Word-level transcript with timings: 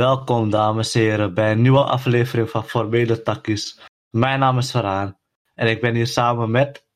Welkom 0.00 0.50
dames 0.50 0.94
en 0.94 1.00
heren 1.00 1.34
bij 1.34 1.50
een 1.50 1.62
nieuwe 1.62 1.84
aflevering 1.84 2.50
van 2.50 2.64
Formele 2.64 3.22
Takkies. 3.22 3.80
Mijn 4.10 4.38
naam 4.38 4.58
is 4.58 4.70
Faraan 4.70 5.18
en 5.54 5.68
ik 5.68 5.80
ben 5.80 5.94
hier 5.94 6.06
samen 6.06 6.50
met... 6.50 6.86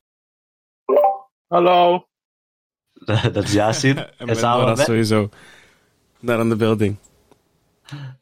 Hallo. 1.47 2.07
dat 3.33 3.43
is 3.43 3.53
Yasin. 3.53 3.97
en 3.97 4.17
en 4.17 4.25
met 4.25 4.37
samen 4.37 4.59
Nora 4.59 4.75
met... 4.75 4.85
sowieso. 4.85 5.29
Daar 6.19 6.39
aan 6.39 6.49
de 6.49 6.55
building. 6.55 6.97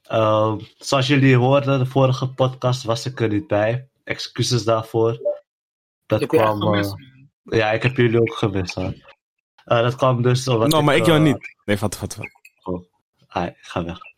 Ehm, 0.04 0.60
zoals 0.78 1.08
jullie 1.08 1.36
hoorden, 1.36 1.80
de 1.80 1.86
vorige 1.86 2.34
podcast 2.34 2.84
was 2.84 3.06
ik 3.06 3.20
er 3.20 3.30
niet 3.30 3.48
bij. 3.48 3.88
Excuses 4.04 4.64
daarvoor. 4.64 5.12
Dat 6.06 6.22
Ik 6.22 6.32
heb 6.32 6.40
je 6.40 6.46
echt 6.46 6.58
kwam... 6.58 6.62
gemist. 6.62 6.96
eh, 7.44 7.58
ja, 7.60 7.72
ik 7.72 7.84
heb 7.84 7.98
jullie 7.98 8.22
ook 8.22 8.34
gemist. 8.34 8.74
Hoor. 8.74 8.94
Eh, 9.66 9.82
dat 9.82 9.96
kwam 9.96 10.22
dus 10.22 10.48
omdat 10.48 10.70
nou, 10.70 10.84
maar 10.84 10.96
ik 10.96 11.06
jou 11.06 11.18
eh, 11.18 11.24
niet. 11.24 11.56
Nee, 11.66 11.78
wat, 11.78 12.00
wat, 12.00 12.16
wat. 12.16 12.28
ah, 13.28 13.46
ik 13.46 13.58
ga 13.62 13.84
weg. 13.84 14.12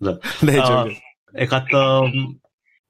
Nee, 0.40 0.56
joke. 0.56 1.02
Ik 1.32 1.50
had, 1.50 1.68
ehm, 1.68 2.32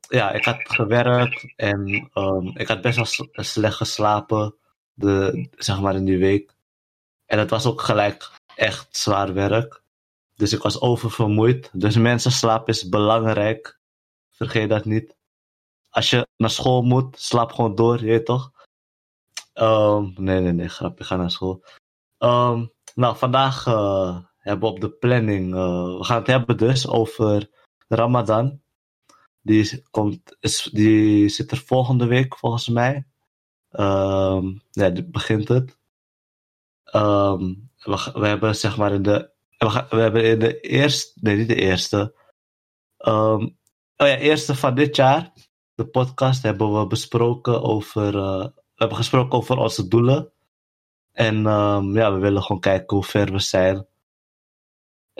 ja, 0.08 0.32
ik 0.32 0.44
had 0.44 0.56
gewerkt 0.62 1.52
en 1.56 2.10
ehm, 2.14 2.46
ik 2.46 2.68
had 2.68 2.80
best 2.80 2.96
wel 2.96 3.28
slecht 3.44 3.76
geslapen, 3.76 4.54
de, 4.92 5.48
zeg 5.56 5.80
maar 5.80 5.94
in 5.94 6.04
die 6.04 6.18
week. 6.18 6.54
En 7.26 7.38
het 7.38 7.50
was 7.50 7.66
ook 7.66 7.80
gelijk 7.80 8.30
echt 8.54 8.96
zwaar 8.96 9.34
werk. 9.34 9.82
Dus 10.36 10.52
ik 10.52 10.62
was 10.62 10.80
oververmoeid. 10.80 11.70
Dus 11.72 11.96
mensen 11.96 12.32
slapen 12.32 12.74
is 12.74 12.88
belangrijk. 12.88 13.78
Vergeet 14.30 14.68
dat 14.68 14.84
niet. 14.84 15.16
Als 15.90 16.10
je 16.10 16.26
naar 16.36 16.50
school 16.50 16.82
moet, 16.82 17.20
slaap 17.20 17.52
gewoon 17.52 17.74
door, 17.74 17.98
je 18.00 18.06
weet 18.06 18.26
toch? 18.26 18.52
Ehm, 19.52 20.10
nee, 20.14 20.40
nee, 20.40 20.52
nee, 20.52 20.68
grap, 20.68 21.00
ik 21.00 21.06
ga 21.06 21.16
naar 21.16 21.30
school. 21.30 21.64
Nou, 22.94 23.16
vandaag 23.16 23.66
eh, 23.66 24.16
hebben 24.40 24.68
op 24.68 24.80
de 24.80 24.90
planning, 24.90 25.54
eh, 25.54 25.96
we 25.98 26.04
gaan 26.04 26.18
het 26.18 26.26
hebben 26.26 26.56
dus 26.56 26.88
over 26.88 27.50
Ramadan. 27.88 28.60
Die, 29.42 29.84
komt, 29.90 30.36
is, 30.40 30.62
die 30.72 31.28
zit 31.28 31.50
er 31.50 31.56
volgende 31.56 32.06
week 32.06 32.36
volgens 32.36 32.68
mij. 32.68 33.06
Ehm, 33.70 34.58
ja, 34.70 34.92
begint 35.06 35.48
het. 35.48 35.78
Ehm, 36.84 37.54
we, 38.12 38.26
hebben 38.26 38.56
zeg 38.56 38.76
maar 38.76 38.92
in 38.92 39.02
de. 39.02 39.30
We, 39.58 39.86
we 39.90 39.96
hebben 39.96 40.24
in 40.24 40.38
de 40.38 40.60
eerste. 40.60 41.18
Nee, 41.20 41.36
niet 41.36 41.48
de 41.48 41.54
eerste. 41.54 42.14
Ehm, 42.96 43.42
oh 43.96 44.06
ja, 44.06 44.16
eerste 44.16 44.54
van 44.54 44.74
dit 44.74 44.96
jaar. 44.96 45.32
De 45.74 45.86
podcast 45.86 46.42
hebben 46.42 46.78
we 46.78 46.86
besproken 46.86 47.62
over. 47.62 48.16
eh, 48.16 48.46
we 48.48 48.86
hebben 48.86 48.96
gesproken 48.96 49.38
over 49.38 49.56
onze 49.56 49.88
doelen. 49.88 50.32
En 51.12 51.42
ja, 51.92 52.12
we 52.12 52.18
willen 52.18 52.42
gewoon 52.42 52.60
kijken 52.60 52.96
hoe 52.96 53.04
ver 53.04 53.32
we 53.32 53.38
zijn. 53.38 53.86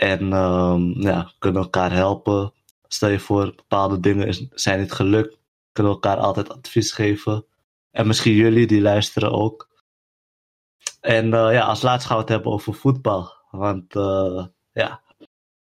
En 0.00 0.32
ehm, 0.32 1.00
ja, 1.00 1.32
kunnen 1.38 1.62
elkaar 1.62 1.92
helpen. 1.92 2.52
Stel 2.88 3.08
je 3.08 3.18
voor, 3.18 3.54
bepaalde 3.54 4.00
dingen 4.00 4.50
zijn 4.54 4.80
niet 4.80 4.92
gelukt. 4.92 5.38
Kunnen 5.72 5.92
elkaar 5.92 6.16
altijd 6.16 6.48
advies 6.48 6.92
geven. 6.92 7.46
En 7.90 8.06
misschien 8.06 8.34
jullie 8.34 8.66
die 8.66 8.80
luisteren 8.80 9.32
ook. 9.32 9.68
En 11.00 11.34
eh, 11.34 11.52
ja, 11.52 11.64
als 11.64 11.82
laatste 11.82 12.08
gaan 12.08 12.16
we 12.16 12.22
het 12.22 12.32
hebben 12.32 12.52
over 12.52 12.74
voetbal. 12.74 13.32
Want 13.50 13.96
eh, 13.96 14.46
ja, 14.72 15.02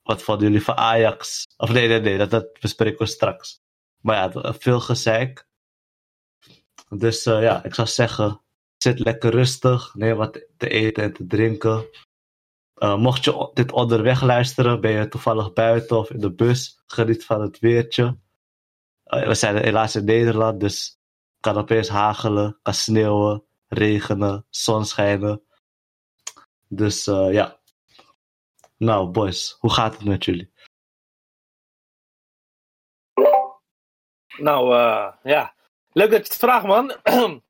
wat 0.02 0.22
vonden 0.22 0.46
jullie 0.46 0.64
van 0.64 0.76
Ajax? 0.76 1.46
Of 1.56 1.72
nee, 1.72 1.88
nee, 1.88 2.00
nee, 2.00 2.18
dat, 2.18 2.30
dat 2.30 2.60
bespreken 2.60 2.98
we 2.98 3.06
straks. 3.06 3.60
Maar 4.00 4.16
ja, 4.16 4.54
veel 4.54 4.80
gezeik. 4.80 5.46
Dus 6.88 7.26
eh, 7.26 7.42
ja, 7.42 7.64
ik 7.64 7.74
zou 7.74 7.88
zeggen, 7.88 8.40
zit 8.76 8.98
lekker 8.98 9.30
rustig. 9.30 9.94
Neem 9.94 10.16
wat 10.16 10.46
te 10.56 10.68
eten 10.68 11.02
en 11.02 11.12
te 11.12 11.26
drinken. 11.26 11.86
Eh, 12.74 12.96
mocht 12.96 13.24
je 13.24 13.50
dit 13.54 13.72
onderweg 13.72 14.22
luisteren, 14.22 14.80
ben 14.80 14.90
je 14.90 15.08
toevallig 15.08 15.52
buiten 15.52 15.98
of 15.98 16.10
in 16.10 16.18
de 16.20 16.32
bus, 16.32 16.82
geniet 16.86 17.24
van 17.24 17.40
het 17.40 17.58
weertje. 17.58 18.18
Eh, 19.04 19.26
we 19.26 19.34
zijn 19.34 19.56
helaas 19.56 19.96
in 19.96 20.04
Nederland, 20.04 20.60
dus 20.60 20.98
kan 21.40 21.56
opeens 21.56 21.88
hagelen, 21.88 22.58
kan 22.62 22.74
sneeuwen, 22.74 23.44
regenen, 23.68 24.46
zon 24.50 24.84
schijnen. 24.84 25.42
Dus 26.68 27.06
eh, 27.06 27.32
ja. 27.32 27.60
Nou, 28.76 29.08
boys, 29.08 29.56
hoe 29.58 29.72
gaat 29.72 29.94
het 29.96 30.04
met 30.04 30.24
jullie? 30.24 30.52
Nou, 34.38 34.74
ja. 35.22 35.54
Leuk 35.92 36.10
dat 36.10 36.26
je 36.26 36.32
het 36.32 36.36
vraagt, 36.36 36.66
man. 36.66 36.88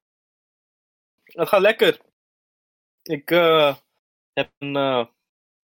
het 1.24 1.48
gaat 1.48 1.60
lekker. 1.60 2.00
Ik 3.02 3.30
eh, 3.30 3.76
heb 4.34 4.50
een 4.58 4.76
eh, 4.76 5.06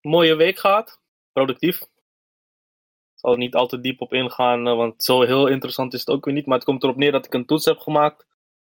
mooie 0.00 0.34
week 0.34 0.58
gehad. 0.58 1.00
Productief. 1.32 1.80
Ik 1.80 3.26
zal 3.26 3.32
er 3.32 3.38
niet 3.38 3.54
al 3.54 3.66
te 3.66 3.80
diep 3.80 4.00
op 4.00 4.12
ingaan, 4.12 4.66
eh, 4.66 4.76
want 4.76 5.04
zo 5.04 5.22
heel 5.22 5.46
interessant 5.46 5.92
is 5.92 6.00
het 6.00 6.10
ook 6.10 6.24
weer 6.24 6.34
niet. 6.34 6.46
Maar 6.46 6.56
het 6.56 6.66
komt 6.66 6.82
erop 6.82 6.96
neer 6.96 7.12
dat 7.12 7.26
ik 7.26 7.34
een 7.34 7.46
toets 7.46 7.64
heb 7.64 7.78
gemaakt. 7.78 8.26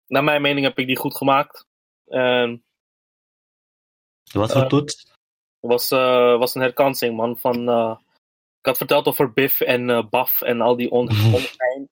Naar 0.06 0.24
mijn 0.24 0.42
mening 0.42 0.66
heb 0.66 0.78
ik 0.78 0.86
die 0.86 0.96
goed 0.96 1.16
gemaakt. 1.16 1.66
En 2.06 2.64
Wat 4.32 4.52
voor 4.52 4.62
Eh, 4.62 4.68
toets? 4.68 5.08
Het 5.60 5.70
was, 5.70 5.88
was 6.38 6.54
een 6.54 6.60
herkansing, 6.60 7.16
man. 7.16 7.38
Van, 7.38 7.60
ik 8.58 8.66
had 8.66 8.76
verteld 8.76 9.06
over 9.06 9.32
Biff 9.32 9.60
en 9.60 10.08
Baf 10.10 10.42
en 10.42 10.60
al 10.60 10.76
die 10.76 10.90
on 10.90 11.08
ongein. 11.34 11.88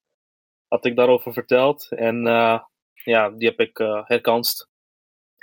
Had 0.69 0.85
ik 0.85 0.97
daarover 0.97 1.33
verteld. 1.33 1.89
En 1.91 2.23
ja, 3.05 3.31
die 3.31 3.49
heb 3.49 3.61
ik 3.61 3.77
herkanst. 4.05 4.68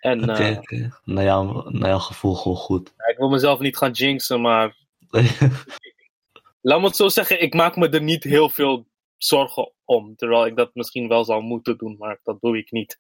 En 0.06 0.30
eh. 0.30 0.88
Naar, 1.04 1.24
jou, 1.24 1.72
naar 1.72 1.90
jouw 1.90 2.00
gevoel 2.00 2.36
gewoon 2.36 2.58
goed. 2.58 2.94
ja, 2.98 3.06
ik 3.06 3.18
wil 3.18 3.30
mezelf 3.30 3.60
niet 3.60 3.78
gaan 3.78 3.92
jinxen, 3.92 4.42
maar 4.42 4.78
laat 6.62 6.80
me 6.80 6.86
het 6.86 6.96
zo 6.96 7.08
zeggen, 7.08 7.42
ik 7.42 7.54
maak 7.54 7.76
me 7.76 7.90
er 7.90 8.02
niet 8.02 8.24
heel 8.24 8.50
veel 8.50 8.88
zorgen 9.18 9.72
om. 9.86 10.16
Terwijl 10.16 10.46
ik 10.46 10.56
dat 10.56 10.76
misschien 10.76 11.08
wel 11.08 11.26
zou 11.26 11.42
moeten 11.42 11.78
doen, 11.78 11.96
maar 11.98 12.20
dat 12.24 12.42
doe 12.42 12.58
ik 12.58 12.72
niet. 12.72 12.98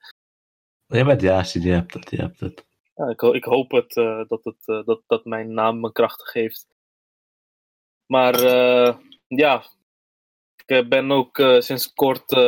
je 0.87 1.03
bent 1.03 1.21
Yasin, 1.21 1.61
je 1.61 1.71
hebt 1.71 1.93
het, 1.93 2.09
je 2.09 2.17
hebt 2.17 2.39
het. 2.39 2.65
Ja, 2.95 3.09
ik, 3.09 3.19
ho- 3.19 3.33
ik 3.33 3.43
hoop 3.43 3.71
het, 3.71 3.97
eh, 3.97 4.27
dat, 4.27 4.43
het 4.43 4.63
eh, 4.65 4.85
dat, 4.85 5.01
dat 5.07 5.25
mijn 5.25 5.53
naam 5.53 5.79
me 5.79 5.91
krachten 5.91 6.27
geeft. 6.27 6.67
Maar 8.05 8.39
ja, 9.27 9.63
ik 10.65 10.89
ben 10.89 11.11
ook 11.11 11.37
sinds 11.59 11.93
kort 11.93 12.39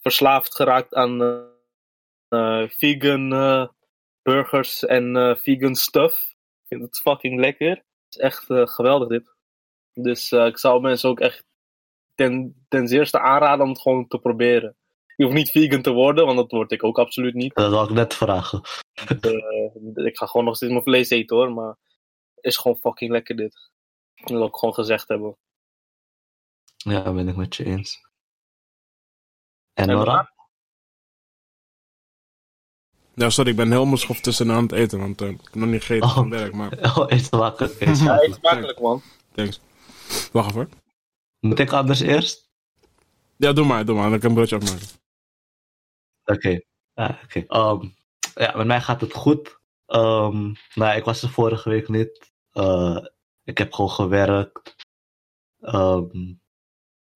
verslaafd 0.00 0.54
geraakt 0.54 0.94
aan 0.94 1.46
vegan 2.68 3.32
burgers 4.28 4.84
en 4.84 5.16
eh, 5.16 5.36
vegan 5.36 5.74
stuff. 5.74 6.30
Ik 6.62 6.66
vind 6.66 6.82
het 6.82 7.00
fucking 7.00 7.40
lekker. 7.40 7.70
Het 7.70 7.84
is 8.08 8.16
echt 8.16 8.50
eh, 8.50 8.66
geweldig 8.66 9.08
dit. 9.08 9.36
Dus 9.92 10.32
eh, 10.32 10.46
ik 10.46 10.58
zou 10.58 10.80
mensen 10.80 11.08
ook 11.08 11.20
echt 11.20 11.44
ten, 12.14 12.64
ten 12.68 12.88
zeerste 12.88 13.20
aanraden 13.20 13.64
om 13.64 13.70
het 13.70 13.80
gewoon 13.80 14.06
te 14.06 14.18
proberen. 14.18 14.76
Je 15.16 15.24
hoeft 15.24 15.36
niet 15.36 15.50
vegan 15.50 15.82
te 15.82 15.90
worden, 15.90 16.26
want 16.26 16.36
dat 16.36 16.50
word 16.50 16.72
ik 16.72 16.84
ook 16.84 16.98
absoluut 16.98 17.34
niet. 17.34 17.54
Dat 17.54 17.70
wil 17.70 17.84
ik 17.84 17.90
net 17.90 18.14
vragen. 18.14 18.60
Eh, 19.20 20.04
ik 20.06 20.16
ga 20.16 20.26
gewoon 20.26 20.46
nog 20.46 20.56
steeds 20.56 20.72
mijn 20.72 20.84
vlees 20.84 21.10
eten 21.10 21.36
hoor, 21.36 21.52
maar 21.52 21.76
het 22.34 22.44
is 22.44 22.56
gewoon 22.56 22.76
fucking 22.76 23.10
lekker 23.10 23.36
dit. 23.36 23.70
Dat 24.14 24.30
wil 24.30 24.46
ik 24.46 24.54
gewoon 24.54 24.74
gezegd 24.74 25.08
hebben. 25.08 25.36
Ja, 26.76 27.12
ben 27.12 27.28
ik 27.28 27.36
met 27.36 27.56
je 27.56 27.64
eens. 27.64 28.08
En 29.74 29.88
En 29.88 29.96
Nora? 29.96 30.32
Ja, 33.18 33.30
sorry, 33.30 33.50
ik 33.50 33.56
ben 33.56 33.70
heel 33.70 33.96
schof 33.96 34.20
tussen 34.20 34.50
aan 34.52 34.62
het 34.62 34.72
eten, 34.72 34.98
want 34.98 35.20
eh, 35.20 35.28
ik 35.28 35.40
heb 35.42 35.54
nog 35.54 35.68
niet 35.68 35.80
gegeten 35.80 36.08
Oh. 36.08 36.14
van 36.14 36.30
werk, 36.30 36.52
maar 36.52 36.72
Oh, 36.98 37.04
eet 37.10 37.28
wakker. 37.28 37.70
Eet 37.78 37.98
Ja, 37.98 38.22
eet 38.22 38.34
smakelijk 38.34 38.80
man. 38.80 39.02
thanks. 39.32 39.60
Wacht 40.32 40.48
even. 40.48 40.60
hoor. 40.60 40.68
Moet 41.40 41.58
ik 41.58 41.72
anders 41.72 42.00
eerst? 42.00 42.48
Ja, 43.36 43.52
doe 43.52 43.64
maar, 43.66 43.84
doe 43.84 43.94
maar, 43.96 44.10
dan 44.10 44.18
kan 44.18 44.30
ik 44.30 44.36
een 44.36 44.46
broodje 44.46 44.56
afmaken. 44.56 44.86
Oké. 46.24 46.60
Ja, 46.94 47.20
oké. 47.24 47.44
Ehm, 47.46 47.88
ja, 48.34 48.56
met 48.56 48.66
mij 48.66 48.80
gaat 48.80 49.00
het 49.00 49.12
goed. 49.14 49.58
Ehm 49.86 50.52
nou, 50.74 50.96
ik 50.96 51.04
was 51.04 51.22
er 51.22 51.28
vorige 51.28 51.68
week 51.68 51.88
niet. 51.88 52.32
Eh, 52.52 53.04
ik 53.44 53.58
heb 53.58 53.72
gewoon 53.72 53.90
gewerkt. 53.90 54.76
Ehm, 55.60 56.34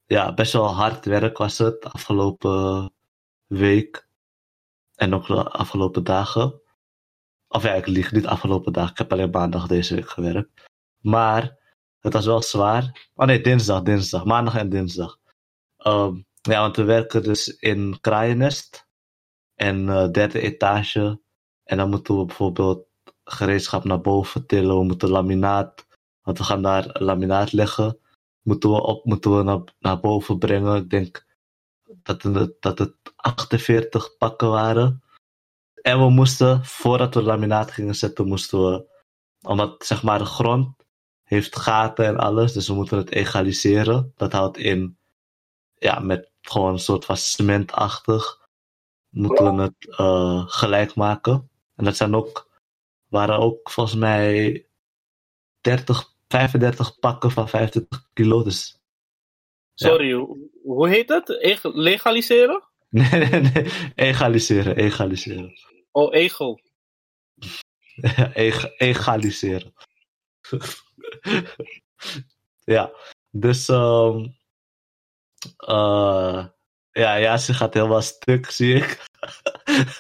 ja, 0.07 0.35
best 0.35 0.53
wel 0.53 0.75
hard 0.75 1.05
werk 1.05 1.39
was 1.39 1.59
het 1.59 1.85
afgelopen 1.85 2.93
week. 3.47 4.09
En 5.03 5.15
ook 5.15 5.27
de 5.27 5.51
afgelopen 5.51 6.05
dagen. 6.05 6.61
Of 7.49 7.63
ja, 7.63 7.73
ik 7.73 7.87
lieg 7.87 8.13
niet 8.13 8.27
afgelopen 8.27 8.73
dagen. 8.73 8.91
Ik 8.91 8.99
heb 8.99 9.13
alleen 9.13 9.31
maandag 9.31 9.67
deze 9.67 9.95
week 9.95 10.09
gewerkt. 10.09 10.51
Maar 11.01 11.59
het 12.01 12.13
was 12.13 12.27
wel 12.27 12.43
zwaar. 12.43 13.11
Oh 13.15 13.27
nee, 13.27 13.41
dinsdag, 13.41 13.83
dinsdag. 13.83 14.25
Maandag 14.25 14.57
en 14.57 14.69
dinsdag. 14.69 15.19
Ehm, 15.77 16.15
ja, 16.41 16.61
want 16.61 16.77
we 16.77 16.83
werken 16.83 17.23
dus 17.23 17.49
in 17.49 17.99
Kraaiennest. 18.01 18.89
En 19.55 19.89
eh, 19.89 20.11
derde 20.11 20.41
etage. 20.41 21.21
En 21.65 21.77
dan 21.77 21.91
moeten 21.91 22.19
we 22.19 22.25
bijvoorbeeld 22.25 22.87
gereedschap 23.25 23.85
naar 23.85 24.01
boven 24.01 24.47
tillen. 24.47 24.79
We 24.79 24.85
moeten 24.85 25.09
laminaat. 25.09 25.87
Want 26.23 26.39
we 26.39 26.45
gaan 26.45 26.63
daar 26.63 27.03
laminaat 27.03 27.53
leggen. 27.53 27.99
Moeten 28.43 28.71
we, 28.71 28.83
op, 28.83 29.05
moeten 29.05 29.37
we 29.37 29.43
naar, 29.43 29.63
naar 29.79 30.01
boven 30.01 30.39
brengen. 30.39 30.77
Ik 30.77 30.91
denk 30.91 31.27
dat 32.03 32.23
het, 32.23 32.57
dat 32.61 32.79
het 32.79 32.95
48 33.17 34.17
pakken 34.17 34.49
waren. 34.49 35.03
En 35.83 35.99
we 35.99 36.11
moesten, 36.11 36.65
voordat 36.65 37.15
we 37.15 37.23
laminaat 37.23 37.71
gingen 37.71 37.95
zetten, 37.95 38.27
moesten 38.29 38.59
we, 38.71 38.87
omdat 39.43 39.87
zeg 39.87 40.03
maar 40.03 40.19
de 40.19 40.25
grond 40.25 40.85
heeft 41.23 41.57
gaten 41.57 42.05
en 42.07 42.17
alles, 42.17 42.53
dus 42.53 42.69
we 42.69 42.75
moeten 42.75 42.99
het 42.99 43.11
egaliseren. 43.11 44.13
Dat 44.17 44.33
houdt 44.33 44.57
in, 44.57 44.99
ja, 45.75 45.99
met 45.99 46.31
gewoon 46.41 46.73
een 46.73 46.79
soort 46.79 47.05
van 47.05 47.17
cementachtig, 47.17 48.41
moeten 49.09 49.57
we 49.57 49.63
het 49.63 49.97
eh, 49.97 50.45
gelijk 50.47 50.95
maken. 50.95 51.51
En 51.75 51.85
dat 51.85 51.97
zijn 51.97 52.15
ook, 52.15 52.61
waren 53.09 53.39
ook 53.39 53.71
volgens 53.71 53.97
mij 53.97 54.67
30, 55.61 56.15
35 56.29 56.99
pakken 56.99 57.31
van 57.31 57.49
25 57.49 58.09
kilo. 58.13 58.43
Dus 58.43 58.81
Sorry, 59.75 60.13
hoe- 60.13 60.51
hoe 60.63 60.89
heet 60.89 61.09
het? 61.09 61.41
Eg- 61.41 61.63
legaliseren? 61.63 62.63
nee, 62.89 63.09
nee, 63.11 63.41
nee. 63.41 63.67
Egaliseren, 63.95 64.77
egaliseren. 64.77 65.53
Oh, 65.91 66.15
egel. 66.15 66.61
Eg- 68.35 68.77
egaliseren. 68.77 69.73
ja, 72.75 72.93
dus 73.31 73.69
eh 75.57 76.47
ja, 76.93 77.15
ja, 77.15 77.37
ze 77.37 77.55
gaat 77.55 77.75
helemaal 77.75 78.03
stuk, 78.03 78.51
zie 78.51 78.75
ik. 78.75 79.07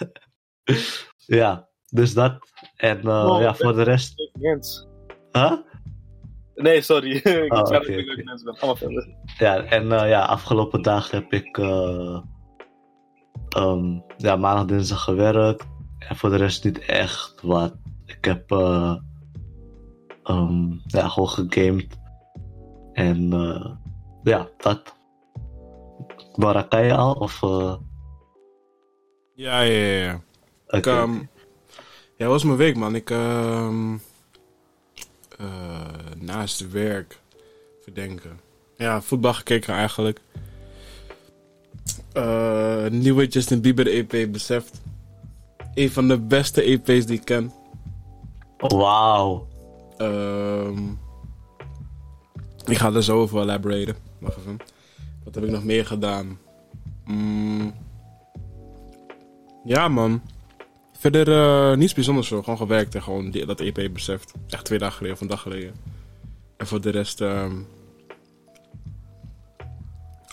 ja, 1.40 1.68
dus 1.88 2.14
dat. 2.14 2.38
En 2.76 3.08
Oh, 3.08 3.40
ja, 3.40 3.54
voor 3.54 3.74
de 3.74 3.82
rest. 3.82 4.30
Mens. 4.38 4.86
Huh? 5.32 5.52
Nee, 6.54 6.80
sorry. 6.82 7.16
ik 7.44 7.52
Oh, 7.52 7.58
dat 7.58 7.72
ik 7.72 7.80
oké. 7.80 7.92
leuk 7.92 8.24
mens 8.24 8.42
ben. 8.42 8.56
Ga 8.56 8.66
maar 8.66 8.76
verder. 8.76 9.08
Ja, 9.38 9.62
en 9.64 9.92
eh, 9.92 10.08
ja, 10.08 10.24
afgelopen 10.24 10.82
dagen 10.82 11.18
heb 11.18 11.32
ik 11.32 11.58
eh, 11.58 12.20
ehm, 13.48 14.00
ja, 14.16 14.36
maandag, 14.36 14.64
dinsdag 14.64 15.02
gewerkt. 15.02 15.66
En 15.98 16.16
voor 16.16 16.30
de 16.30 16.36
rest 16.36 16.64
niet 16.64 16.78
echt 16.78 17.40
wat. 17.42 17.74
Ik 18.06 18.24
heb 18.24 18.50
eh, 18.50 18.96
ehm, 20.22 20.70
ja, 20.86 21.08
gewoon 21.08 21.28
gegamed. 21.28 21.98
En 22.92 23.32
eh, 23.32 23.70
ja, 24.22 24.48
dat. 24.56 24.96
Je 26.70 26.94
al? 26.96 27.12
Of, 27.14 27.40
Ja, 29.34 29.60
ja, 29.60 30.02
ja. 30.02 30.20
Ik, 30.66 30.86
ehm, 30.86 31.12
ja, 32.16 32.26
was 32.26 32.44
mijn 32.44 32.56
week, 32.56 32.76
man? 32.76 32.94
Ik, 32.94 33.10
naast 36.18 36.70
werk, 36.70 37.20
verdenken. 37.82 38.40
Ja, 38.76 39.02
voetbal 39.02 39.34
gekeken 39.34 39.74
eigenlijk. 39.74 40.20
Eh, 42.12 42.86
nieuwe 42.86 43.26
Justin 43.26 43.60
Bieber 43.60 43.86
EP 43.86 44.32
beseft. 44.32 44.80
Een 45.74 45.90
van 45.90 46.08
de 46.08 46.18
beste 46.18 46.62
EP's 46.62 47.06
die 47.06 47.18
ik 47.18 47.24
ken. 47.24 47.52
Wauw. 48.58 49.48
Ehm, 49.96 50.88
ik 52.66 52.78
ga 52.78 52.92
er 52.92 53.02
zo 53.02 53.20
over 53.20 53.40
elaboraten. 53.40 53.96
Wacht 54.18 54.36
even. 54.36 54.56
Wat 55.24 55.34
heb 55.34 55.44
ik 55.44 55.50
nog 55.50 55.64
meer 55.64 55.86
gedaan? 55.86 56.38
Mm, 57.04 57.74
ja, 59.64 59.88
man. 59.88 60.22
Verder 61.02 61.32
eh, 61.32 61.76
niets 61.76 61.94
bijzonders 61.94 62.28
zo. 62.28 62.42
Gewoon 62.42 62.58
gewerkt 62.58 62.94
en 62.94 63.02
gewoon 63.02 63.30
die, 63.30 63.46
dat 63.46 63.60
EP 63.60 63.92
beseft. 63.92 64.32
Echt 64.48 64.64
twee 64.64 64.78
dagen 64.78 64.96
geleden 64.96 65.16
of 65.16 65.22
een 65.22 65.28
dag 65.28 65.40
geleden. 65.40 65.74
En 66.56 66.66
voor 66.66 66.80
de 66.80 66.90
rest... 66.90 67.20
ehm, 67.20 67.56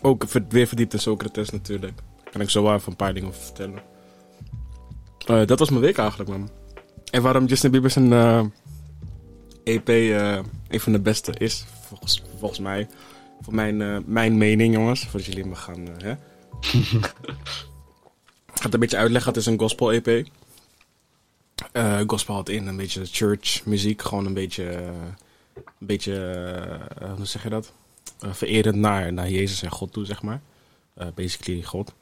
ook 0.02 0.24
weer 0.50 0.68
verdiept 0.68 0.94
in 0.94 1.00
Socrates 1.00 1.50
natuurlijk. 1.50 1.98
Daar 2.24 2.32
kan 2.32 2.42
ik 2.42 2.50
zo 2.50 2.74
even 2.74 2.90
een 2.90 2.96
paar 2.96 3.14
dingen 3.14 3.30
over 3.30 3.42
vertellen. 3.42 3.82
Eh, 5.26 5.46
dat 5.46 5.60
was 5.60 5.70
mijn 5.70 5.82
week 5.82 5.98
eigenlijk, 5.98 6.30
man. 6.30 6.50
En 7.12 7.22
waarom 7.22 7.46
Justin 7.46 7.72
Bieber 7.72 7.90
zijn... 7.90 8.14
EP 9.64 9.90
eh, 9.90 10.40
een 10.68 10.80
van 10.80 10.92
de 10.92 11.00
beste 11.00 11.34
is, 11.38 11.66
volgens, 11.88 12.24
volgens 12.38 12.60
mij. 12.60 12.88
Voor 13.42 13.56
mijn, 13.56 14.04
mijn 14.06 14.38
mening, 14.38 14.74
jongens. 14.74 15.06
Voordat 15.06 15.26
jullie 15.26 15.46
me 15.46 15.56
gaan. 15.56 15.88
hè? 15.98 16.12
Ik 18.52 18.56
ga 18.56 18.64
het 18.64 18.74
een 18.74 18.80
beetje 18.80 18.98
uitleggen. 18.98 19.32
Het 19.32 19.42
is 19.42 19.46
een 19.46 19.60
gospel 19.60 19.92
EP. 19.92 20.28
Eh, 21.72 22.00
gospel 22.08 22.34
houdt 22.34 22.50
in 22.50 22.68
een 22.68 22.78
beetje 22.78 23.06
church 23.06 23.66
muziek. 23.66 24.02
Gewoon 24.02 24.26
een 24.26 24.34
beetje. 24.34 24.70
eh, 24.70 24.86
een 25.56 25.88
beetje. 25.88 26.16
eh, 27.00 27.14
hoe 27.16 27.26
zeg 27.26 27.44
je 27.44 27.50
dat? 27.50 27.72
Vererend 28.20 28.76
naar, 28.76 29.14
naar 29.14 29.30
Jezus 29.30 29.64
en 29.64 29.72
God 29.72 29.94
toe, 29.94 30.06
zeg 30.06 30.22
maar. 30.22 30.42
Basically 31.16 31.64
God. 31.64 31.94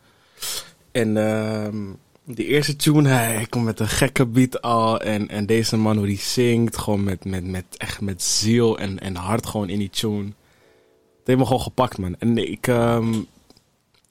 En 0.92 1.18
ehm 1.18 1.77
die 2.24 2.45
eerste 2.45 2.75
tune, 2.75 3.09
hij, 3.09 3.33
hij 3.33 3.45
komt 3.45 3.65
met 3.65 3.80
een 3.80 3.88
gekke 3.88 4.25
beat 4.25 4.62
al. 4.62 5.01
En, 5.01 5.27
en 5.30 5.45
deze 5.45 5.77
man, 5.77 5.98
hoe 5.98 6.06
die 6.06 6.18
zingt, 6.19 6.77
gewoon 6.77 7.03
met, 7.03 7.25
met, 7.25 7.45
met, 7.45 7.65
echt 7.77 8.01
met 8.01 8.24
ziel 8.24 8.77
en, 8.80 9.00
en 9.00 9.15
hart 9.15 9.45
gewoon 9.45 9.69
in 9.69 9.80
die 9.80 9.89
tune. 9.89 10.25
Het 10.25 11.25
heeft 11.25 11.39
me 11.39 11.45
gewoon 11.45 11.62
gepakt, 11.62 11.98
man. 11.98 12.15
En 12.19 12.38
ik, 12.38 12.68
ehm, 12.68 13.13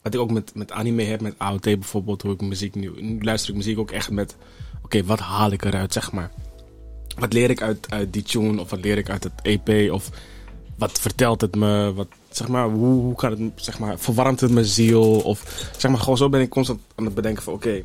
wat 0.07 0.15
ik 0.15 0.21
ook 0.21 0.31
met, 0.31 0.55
met 0.55 0.73
anime 0.73 1.03
heb, 1.03 1.21
met 1.21 1.35
AOT 1.39 1.63
bijvoorbeeld, 1.63 2.23
hoe 2.23 2.33
ik 2.33 2.41
muziek 2.41 2.75
nu, 2.75 2.93
nu 3.01 3.23
luister 3.23 3.51
ik 3.51 3.57
muziek 3.57 3.79
ook 3.79 3.91
echt 3.91 4.11
met, 4.11 4.37
oké, 4.83 5.05
wat 5.05 5.19
haal 5.19 5.51
ik 5.51 5.65
eruit, 5.65 5.93
zeg 5.93 6.13
maar. 6.13 6.31
Wat 7.19 7.33
leer 7.33 7.51
ik 7.51 7.63
uit, 7.63 7.91
uit 7.91 8.13
die 8.13 8.23
tune, 8.23 8.61
of 8.61 8.71
wat 8.71 8.81
leer 8.81 8.99
ik 8.99 9.11
uit 9.11 9.25
het 9.25 9.33
EP, 9.43 9.91
of 9.93 10.11
wat 10.77 11.01
vertelt 11.01 11.41
het 11.41 11.57
me, 11.57 11.93
wat, 11.95 12.09
zeg 12.31 12.49
maar, 12.49 12.69
hoe, 12.69 13.01
hoe 13.01 13.15
kan 13.15 13.31
het, 13.31 13.41
zeg 13.55 13.79
maar, 13.79 13.99
verwarmt 13.99 14.41
het 14.41 14.51
mijn 14.51 14.65
ziel, 14.65 15.21
of, 15.21 15.71
zeg 15.77 15.91
maar, 15.91 16.01
gewoon 16.01 16.17
zo 16.17 16.29
ben 16.29 16.41
ik 16.41 16.51
constant 16.51 16.81
aan 16.95 17.05
het 17.05 17.15
bedenken 17.15 17.43
van, 17.43 17.53
oké, 17.53 17.83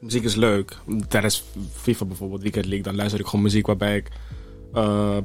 muziek 0.00 0.24
is 0.24 0.34
leuk. 0.34 0.76
Tijdens 1.08 1.44
FIFA 1.72 2.04
bijvoorbeeld, 2.04 2.42
Weekend 2.42 2.66
League, 2.66 2.84
dan 2.84 2.96
luister 2.96 3.20
ik 3.20 3.26
gewoon 3.26 3.44
muziek 3.44 3.66
waarbij 3.66 3.96
ik 3.96 4.08
eh, 4.72 5.18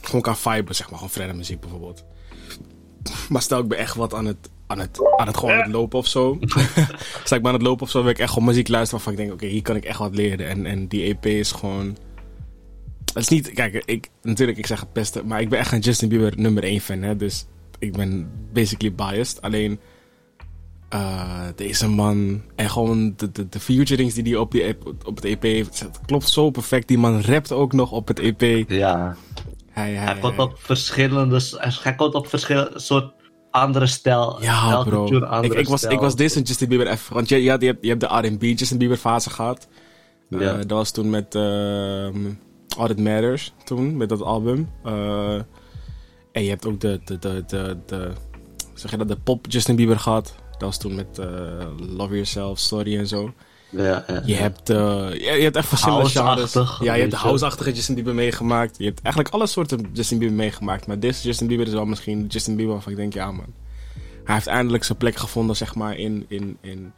gewoon 0.00 0.20
kan 0.20 0.36
viben, 0.36 0.74
zeg 0.74 0.86
maar. 0.86 0.98
Gewoon 0.98 1.12
vrede 1.12 1.32
muziek 1.32 1.60
bijvoorbeeld. 1.60 2.04
Maar 3.28 3.42
stel 3.42 3.60
ik 3.60 3.68
ben 3.68 3.78
echt 3.78 3.94
wat 3.94 4.14
aan 4.14 4.26
het, 4.26 4.50
aan 4.66 4.78
het, 4.78 5.00
aan 5.16 5.26
het 5.26 5.36
gewoon 5.36 5.54
aan 5.54 5.60
het 5.60 5.72
lopen 5.72 5.98
of 5.98 6.06
zo. 6.06 6.38
stel 7.24 7.36
ik 7.36 7.42
ben 7.42 7.46
aan 7.46 7.52
het 7.52 7.62
lopen 7.62 7.82
of 7.82 7.90
zo, 7.90 8.02
wil 8.02 8.10
ik 8.10 8.18
echt 8.18 8.32
gewoon 8.32 8.48
muziek 8.48 8.68
luisteren 8.68 9.04
waarvan 9.04 9.22
ik 9.22 9.28
denk, 9.28 9.42
oké, 9.42 9.52
hier 9.52 9.62
kan 9.62 9.76
ik 9.76 9.84
echt 9.84 9.98
wat 9.98 10.14
leren. 10.14 10.48
En, 10.48 10.66
en 10.66 10.86
die 10.86 11.02
EP 11.02 11.26
is 11.26 11.52
gewoon... 11.52 11.96
Het 13.04 13.24
is 13.24 13.28
niet, 13.28 13.52
kijk, 13.52 13.82
ik, 13.84 14.08
natuurlijk, 14.22 14.58
ik 14.58 14.66
zeg 14.66 14.80
het 14.80 14.92
beste, 14.92 15.24
maar 15.24 15.40
ik 15.40 15.48
ben 15.48 15.58
echt 15.58 15.72
een 15.72 15.78
Justin 15.78 16.08
Bieber 16.08 16.32
nummer 16.36 16.62
1 16.64 16.80
fan, 16.80 17.02
hè. 17.02 17.16
Dus 17.16 17.46
ik 17.78 17.92
ben 17.92 18.30
basically 18.52 18.94
biased. 18.94 19.42
Alleen... 19.42 19.80
Eh, 20.88 21.46
deze 21.56 21.88
man 21.88 22.42
en 22.54 22.70
gewoon 22.70 23.14
de, 23.16 23.32
de, 23.32 23.48
de 23.48 23.60
featurings 23.60 24.14
die 24.14 24.22
hij 24.22 24.36
op, 24.36 24.50
die, 24.50 24.62
EP 24.62 24.86
op 25.04 25.16
het 25.16 25.24
EP 25.24 25.42
heeft. 25.42 25.80
Het 25.80 26.00
klopt 26.06 26.28
zo 26.28 26.50
perfect. 26.50 26.88
Die 26.88 26.98
man 26.98 27.20
rapt 27.20 27.52
ook 27.52 27.72
nog 27.72 27.92
op 27.92 28.08
het 28.08 28.18
EP. 28.18 28.70
Ja, 28.70 29.16
Hij, 29.70 29.92
hij, 29.92 30.04
hij 30.04 30.18
komt 30.18 30.38
op 30.38 30.58
verschillende, 30.58 31.40
hij 31.82 31.94
komt 31.94 32.14
op 32.14 32.26
verschillende 32.26 32.78
soort 32.78 33.15
andere 33.60 33.86
stijl. 33.86 34.42
Ja, 34.42 34.82
bro. 34.82 35.04
Ik, 35.06 35.12
ik, 35.52 35.68
was, 35.68 35.82
ik 35.82 35.88
stijl. 35.88 36.00
was 36.00 36.16
deze 36.16 36.40
Justin 36.42 36.68
Bieber 36.68 36.86
even. 36.88 37.14
Want 37.14 37.28
je, 37.28 37.50
had- 37.50 37.60
je, 37.60 37.66
hebt, 37.66 37.78
je 37.84 37.88
hebt 37.88 38.00
de 38.00 38.28
RB 38.28 38.42
Justin 38.58 38.78
Bieber 38.78 38.96
fase 38.96 39.30
gehad. 39.30 39.68
Eh, 40.30 40.40
Ja. 40.40 40.52
dat 40.56 40.70
was 40.70 40.90
toen 40.90 41.10
met 41.10 41.34
ehm 41.34 42.16
All 42.78 42.86
That 42.86 42.98
Matters. 42.98 43.52
Toen, 43.64 43.96
met 43.96 44.08
dat 44.08 44.22
album. 44.22 44.70
Eh, 44.84 45.34
en 46.32 46.42
je 46.42 46.48
hebt 46.48 46.66
ook 46.66 46.80
de, 46.80 47.00
de, 47.04 47.18
de, 47.18 47.44
de, 47.46 47.76
de, 47.86 48.10
zeg 48.74 48.90
je 48.90 48.96
dat, 48.96 49.08
de 49.08 49.16
pop 49.16 49.46
Justin 49.48 49.76
Bieber 49.76 49.98
gehad. 49.98 50.34
Dat 50.50 50.60
was 50.62 50.78
toen 50.78 50.94
met 50.94 51.18
eh, 51.18 51.26
Love 51.96 52.12
Yourself, 52.12 52.58
Story 52.58 52.98
en 52.98 53.06
zo. 53.06 53.32
Ja, 53.70 54.04
ja. 54.06 54.22
Je 54.24 54.34
hebt, 54.34 54.70
eh, 54.70 54.76
je 55.12 55.42
hebt 55.42 55.56
echt 55.56 55.68
verschillende 55.68 56.08
genres. 56.08 56.52
Ja, 56.80 56.94
je 56.94 57.00
hebt 57.00 57.10
de 57.12 57.16
house-achtige 57.16 57.72
Justin 57.72 57.94
Bieber 57.94 58.14
meegemaakt. 58.14 58.78
Je 58.78 58.84
hebt 58.84 59.00
eigenlijk 59.02 59.34
alle 59.34 59.46
soorten 59.46 59.90
Justin 59.92 60.18
Bieber 60.18 60.36
meegemaakt. 60.36 60.86
Maar 60.86 60.98
deze 60.98 61.22
Justin 61.26 61.46
Bieber 61.46 61.66
is 61.66 61.72
wel 61.72 61.84
misschien 61.86 62.26
Justin 62.26 62.56
Bieber 62.56 62.72
waarvan 62.72 62.92
ik 62.92 62.98
denk, 62.98 63.14
ja 63.14 63.32
man. 63.32 63.54
Hij 64.24 64.34
heeft 64.34 64.46
eindelijk 64.46 64.84
zijn 64.84 64.98
plek 64.98 65.16
gevonden, 65.16 65.56
zeg 65.56 65.74
maar, 65.74 65.96
in... 65.96 66.24
in, 66.28 66.56
in 66.60 66.92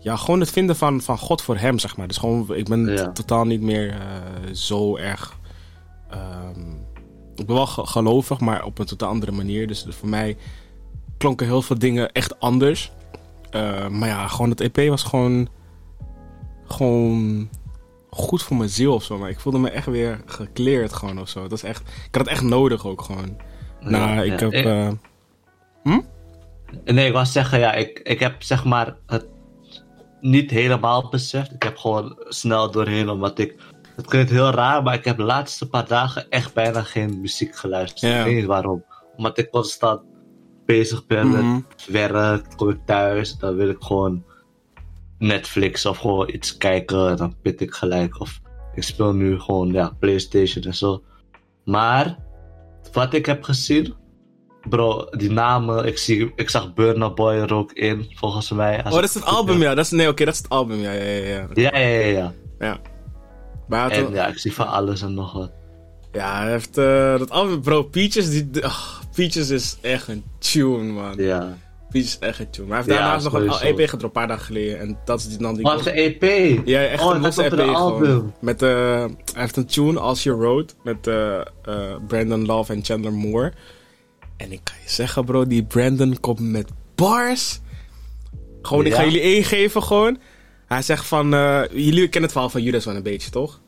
ja, 0.00 0.16
gewoon 0.16 0.40
het 0.40 0.50
vinden 0.50 0.76
van, 0.76 1.00
van 1.00 1.18
God 1.18 1.42
voor 1.42 1.56
hem, 1.56 1.78
zeg 1.78 1.96
maar. 1.96 2.06
Dus 2.08 2.16
gewoon, 2.16 2.54
ik 2.54 2.68
ben 2.68 2.86
Ja. 2.86 3.12
totaal 3.12 3.44
niet 3.44 3.60
meer 3.60 3.88
eh, 3.90 4.52
zo 4.52 4.96
erg... 4.96 5.36
ehm, 6.10 6.70
ik 7.36 7.46
ben 7.46 7.54
wel 7.56 7.66
ge- 7.66 7.86
gelovig, 7.86 8.40
maar 8.40 8.64
op 8.64 8.78
een 8.78 8.86
totaal 8.86 9.08
andere 9.08 9.32
manier. 9.32 9.66
Dus 9.66 9.86
voor 9.88 10.08
mij 10.08 10.36
klonken 11.18 11.46
heel 11.46 11.62
veel 11.62 11.78
dingen 11.78 12.12
echt 12.12 12.40
anders. 12.40 12.92
Eh, 13.50 13.88
maar 13.88 14.08
ja, 14.08 14.28
gewoon 14.28 14.50
het 14.50 14.60
EP 14.60 14.88
was 14.88 15.02
gewoon 15.02 15.48
gewoon 16.68 17.48
goed 18.10 18.42
voor 18.42 18.56
mijn 18.56 18.68
ziel 18.70 18.94
of 18.94 19.04
zo. 19.04 19.18
Maar 19.18 19.30
ik 19.30 19.40
voelde 19.40 19.58
me 19.58 19.70
echt 19.70 19.86
weer 19.86 20.20
gekleerd 20.26 20.92
gewoon 20.92 21.20
of 21.20 21.28
zo. 21.28 21.42
Dat 21.42 21.52
is 21.52 21.62
echt, 21.62 21.80
ik 21.80 22.14
had 22.14 22.24
het 22.24 22.28
echt 22.34 22.42
nodig 22.42 22.86
ook 22.86 23.02
gewoon. 23.02 23.36
nou, 23.80 24.20
ik 24.24 24.40
ja. 24.40 24.46
heb... 24.48 24.52
Ik- 24.52 24.64
eh, 24.64 24.88
Nee, 26.84 27.06
ik 27.06 27.12
wou 27.12 27.26
zeggen, 27.26 27.58
ja, 27.58 27.72
ik, 27.74 27.98
ik 27.98 28.20
heb 28.20 28.42
zeg 28.42 28.64
maar 28.64 28.96
het 29.06 29.26
niet 30.20 30.50
helemaal 30.50 31.08
beseft. 31.08 31.52
Ik 31.52 31.62
heb 31.62 31.76
gewoon 31.76 32.16
snel 32.28 32.70
doorheen, 32.70 33.08
omdat 33.08 33.38
ik. 33.38 33.54
Het 33.96 34.06
klinkt 34.06 34.30
heel 34.30 34.50
raar, 34.50 34.82
maar 34.82 34.94
ik 34.94 35.04
heb 35.04 35.16
de 35.16 35.22
laatste 35.22 35.68
paar 35.68 35.86
dagen 35.86 36.30
echt 36.30 36.54
bijna 36.54 36.82
geen 36.82 37.20
muziek 37.20 37.56
geluisterd. 37.56 38.12
Ja. 38.12 38.18
Ik 38.18 38.24
weet 38.24 38.34
niet 38.34 38.44
waarom. 38.44 38.84
Omdat 39.16 39.38
ik 39.38 39.50
constant 39.50 40.00
bezig 40.66 41.06
ben 41.06 41.28
Mhm. 41.28 41.54
met 41.54 41.86
werk, 41.86 42.44
kom 42.56 42.68
ik 42.68 42.78
thuis, 42.84 43.36
dan 43.36 43.56
wil 43.56 43.68
ik 43.68 43.82
gewoon 43.82 44.24
Netflix 45.18 45.86
of 45.86 45.98
gewoon 45.98 46.28
iets 46.32 46.56
kijken, 46.56 47.08
en 47.08 47.16
dan 47.16 47.34
pit 47.42 47.60
ik 47.60 47.72
gelijk. 47.74 48.20
Of 48.20 48.40
ik 48.74 48.82
speel 48.82 49.12
nu 49.12 49.40
gewoon 49.40 49.72
ja, 49.72 49.92
PlayStation 50.00 50.64
en 50.64 50.74
zo. 50.74 51.02
Maar 51.64 52.18
wat 52.92 53.14
ik 53.14 53.26
heb 53.26 53.42
gezien, 53.42 53.94
bro, 54.68 55.04
die 55.10 55.30
namen, 55.30 55.86
ik, 55.86 55.98
zie, 55.98 56.32
ik 56.36 56.50
zag 56.50 56.74
Burna 56.74 57.10
Boy 57.10 57.34
er 57.34 57.54
ook 57.54 57.72
in, 57.72 58.06
volgens 58.14 58.50
mij. 58.50 58.78
Oh, 58.84 58.92
dat 58.92 59.04
is 59.04 59.14
het 59.14 59.24
album, 59.24 59.62
ja. 59.62 59.74
Dat 59.74 59.84
is, 59.84 59.90
nee, 59.90 60.08
oké, 60.08 60.24
dat 60.24 60.34
is 60.34 60.40
het 60.40 60.48
album, 60.48 60.78
ja, 60.78 60.92
ja, 60.92 61.04
ja. 61.04 61.46
Ja, 61.54 61.70
Ja, 61.72 61.78
ja, 61.78 62.06
ja, 62.06 62.32
ja. 62.58 62.80
Maar 63.68 63.90
En 63.90 64.12
ja, 64.12 64.26
ik 64.26 64.38
zie 64.38 64.52
van 64.52 64.66
alles 64.68 65.02
en 65.02 65.14
nog 65.14 65.32
wat. 65.32 65.50
ja, 66.12 66.40
hij 66.40 66.50
heeft 66.50 66.78
eh, 66.78 67.18
dat 67.18 67.30
album, 67.30 67.60
bro, 67.60 67.82
Peaches, 67.82 68.30
die, 68.30 68.64
ah, 68.64 68.78
Peaches 69.14 69.50
is 69.50 69.76
echt 69.80 70.08
een 70.08 70.24
tune, 70.38 70.92
man. 70.92 71.14
Ja. 71.16 71.56
Peaches 71.90 72.10
is 72.10 72.18
echt 72.18 72.38
een 72.38 72.50
tune. 72.50 72.66
Maar 72.66 72.76
hij 72.76 72.86
heeft 72.86 73.00
daarnaast 73.00 73.24
nog 73.24 73.60
een. 73.62 73.68
EP 73.68 73.78
gedropt, 73.78 74.02
een 74.02 74.10
paar 74.10 74.28
dagen 74.28 74.44
geleden. 74.44 74.78
En 74.78 74.98
dat 75.04 75.18
is 75.18 75.28
die 75.28 75.38
dan 75.38 75.54
die... 75.54 75.62
Wat 75.62 75.86
een 75.86 75.92
EP! 75.92 76.22
Ja, 76.66 76.84
echt 76.84 77.02
oh, 77.02 77.14
een 77.14 77.24
EP 77.24 77.52
een 77.52 77.74
album. 77.74 78.32
Met, 78.40 78.62
eh, 78.62 78.68
hij 78.68 79.08
heeft 79.34 79.56
een 79.56 79.66
tune, 79.66 80.00
Als 80.00 80.22
You 80.22 80.44
Road, 80.44 80.74
met 80.82 81.06
eh, 81.06 81.38
eh, 81.38 81.44
Brandon 82.06 82.46
Love 82.46 82.72
en 82.72 82.84
Chandler 82.84 83.12
Moore. 83.12 83.52
En 84.36 84.52
ik 84.52 84.60
kan 84.62 84.74
je 84.84 84.90
zeggen, 84.90 85.24
bro, 85.24 85.46
die 85.46 85.64
Brandon 85.64 86.20
komt 86.20 86.40
met 86.40 86.68
bars. 86.94 87.60
Gewoon, 88.62 88.86
ik 88.86 88.94
ga 88.94 89.04
jullie 89.04 89.20
één 89.20 89.44
geven, 89.44 89.82
gewoon. 89.82 90.18
Hij 90.66 90.82
zegt 90.82 91.06
van, 91.06 91.34
eh, 91.34 91.62
jullie 91.70 92.02
kennen 92.02 92.22
het 92.22 92.32
verhaal 92.32 92.50
van 92.50 92.62
Judas 92.62 92.84
wel 92.84 92.96
een 92.96 93.02
beetje, 93.02 93.30
toch? 93.30 93.60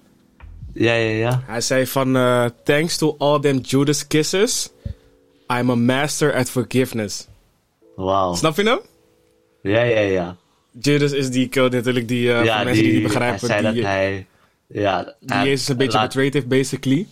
Ja, 0.73 0.93
ja, 0.95 1.11
ja. 1.11 1.43
Hij 1.47 1.61
zei 1.61 1.87
van, 1.87 2.17
eh, 2.17 2.45
thanks 2.65 2.97
to 2.97 3.15
all 3.19 3.41
them 3.41 3.59
Judas 3.59 4.07
kisses, 4.07 4.71
I'm 5.59 5.71
a 5.71 5.75
master 5.75 6.35
at 6.35 6.51
forgiveness. 6.51 7.29
Wauw. 7.97 8.35
Snap 8.35 8.57
je 8.57 8.63
hem? 8.63 8.81
Ja, 9.63 9.83
ja, 9.83 10.01
ja. 10.01 10.37
Judas 10.81 11.13
is 11.13 11.31
die 11.31 11.49
code 11.49 11.77
natuurlijk, 11.77 12.09
die, 12.09 12.33
eh, 12.33 12.45
ja, 12.45 12.57
voor 12.57 12.65
mensen 12.65 12.85
die 12.85 12.93
niet 12.93 13.03
begrijpen, 13.03 13.49
Hij 13.49 13.61
zei 13.61 13.73
die, 13.73 13.83
dat 13.83 13.91
hij... 13.91 14.27
Ja, 14.67 15.15
die 15.21 15.37
Jezus 15.37 15.69
een 15.69 15.77
beetje 15.77 15.99
laat- 15.99 16.07
betrayed 16.07 16.35
heeft, 16.35 16.49
basically. 16.49 17.07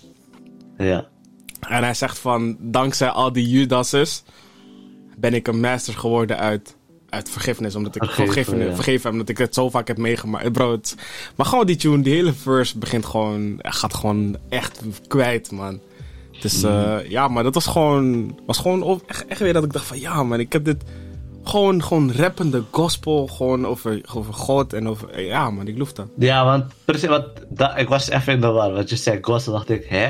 Ja. 0.78 1.08
En 1.68 1.82
hij 1.82 1.94
zegt 1.94 2.18
van, 2.18 2.56
dankzij 2.60 3.08
al 3.08 3.32
die 3.32 3.48
Judases 3.48 4.22
ben 5.16 5.34
ik 5.34 5.48
een 5.48 5.60
master 5.60 5.94
geworden 5.94 6.38
uit, 6.38 6.76
uit 7.08 7.30
vergiffenis. 7.30 7.74
Omdat 7.74 7.96
ik 7.96 8.02
Vergeven, 8.04 8.32
vergeven, 8.32 8.66
ja. 8.66 8.74
vergeven 8.74 9.10
omdat 9.10 9.28
ik 9.28 9.38
het 9.38 9.54
zo 9.54 9.70
vaak 9.70 9.88
heb 9.88 9.96
meegemaakt. 9.98 10.52
Bro, 10.52 10.72
het- 10.72 10.94
maar 11.36 11.46
gewoon 11.46 11.66
die 11.66 11.76
tune, 11.76 12.02
die 12.02 12.14
hele 12.14 12.32
verse 12.32 12.78
begint 12.78 13.06
gewoon, 13.06 13.58
gaat 13.58 13.94
gewoon 13.94 14.36
echt 14.48 14.80
kwijt, 15.08 15.50
man. 15.50 15.80
Dus 16.40 16.62
eh, 16.62 16.96
ja, 17.08 17.28
maar 17.28 17.42
dat 17.42 17.54
was 17.54 17.66
gewoon, 17.66 18.38
was 18.46 18.58
gewoon 18.58 18.82
echt, 19.06 19.26
echt 19.26 19.40
weer 19.40 19.52
dat 19.52 19.64
ik 19.64 19.72
dacht 19.72 19.86
van, 19.86 20.00
ja 20.00 20.22
man, 20.22 20.40
ik 20.40 20.52
heb 20.52 20.64
dit 20.64 20.82
gewoon, 21.44 21.82
gewoon 21.82 22.12
rappende 22.12 22.62
gospel, 22.70 23.26
gewoon 23.26 23.66
over, 23.66 24.00
over 24.14 24.34
God 24.34 24.72
en 24.72 24.88
over, 24.88 25.20
ja 25.22 25.50
man, 25.50 25.66
ik 25.68 25.78
loof 25.78 25.92
dat. 25.92 26.06
Ja, 26.16 26.44
want 26.44 26.64
precies, 26.84 27.08
want 27.08 27.24
da- 27.48 27.76
ik 27.76 27.88
was 27.88 28.10
even 28.10 28.32
in 28.32 28.40
de 28.40 28.46
war. 28.46 28.72
Want 28.72 28.88
je 28.90 28.96
zei 28.96 29.18
dan 29.20 29.54
dacht 29.54 29.68
ik, 29.70 29.84
hè? 29.88 30.04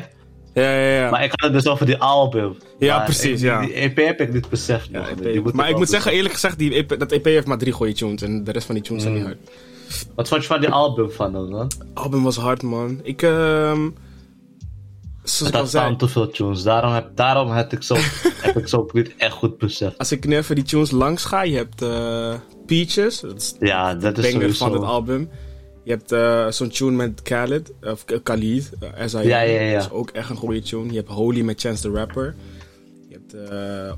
Ja, 0.55 0.71
ja, 0.73 1.01
ja. 1.03 1.11
Maar 1.11 1.25
ik 1.25 1.31
had 1.31 1.41
het 1.41 1.53
dus 1.53 1.67
over 1.73 1.87
die 1.87 1.99
album. 1.99 2.57
Ja, 2.79 2.97
Maar 2.97 3.05
precies, 3.05 3.31
ik- 3.41 3.47
ja. 3.47 3.61
Die 3.61 3.73
EP 3.73 3.97
heb 3.97 4.21
ik 4.21 4.33
niet 4.33 4.49
beseft 4.49 4.89
Ja, 4.91 4.99
nog. 4.99 5.09
EP. 5.09 5.23
Die 5.23 5.41
moet 5.41 5.53
maar 5.53 5.69
ik 5.71 5.77
moet 5.77 5.89
zeggen, 5.89 6.13
eerlijk 6.13 6.35
gezegd, 6.35 6.59
die 6.59 6.75
EP, 6.75 6.99
dat 6.99 7.13
EP 7.13 7.25
heeft 7.25 7.47
maar 7.47 7.59
drie 7.59 7.73
goede 7.73 7.93
tunes. 7.93 8.23
En 8.23 8.45
de 8.45 8.53
rest 8.53 8.67
van 8.67 8.75
die 8.75 8.85
tunes 8.85 9.03
zijn 9.03 9.15
niet 9.15 9.23
Mm. 9.23 9.29
hard. 9.29 9.39
Wat 10.15 10.29
vond 10.29 10.41
je 10.43 10.49
van 10.49 10.61
die 10.61 10.69
album 10.71 11.11
van 11.11 11.33
dan? 11.33 11.71
album 11.95 12.23
was 12.23 12.37
hard, 12.37 12.63
man. 12.63 13.01
Ik, 13.03 13.23
ehm 13.23 13.89
zoals 15.37 15.53
ik 15.53 15.55
al 15.55 15.61
Dat 15.61 15.69
staan 15.69 15.85
zei, 15.87 15.97
te 15.97 16.09
veel 16.09 16.29
tunes. 16.31 16.63
Daarom 16.63 16.93
heb, 16.93 17.11
daarom 17.15 17.51
heb 17.51 17.73
ik 17.73 17.83
zo, 17.83 17.95
heb 18.47 18.57
ik 18.57 18.69
zo 18.69 18.89
niet 18.93 19.15
echt 19.17 19.33
goed 19.33 19.59
beseft. 19.59 19.99
als 19.99 20.13
ik 20.13 20.27
nu 20.27 20.37
even 20.37 20.55
die 20.55 20.65
tunes 20.65 20.91
langs 20.91 21.25
ga, 21.25 21.43
je 21.43 21.57
hebt 21.57 21.83
eh, 21.83 22.35
Peaches, 22.67 23.21
dat 23.21 23.37
is 23.37 23.55
Ja, 23.61 23.95
dat 23.95 24.19
is 24.19 24.25
banger 24.25 24.41
sowieso... 24.41 24.65
van 24.65 24.73
het 24.73 24.83
album. 24.83 25.29
Je 25.85 25.91
hebt 25.91 26.13
eh, 26.13 26.49
zo'n 26.51 26.69
tune 26.69 26.91
met 26.91 27.23
Khaled, 27.23 27.73
of 27.83 28.05
Khalid, 28.23 28.71
Am. 28.81 29.23
Ja, 29.23 29.41
ja, 29.41 29.61
ja. 29.61 29.73
Dat 29.75 29.83
is 29.85 29.91
ook 29.91 30.11
echt 30.11 30.31
een 30.31 30.37
goede 30.37 30.61
tune. 30.63 30.91
Je 30.91 30.97
hebt 30.97 31.09
Holy 31.09 31.41
met 31.41 31.61
Chance 31.61 31.83
the 31.83 31.91
Rapper. 31.91 32.35
Je 33.09 33.15
hebt 33.21 33.51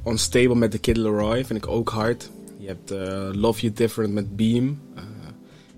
eh, 0.05 0.13
Unstable 0.13 0.55
met 0.55 0.71
The 0.71 0.79
Kid 0.79 0.97
Leroy, 0.97 1.45
vind 1.45 1.65
ik 1.65 1.71
ook 1.71 1.89
hard. 1.89 2.31
Je 2.59 2.67
hebt 2.67 2.91
eh, 2.91 3.29
Love 3.41 3.61
You 3.61 3.73
Different 3.73 4.13
met 4.13 4.37
Beam. 4.37 4.81
Eh, 4.95 5.03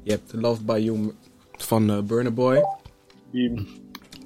je 0.03 0.11
hebt 0.11 0.33
Love 0.35 0.63
By 0.63 0.79
You 0.85 1.13
van 1.57 2.07
Burna 2.07 2.31
Boy. 2.31 2.63
Die- 3.33 3.67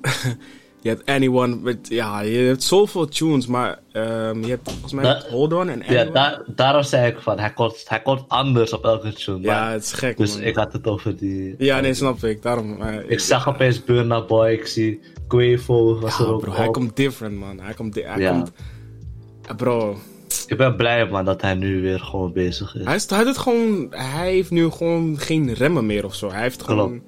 Je 0.86 0.92
hebt 0.92 1.06
Anyone 1.10 1.56
met, 1.62 1.78
ja, 1.88 2.20
je 2.20 2.38
hebt 2.38 2.62
zoveel 2.62 3.06
tunes, 3.08 3.46
maar 3.46 3.78
ehm, 3.92 4.40
je 4.44 4.48
hebt 4.48 4.70
volgens 4.70 4.92
mij 4.92 5.22
Hold 5.30 5.52
On 5.52 5.68
en 5.68 5.78
Ja, 5.78 5.84
Anyone. 5.86 6.10
daar, 6.10 6.42
daarom 6.46 6.82
zei 6.82 7.06
ik 7.10 7.16
van, 7.20 7.38
hij 7.38 7.52
komt, 7.52 7.84
hij 7.88 8.02
komt 8.02 8.24
anders 8.28 8.72
op 8.72 8.84
elke 8.84 9.12
tune. 9.12 9.40
Ja, 9.40 9.60
maar- 9.60 9.72
het 9.72 9.82
is 9.82 9.92
gek, 9.92 10.16
dus 10.16 10.34
man. 10.34 10.42
ik 10.42 10.56
had 10.56 10.72
het 10.72 10.86
over 10.86 11.16
die... 11.16 11.54
Ja, 11.58 11.80
nee, 11.80 11.94
snap 11.94 12.24
ik. 12.24 12.42
Daarom. 12.42 12.82
Ik 13.08 13.20
zag 13.20 13.48
opeens 13.48 13.84
Burna 13.84 14.24
Boy, 14.24 14.50
ik 14.50 14.66
zie 14.66 15.00
Quavo 15.28 15.98
was 16.00 16.18
Ja, 16.18 16.24
er 16.24 16.32
ook 16.32 16.40
bro, 16.40 16.52
hij 16.52 16.70
komt 16.70 16.96
different, 16.96 17.36
man. 17.38 17.60
Hij 17.60 17.74
komt... 17.74 17.94
Hij 17.94 18.18
Ja. 18.20 18.30
komt 18.30 18.52
bro, 19.56 19.96
Ik 20.46 20.56
ben 20.56 20.76
blij 20.76 21.06
man 21.08 21.24
dat 21.24 21.42
hij 21.42 21.54
nu 21.54 21.80
weer 21.80 22.00
gewoon 22.00 22.32
bezig 22.32 22.74
is. 22.76 22.84
hij, 22.84 22.94
is, 22.94 23.10
hij, 23.10 23.24
doet 23.24 23.38
gewoon, 23.38 23.86
hij 23.90 24.32
heeft 24.32 24.50
nu 24.50 24.70
gewoon 24.70 25.18
geen 25.18 25.54
remmen 25.54 25.86
meer 25.86 26.04
of 26.04 26.14
zo. 26.14 26.30
Hij 26.30 26.42
heeft 26.42 26.62
gewoon... 26.62 27.02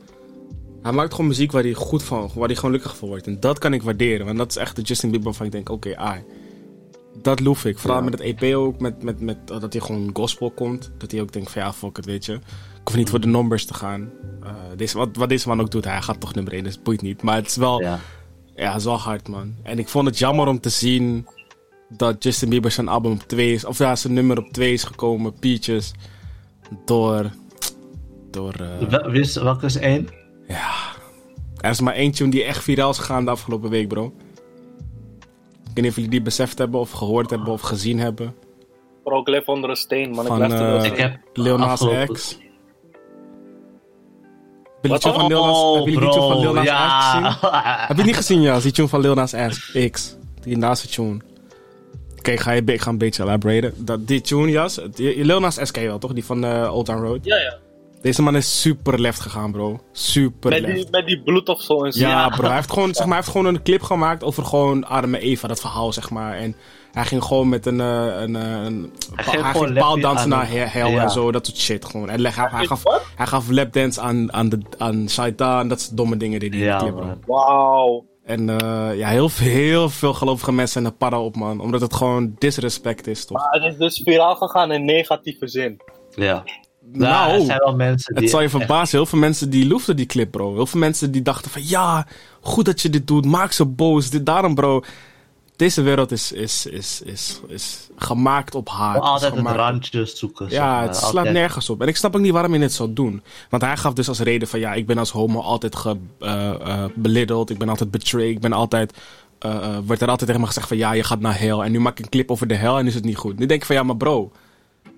Hij 0.89 0.97
maakt 0.97 1.11
gewoon 1.15 1.27
muziek 1.27 1.53
waar 1.53 1.63
hij 1.63 1.73
goed 1.73 2.03
van, 2.03 2.31
waar 2.35 2.47
hij 2.47 2.57
gewoon 2.57 2.71
gelukkig 2.71 2.97
van 2.97 3.09
wordt. 3.09 3.27
En 3.27 3.41
dat 3.41 3.59
kan 3.59 3.73
ik 3.73 3.83
waarderen. 3.83 4.27
Want 4.27 4.39
dat 4.39 4.51
is 4.51 4.57
echt 4.57 4.77
de 4.77 4.83
Justin 4.83 5.09
Bieber 5.11 5.27
waarvan 5.29 5.47
ik 5.47 5.53
denk, 5.53 5.69
oké, 5.69 5.97
ai. 5.97 6.23
Dat 7.23 7.41
loef 7.41 7.65
ik. 7.65 7.79
Vooral 7.79 7.99
Ja. 7.99 8.05
met 8.05 8.13
het 8.19 8.41
EP 8.41 8.55
ook, 8.55 8.81
met, 8.81 9.03
met, 9.03 9.21
met, 9.21 9.47
dat 9.47 9.73
hij 9.73 9.83
gewoon 9.83 10.11
gospel 10.13 10.51
komt. 10.51 10.91
Dat 10.99 11.11
hij 11.11 11.21
ook 11.21 11.33
denkt 11.33 11.51
van, 11.51 11.63
ja, 11.63 11.73
fuck 11.73 11.97
het, 11.97 12.05
weet 12.05 12.25
je. 12.25 12.33
Ik 12.33 12.41
hoef 12.85 12.97
niet 12.97 13.11
voor 13.11 13.21
de 13.21 13.27
numbers 13.27 13.65
te 13.65 13.75
gaan. 13.75 14.11
Eh, 14.43 14.51
deze, 14.77 14.99
wat, 14.99 15.09
wat 15.17 15.29
deze 15.29 15.49
man 15.49 15.61
ook 15.61 15.71
doet, 15.71 15.85
hij 15.85 16.03
gaat 16.03 16.21
toch 16.21 16.35
nummer 16.35 16.53
1, 16.53 16.65
dus 16.65 16.75
het 16.75 16.83
boeit 16.83 17.03
niet. 17.03 17.23
Maar 17.23 17.37
het 17.37 17.47
is 17.47 17.57
wel, 17.57 17.81
ja. 17.81 17.99
Ja. 18.55 18.69
het 18.69 18.79
is 18.79 18.85
wel 18.85 18.99
hard, 18.99 19.29
man. 19.29 19.55
En 19.63 19.79
ik 19.79 19.89
vond 19.89 20.07
het 20.07 20.19
jammer 20.19 20.47
om 20.47 20.61
te 20.61 20.69
zien 20.69 21.27
dat 21.89 22.23
Justin 22.25 22.49
Bieber 22.49 22.71
zijn 22.71 22.89
album 22.89 23.13
op 23.13 23.23
2 23.27 23.53
is, 23.53 23.65
of 23.65 23.79
ja, 23.79 23.97
zijn 23.97 24.13
nummer 24.13 24.39
op 24.39 24.49
2 24.53 24.73
is 24.73 24.85
gekomen, 24.85 25.33
Peaches, 25.39 25.93
door, 26.85 27.31
door, 28.31 28.55
eh, 28.55 28.89
Wel- 28.89 29.13
is, 29.13 29.37
welke 29.37 29.67
is 29.67 29.77
één? 29.77 30.09
Ja. 30.49 30.71
Er 31.61 31.71
is 31.71 31.81
maar 31.81 31.95
één 31.95 32.11
tune 32.13 32.31
die 32.31 32.45
echt 32.45 32.63
viraal 32.63 32.91
is 32.91 32.99
gegaan 32.99 33.25
de 33.25 33.31
afgelopen 33.31 33.71
week, 33.71 33.89
bro. 33.89 34.05
Ik 34.05 35.75
weet 35.75 35.75
niet 35.75 35.87
of 35.89 35.95
jullie 35.95 36.11
die 36.11 36.23
beseft 36.23 36.59
hebben, 36.59 36.81
of 36.81 36.91
gehoord 36.91 37.31
hebben, 37.31 37.49
of 37.53 37.61
gezien 37.61 37.99
hebben. 37.99 38.35
Bro, 39.05 39.21
ik 39.21 39.29
leef 39.29 39.47
onder 39.47 39.71
een 39.71 39.77
steen, 39.77 40.11
man. 40.11 40.21
Ik 40.21 40.27
Van, 40.27 40.43
onder 40.43 40.61
een 40.61 40.81
eh. 40.81 40.85
Ik 40.91 40.97
heb 40.97 41.19
Lil 41.33 41.59
Nas 41.59 41.69
afgelopen- 41.69 42.15
X. 42.15 42.31
Heb 42.31 42.41
je 44.83 44.89
die 44.89 44.91
Wat 44.91 45.01
tune 45.01 45.15
van 45.15 45.27
Lil 45.27 45.45
Nas, 45.45 45.57
Oh, 45.57 45.73
X 45.73 45.85
gezien? 45.85 46.65
ja. 46.65 47.85
Heb 47.89 47.97
je 47.97 48.03
niet 48.03 48.17
gezien, 48.17 48.41
ja? 48.41 48.61
Die 48.61 48.73
tune 48.73 48.89
van 48.89 49.01
Lil 49.01 49.15
Nas 49.15 49.35
X. 49.91 50.17
Die 50.41 50.59
laatste 50.59 50.89
tune. 50.89 51.17
Oké, 52.19 52.31
ik, 52.31 52.41
ga 52.41 52.53
je- 52.53 52.63
ik 52.65 52.81
ga 52.81 52.91
een 52.91 52.99
beetje 52.99 53.23
elaboraten. 53.23 53.75
Dat, 53.85 54.07
die 54.07 54.21
tune, 54.21 54.51
jas. 54.51 54.81
die- 54.95 55.25
Lil 55.25 55.41
Nas 55.41 55.57
X 55.59 55.71
ken 55.71 55.83
je 55.83 55.89
wel, 55.89 55.99
toch? 55.99 56.13
Die 56.13 56.25
van 56.25 56.45
eh, 56.45 56.75
Old 56.75 56.87
Town 56.87 57.01
Road. 57.03 57.25
Ja, 57.25 57.37
ja. 57.37 57.57
Deze 58.03 58.23
man 58.23 58.37
is 58.37 58.61
super 58.61 59.01
left 59.01 59.21
gegaan, 59.21 59.53
bro. 59.53 59.81
Super 59.93 60.51
Met 60.51 60.61
left. 60.61 60.75
die, 60.75 60.87
met 60.91 61.07
die 61.07 61.23
bloed 61.23 61.49
of 61.49 61.63
zo 61.63 61.85
en 61.85 61.93
zo. 61.93 62.07
Ja, 62.07 62.29
bro. 62.29 62.47
Hij 62.47 62.55
heeft, 62.55 62.73
gewoon, 62.73 62.89
zeg 62.95 62.99
maar, 63.07 63.07
hij 63.15 63.17
heeft 63.17 63.29
gewoon 63.37 63.47
een 63.55 63.63
clip 63.63 63.83
gemaakt 63.83 64.25
over 64.25 64.45
gewoon 64.45 64.85
arme 64.87 65.19
Eva, 65.19 65.49
dat 65.49 65.61
verhaal, 65.61 65.93
zeg 65.93 66.11
maar. 66.11 66.37
En 66.37 66.57
hij 66.93 67.05
ging 67.05 67.23
gewoon 67.25 67.49
met 67.49 67.67
een... 67.67 67.81
eh, 67.81 68.21
een, 68.21 68.37
eh, 68.37 68.43
een 68.43 68.93
Hij 69.15 69.25
hij 69.25 69.25
ging 69.25 69.43
ging, 69.45 69.47
gewoon 69.57 69.73
paaldansen 69.75 70.29
lapje 70.29 70.55
naar 70.59 70.73
hel 70.73 70.89
ja. 70.89 71.03
en 71.03 71.11
zo, 71.11 71.33
dat 71.33 71.47
soort 71.47 71.59
shit 71.59 71.85
gewoon. 71.85 72.09
En 72.11 72.21
leg- 72.21 72.37
hij, 72.37 72.49
hij, 72.51 72.67
gaf, 72.67 72.83
hij 73.17 73.27
gaf 73.27 73.49
lapdance 73.51 74.01
aan, 74.01 74.33
aan, 74.33 74.49
de, 74.49 74.59
aan 74.79 75.09
Shaitan, 75.09 75.69
dat 75.69 75.81
soort 75.81 75.97
domme 75.97 76.17
dingen 76.17 76.41
die 76.41 76.51
hij 76.51 76.59
in 76.59 76.67
de 76.73 76.77
clip, 76.79 76.95
bro. 76.97 77.35
Wauw. 77.35 78.05
En 78.25 78.49
eh, 78.61 78.99
ja, 78.99 79.09
heel, 79.09 79.29
veel- 79.29 79.47
heel 79.51 79.89
veel 79.91 80.15
gelovige 80.15 80.53
mensen 80.53 80.73
zijn 80.83 80.93
er 80.93 80.99
para 80.99 81.21
op, 81.21 81.37
man. 81.37 81.61
Omdat 81.61 81.81
het 81.81 81.95
gewoon 81.95 82.35
disrespect 82.39 83.07
is, 83.07 83.25
toch? 83.25 83.39
Maar 83.39 83.63
het 83.63 83.73
is 83.73 83.79
dus 83.79 84.01
viraal 84.05 84.35
gegaan 84.37 84.73
in 84.73 84.85
negatieve 84.85 85.49
zin. 85.49 85.81
Ja. 86.15 86.45
Nou, 86.93 87.33
er 87.33 87.41
zijn 87.45 87.59
wel 87.59 87.75
mensen 87.75 88.15
die... 88.15 88.23
Het 88.23 88.33
zal 88.33 88.41
je 88.43 88.49
verbazen, 88.49 88.99
heel 88.99 89.07
veel 89.07 89.19
mensen 89.19 89.51
die 89.51 89.67
loefden 89.67 89.97
die 89.97 90.07
clip, 90.07 90.31
bro. 90.31 90.55
Heel 90.55 90.67
veel 90.67 90.81
mensen 90.81 91.11
die 91.11 91.23
dachten 91.23 91.51
van, 91.51 91.69
ja, 91.69 92.07
goed 92.41 92.65
dat 92.65 92.81
je 92.81 92.91
dit 92.91 93.07
doet, 93.07 93.25
maak 93.25 93.53
ze 93.53 93.65
boos. 93.65 94.11
Dit, 94.11 94.27
daarom, 94.27 94.55
bro, 94.55 94.83
deze 95.57 95.83
wereld 95.83 96.13
is, 96.13 96.33
is, 96.33 96.67
is, 96.67 97.03
is, 97.05 97.41
is 97.49 97.89
gemaakt 97.97 98.55
op 98.55 98.69
haat. 98.69 99.01
Altijd 99.03 99.35
het 99.35 99.47
op- 99.47 99.55
randje 99.55 100.07
zoeken. 100.07 100.47
Ja, 100.51 100.83
het 100.83 100.97
slaat 100.97 101.15
Altijd- 101.17 101.35
nergens 101.35 101.71
op. 101.71 101.83
En 101.83 101.89
ik 101.89 101.97
snap 101.97 102.15
ook 102.17 102.23
niet 102.23 102.33
waarom 102.33 102.53
je 102.53 102.59
dit 102.59 102.73
zou 102.73 102.93
doen. 102.93 103.23
Want 103.51 103.63
hij 103.63 103.77
gaf 103.77 103.93
dus 103.93 104.09
als 104.09 104.19
reden 104.21 104.49
van, 104.49 104.61
ja, 104.61 104.75
ik 104.75 104.87
ben 104.87 104.99
als 104.99 105.11
homo 105.11 105.41
altijd 105.41 105.77
ge, 105.77 105.97
eh, 106.21 106.51
eh, 106.51 106.85
beliddeld. 106.95 107.51
Ik 107.51 107.59
ben 107.59 107.69
altijd 107.69 107.91
betrayed. 107.91 108.31
Ik 108.31 108.41
ben 108.41 108.53
altijd... 108.53 108.93
eh, 109.39 109.79
wordt 109.87 110.03
er 110.03 110.09
altijd 110.09 110.27
tegen 110.27 110.41
me 110.41 110.47
gezegd 110.47 110.69
van, 110.69 110.77
ja, 110.77 110.93
je 110.93 111.05
gaat 111.05 111.21
naar 111.21 111.39
hel. 111.41 111.65
En 111.65 111.73
nu 111.73 111.81
maak 111.81 111.99
ik 111.99 112.05
een 112.05 112.11
clip 112.11 112.31
over 112.31 112.47
de 112.47 112.55
hel 112.55 112.79
en 112.79 112.87
is 112.87 112.95
het 112.95 113.05
niet 113.05 113.17
goed. 113.17 113.39
Nu 113.39 113.47
denk 113.47 113.61
ik 113.61 113.67
van, 113.67 113.77
ja, 113.77 113.83
maar 113.83 113.97
bro, 113.97 114.33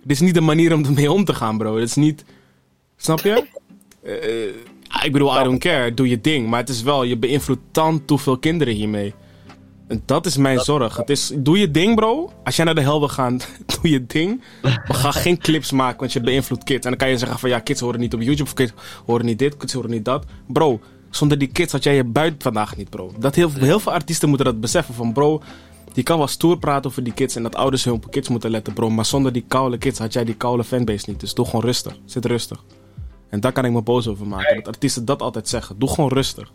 dit 0.02 0.10
is 0.10 0.20
niet 0.20 0.34
de 0.34 0.40
manier 0.40 0.74
om 0.74 0.84
ermee 0.84 1.12
om 1.12 1.24
te 1.24 1.34
gaan, 1.34 1.58
bro. 1.58 1.78
Dit 1.78 1.88
is 1.88 1.94
niet... 1.94 2.24
Snap 2.96 3.20
je? 3.20 3.46
Eh, 4.02 5.04
ik 5.04 5.12
bedoel, 5.12 5.40
I 5.40 5.44
don't 5.44 5.58
care. 5.58 5.94
Doe 5.94 6.08
je 6.08 6.20
ding. 6.20 6.48
Maar 6.48 6.60
het 6.60 6.68
is 6.68 6.82
wel, 6.82 7.02
je 7.02 7.16
beïnvloedt 7.16 7.60
dan 7.72 8.04
te 8.04 8.18
veel 8.18 8.38
kinderen 8.38 8.74
hiermee. 8.74 9.14
En 9.88 10.02
dat 10.04 10.26
is 10.26 10.36
mijn 10.36 10.58
zorg. 10.58 10.96
Het 10.96 11.10
is, 11.10 11.32
doe 11.34 11.58
je 11.58 11.70
ding, 11.70 11.94
bro. 11.94 12.32
Als 12.44 12.56
jij 12.56 12.64
naar 12.64 12.74
de 12.74 12.80
hel 12.80 12.98
wil 12.98 13.08
gaan, 13.08 13.40
doe 13.80 13.90
je 13.90 14.06
ding. 14.06 14.42
Maar 14.62 14.84
ga 14.86 15.10
geen 15.10 15.38
clips 15.38 15.70
maken, 15.72 15.98
want 15.98 16.12
je 16.12 16.20
beïnvloedt 16.20 16.64
kids. 16.64 16.84
En 16.84 16.90
dan 16.90 16.98
kan 16.98 17.08
je 17.08 17.18
zeggen 17.18 17.38
van, 17.38 17.48
ja, 17.48 17.58
kids 17.58 17.80
horen 17.80 18.00
niet 18.00 18.14
op 18.14 18.20
YouTube. 18.20 18.42
Of 18.42 18.54
kids 18.54 18.72
horen 19.06 19.26
niet 19.26 19.38
dit, 19.38 19.56
kids 19.56 19.72
horen 19.72 19.90
niet 19.90 20.04
dat. 20.04 20.24
Bro, 20.46 20.80
zonder 21.10 21.38
die 21.38 21.48
kids 21.48 21.72
had 21.72 21.82
jij 21.82 21.94
je 21.94 22.04
buit 22.04 22.34
vandaag 22.42 22.76
niet, 22.76 22.90
bro. 22.90 23.12
Dat 23.18 23.34
heel, 23.34 23.50
heel 23.52 23.80
veel 23.80 23.92
artiesten 23.92 24.28
moeten 24.28 24.46
dat 24.46 24.60
beseffen 24.60 24.94
van, 24.94 25.12
bro... 25.12 25.42
Die 25.92 26.04
kan 26.04 26.18
wel 26.18 26.26
stoer 26.26 26.58
praten 26.58 26.90
over 26.90 27.02
die 27.02 27.12
kids 27.12 27.36
en 27.36 27.42
dat 27.42 27.54
ouders 27.54 27.84
hun 27.84 27.94
op 27.94 28.10
kids 28.10 28.28
moeten 28.28 28.50
letten, 28.50 28.72
bro. 28.72 28.90
Maar 28.90 29.04
zonder 29.04 29.32
die 29.32 29.44
koude 29.48 29.78
kids 29.78 29.98
had 29.98 30.12
jij 30.12 30.24
die 30.24 30.34
koude 30.34 30.64
fanbase 30.64 31.10
niet. 31.10 31.20
Dus 31.20 31.34
doe 31.34 31.44
gewoon 31.44 31.64
rustig. 31.64 31.96
Zit 32.04 32.24
rustig. 32.24 32.64
En 33.28 33.40
daar 33.40 33.52
kan 33.52 33.64
ik 33.64 33.72
me 33.72 33.82
boos 33.82 34.08
over 34.08 34.26
maken. 34.26 34.56
Dat 34.56 34.66
artiesten 34.66 35.04
dat 35.04 35.22
altijd 35.22 35.48
zeggen. 35.48 35.78
Doe 35.78 35.88
gewoon 35.88 36.10
rustig. 36.10 36.52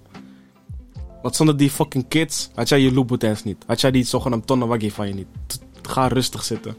Want 1.21 1.35
zonder 1.35 1.57
die 1.57 1.69
fucking 1.69 2.07
kids 2.07 2.49
had 2.55 2.69
jij 2.69 2.79
je 2.79 2.93
Louboutins 2.93 3.43
niet. 3.43 3.63
Had 3.67 3.81
jij 3.81 3.91
die 3.91 4.03
zogenaamd 4.03 4.47
tonnenwaggie 4.47 4.93
van 4.93 5.07
je 5.07 5.13
niet. 5.13 5.27
Ga 5.81 6.07
rustig 6.07 6.43
zitten. 6.43 6.75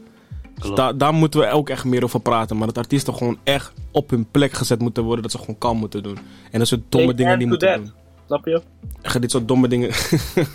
Dus 0.59 0.93
daar, 0.97 1.13
moeten 1.13 1.39
we 1.39 1.49
ook 1.49 1.69
echt 1.69 1.85
meer 1.85 2.03
over 2.03 2.19
praten. 2.19 2.57
Maar 2.57 2.67
dat 2.67 2.77
artiesten 2.77 3.13
gewoon 3.13 3.37
echt 3.43 3.73
op 3.91 4.09
hun 4.09 4.27
plek 4.31 4.53
gezet 4.53 4.79
moeten 4.79 5.03
worden. 5.03 5.21
Dat 5.23 5.31
ze 5.31 5.37
gewoon 5.37 5.57
kalm 5.57 5.77
moeten 5.77 6.03
doen. 6.03 6.17
En 6.51 6.59
dat 6.59 6.67
soort 6.67 6.81
domme 6.89 7.07
Take 7.07 7.17
dingen 7.17 7.37
die 7.37 7.47
moeten 7.47 7.67
that. 7.67 7.77
doen. 7.77 7.93
Snap 8.27 8.45
je? 8.45 8.61
Echt 9.01 9.21
dit 9.21 9.31
soort 9.31 9.47
domme 9.47 9.67
dingen. 9.67 9.89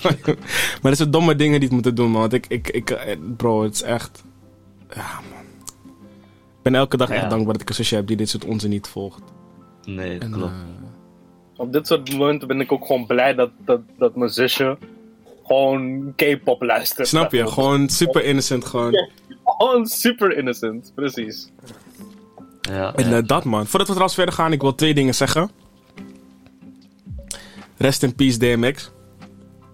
maar 0.82 0.90
dit 0.90 0.96
soort 0.96 1.12
domme 1.12 1.36
dingen 1.36 1.52
die 1.54 1.62
het 1.62 1.72
moeten 1.72 1.94
doen, 1.94 2.10
man. 2.10 2.20
Want 2.20 2.32
ik, 2.32 2.46
ik, 2.46 2.68
ik, 2.68 2.90
eh, 2.90 3.16
bro, 3.36 3.62
het 3.62 3.74
is 3.74 3.82
echt. 3.82 4.22
Ja, 4.94 5.20
man. 5.30 5.40
Ik 6.56 6.62
ben 6.62 6.74
elke 6.74 6.96
dag 6.96 7.08
echt 7.10 7.30
dankbaar 7.30 7.52
dat 7.52 7.62
ik 7.62 7.68
een 7.68 7.74
zusje 7.74 7.94
heb 7.94 8.06
die 8.06 8.16
dit 8.16 8.28
soort 8.28 8.44
onzin 8.44 8.70
niet 8.70 8.86
volgt. 8.88 9.22
Nee, 9.84 10.18
En, 10.18 10.30
klopt. 10.30 10.52
eh, 10.52 11.60
Op 11.60 11.72
dit 11.72 11.86
soort 11.86 12.12
momenten 12.16 12.48
ben 12.48 12.60
ik 12.60 12.72
ook 12.72 12.86
gewoon 12.86 13.06
blij 13.06 13.34
dat, 13.34 13.50
dat, 13.64 13.80
dat 13.98 14.16
mijn 14.16 14.30
zusje 14.30 14.78
gewoon 15.44 16.12
K-pop 16.16 16.62
luistert. 16.62 17.08
snap 17.08 17.32
je? 17.32 17.46
Gewoon 17.46 17.88
super 17.88 18.24
innocent, 18.24 18.64
gewoon. 18.64 18.92
Gewoon 19.44 19.86
super 19.86 20.36
innocent, 20.36 20.92
precies. 20.94 21.50
ja, 22.60 22.94
En 22.94 23.12
eh, 23.16 23.22
dat, 23.26 23.44
man. 23.44 23.60
Voordat 23.66 23.80
we 23.80 23.84
trouwens 23.94 24.14
verder 24.14 24.34
gaan, 24.34 24.52
ik 24.52 24.60
wil 24.60 24.74
twee 24.74 24.94
dingen 24.94 25.14
zeggen. 25.14 25.50
Rest 27.82 28.02
in 28.02 28.14
peace, 28.14 28.38
DMX. 28.38 28.90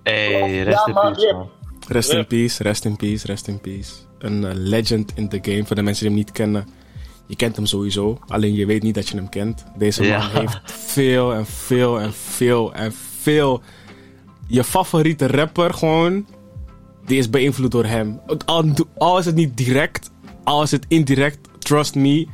Hey, 0.02 0.62
rest 0.62 0.86
in 0.86 0.94
man, 0.94 1.12
peace, 1.12 1.32
man. 1.32 1.48
Rest 1.88 2.12
in 2.12 2.26
peace, 2.26 2.62
rest 2.62 2.84
in 2.84 2.96
peace, 2.96 3.26
rest 3.26 3.48
in 3.48 3.60
peace. 3.60 3.90
Een 4.18 4.44
eh, 4.44 4.50
legend 4.54 5.12
in 5.14 5.28
the 5.28 5.38
game. 5.42 5.64
Voor 5.66 5.76
de 5.76 5.82
mensen 5.82 6.02
die 6.06 6.14
hem 6.14 6.24
niet 6.24 6.32
kennen. 6.32 6.66
Je 7.26 7.36
kent 7.36 7.56
hem 7.56 7.66
sowieso. 7.66 8.18
Alleen 8.26 8.54
je 8.54 8.66
weet 8.66 8.82
niet 8.82 8.94
dat 8.94 9.08
je 9.08 9.16
hem 9.16 9.28
kent. 9.28 9.64
Deze 9.76 10.00
man 10.00 10.10
Ja. 10.10 10.28
heeft 10.28 10.60
veel 10.64 11.34
en 11.34 11.46
veel 11.46 12.00
en 12.00 12.12
veel 12.12 12.74
en 12.74 12.92
veel. 13.20 13.62
Je 14.46 14.64
favoriete 14.64 15.26
rapper 15.26 15.74
gewoon. 15.74 16.26
Die 17.06 17.18
is 17.18 17.30
beïnvloed 17.30 17.70
door 17.70 17.84
hem. 17.84 18.20
Al, 18.44 18.64
al 18.98 19.18
is 19.18 19.24
het 19.24 19.34
niet 19.34 19.56
direct. 19.56 20.10
Al 20.44 20.62
is 20.62 20.70
het 20.70 20.84
indirect. 20.88 21.38
Trust 21.58 21.94
me. 21.94 22.26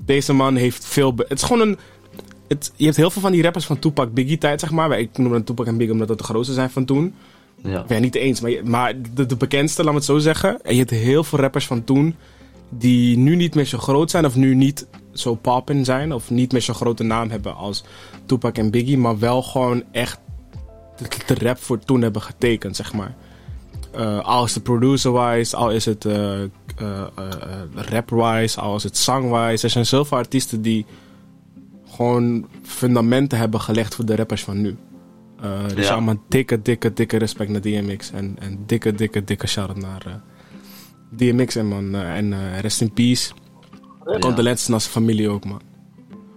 Deze 0.00 0.32
man 0.32 0.56
heeft 0.56 0.86
veel. 0.86 1.14
het 1.16 1.32
is 1.32 1.42
gewoon 1.42 1.68
een. 1.68 1.78
Het, 2.48 2.72
je 2.76 2.84
hebt 2.84 2.96
heel 2.96 3.10
veel 3.10 3.22
van 3.22 3.32
die 3.32 3.42
rappers 3.42 3.64
van 3.64 3.78
Tupac 3.78 4.12
Biggie 4.12 4.38
tijd, 4.38 4.60
zeg 4.60 4.70
maar. 4.70 4.98
Ik 4.98 5.18
noem 5.18 5.32
het 5.32 5.46
Tupac 5.46 5.66
en 5.66 5.76
Biggie 5.76 5.92
omdat 5.92 6.08
dat 6.08 6.18
de 6.18 6.24
grootste 6.24 6.54
zijn 6.54 6.70
van 6.70 6.84
toen. 6.84 7.14
Ja. 7.62 7.84
Het 7.86 8.00
niet 8.00 8.14
eens, 8.14 8.40
maar, 8.40 8.52
maar 8.64 8.94
de, 9.14 9.26
de 9.26 9.36
bekendste, 9.36 9.82
laat 9.82 9.92
me 9.92 9.98
het 9.98 10.06
zo 10.06 10.18
zeggen. 10.18 10.62
En 10.62 10.72
je 10.72 10.78
hebt 10.78 10.90
heel 10.90 11.24
veel 11.24 11.38
rappers 11.38 11.66
van 11.66 11.84
toen 11.84 12.14
die 12.68 13.18
nu 13.18 13.36
niet 13.36 13.54
meer 13.54 13.64
zo 13.64 13.78
groot 13.78 14.10
zijn 14.10 14.26
of 14.26 14.36
nu 14.36 14.54
niet 14.54 14.86
zo 15.12 15.34
poppin 15.34 15.84
zijn 15.84 16.12
of 16.12 16.30
niet 16.30 16.52
meer 16.52 16.62
zo'n 16.62 16.74
grote 16.74 17.02
naam 17.02 17.30
hebben 17.30 17.56
als 17.56 17.84
Tupac 18.26 18.56
en 18.56 18.70
Biggie, 18.70 18.98
maar 18.98 19.18
wel 19.18 19.42
gewoon 19.42 19.82
echt 19.92 20.18
de, 20.96 21.34
de 21.34 21.44
rap 21.44 21.58
voor 21.58 21.78
toen 21.78 22.02
hebben 22.02 22.22
getekend, 22.22 22.76
zeg 22.76 22.92
maar. 22.92 23.14
Eh, 23.92 24.20
al 24.20 24.44
is 24.44 24.54
het 24.54 24.62
producer-wise, 24.62 25.56
al 25.56 25.70
is 25.70 25.84
het 25.84 26.04
eh, 26.04 26.42
eh, 26.42 26.48
rap-wise, 27.74 28.60
al 28.60 28.76
is 28.76 28.82
het 28.82 28.96
song-wise. 28.96 29.64
Er 29.64 29.70
zijn 29.70 29.86
zoveel 29.86 30.16
artiesten 30.16 30.62
die 30.62 30.86
gewoon 31.94 32.46
fundamenten 32.62 33.38
hebben 33.38 33.60
gelegd 33.60 33.94
voor 33.94 34.04
de 34.06 34.16
rappers 34.16 34.44
van 34.44 34.60
nu. 34.60 34.76
Eh 35.40 35.50
dus 35.74 35.86
Ja. 35.86 35.92
allemaal 35.92 36.16
dikke, 36.28 36.62
dikke, 36.62 36.92
dikke 36.92 37.16
respect 37.16 37.50
naar 37.50 37.60
DMX. 37.60 38.10
En, 38.10 38.36
en 38.40 38.62
dikke, 38.66 38.92
dikke, 38.92 39.24
dikke 39.24 39.46
shout-out 39.46 39.76
naar 39.80 40.02
eh, 40.06 40.12
DMX 41.16 41.56
en 41.56 41.66
man. 41.68 41.94
eh, 41.94 42.16
en 42.16 42.60
rest 42.60 42.80
in 42.80 42.92
peace. 42.92 43.32
Condolences 44.20 44.66
naar 44.68 44.80
zijn 44.80 44.92
familie 44.92 45.28
ook, 45.28 45.44
man. 45.44 45.60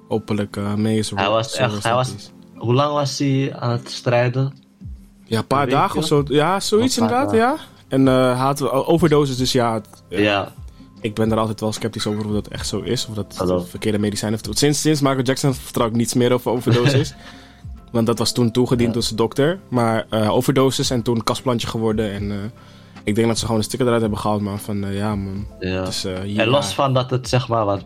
Hopelijk 0.07 0.55
uh, 0.55 0.73
mee 0.73 0.97
is 0.97 1.09
Hij 1.15 1.29
was 1.29 1.55
echt- 1.55 1.83
hij 1.83 1.93
was- 1.93 2.31
Hoe 2.55 2.73
lang 2.73 2.93
was 2.93 3.19
hij 3.19 3.55
aan 3.55 3.71
het 3.71 3.89
strijden? 3.91 4.53
Ja, 5.23 5.37
een 5.37 5.47
paar 5.47 5.63
Een 5.63 5.69
dagen 5.69 5.97
of 5.97 6.05
zo. 6.05 6.23
Ja, 6.27 6.59
zoiets 6.59 6.97
inderdaad, 6.97 7.31
ja. 7.31 7.55
En 7.87 8.05
hij 8.05 8.33
had 8.33 8.71
overdoses, 8.71 9.37
dus 9.37 9.51
ja, 9.51 9.73
het- 9.73 10.03
Ja. 10.09 10.53
Ik 11.01 11.15
ben 11.15 11.31
er 11.31 11.37
altijd 11.37 11.59
wel 11.59 11.71
sceptisch 11.71 12.07
over 12.07 12.25
of 12.25 12.31
dat 12.31 12.47
echt 12.47 12.67
zo 12.67 12.79
is. 12.79 13.05
Of 13.07 13.15
dat 13.15 13.37
het 13.37 13.69
verkeerde 13.69 13.97
medicijn 13.99 14.31
heeft. 14.31 14.57
Sinds, 14.57 14.81
sinds 14.81 15.01
Michael 15.01 15.23
Jackson 15.23 15.53
vertrouw 15.53 15.87
ik 15.87 15.93
niets 15.95 16.13
meer 16.13 16.33
over 16.33 16.51
overdoses. 16.51 17.13
Want 17.91 18.05
dat 18.07 18.17
was 18.17 18.31
toen 18.31 18.51
toegediend 18.51 18.87
Ja. 18.87 18.93
door 18.93 19.03
zijn 19.03 19.15
dokter. 19.15 19.59
Maar 19.69 20.05
eh 20.09 20.29
overdoses 20.35 20.89
en 20.89 21.01
toen 21.01 21.23
kastplantje 21.23 21.67
geworden. 21.67 22.11
En 22.11 22.31
eh, 22.31 22.37
ik 23.03 23.15
denk 23.15 23.27
dat 23.27 23.37
ze 23.37 23.45
gewoon 23.45 23.59
een 23.59 23.65
sticker 23.65 23.85
eruit 23.85 24.01
hebben 24.01 24.19
gehaald, 24.19 24.41
man. 24.41 24.59
Van 24.59 24.83
eh, 24.83 24.97
ja, 24.97 25.15
man. 25.15 25.47
ja. 25.59 25.85
Dus, 25.85 26.03
eh, 26.03 26.25
ja. 26.25 26.41
En 26.41 26.47
los 26.47 26.73
van 26.73 26.93
dat 26.93 27.09
het 27.09 27.29
zeg 27.29 27.47
maar 27.47 27.65
wat. 27.65 27.85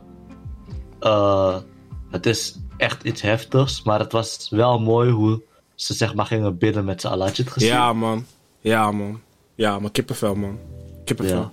het 2.11 2.25
is 2.25 2.59
echt 2.77 3.03
iets 3.03 3.21
heftigs, 3.21 3.83
maar 3.83 3.99
het 3.99 4.11
was 4.11 4.47
wel 4.49 4.79
mooi 4.79 5.11
hoe 5.11 5.41
ze 5.75 5.93
zeg 5.93 6.13
maar 6.15 6.25
gingen 6.25 6.57
bidden 6.57 6.85
met 6.85 7.01
z'n 7.01 7.07
allen. 7.07 7.25
Had 7.27 7.37
je 7.37 7.43
het 7.43 7.51
gezien? 7.51 7.69
Ja, 7.69 7.93
man. 7.93 8.25
Ja, 8.59 8.91
man. 8.91 9.19
Ja, 9.55 9.79
maar 9.79 9.91
kippenvel, 9.91 10.35
man. 10.35 10.57
Kippenvel. 11.05 11.37
Ja. 11.37 11.51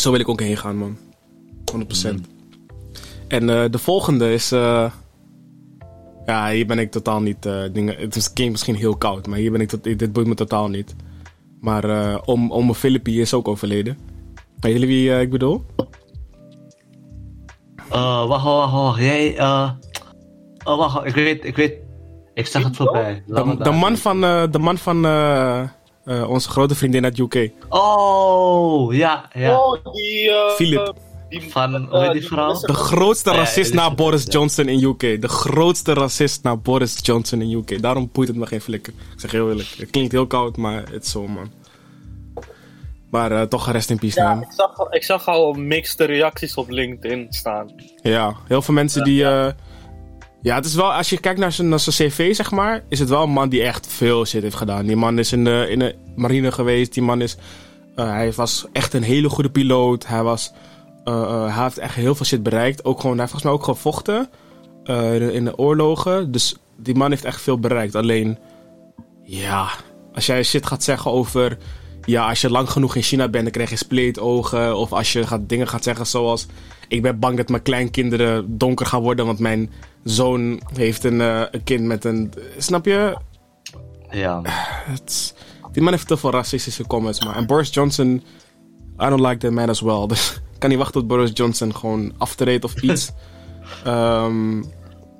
Zo 0.00 0.10
wil 0.10 0.20
ik 0.20 0.28
ook 0.28 0.40
heen 0.40 0.56
gaan, 0.56 0.76
man. 0.76 0.96
100%. 1.72 2.12
Mm. 2.12 2.20
En 3.28 3.50
eh, 3.50 3.70
de 3.70 3.78
volgende 3.78 4.32
is. 4.32 4.52
eh, 4.52 4.90
ja, 6.26 6.50
hier 6.50 6.66
ben 6.66 6.78
ik 6.78 6.90
totaal 6.90 7.20
niet. 7.20 7.46
eh, 7.46 7.62
dingen, 7.72 7.96
het 7.96 8.16
is 8.16 8.32
klinkt 8.32 8.52
misschien 8.52 8.74
heel 8.74 8.96
koud, 8.96 9.26
maar 9.26 9.38
hier 9.38 9.52
ben 9.52 9.60
ik. 9.60 9.68
tot- 9.68 9.84
dit 9.84 10.12
boeit 10.12 10.26
me 10.26 10.34
totaal 10.34 10.68
niet. 10.68 10.94
Maar 11.60 12.18
om, 12.20 12.52
Ome 12.52 12.74
Philippi 12.74 13.20
is 13.20 13.34
ook 13.34 13.48
overleden. 13.48 13.98
Weet 14.60 14.72
jullie 14.72 14.86
wie 14.88 15.20
ik 15.20 15.30
bedoel? 15.30 15.64
Wacht, 17.88 18.28
wacht, 18.44 18.72
wacht. 18.72 18.98
Jij. 18.98 19.40
oh, 19.40 19.70
wacht, 20.64 21.06
ik 21.06 21.14
weet, 21.14 21.44
ik 21.44 21.56
weet. 21.56 21.74
Ik 22.34 22.46
zag 22.46 22.64
het 22.64 22.76
voorbij. 22.76 23.22
De, 23.26 23.56
de 23.62 23.70
man 23.70 23.96
van, 23.96 24.24
eh, 24.24 24.44
de 24.50 24.58
man 24.58 24.78
van 24.78 25.04
eh, 26.04 26.20
eh, 26.20 26.30
onze 26.30 26.48
grote 26.48 26.74
vriendin 26.74 27.04
uit 27.04 27.18
UK. 27.18 27.50
Oh, 27.68 28.94
ja, 28.94 29.28
ja. 29.32 29.58
Oh, 29.58 29.92
die... 29.92 30.30
eh, 30.30 30.50
Philip. 30.54 30.94
die 31.28 31.50
Van, 31.50 31.74
eh, 31.74 31.90
hoe 31.90 31.98
heet 32.02 32.12
die 32.12 32.26
vrouw? 32.26 32.60
De 32.60 32.72
grootste 32.74 33.30
Ja, 33.30 33.36
ja, 33.36 33.42
racist 33.42 33.74
na 33.74 33.94
Boris 33.94 34.22
ja. 34.24 34.30
Johnson 34.30 34.68
in 34.68 34.82
UK. 34.84 34.98
De 35.20 35.28
grootste 35.28 35.92
racist 35.92 36.42
na 36.42 36.56
Boris 36.56 36.98
Johnson 37.02 37.40
in 37.42 37.50
UK. 37.52 37.82
Daarom 37.82 38.08
boeit 38.12 38.28
het 38.28 38.36
me 38.36 38.46
geen 38.46 38.60
flikker. 38.60 38.92
Ik 39.14 39.20
zeg 39.20 39.30
heel 39.30 39.48
eerlijk. 39.48 39.74
Het 39.78 39.90
klinkt 39.90 40.12
heel 40.12 40.26
koud, 40.26 40.56
maar 40.56 40.82
het 40.90 41.04
is 41.04 41.10
zo, 41.10 41.26
man. 41.26 41.50
Maar 43.10 43.32
eh, 43.32 43.42
toch 43.42 43.70
rest 43.70 43.90
in 43.90 43.98
peace 43.98 44.20
Ja, 44.20 44.40
ik 44.40 44.52
zag, 44.56 44.78
al- 44.78 44.94
ik 44.94 45.02
zag 45.04 45.28
al 45.28 45.52
mixed 45.52 46.00
reacties 46.00 46.54
op 46.54 46.70
LinkedIn 46.70 47.26
staan. 47.30 47.70
Ja, 48.02 48.36
heel 48.46 48.62
veel 48.62 48.74
mensen 48.74 49.04
die... 49.04 49.24
eh, 49.24 49.52
ja, 50.42 50.54
het 50.54 50.64
is 50.64 50.74
wel... 50.74 50.92
Als 50.92 51.10
je 51.10 51.18
kijkt 51.20 51.38
naar 51.38 51.52
zijn, 51.52 51.68
naar 51.68 51.80
zijn 51.80 52.10
cv, 52.10 52.34
zeg 52.34 52.50
maar... 52.50 52.82
Is 52.88 52.98
het 52.98 53.08
wel 53.08 53.22
een 53.22 53.30
man 53.30 53.48
die 53.48 53.62
echt 53.62 53.86
veel 53.86 54.24
shit 54.26 54.42
heeft 54.42 54.56
gedaan. 54.56 54.86
Die 54.86 54.96
man 54.96 55.18
is 55.18 55.32
in 55.32 55.44
de, 55.44 55.66
in 55.70 55.78
de 55.78 55.94
marine 56.16 56.52
geweest. 56.52 56.94
Die 56.94 57.02
man 57.02 57.20
is... 57.20 57.36
eh, 57.96 58.10
hij 58.10 58.32
was 58.32 58.66
echt 58.72 58.94
een 58.94 59.02
hele 59.02 59.28
goede 59.28 59.50
piloot. 59.50 60.06
Hij 60.06 60.22
was... 60.22 60.52
eh, 61.04 61.22
eh, 61.22 61.62
heeft 61.62 61.78
echt 61.78 61.94
heel 61.94 62.14
veel 62.14 62.26
shit 62.26 62.42
bereikt. 62.42 62.84
Ook 62.84 63.00
gewoon, 63.00 63.18
hij 63.18 63.26
heeft 63.28 63.40
volgens 63.42 63.52
mij 63.66 63.68
ook 63.70 63.76
gevochten. 63.76 64.28
in, 64.84 65.18
de- 65.18 65.32
in 65.32 65.44
de 65.44 65.58
oorlogen. 65.58 66.32
Dus 66.32 66.54
die 66.76 66.94
man 66.94 67.10
heeft 67.10 67.24
echt 67.24 67.40
veel 67.40 67.58
bereikt. 67.58 67.94
Alleen... 67.94 68.38
Ja... 69.24 69.68
Als 70.14 70.26
jij 70.26 70.42
shit 70.42 70.66
gaat 70.66 70.82
zeggen 70.82 71.10
over... 71.10 71.58
Ja, 72.04 72.28
als 72.28 72.40
je 72.40 72.50
lang 72.50 72.70
genoeg 72.70 72.96
in 72.96 73.02
China 73.02 73.28
bent, 73.28 73.42
dan 73.44 73.52
krijg 73.52 73.70
je 73.70 73.76
spleetogen. 73.76 74.76
Of 74.76 74.92
als 74.92 75.12
je 75.12 75.26
gaat, 75.26 75.48
dingen 75.48 75.68
gaat 75.68 75.82
zeggen 75.84 76.06
zoals... 76.06 76.46
Ik 76.90 77.02
ben 77.02 77.18
bang 77.18 77.36
dat 77.36 77.48
mijn 77.48 77.62
kleinkinderen 77.62 78.58
donker 78.58 78.86
gaan 78.86 79.02
worden, 79.02 79.26
want 79.26 79.38
mijn 79.38 79.70
zoon 80.04 80.60
heeft 80.74 81.04
een, 81.04 81.20
eh, 81.20 81.42
een 81.50 81.64
kind 81.64 81.84
met 81.84 82.04
een... 82.04 82.32
Snap 82.58 82.84
je? 82.84 83.16
Ja. 84.10 84.40
Het 84.44 85.02
is- 85.06 85.34
die 85.72 85.82
man 85.82 85.92
heeft 85.92 86.06
te 86.06 86.16
veel 86.16 86.30
racistische 86.30 86.86
comments, 86.86 87.24
maar... 87.24 87.36
En 87.36 87.46
Boris 87.46 87.74
Johnson... 87.74 88.22
I 89.02 89.08
don't 89.08 89.20
like 89.20 89.36
that 89.36 89.50
man 89.50 89.68
as 89.68 89.80
well. 89.80 90.06
Dus 90.06 90.30
ik 90.54 90.58
kan 90.58 90.68
niet 90.68 90.78
wachten 90.78 91.00
tot 91.00 91.08
Boris 91.08 91.30
Johnson 91.34 91.74
gewoon 91.74 92.12
aftreedt 92.18 92.64
of 92.64 92.82
iets. 92.82 93.10
Ehm, 93.84 94.58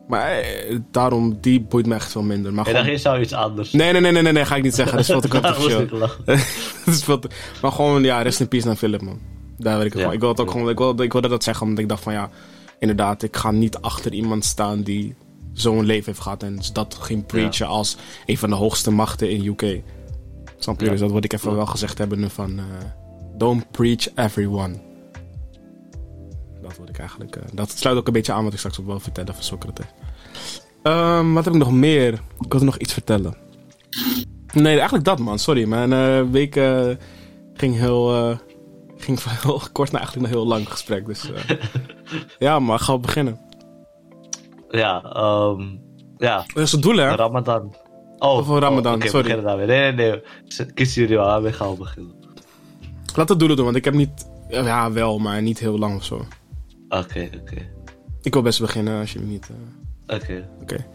maar 0.09 0.31
eh, 0.31 0.79
daarom, 0.91 1.39
die 1.41 1.61
boeit 1.61 1.87
me 1.87 1.95
echt 1.95 2.11
veel 2.13 2.23
minder. 2.23 2.53
Maar 2.53 2.67
Ik 2.67 2.73
dacht, 2.73 2.85
gewoon... 2.85 2.97
je 2.97 3.03
zou 3.03 3.21
iets 3.21 3.33
anders. 3.33 3.73
Nee, 3.73 3.93
nee, 3.93 4.01
nee, 4.01 4.13
nee, 4.13 4.23
nee, 4.23 4.33
nee, 4.33 4.45
ga 4.45 4.57
ik 4.57 4.63
niet 4.63 4.75
zeggen. 4.75 4.97
Dat 4.97 5.25
is 5.25 5.31
controversieel. 5.41 5.81
ik. 5.81 5.91
Dat 6.25 6.39
is 6.95 7.05
veel 7.05 7.21
Maar 7.63 7.73
gewoon, 7.73 8.03
ja, 8.03 8.23
rest 8.23 8.41
in 8.41 8.49
peace 8.49 8.67
naar 8.67 8.77
Philip, 8.77 9.03
man. 9.03 9.19
Daar 9.61 9.77
wil 9.77 9.87
ik 9.87 9.93
gewoon. 9.93 10.13
Ik 10.13 10.21
wil 10.21 10.29
het 10.29 10.41
ook 10.41 10.51
gewoon, 10.51 10.69
ik 10.69 10.79
wilde, 10.79 11.05
ik 11.05 11.13
wilde 11.13 11.29
dat 11.29 11.45
zeggen, 11.45 11.67
omdat 11.67 11.83
ik 11.83 11.89
dacht 11.89 12.03
van 12.03 12.13
ja, 12.13 12.31
inderdaad, 12.79 13.23
ik 13.23 13.37
ga 13.37 13.51
niet 13.51 13.77
achter 13.77 14.13
iemand 14.13 14.45
staan 14.45 14.83
die 14.83 15.15
zo'n 15.53 15.85
leven 15.85 16.07
heeft 16.07 16.21
gehad 16.21 16.43
en 16.43 16.59
dat 16.73 16.95
ging 17.01 17.27
preachen 17.27 17.67
als 17.67 17.97
een 18.27 18.39
van 18.39 18.51
de 18.51 18.57
hoogste 18.57 18.91
machten 18.91 19.31
in 19.31 19.45
UK. 19.45 19.83
Snap 20.59 20.81
je? 20.81 20.91
Dus 20.91 21.01
dat 21.01 21.11
wil 21.11 21.25
ik 21.25 21.33
even 21.33 21.57
wel 21.57 21.67
gezegd 21.67 21.99
hebben 21.99 22.21
nu 22.21 22.31
van, 22.31 22.59
eh, 22.59 22.65
don't 23.37 23.71
preach 23.71 24.15
everyone. 24.15 24.75
Dat 26.63 26.77
wil 26.77 26.89
ik 26.89 26.99
eigenlijk, 26.99 27.37
eh, 27.37 27.43
dat 27.53 27.71
sluit 27.71 27.97
ook 27.97 28.07
een 28.07 28.13
beetje 28.13 28.33
aan 28.33 28.45
wat 28.45 28.53
ik 28.53 28.59
straks 28.59 28.81
ook 28.81 28.87
wil 28.87 29.01
vertellen 29.01 29.35
van 29.35 29.43
Socrates. 29.43 29.87
Ehm, 30.83 31.33
wat 31.33 31.45
heb 31.45 31.55
ik 31.55 31.61
nog 31.61 31.73
meer? 31.73 32.13
Ik 32.41 32.53
wilde 32.53 32.65
nog 32.65 32.79
iets 32.79 32.93
vertellen. 32.93 33.37
Nee, 34.53 34.75
eigenlijk 34.75 35.05
dat 35.05 35.19
man, 35.19 35.39
sorry. 35.39 35.65
Mijn 35.65 35.93
eh, 35.93 36.31
week 36.31 36.61
ging 37.55 37.79
heel... 37.79 38.39
ging 39.03 39.21
van 39.23 39.33
heel 39.33 39.63
kort 39.73 39.91
naar 39.91 40.01
eigenlijk 40.01 40.33
een 40.33 40.39
heel 40.39 40.47
lang 40.49 40.69
gesprek. 40.71 41.07
Dus 41.07 41.33
eh, 41.33 41.57
ja, 42.39 42.59
maar 42.59 42.79
ga 42.79 42.93
we 42.93 42.99
beginnen. 42.99 43.41
Ja, 44.71 45.03
ehm 45.03 45.63
ja, 46.19 46.45
Dat 46.55 46.63
is 46.63 46.73
het 46.73 46.83
doel, 46.83 46.97
hè? 46.97 47.15
Ramadan. 47.15 47.75
Oh, 48.19 48.37
Of 48.37 48.59
Ramadan, 48.59 48.95
oh, 48.95 49.01
we 49.01 49.09
sorry. 49.09 49.23
beginnen 49.23 49.45
daarmee. 49.47 49.67
Nee, 49.67 49.93
nee, 49.93 50.11
nee. 50.57 50.73
Kiezen 50.75 51.03
jullie 51.03 51.17
wel, 51.17 51.43
we 51.43 51.53
gaan 51.53 51.77
beginnen. 51.77 52.15
Laat 53.15 53.29
het 53.29 53.39
doelen 53.39 53.57
doen, 53.57 53.65
want 53.65 53.77
ik 53.77 53.85
heb 53.85 53.95
niet... 53.95 54.29
Ja, 54.49 54.93
wel, 54.93 55.19
maar 55.19 55.43
niet 55.43 55.59
heel 55.59 55.79
lang 55.79 55.97
of 55.97 56.05
zo. 56.05 56.15
Oké, 56.89 57.31
oké. 57.41 57.69
Ik 58.23 58.33
wil 58.33 58.43
best 58.43 58.61
beginnen 58.61 59.01
als 59.01 59.13
je 59.13 59.19
me 59.19 59.25
niet... 59.27 59.51
eh, 60.07 60.17
Oké. 60.17 60.49
Oké. 60.61 60.87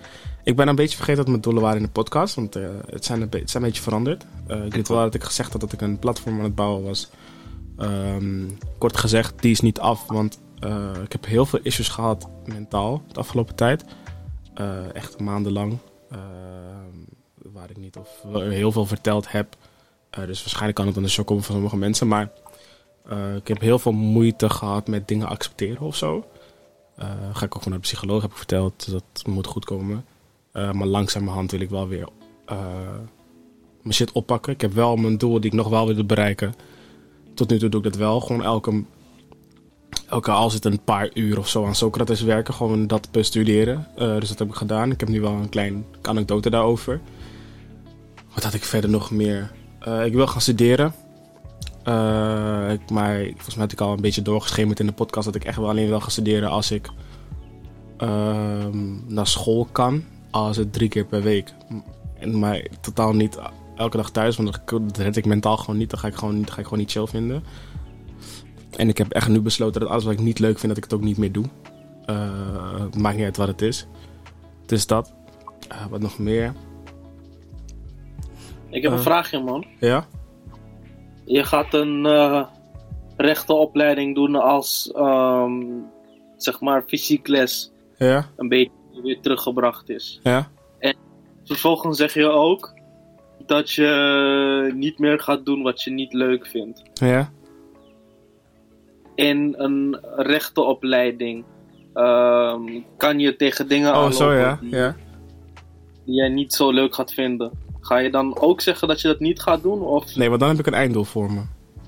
Ik 0.43 0.55
ben 0.55 0.67
een 0.67 0.75
beetje 0.75 0.95
vergeten 0.95 1.21
wat 1.21 1.29
mijn 1.29 1.41
doelen 1.41 1.61
waren 1.61 1.77
in 1.77 1.83
de 1.83 1.89
podcast, 1.91 2.35
want 2.35 2.55
eh, 2.55 2.63
het, 2.89 3.05
zijn 3.05 3.21
een 3.21 3.27
het 3.31 3.49
zijn 3.49 3.63
een 3.63 3.69
beetje 3.69 3.83
veranderd. 3.83 4.25
Ik 4.65 4.73
weet 4.75 4.87
wel 4.87 4.97
dat 4.97 5.13
ik 5.15 5.23
gezegd 5.23 5.51
had 5.51 5.61
dat 5.61 5.73
ik 5.73 5.81
een 5.81 5.99
platform 5.99 6.37
aan 6.37 6.43
het 6.43 6.55
bouwen 6.55 6.83
was. 6.83 7.09
Ehm, 7.77 8.49
kort 8.77 8.97
gezegd, 8.97 9.41
die 9.41 9.51
is 9.51 9.59
niet 9.59 9.79
af, 9.79 10.07
want 10.07 10.39
eh, 10.59 10.91
ik 11.03 11.11
heb 11.11 11.25
heel 11.25 11.45
veel 11.45 11.59
issues 11.63 11.87
gehad 11.87 12.29
mentaal 12.45 13.03
de 13.11 13.19
afgelopen 13.19 13.55
tijd. 13.55 13.85
Eh, 14.53 14.95
echt 14.95 15.19
maandenlang. 15.19 15.77
Ehm, 16.11 17.51
waar 17.53 17.69
ik 17.69 17.77
niet 17.77 17.97
of 17.97 18.09
heel 18.33 18.71
veel 18.71 18.85
verteld 18.85 19.31
heb. 19.31 19.55
Eh, 20.09 20.25
dus 20.25 20.39
waarschijnlijk 20.39 20.75
kan 20.75 20.87
het 20.87 20.95
een 20.95 21.09
shock 21.09 21.27
komen 21.27 21.43
van 21.43 21.53
sommige 21.55 21.77
mensen. 21.77 22.07
Maar 22.07 22.31
eh, 23.09 23.35
ik 23.35 23.47
heb 23.47 23.59
heel 23.59 23.79
veel 23.79 23.91
moeite 23.91 24.49
gehad 24.49 24.87
met 24.87 25.07
dingen 25.07 25.27
accepteren 25.27 25.81
of 25.81 25.95
zo. 25.95 26.25
Eh, 26.95 27.07
ga 27.07 27.45
ik 27.45 27.55
ook 27.55 27.63
gewoon 27.63 27.69
naar 27.69 27.73
de 27.73 27.87
psycholoog, 27.87 28.21
heb 28.21 28.31
ik 28.31 28.37
verteld. 28.37 28.91
Dat 28.91 29.23
moet 29.25 29.47
goed 29.47 29.65
komen. 29.65 30.05
Eh, 30.51 30.71
maar 30.71 30.87
langzamerhand 30.87 31.51
wil 31.51 31.59
ik 31.59 31.69
wel 31.69 31.87
weer 31.87 32.07
eh, 32.45 32.57
mijn 33.81 33.93
shit 33.93 34.11
oppakken. 34.11 34.53
Ik 34.53 34.61
heb 34.61 34.73
wel 34.73 34.95
mijn 34.95 35.17
doel 35.17 35.39
die 35.39 35.51
ik 35.51 35.57
nog 35.57 35.69
wel 35.69 35.93
wil 35.93 36.05
bereiken. 36.05 36.53
Tot 37.35 37.49
nu 37.49 37.59
toe 37.59 37.69
doe 37.69 37.79
ik 37.79 37.91
dat 37.91 37.95
wel. 37.95 38.19
Gewoon 38.19 38.43
elke, 38.43 38.83
elke 40.09 40.31
al 40.31 40.51
een 40.59 40.83
paar 40.83 41.09
uur 41.13 41.37
of 41.37 41.49
zo 41.49 41.65
aan 41.65 41.75
Socrates 41.75 42.21
werken. 42.21 42.53
Gewoon 42.53 42.87
dat 42.87 43.11
bestuderen. 43.11 43.87
Eh 43.95 44.19
dus 44.19 44.29
dat 44.29 44.39
heb 44.39 44.47
ik 44.47 44.55
gedaan. 44.55 44.91
Ik 44.91 44.99
heb 44.99 45.09
nu 45.09 45.21
wel 45.21 45.31
een 45.31 45.49
klein 45.49 45.85
anekdote 46.01 46.49
daarover. 46.49 47.01
Wat 48.33 48.43
had 48.43 48.53
ik 48.53 48.63
verder 48.63 48.89
nog 48.89 49.11
meer? 49.11 49.51
Eh, 49.79 50.05
ik 50.05 50.13
wil 50.13 50.27
gaan 50.27 50.41
studeren. 50.41 50.93
Eh, 51.83 51.93
maar 52.91 53.23
volgens 53.23 53.55
mij 53.55 53.63
had 53.63 53.71
ik 53.71 53.81
al 53.81 53.93
een 53.93 54.01
beetje 54.01 54.21
doorgeschemerd 54.21 54.79
in 54.79 54.85
de 54.85 54.91
podcast 54.91 55.25
dat 55.25 55.35
ik 55.35 55.43
echt 55.43 55.57
wel 55.57 55.69
alleen 55.69 55.87
wil 55.87 55.99
gaan 55.99 56.11
studeren 56.11 56.49
als 56.49 56.71
ik 56.71 56.89
ehm, 57.97 59.13
naar 59.13 59.27
school 59.27 59.67
kan. 59.71 60.03
Als 60.31 60.57
het 60.57 60.73
drie 60.73 60.89
keer 60.89 61.05
per 61.05 61.21
week. 61.21 61.53
En, 62.19 62.39
maar 62.39 62.67
totaal 62.81 63.13
niet 63.13 63.37
elke 63.75 63.97
dag 63.97 64.11
thuis, 64.11 64.35
want 64.37 64.61
dat, 64.65 64.97
red 64.97 65.15
ik 65.17 65.25
mentaal 65.25 65.57
gewoon 65.57 65.77
niet. 65.77 65.89
Dan 65.89 65.99
ga 65.99 66.07
ik 66.07 66.15
gewoon, 66.15 66.39
dat 66.41 66.51
ga 66.51 66.57
ik 66.59 66.63
gewoon 66.63 66.79
niet 66.79 66.91
chill 66.91 67.05
vinden. 67.07 67.43
En 68.75 68.89
ik 68.89 68.97
heb 68.97 69.11
echt 69.11 69.27
nu 69.29 69.41
besloten 69.41 69.81
dat 69.81 69.89
alles 69.89 70.03
wat 70.03 70.13
ik 70.13 70.19
niet 70.19 70.39
leuk 70.39 70.59
vind, 70.59 70.67
dat 70.67 70.77
ik 70.77 70.83
het 70.83 70.93
ook 70.93 71.01
niet 71.01 71.17
meer 71.17 71.31
doe. 71.31 71.45
Eh, 72.05 72.79
het 72.79 72.97
maakt 72.97 73.15
niet 73.15 73.25
uit 73.25 73.37
wat 73.37 73.47
het 73.47 73.61
is. 73.61 73.87
Dus 74.65 74.87
dat. 74.87 75.13
Eh, 75.67 75.85
wat 75.89 76.01
nog 76.01 76.17
meer? 76.19 76.53
Ik 78.69 78.81
heb 78.81 78.91
een 78.91 78.97
Eh. 78.97 79.03
vraagje, 79.03 79.39
man. 79.43 79.65
Ja? 79.79 80.05
Je 81.25 81.43
gaat 81.43 81.73
een 81.73 82.05
eh 82.05 82.45
rechtenopleiding 83.17 84.15
doen 84.15 84.35
als, 84.35 84.91
ehm, 84.95 85.61
zeg 86.37 86.59
maar, 86.61 86.83
fysiek 86.87 87.27
les 87.27 87.71
Ja? 87.97 88.29
een 88.35 88.47
beetje 88.47 88.71
weer 89.03 89.19
teruggebracht 89.21 89.89
is. 89.89 90.19
Ja? 90.23 90.49
Vervolgens 91.45 91.97
zeg 91.97 92.13
je 92.13 92.27
ook 92.29 92.73
dat 93.47 93.71
je 93.71 94.71
niet 94.75 94.99
meer 94.99 95.19
gaat 95.19 95.45
doen 95.45 95.61
wat 95.63 95.81
je 95.81 95.91
niet 95.91 96.13
leuk 96.13 96.47
vindt. 96.47 96.83
Ja? 96.93 97.31
In 99.15 99.53
een 99.57 99.97
rechtenopleiding 100.15 101.43
ehm, 101.93 102.61
kan 102.97 103.19
je 103.19 103.35
tegen 103.35 103.67
dingen 103.67 103.89
Oh, 103.89 103.95
aanlopen 103.95 104.15
zo 104.17 104.33
ja. 104.33 104.57
die, 104.61 104.69
Ja? 104.75 104.95
die 106.05 106.15
jij 106.15 106.29
niet 106.29 106.53
zo 106.53 106.71
leuk 106.71 106.95
gaat 106.95 107.13
vinden. 107.13 107.51
Ga 107.81 107.97
je 107.97 108.09
dan 108.11 108.39
ook 108.39 108.61
zeggen 108.61 108.87
dat 108.87 109.01
je 109.01 109.07
dat 109.07 109.19
niet 109.19 109.41
gaat 109.41 109.63
doen? 109.63 109.81
Of 109.81 110.15
Nee, 110.15 110.27
want 110.27 110.39
dan 110.39 110.49
heb 110.49 110.59
ik 110.59 110.67
een 110.67 110.73
einddoel 110.73 111.03
voor 111.03 111.31
me. 111.31 111.41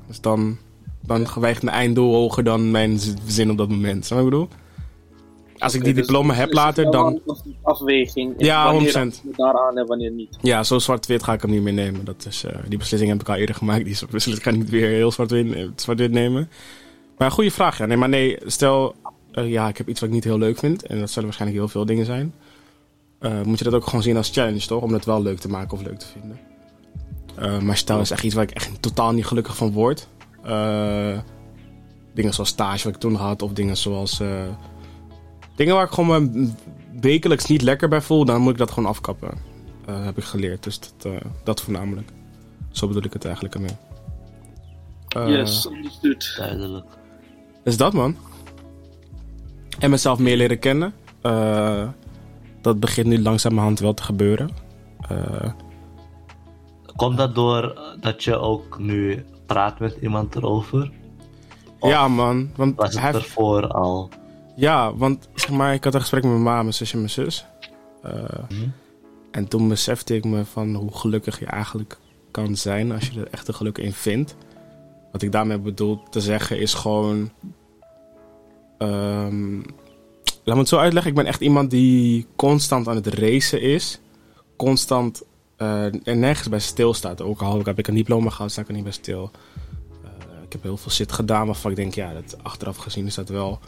Dus 0.08 0.22
dan, 0.22 0.58
dan 1.06 1.28
weegt 1.40 1.64
mijn 1.64 1.76
einddoel 1.76 2.14
hoger 2.14 2.44
dan 2.44 2.72
mijn 2.72 3.00
zin 3.28 3.52
op 3.52 3.58
dat 3.58 3.70
moment. 3.70 4.06
Snap 4.06 4.20
je 4.20 4.24
wat 4.24 4.34
ik 4.34 4.40
bedoel? 4.40 4.67
Als 5.60 5.74
ik 5.74 5.84
die 5.84 5.94
Dus- 5.94 6.06
diploma 6.06 6.34
heb 6.34 6.54
later, 6.54 6.92
dan... 6.92 7.22
afweging. 7.62 8.38
in 8.38 8.46
Ja, 8.46 8.72
wanneer 8.74 8.92
100%. 8.92 9.22
je 9.24 9.30
daaraan 9.36 9.78
en 9.78 9.86
wanneer 9.88 10.12
niet. 10.12 10.38
Ja, 10.42 10.64
zo 10.64 10.80
zwart-wit 10.80 11.24
ga 11.24 11.34
ik 11.34 11.42
hem 11.42 11.52
niet 11.52 11.62
meer 11.62 11.74
nemen. 11.74 12.06
Dat 12.06 12.26
is, 12.30 12.44
eh, 12.44 12.56
die 12.68 12.78
beslissing 12.78 13.12
heb 13.12 13.22
ik 13.22 13.30
al 13.30 13.36
eerder 13.36 13.56
gemaakt. 13.56 13.86
Die 13.86 13.98
beslissing 14.12 14.44
ga 14.44 14.50
ik 14.50 14.58
niet 14.58 14.70
weer 14.70 14.88
heel 14.90 15.12
zwart-wit 15.12 15.54
eh, 15.54 15.68
zwart-wit 15.76 16.12
nemen. 16.12 16.50
Maar 17.18 17.32
goede 17.32 17.52
vraag, 17.52 17.78
ja. 17.78 17.86
Nee, 17.86 17.98
maar 17.98 18.10
nee, 18.10 18.38
stel... 18.46 18.96
eh, 19.32 19.50
ja, 19.50 19.68
ik 19.68 19.78
heb 19.78 19.88
iets 19.90 20.00
wat 20.00 20.10
ik 20.10 20.16
niet 20.16 20.24
heel 20.24 20.38
leuk 20.38 20.58
vind. 20.58 20.84
En 20.86 21.00
dat 21.00 21.10
zullen 21.10 21.24
waarschijnlijk 21.24 21.60
heel 21.62 21.70
veel 21.70 21.86
dingen 21.86 22.06
zijn. 22.06 22.34
Moet 23.44 23.58
je 23.58 23.64
dat 23.64 23.74
ook 23.74 23.86
gewoon 23.86 24.04
zien 24.04 24.18
als 24.18 24.30
challenge, 24.30 24.68
toch? 24.68 24.82
Om 24.82 24.94
het 24.94 25.06
wel 25.06 25.22
leuk 25.22 25.40
te 25.40 25.50
maken 25.50 25.78
of 25.78 25.84
leuk 25.84 26.00
te 26.00 26.06
vinden. 26.08 26.40
Maar 27.66 27.78
stel 27.78 28.00
is 28.00 28.12
echt 28.12 28.24
iets 28.24 28.36
waar 28.36 28.44
ik 28.44 28.52
echt 28.52 28.82
totaal 28.82 29.12
niet 29.12 29.26
gelukkig 29.26 29.56
van 29.56 29.72
word. 29.72 30.08
Dingen 32.14 32.34
zoals 32.34 32.50
stage 32.50 32.84
wat 32.84 32.94
ik 32.94 33.00
toen 33.00 33.16
had. 33.16 33.42
Of 33.42 33.52
dingen 33.54 33.78
zoals... 33.78 34.22
dingen 35.58 35.76
waar 35.76 35.86
ik 35.86 35.92
gewoon 35.92 36.32
me 36.32 36.52
wekelijks 37.02 37.46
niet 37.46 37.62
lekker 37.62 37.90
bij 37.90 38.02
voel. 38.02 38.26
Dan 38.26 38.42
moet 38.42 38.52
ik 38.52 38.58
dat 38.58 38.72
gewoon 38.72 38.90
afkappen. 38.90 39.30
Eh, 39.86 40.04
heb 40.06 40.18
ik 40.18 40.24
geleerd. 40.24 40.64
Dus 40.64 40.80
dat, 40.80 41.14
eh, 41.14 41.20
dat 41.44 41.62
voornamelijk. 41.62 42.10
Zo 42.72 42.88
bedoel 42.88 43.04
ik 43.04 43.14
het 43.14 43.26
eigenlijk 43.26 43.56
ermee. 43.56 43.76
Eh, 45.08 45.28
yes, 45.28 45.66
understood. 45.66 46.34
Duidelijk. 46.38 46.86
is 47.64 47.78
dat, 47.78 47.94
man. 47.94 48.16
En 49.80 49.90
mezelf 49.90 50.20
meer 50.20 50.38
leren 50.38 50.60
kennen. 50.60 50.94
Eh, 51.22 51.88
dat 52.62 52.80
begint 52.80 53.08
nu 53.08 53.22
langzamerhand 53.22 53.80
wel 53.80 53.94
te 53.94 54.04
gebeuren. 54.04 54.50
Eh, 55.10 55.52
Komt 56.96 57.18
dat 57.18 57.36
door 57.36 57.80
dat 58.00 58.24
je 58.24 58.38
ook 58.38 58.80
nu 58.80 59.26
praat 59.46 59.80
met 59.80 59.98
iemand 60.02 60.36
erover? 60.36 60.92
Of 61.80 61.90
ja, 61.90 62.08
man. 62.08 62.50
Want 62.56 62.76
Was 62.76 62.94
het 62.94 63.02
hij, 63.02 63.14
ervoor 63.14 63.68
al? 63.68 64.10
Ja, 64.58 64.96
want 64.96 65.30
zeg 65.34 65.50
maar, 65.50 65.74
ik 65.74 65.84
had 65.84 65.94
een 65.94 66.00
gesprek 66.02 66.24
met 66.24 66.32
mijn 66.32 66.44
ma, 66.44 66.62
mijn 66.62 66.74
zus 66.74 66.92
en 66.94 66.98
mijn 66.98 67.10
zus. 67.10 67.46
Eh, 68.04 68.12
Mhm. 68.50 68.68
En 69.32 69.48
toen 69.48 69.68
besefte 69.68 70.16
ik 70.16 70.24
me 70.26 70.46
van 70.46 70.76
hoe 70.76 70.94
gelukkig 70.98 71.40
je 71.40 71.46
eigenlijk 71.46 71.98
kan 72.32 72.56
zijn 72.56 72.92
als 72.92 73.08
je 73.08 73.20
er 73.20 73.28
echt 73.32 73.48
een 73.48 73.54
geluk 73.54 73.78
in 73.78 73.94
vindt. 73.94 74.36
Wat 75.12 75.22
ik 75.22 75.32
daarmee 75.32 75.58
bedoel 75.60 76.04
te 76.10 76.22
zeggen 76.22 76.60
is 76.60 76.74
gewoon. 76.74 77.32
ehm, 78.78 79.56
laat 80.44 80.56
me 80.56 80.58
het 80.58 80.68
zo 80.68 80.78
uitleggen. 80.78 81.12
Ik 81.12 81.18
ben 81.18 81.26
echt 81.26 81.42
iemand 81.42 81.70
die 81.72 82.26
constant 82.36 82.88
aan 82.88 82.96
het 82.96 83.08
racen 83.08 83.62
is. 83.62 84.00
Constant 84.56 85.24
eh, 85.58 86.08
er 86.08 86.18
nergens 86.18 86.50
bij 86.50 86.60
stilstaat. 86.60 87.22
Ook 87.22 87.42
al 87.42 87.62
heb 87.64 87.80
ik 87.80 87.88
een 87.88 87.96
diploma 87.96 88.30
gehad, 88.30 88.52
sta 88.52 88.62
ik 88.62 88.68
er 88.68 88.74
niet 88.74 88.84
bij 88.84 88.92
stil. 88.92 89.32
Eh, 90.04 90.10
ik 90.46 90.52
heb 90.52 90.64
heel 90.64 90.78
veel 90.78 90.92
shit 90.92 91.12
gedaan 91.12 91.46
waarvan 91.46 91.72
ik 91.72 91.78
denk, 91.78 91.94
ja, 91.94 92.14
dat, 92.14 92.38
achteraf 92.44 92.78
gezien 92.78 93.06
is 93.06 93.16
dat 93.16 93.30
wel 93.30 93.60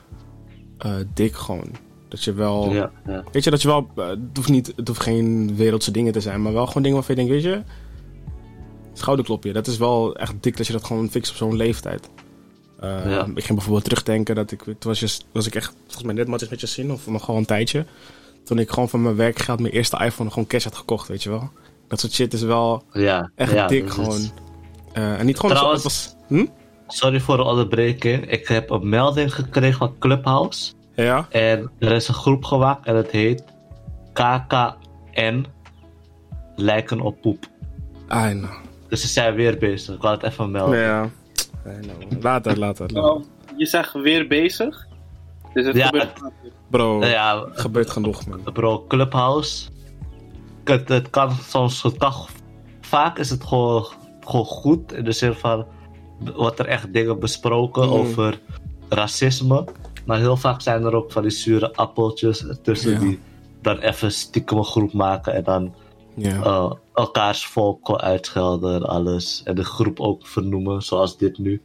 eh, 0.80 0.96
dik 1.14 1.36
gewoon. 1.36 1.68
Dat 2.08 2.24
je 2.24 2.34
wel. 2.34 2.74
Ja, 2.74 2.92
ja. 3.08 3.24
Weet 3.32 3.44
je, 3.44 3.50
dat 3.50 3.62
je 3.62 3.68
wel... 3.68 3.90
eh, 3.96 4.08
Het 4.08 4.20
hoeft, 4.34 4.50
niet, 4.50 4.74
het 4.76 4.88
hoeft 4.88 5.02
geen 5.02 5.56
wereldse 5.56 5.92
dingen 5.92 6.14
te 6.14 6.22
zijn, 6.22 6.42
maar 6.42 6.54
wel 6.54 6.66
gewoon 6.68 6.84
dingen 6.84 6.98
waarvan 6.98 7.16
je 7.16 7.26
denkt, 7.26 7.44
weet 7.44 7.54
je... 7.54 7.62
Schouderklopje, 8.94 9.54
dat 9.54 9.68
is 9.68 9.78
wel 9.78 10.16
echt 10.16 10.34
dik 10.40 10.58
dat 10.58 10.68
je 10.68 10.74
dat 10.74 10.84
gewoon 10.86 11.10
fixt 11.10 11.32
op 11.32 11.38
zo'n 11.38 11.56
leeftijd. 11.56 12.10
Eh, 12.80 12.90
Ja. 13.12 13.26
Ik 13.36 13.44
ging 13.44 13.48
bijvoorbeeld 13.58 13.84
terugdenken 13.84 14.36
dat 14.36 14.52
ik... 14.52 14.64
Toen 14.64 14.76
was, 14.80 15.00
je, 15.00 15.18
was 15.32 15.48
ik 15.48 15.56
echt, 15.56 15.74
volgens 15.84 16.04
mij 16.04 16.14
net 16.14 16.28
matjes 16.28 16.50
met 16.50 16.62
je 16.62 16.68
zin, 16.68 16.92
of 16.92 17.08
nog 17.08 17.24
gewoon 17.26 17.40
een 17.40 17.46
tijdje. 17.46 17.86
Toen 18.44 18.60
ik 18.60 18.70
gewoon 18.70 18.90
van 18.90 19.02
mijn 19.02 19.16
werkgeld 19.16 19.60
mijn 19.60 19.74
eerste 19.74 20.04
iPhone 20.06 20.30
gewoon 20.30 20.48
cash 20.48 20.64
had 20.64 20.76
gekocht, 20.76 21.08
weet 21.08 21.24
je 21.24 21.30
wel. 21.30 21.50
Dat 21.88 22.00
soort 22.00 22.14
shit 22.14 22.34
is 22.34 22.42
wel 22.42 22.84
ja. 22.94 23.32
echt 23.36 23.52
ja, 23.52 23.68
dik 23.68 23.90
gewoon. 23.90 24.22
En 24.94 25.26
niet 25.26 25.40
gewoon... 25.40 25.56
Trouwens- 25.56 25.82
Zo, 25.84 25.88
was, 25.88 26.16
hm? 26.28 26.46
Sorry 26.92 27.20
voor 27.20 27.38
de 27.38 27.44
onderbreking. 27.44 28.32
Ik 28.32 28.48
heb 28.48 28.70
een 28.70 28.90
melding 28.90 29.34
gekregen 29.36 29.78
van 29.78 29.96
Clubhouse. 30.00 30.72
Ja? 30.96 31.26
En 31.30 31.72
er 31.80 31.92
is 31.92 32.08
een 32.08 32.14
groep 32.14 32.44
gemaakt 32.44 32.86
en 32.86 32.96
het 32.96 33.12
heet 33.12 33.44
KKN 34.14 35.46
Lijken 36.56 37.00
op 37.02 37.22
poep. 37.22 37.46
I 38.14 38.30
know. 38.32 38.50
Dus 38.88 39.02
ze 39.02 39.08
zijn 39.08 39.34
weer 39.36 39.58
bezig. 39.58 39.96
Ik 39.96 40.02
wou 40.02 40.16
het 40.16 40.24
even 40.24 40.52
melden. 40.52 40.78
Ja. 40.80 41.04
I 41.68 41.80
know. 41.82 42.24
Later, 42.24 42.60
later, 42.60 42.60
later. 42.60 42.92
Nou, 42.92 43.24
je 43.58 43.66
zegt 43.66 43.94
weer 43.94 44.28
bezig. 44.28 44.88
Dus 45.54 45.66
het 45.66 45.76
Ja, 45.76 45.86
gebeurt. 45.86 46.20
Bro, 46.70 46.98
Nou 47.00 47.12
ja, 47.12 47.46
gebeurt 47.52 47.90
genoeg, 47.90 48.28
man. 48.28 48.42
bro, 48.54 48.86
Clubhouse. 48.88 49.70
Het, 50.64 50.90
het 50.90 51.10
kan 51.10 51.32
soms, 51.32 51.84
het 51.84 51.98
kan, 51.98 52.14
vaak 52.82 53.18
is 53.20 53.30
het 53.30 53.44
gewoon, 53.44 53.86
gewoon 54.26 54.46
goed. 54.46 54.94
In 54.94 55.04
de 55.04 55.12
zin 55.12 55.34
van, 55.34 55.66
wordt 56.36 56.60
er 56.60 56.66
echt 56.66 56.94
dingen 56.94 57.20
besproken 57.20 57.86
Mm. 57.88 57.94
over 57.94 58.40
racisme. 58.90 59.64
Maar 60.06 60.18
heel 60.20 60.38
vaak 60.38 60.62
zijn 60.62 60.84
er 60.84 60.94
ook 60.96 61.12
van 61.12 61.22
die 61.22 61.32
zure 61.32 61.74
appeltjes 61.76 62.46
tussen 62.64 62.92
Ja. 62.92 63.00
die 63.00 63.20
dan 63.62 63.78
even 63.78 64.12
stiekem 64.12 64.58
een 64.58 64.64
groep 64.66 64.94
maken 64.94 65.34
en 65.34 65.44
dan 65.44 65.74
Ja. 66.16 66.42
eh, 66.44 66.72
elkaars 66.94 67.46
volk 67.46 67.92
uitschelden 68.00 68.76
en 68.76 68.84
alles. 68.84 69.42
En 69.44 69.56
de 69.56 69.64
groep 69.64 70.00
ook 70.00 70.28
vernoemen, 70.28 70.82
zoals 70.82 71.18
dit 71.18 71.38
nu. 71.38 71.62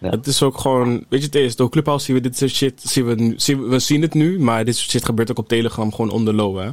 Ja. 0.00 0.10
Het 0.10 0.26
is 0.26 0.42
ook 0.42 0.58
gewoon, 0.58 1.04
weet 1.08 1.20
je, 1.20 1.26
het 1.26 1.34
is, 1.34 1.56
door 1.56 1.70
Clubhouse 1.70 2.04
zien 2.04 2.16
we 2.16 2.22
dit 2.22 2.36
soort 2.36 2.50
shit, 2.50 2.82
zien 2.82 3.04
we, 3.06 3.32
zien 3.36 3.62
we, 3.62 3.68
we 3.68 3.78
zien 3.78 4.02
het 4.02 4.14
nu, 4.14 4.40
maar 4.40 4.64
dit 4.64 4.76
soort 4.76 4.90
shit 4.90 5.04
gebeurt 5.04 5.30
ook 5.30 5.38
op 5.38 5.48
Telegram 5.48 5.90
gewoon 5.92 6.10
on 6.10 6.24
the 6.24 6.32
low, 6.32 6.58
hè. 6.58 6.68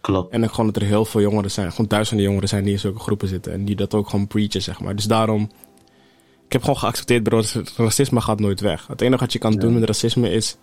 Klopt. 0.00 0.32
En 0.32 0.40
dan 0.40 0.50
gewoon 0.50 0.66
dat 0.66 0.82
er 0.82 0.88
heel 0.88 1.04
veel 1.04 1.20
jongeren 1.20 1.50
zijn, 1.50 1.70
gewoon 1.70 1.86
duizenden 1.86 2.24
jongeren 2.24 2.48
zijn 2.48 2.64
die 2.64 2.72
in 2.72 2.78
zulke 2.78 2.98
groepen 2.98 3.28
zitten 3.28 3.52
en 3.52 3.64
die 3.64 3.76
dat 3.76 3.94
ook 3.94 4.08
gewoon 4.08 4.26
preachen, 4.26 4.62
zeg 4.62 4.80
maar. 4.80 4.96
Dus 4.96 5.04
daarom, 5.04 5.50
ik 6.48 6.54
heb 6.54 6.62
gewoon 6.62 6.78
geaccepteerd, 6.78 7.22
bro, 7.22 7.42
racisme 7.76 8.20
gaat 8.20 8.40
nooit 8.40 8.60
weg. 8.60 8.86
Het 8.86 9.00
enige 9.00 9.20
wat 9.20 9.32
je 9.32 9.38
kan 9.38 9.52
Ja. 9.52 9.58
doen 9.58 9.74
met 9.74 9.84
racisme 9.84 10.30
is, 10.30 10.56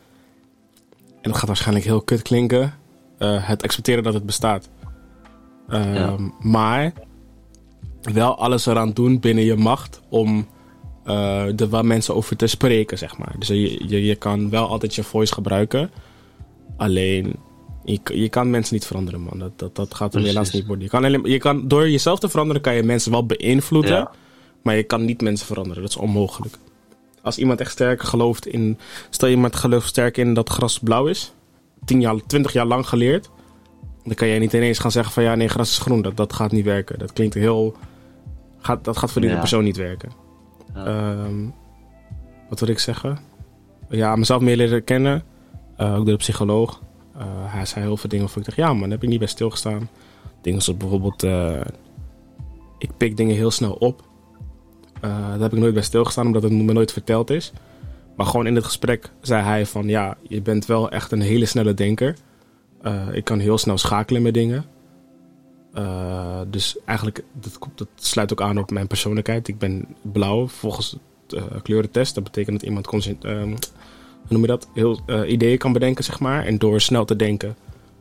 en 1.21 1.32
dat 1.32 1.36
gaat 1.38 1.48
waarschijnlijk 1.48 1.86
heel 1.86 2.02
kut 2.02 2.21
klinken, 2.21 2.74
eh, 3.17 3.48
het 3.48 3.63
accepteren 3.63 4.04
dat 4.04 4.13
het 4.13 4.26
bestaat. 4.26 4.69
Ehm, 5.69 5.93
Ja. 5.93 6.15
Maar 6.39 6.93
wel 8.13 8.38
alles 8.38 8.65
eraan 8.65 8.93
doen 8.93 9.19
binnen 9.19 9.43
je 9.43 9.56
macht 9.56 10.02
om 10.10 10.48
eh 11.04 11.60
er 11.60 11.69
wel 11.69 11.84
mensen 11.84 12.15
over 12.15 12.36
te 12.38 12.48
spreken, 12.48 12.98
zeg 12.98 13.17
maar. 13.17 13.36
Dus 13.39 13.48
je, 13.48 13.88
je, 13.88 14.06
je 14.06 14.15
kan 14.15 14.50
wel 14.50 14.67
altijd 14.67 14.95
je 14.95 15.04
voice 15.04 15.34
gebruiken. 15.34 15.91
Alleen, 16.78 17.36
je, 17.84 18.00
je 18.13 18.30
kan 18.30 18.50
mensen 18.50 18.74
niet 18.74 18.86
veranderen, 18.86 19.21
man. 19.21 19.39
Dat, 19.39 19.60
dat, 19.60 19.76
dat 19.76 19.93
gaat 19.93 20.13
er 20.15 20.21
helaas 20.21 20.52
niet 20.52 20.65
worden. 20.65 20.84
Je 20.84 20.89
kan, 20.89 21.04
alleen, 21.06 21.24
je 21.24 21.38
kan, 21.38 21.67
door 21.67 21.89
jezelf 21.89 22.19
te 22.19 22.30
veranderen 22.30 22.62
kan 22.62 22.76
je 22.76 22.84
mensen 22.84 23.12
wel 23.12 23.26
beïnvloeden. 23.26 23.91
Ja. 23.91 24.12
Maar 24.65 24.75
je 24.75 24.84
kan 24.84 25.06
niet 25.06 25.21
mensen 25.21 25.45
veranderen. 25.47 25.82
Dat 25.82 25.91
is 25.91 25.97
onmogelijk. 25.97 26.58
Als 27.21 27.38
iemand 27.38 27.60
echt 27.60 27.71
sterk 27.71 28.04
gelooft 28.04 28.47
in... 28.47 28.78
Stel 29.10 29.30
iemand 29.30 29.56
gelooft 29.56 29.88
sterk 29.88 30.17
in 30.17 30.34
dat 30.34 30.49
gras 30.49 30.80
blauw 30.80 31.08
is. 31.08 31.34
10 31.86 32.01
jaar, 32.01 32.15
20 32.28 32.54
jaar 32.54 32.65
lang 32.65 32.88
geleerd. 32.88 33.30
Dan 34.04 34.13
kan 34.15 34.28
jij 34.28 34.39
niet 34.39 34.54
ineens 34.54 34.80
gaan 34.80 34.91
zeggen 34.91 35.13
van... 35.13 35.23
Ja, 35.23 35.36
nee, 35.36 35.47
gras 35.47 35.69
is 35.69 35.78
groen. 35.78 36.01
Dat, 36.01 36.17
dat 36.17 36.34
gaat 36.34 36.51
niet 36.51 36.65
werken. 36.65 36.99
Dat 36.99 37.13
klinkt 37.13 37.34
heel... 37.34 37.75
Gaat, 38.58 38.84
dat 38.84 38.97
gaat 38.97 39.12
voor 39.12 39.21
die 39.21 39.30
Ja. 39.30 39.39
persoon 39.39 39.63
niet 39.63 39.78
werken. 39.78 40.12
Ja. 40.73 40.86
Ehm, 40.86 41.45
wat 42.49 42.60
wil 42.60 42.69
ik 42.69 42.80
zeggen? 42.80 43.19
Ja, 43.89 44.15
mezelf 44.15 44.41
meer 44.41 44.58
leren 44.58 44.84
kennen. 44.84 45.23
Eh, 45.78 45.89
ook 45.91 45.95
door 46.06 46.06
de 46.06 46.15
psycholoog. 46.15 46.82
Eh, 47.17 47.23
hij 47.28 47.65
zei 47.65 47.86
heel 47.86 47.97
veel 47.97 48.10
dingen 48.10 48.25
waarvan 48.25 48.41
ik 48.43 48.47
dacht... 48.47 48.60
Ja 48.60 48.69
man, 48.73 48.82
daar 48.82 48.89
heb 48.89 49.04
ik 49.04 49.10
niet 49.10 49.19
bij 49.19 49.28
stilgestaan. 49.28 49.89
Dingen 50.41 50.62
zoals 50.62 50.80
bijvoorbeeld... 50.80 51.23
eh, 51.23 51.62
ik 52.78 52.89
pik 52.97 53.17
dingen 53.17 53.36
heel 53.36 53.51
snel 53.51 53.73
op. 53.73 54.04
Eh, 55.02 55.30
daar 55.30 55.40
heb 55.40 55.54
ik 55.54 55.60
nooit 55.60 55.74
bij 55.74 55.84
stilgestaan, 55.84 56.26
omdat 56.26 56.44
het 56.44 56.52
me 56.52 56.74
nooit 56.74 56.92
verteld 56.94 57.30
is. 57.30 57.52
Maar 58.16 58.26
gewoon 58.26 58.48
in 58.48 58.56
het 58.56 58.64
gesprek 58.64 59.10
zei 59.22 59.44
hij 59.44 59.66
van... 59.66 59.88
Ja, 59.88 60.18
je 60.22 60.42
bent 60.42 60.66
wel 60.66 60.90
echt 60.92 61.12
een 61.12 61.22
hele 61.22 61.46
snelle 61.46 61.74
denker. 61.74 62.16
Eh, 62.82 63.08
ik 63.12 63.24
kan 63.24 63.40
heel 63.40 63.58
snel 63.58 63.78
schakelen 63.78 64.22
met 64.22 64.34
dingen. 64.34 64.66
Eh, 65.74 66.42
dus 66.48 66.78
eigenlijk, 66.86 67.24
dat, 67.34 67.58
dat 67.76 67.88
sluit 67.96 68.32
ook 68.32 68.42
aan 68.42 68.58
op 68.58 68.72
mijn 68.72 68.88
persoonlijkheid. 68.88 69.48
Ik 69.48 69.58
ben 69.58 69.86
blauw 70.02 70.48
volgens 70.48 70.98
de 71.28 71.38
eh, 71.38 71.62
kleurentest. 71.64 72.16
Dat 72.16 72.24
betekent 72.24 72.60
dat 72.60 72.70
iemand 72.70 72.88
ehm, 73.24 73.50
hoe 73.50 73.58
noem 74.28 74.42
je 74.42 74.48
dat? 74.48 74.68
Heel 74.74 75.00
ideeën 75.28 75.58
kan 75.58 75.74
bedenken, 75.74 76.04
zeg 76.04 76.20
maar. 76.20 76.46
En 76.46 76.58
door 76.58 76.82
snel 76.82 77.06
te 77.06 77.16
denken 77.16 77.56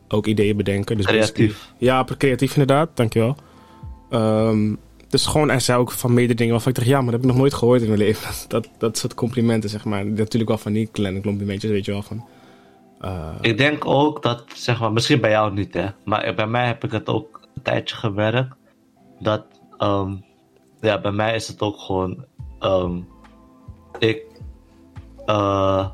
ook 0.07 0.25
ideeën 0.25 0.57
bedenken. 0.57 0.97
Dus 0.97 1.05
Creatief. 1.05 1.71
ja, 1.77 2.05
creatief 2.17 2.51
inderdaad, 2.51 2.89
dankjewel. 2.93 3.35
Ehm 4.09 4.73
dus 5.09 5.25
gewoon, 5.25 5.49
hij 5.49 5.59
zei 5.59 5.79
ook 5.79 5.91
van 5.91 6.13
meerdere 6.13 6.37
dingen 6.37 6.53
waarvan 6.53 6.71
ik 6.71 6.77
dacht, 6.77 6.89
ja, 6.89 6.95
maar 7.01 7.05
dat 7.05 7.13
heb 7.13 7.21
ik 7.23 7.27
nog 7.27 7.37
nooit 7.37 7.53
gehoord 7.53 7.81
in 7.81 7.87
mijn 7.87 7.99
leven. 7.99 8.33
Dat, 8.47 8.69
dat, 8.77 8.97
soort 8.97 9.13
complimenten, 9.13 9.69
zeg 9.69 9.85
maar. 9.85 10.05
Natuurlijk 10.05 10.47
wel 10.49 10.57
van 10.57 10.73
die 10.73 10.87
kleine 10.91 11.21
complimentjes, 11.21 11.71
weet 11.71 11.85
je 11.85 11.91
wel, 11.91 12.01
van... 12.01 12.25
eh, 12.99 13.29
Ik 13.41 13.57
denk 13.57 13.85
ook 13.85 14.23
dat, 14.23 14.43
zeg 14.53 14.79
maar, 14.79 14.93
misschien 14.93 15.21
bij 15.21 15.29
jou 15.29 15.53
niet, 15.53 15.73
hè. 15.73 15.85
Maar 16.03 16.33
bij 16.35 16.47
mij 16.47 16.67
heb 16.67 16.83
ik 16.83 16.91
het 16.91 17.09
ook 17.09 17.39
een 17.55 17.61
tijdje 17.61 17.95
gewerkt. 17.95 18.55
Dat, 19.19 19.45
ehm, 19.77 20.15
ja, 20.81 21.01
bij 21.01 21.11
mij 21.11 21.35
is 21.35 21.47
het 21.47 21.61
ook 21.61 21.79
gewoon, 21.79 22.25
ehm, 22.59 22.97
ik, 23.99 24.21
eh, 25.25 25.87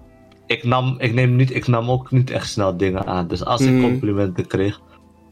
ik 0.46 0.64
nam, 0.64 0.96
ik 1.00 1.14
neem 1.14 1.36
niet, 1.36 1.56
ik 1.56 1.68
nam 1.68 1.90
ook 1.92 2.12
niet 2.12 2.30
echt 2.32 2.50
snel 2.50 2.78
dingen 2.78 3.06
aan. 3.08 3.28
Dus 3.28 3.46
als 3.46 3.62
ik 3.62 3.82
complimenten 3.82 4.48
kreeg, 4.48 4.80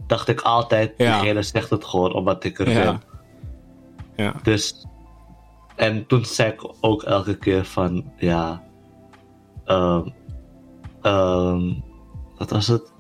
dacht 0.08 0.28
ik 0.28 0.42
altijd, 0.42 0.94
Ja. 0.98 1.20
diegene 1.20 1.42
zegt 1.42 1.70
het 1.70 1.86
gewoon 1.86 2.14
omdat 2.14 2.44
ik 2.44 2.60
er 2.60 2.70
Ja. 2.70 2.84
ben. 2.84 3.02
Ja, 4.24 4.34
Dus, 4.44 4.86
en 5.76 6.08
toen 6.08 6.26
zei 6.26 6.52
ik 6.52 6.70
ook 6.82 7.04
elke 7.04 7.38
keer 7.38 7.66
van, 7.66 8.12
ja, 8.18 8.64
ehm, 9.66 10.08
ehm, 11.02 11.74
wat 12.38 12.50
was 12.50 12.68
het? 12.68 12.92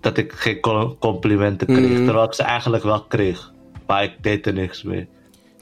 Dat 0.00 0.16
ik 0.16 0.32
geen 0.32 0.60
co- 0.60 0.96
complimenten 0.98 1.66
kreeg, 1.66 1.90
Mhm. 1.90 2.04
terwijl 2.04 2.26
ik 2.26 2.34
ze 2.34 2.42
eigenlijk 2.42 2.82
wel 2.84 3.02
kreeg. 3.04 3.52
Maar 3.86 4.02
ik 4.02 4.22
deed 4.22 4.46
er 4.46 4.52
niks 4.52 4.82
mee. 4.82 5.08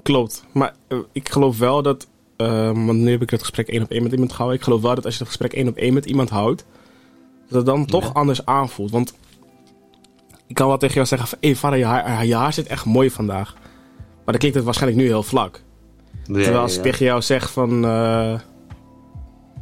klopt. 0.02 0.44
Maar 0.52 0.74
eh, 0.88 0.98
ik 1.12 1.28
geloof 1.28 1.58
wel 1.58 1.82
dat... 1.82 2.08
eh, 2.36 2.64
want 2.64 2.92
nu 2.98 3.10
heb 3.10 3.22
ik 3.22 3.30
het 3.30 3.40
gesprek 3.40 3.68
één 3.68 3.82
op 3.82 3.90
één 3.90 4.02
met 4.02 4.12
iemand 4.12 4.30
gehouden. 4.30 4.58
Ik 4.58 4.64
geloof 4.64 4.80
wel 4.82 4.94
dat 4.94 5.04
als 5.04 5.12
je 5.14 5.18
het 5.20 5.28
gesprek 5.28 5.52
één 5.52 5.68
op 5.68 5.76
één 5.76 5.94
met 5.94 6.04
iemand 6.06 6.30
houdt... 6.30 6.66
dat 7.48 7.56
het 7.56 7.66
dan 7.66 7.86
toch 7.86 8.04
Ja. 8.04 8.10
anders 8.12 8.46
aanvoelt. 8.46 8.90
Want 8.90 9.14
ik 10.46 10.54
kan 10.54 10.66
wel 10.68 10.78
tegen 10.78 10.94
jou 10.94 11.06
zeggen 11.06 11.28
van... 11.28 11.38
Hé, 11.40 11.48
hey, 11.48 11.56
vader, 11.56 11.78
je 11.78 11.84
haar, 11.84 12.26
je 12.26 12.34
haar 12.34 12.52
zit 12.52 12.66
echt 12.66 12.84
mooi 12.84 13.10
vandaag. 13.10 13.54
Maar 14.24 14.34
dan 14.34 14.38
klinkt 14.38 14.56
het 14.56 14.64
waarschijnlijk 14.64 15.02
nu 15.02 15.08
heel 15.08 15.22
vlak. 15.22 15.60
Ja, 16.24 16.32
Terwijl 16.34 16.58
als 16.60 16.76
ik 16.76 16.82
tegen 16.82 17.04
jou 17.04 17.22
zeg 17.22 17.52
van... 17.52 17.82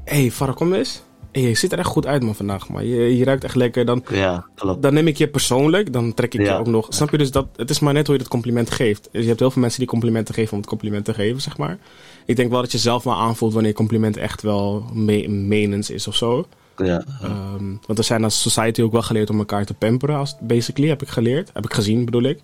Hé, 0.05 0.21
hey, 0.21 0.31
Farah, 0.31 0.55
kom 0.57 0.73
eens. 0.75 1.03
Hey, 1.33 1.43
je 1.43 1.55
ziet 1.55 1.73
er 1.73 1.79
echt 1.79 1.89
goed 1.89 2.07
uit, 2.07 2.23
man, 2.23 2.35
vandaag. 2.35 2.69
Man. 2.69 2.87
Je, 2.87 3.17
je 3.17 3.25
ruikt 3.25 3.45
echt 3.45 3.55
lekker. 3.55 3.85
Dan, 3.85 4.05
Ja, 4.13 4.47
klopt. 4.55 4.83
dan 4.83 4.95
neem 4.95 5.07
ik 5.07 5.17
je 5.17 5.29
persoonlijk. 5.29 5.93
Dan 5.93 6.15
trek 6.15 6.35
ik 6.35 6.41
Ja. 6.41 6.53
je 6.53 6.59
ook 6.59 6.67
nog... 6.67 6.87
Snap 6.89 7.11
je? 7.11 7.19
Dus 7.19 7.31
dat, 7.31 7.47
het 7.57 7.71
is 7.71 7.81
maar 7.81 7.93
net 7.93 8.07
hoe 8.07 8.15
je 8.17 8.21
dat 8.23 8.31
compliment 8.31 8.71
geeft. 8.71 9.09
Dus 9.13 9.23
je 9.23 9.29
hebt 9.29 9.41
heel 9.41 9.51
veel 9.51 9.61
mensen 9.61 9.81
die 9.81 9.89
complimenten 9.89 10.35
geven 10.35 10.53
om 10.53 10.59
het 10.59 10.69
compliment 10.69 11.05
te 11.05 11.15
geven, 11.15 11.41
zeg 11.41 11.57
maar. 11.59 11.79
Ik 12.27 12.37
denk 12.37 12.51
wel 12.51 12.61
dat 12.61 12.73
je 12.73 12.79
zelf 12.79 13.05
wel 13.05 13.15
aanvoelt 13.15 13.53
wanneer 13.53 13.73
compliment 13.73 14.17
echt 14.17 14.43
wel 14.43 14.85
me 14.93 15.29
menens 15.29 15.91
is 15.91 16.07
of 16.09 16.15
zo. 16.15 16.47
Ja, 16.77 17.05
Ehm, 17.23 17.65
want 17.87 17.99
we 17.99 18.03
zijn 18.03 18.25
als 18.25 18.41
society 18.43 18.83
ook 18.83 18.93
wel 18.93 19.03
geleerd 19.03 19.31
om 19.31 19.39
elkaar 19.39 19.65
te 19.65 19.75
pamperen. 19.75 20.17
Als, 20.17 20.37
basically, 20.41 20.89
heb 20.89 21.03
ik 21.03 21.09
geleerd. 21.09 21.51
Heb 21.53 21.65
ik 21.65 21.73
gezien, 21.73 22.05
bedoel 22.05 22.23
ik. 22.23 22.39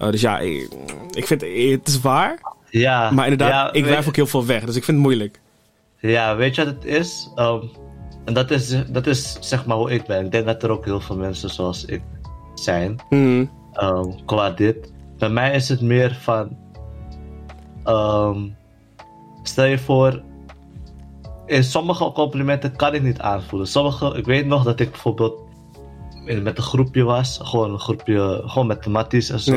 Eh, 0.00 0.10
dus 0.10 0.20
ja, 0.20 0.38
ik, 0.38 0.68
ik 1.10 1.26
vind 1.26 1.40
het 1.40 1.88
is 1.88 2.00
waar. 2.00 2.38
ja 2.70 3.10
Maar 3.10 3.24
inderdaad, 3.28 3.50
ja, 3.50 3.72
ik 3.72 3.84
wijf 3.84 4.08
ook 4.08 4.16
heel 4.16 4.26
veel 4.26 4.46
weg. 4.46 4.64
Dus 4.64 4.76
ik 4.76 4.84
vind 4.84 4.96
het 4.96 5.06
moeilijk. 5.06 5.40
Ja, 5.98 6.36
weet 6.36 6.54
je 6.54 6.64
wat 6.64 6.74
het 6.74 6.84
is? 6.84 7.30
Ehm, 7.34 7.62
en 8.24 8.34
dat 8.34 8.50
is, 8.50 8.76
dat 8.88 9.06
is 9.06 9.36
zeg 9.40 9.66
maar 9.66 9.76
hoe 9.76 9.90
ik 9.90 10.06
ben. 10.06 10.24
Ik 10.24 10.32
denk 10.32 10.46
dat 10.46 10.62
er 10.62 10.70
ook 10.70 10.84
heel 10.84 11.00
veel 11.00 11.16
mensen 11.16 11.50
zoals 11.50 11.84
ik 11.84 12.02
zijn. 12.54 13.00
Hmm. 13.08 13.50
ehm, 13.72 14.10
qua 14.26 14.50
dit. 14.50 14.92
Bij 15.18 15.28
mij 15.28 15.54
is 15.54 15.68
het 15.68 15.80
meer 15.80 16.18
van. 16.20 16.56
ehm, 17.84 18.38
stel 19.42 19.64
je 19.64 19.78
voor. 19.78 20.22
In 21.46 21.64
sommige 21.64 22.12
complimenten 22.12 22.76
kan 22.76 22.94
ik 22.94 23.02
niet 23.02 23.20
aanvoelen. 23.20 23.68
Sommige, 23.68 24.14
ik 24.16 24.24
weet 24.24 24.46
nog 24.46 24.64
dat 24.64 24.80
ik 24.80 24.90
bijvoorbeeld 24.90 25.40
in- 26.24 26.42
met 26.42 26.56
een 26.56 26.62
groepje 26.62 27.02
was. 27.02 27.38
Gewoon 27.42 27.72
een 27.72 27.78
groepje, 27.78 28.42
gewoon 28.46 28.66
met 28.66 28.82
de 28.84 28.90
matties 28.90 29.30
en 29.30 29.40
zo. 29.40 29.52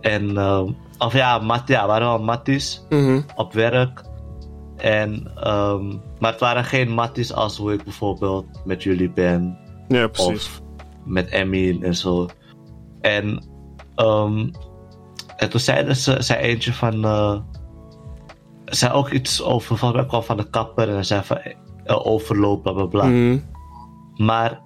En, 0.00 0.36
ehm, 0.36 0.72
of 0.98 1.12
ja, 1.12 1.38
mat, 1.38 1.62
ja, 1.68 1.86
waren 1.86 2.06
wel 2.06 2.22
matties 2.22 2.84
Mhm. 2.88 3.20
op 3.36 3.52
werk. 3.52 4.02
En, 4.76 5.30
ehm, 5.36 5.88
maar 6.18 6.30
het 6.30 6.40
waren 6.40 6.64
geen 6.64 6.90
matties 6.90 7.32
als 7.32 7.56
hoe 7.56 7.72
ik 7.72 7.84
bijvoorbeeld 7.84 8.46
met 8.64 8.82
jullie 8.82 9.10
ben. 9.10 9.58
Ja, 9.88 10.06
precies. 10.08 10.46
Of 10.46 10.60
met 11.04 11.28
Emmy 11.28 11.78
en 11.82 11.94
zo. 11.94 12.28
En, 13.00 13.44
ehm, 13.94 14.48
en 15.36 15.50
toen 15.50 15.60
zeiden 15.60 15.96
ze, 15.96 16.16
zei 16.22 16.40
eentje 16.40 16.72
van. 16.72 17.04
eh 17.04 17.36
zei 18.64 18.92
ook 18.92 19.10
iets 19.10 19.42
over. 19.42 19.76
Van, 19.76 19.98
ik 19.98 20.08
kwam 20.08 20.22
van 20.22 20.36
de 20.36 20.50
kapper 20.50 20.88
en 20.96 21.04
zei 21.04 21.22
van. 21.24 21.36
eh, 21.84 22.06
overloop, 22.06 22.62
bla 22.62 22.72
bla 22.72 22.84
bla. 22.86 23.04
Mhm. 23.04 23.38
Maar 24.16 24.60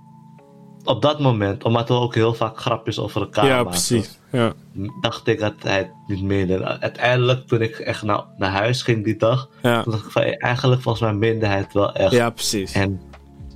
op 0.84 1.02
dat 1.02 1.20
moment, 1.20 1.64
omdat 1.64 1.88
we 1.88 1.94
ook 1.94 2.14
heel 2.14 2.34
vaak 2.34 2.58
grapjes 2.60 2.98
over 2.98 3.20
elkaar 3.20 3.44
Ja, 3.46 3.54
maken, 3.56 3.70
precies. 3.70 4.18
Ja. 4.34 4.52
dacht 5.00 5.26
ik 5.26 5.38
dat 5.40 5.54
hij 5.58 5.76
het 5.78 5.90
niet 6.06 6.22
meende. 6.22 6.54
En 6.54 6.80
Uiteindelijk, 6.80 7.46
toen 7.46 7.60
ik 7.60 7.76
echt 7.78 8.02
naar, 8.02 8.24
naar 8.36 8.50
huis 8.50 8.82
ging 8.82 9.04
die 9.04 9.16
dag, 9.16 9.48
Ja. 9.62 9.82
toen 9.82 9.92
dacht 9.92 10.04
ik 10.04 10.10
van, 10.10 10.22
eh, 10.22 10.34
eigenlijk 10.44 10.82
volgens 10.82 11.04
mij 11.04 11.14
meende 11.14 11.46
hij 11.46 11.56
het 11.58 11.72
wel 11.72 11.94
echt. 11.94 12.12
ja, 12.12 12.30
precies. 12.30 12.72
En 12.72 13.00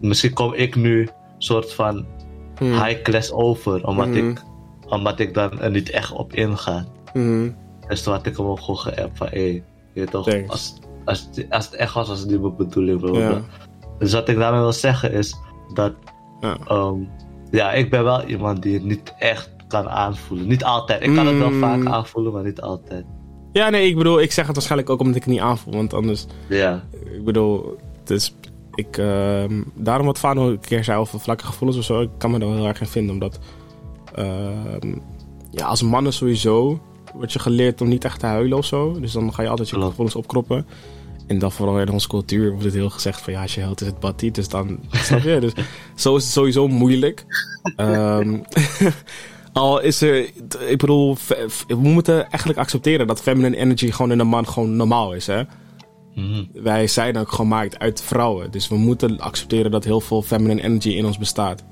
misschien 0.00 0.32
kom 0.32 0.52
ik 0.54 0.74
nu 0.76 1.08
soort 1.38 1.72
van 1.72 2.06
Mhm. 2.60 2.84
high 2.84 3.02
class 3.02 3.32
over, 3.32 3.86
omdat, 3.86 4.06
Mhm. 4.06 4.16
ik, 4.28 4.42
omdat 4.88 5.18
ik 5.18 5.34
dan 5.34 5.60
er 5.60 5.70
niet 5.70 5.90
echt 5.90 6.12
op 6.12 6.32
inga. 6.32 6.84
Mhm. 7.12 7.50
Dus 7.88 8.02
toen 8.02 8.12
had 8.12 8.26
ik 8.26 8.36
hem 8.36 8.46
ook 8.46 8.60
gewoon 8.60 8.78
geappt 8.78 9.18
van, 9.18 9.26
hé, 9.30 9.62
je 9.92 10.04
toch, 10.04 10.30
Thanks. 10.30 10.50
als, 10.50 10.74
als, 11.04 11.28
het- 11.34 11.46
als 11.50 11.64
het 11.64 11.74
echt 11.74 11.94
was, 11.94 12.08
was 12.08 12.20
het 12.20 12.30
niet 12.30 12.40
mijn 12.40 12.56
bedoeling. 12.56 13.16
Ja. 13.16 13.40
Dus 13.98 14.12
wat 14.12 14.28
ik 14.28 14.36
daarmee 14.38 14.60
wil 14.60 14.72
zeggen 14.72 15.12
is 15.12 15.36
dat, 15.74 15.92
Ja. 16.40 16.56
ehm, 16.68 16.94
ja, 17.50 17.72
ik 17.72 17.90
ben 17.90 18.04
wel 18.04 18.22
iemand 18.24 18.62
die 18.62 18.74
het 18.74 18.84
niet 18.84 19.14
echt 19.18 19.50
kan 19.68 19.88
aanvoelen. 19.88 20.46
Niet 20.46 20.64
altijd. 20.64 21.02
Ik 21.02 21.14
kan 21.14 21.26
het 21.26 21.38
wel 21.38 21.50
Mm. 21.50 21.60
vaak 21.60 21.84
aanvoelen, 21.86 22.32
maar 22.32 22.44
niet 22.44 22.60
altijd. 22.60 23.04
Ja, 23.52 23.68
nee, 23.70 23.88
ik 23.88 23.96
bedoel, 23.96 24.20
ik 24.20 24.32
zeg 24.32 24.44
het 24.46 24.54
waarschijnlijk 24.54 24.90
ook 24.90 25.00
omdat 25.00 25.16
ik 25.16 25.22
het 25.24 25.32
niet 25.32 25.40
aanvoel. 25.42 25.72
Want 25.74 25.94
anders, 25.94 26.26
Ja, 26.48 26.84
ik 27.12 27.24
bedoel, 27.24 27.76
dus 28.04 28.34
ik, 28.74 28.96
ehm, 28.96 29.62
daarom 29.74 30.06
wat 30.06 30.18
Fano 30.18 30.48
een 30.50 30.60
keer 30.60 30.84
zei 30.84 30.98
over 30.98 31.20
vlakke 31.20 31.44
gevoelens 31.44 31.78
of 31.78 31.84
zo, 31.84 32.00
ik 32.00 32.10
kan 32.18 32.30
me 32.30 32.38
daar 32.38 32.48
heel 32.48 32.66
erg 32.66 32.80
in 32.80 32.86
vinden. 32.86 33.12
Omdat 33.14 33.38
Ehm, 34.14 34.94
ja, 35.50 35.66
als 35.66 35.82
mannen 35.82 36.12
sowieso 36.12 36.80
word 37.14 37.32
je 37.32 37.38
geleerd 37.38 37.80
om 37.80 37.88
niet 37.88 38.04
echt 38.04 38.20
te 38.20 38.26
huilen 38.26 38.58
of 38.58 38.64
zo. 38.64 39.00
Dus 39.00 39.12
dan 39.12 39.34
ga 39.34 39.42
je 39.42 39.48
altijd 39.48 39.68
je 39.68 39.74
Klopt. 39.74 39.88
gevoelens 39.90 40.16
opkroppen. 40.16 40.66
En 41.26 41.38
dan 41.38 41.52
vooral 41.52 41.80
in 41.80 41.90
onze 41.90 42.08
cultuur 42.08 42.48
wordt 42.50 42.64
het 42.64 42.74
heel 42.74 42.90
gezegd 42.90 43.20
van 43.20 43.32
ja, 43.32 43.42
als 43.42 43.54
je 43.54 43.60
huilt 43.60 43.80
is 43.80 43.86
het 43.86 43.98
batty. 44.00 44.30
Dus 44.30 44.48
dan, 44.48 44.78
snap 44.90 45.20
je? 45.22 45.40
Dus 45.40 45.52
zo 45.94 46.16
is 46.16 46.22
het 46.22 46.32
sowieso 46.32 46.68
moeilijk. 46.68 47.24
Ehm, 47.76 48.38
al 49.58 49.80
is 49.80 50.00
er, 50.00 50.18
ik 50.68 50.78
bedoel, 50.78 51.16
we 51.66 51.74
moeten 51.74 52.28
eigenlijk 52.28 52.58
accepteren 52.58 53.06
dat 53.06 53.22
feminine 53.22 53.56
energy 53.56 53.90
gewoon 53.90 54.12
in 54.12 54.18
een 54.18 54.26
man 54.26 54.48
gewoon 54.48 54.76
normaal 54.76 55.14
is, 55.14 55.26
hè? 55.26 55.42
Mhm. 56.14 56.44
Wij 56.52 56.86
zijn 56.86 57.16
ook 57.16 57.32
gemaakt 57.32 57.78
uit 57.78 58.02
vrouwen. 58.02 58.50
Dus 58.50 58.68
we 58.68 58.76
moeten 58.76 59.20
accepteren 59.20 59.70
dat 59.70 59.84
heel 59.84 60.00
veel 60.00 60.22
feminine 60.22 60.62
energy 60.62 60.88
in 60.88 61.06
ons 61.06 61.18
bestaat. 61.18 61.64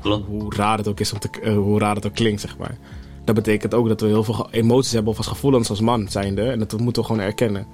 Klopt. 0.00 0.26
hoe 0.26 0.54
raar 0.54 0.78
het 0.78 0.88
ook 0.88 1.00
is 1.00 1.12
om 1.12 1.18
te, 1.18 1.28
eh, 1.42 1.54
hoe 1.54 1.78
raar 1.78 1.94
het 1.94 2.06
ook 2.06 2.14
klinkt, 2.14 2.40
zeg 2.40 2.58
maar. 2.58 2.78
Dat 3.24 3.34
betekent 3.34 3.74
ook 3.74 3.88
dat 3.88 4.00
we 4.00 4.06
heel 4.06 4.24
veel 4.24 4.48
emoties 4.50 4.92
hebben 4.92 5.10
of 5.12 5.18
als 5.18 5.26
gevoelens 5.26 5.70
als 5.70 5.80
man 5.80 6.08
zijnde. 6.08 6.42
En 6.42 6.58
dat 6.58 6.78
moeten 6.78 7.02
we 7.02 7.08
gewoon 7.08 7.22
erkennen. 7.22 7.66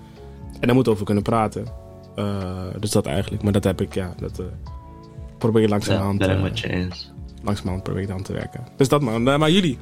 En 0.60 0.66
daar 0.66 0.74
moeten 0.74 0.84
we 0.84 0.90
over 0.90 1.04
kunnen 1.04 1.22
praten. 1.22 1.66
Eh, 2.14 2.66
dus 2.80 2.90
dat 2.90 3.06
eigenlijk. 3.06 3.42
Maar 3.42 3.52
dat 3.52 3.64
heb 3.64 3.80
ik, 3.80 3.94
ja, 3.94 4.14
dat 4.20 4.42
probeer 5.38 5.62
je 5.62 5.68
ben 5.68 5.78
ik 5.78 6.20
eh, 6.20 6.42
met 6.42 6.58
je 6.58 6.68
eens. 6.68 7.11
Langzamerhand 7.42 7.82
probeer 7.82 8.02
ik 8.02 8.10
aan 8.10 8.22
te 8.22 8.32
werken. 8.32 8.66
Dus 8.76 8.88
dat 8.88 9.00
man. 9.00 9.22
Maar 9.22 9.50
jullie? 9.50 9.78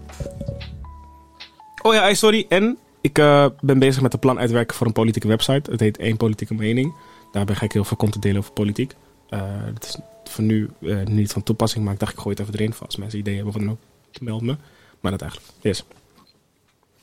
Oh 1.82 1.94
ja, 1.94 2.14
sorry. 2.14 2.46
En 2.48 2.78
ik 3.00 3.18
eh, 3.18 3.46
ben 3.60 3.78
bezig 3.78 4.02
met 4.02 4.12
een 4.12 4.18
plan 4.18 4.38
uitwerken 4.38 4.76
voor 4.76 4.86
een 4.86 4.92
politieke 4.92 5.28
website. 5.28 5.70
Het 5.70 5.80
heet 5.80 6.00
Eén 6.00 6.16
Politieke 6.16 6.54
Mening. 6.54 6.94
Daarbij 7.32 7.54
ga 7.54 7.64
ik 7.64 7.72
heel 7.72 7.84
veel 7.84 7.96
content 7.96 8.22
delen 8.22 8.38
over 8.38 8.52
politiek. 8.52 8.94
Eh 9.28 9.64
het 9.74 9.84
is 9.84 9.98
voor 10.24 10.44
nu 10.44 10.70
eh, 10.80 11.02
niet 11.02 11.32
van 11.32 11.42
toepassing, 11.42 11.84
maar 11.84 11.92
ik 11.92 12.00
dacht 12.00 12.12
ik 12.12 12.18
gooi 12.18 12.34
het 12.34 12.44
even 12.44 12.58
erin. 12.58 12.72
voor 12.72 12.86
Als 12.86 12.96
mensen 12.96 13.18
ideeën 13.18 13.36
hebben, 13.36 13.54
van 13.54 13.70
ook 13.70 13.78
meld 14.20 14.42
me. 14.42 14.56
Maar 15.00 15.10
dat 15.10 15.22
eigenlijk. 15.22 15.52
Yes. 15.60 15.84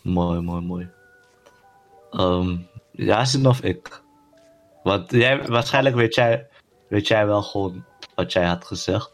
Mooi, 0.02 0.42
mooi, 0.42 0.62
mooi. 0.62 0.90
Ehm 2.12 2.58
Yasin 2.92 3.48
of 3.48 3.62
ik? 3.62 4.02
Want 4.84 5.12
jij, 5.12 5.48
waarschijnlijk 5.48 5.96
weet 5.96 6.16
jij, 6.16 6.48
weet 6.88 7.08
jij 7.08 7.28
wel 7.28 7.42
gewoon 7.42 7.84
wat 8.16 8.34
jij 8.34 8.46
had 8.46 8.66
gezegd. 8.66 9.12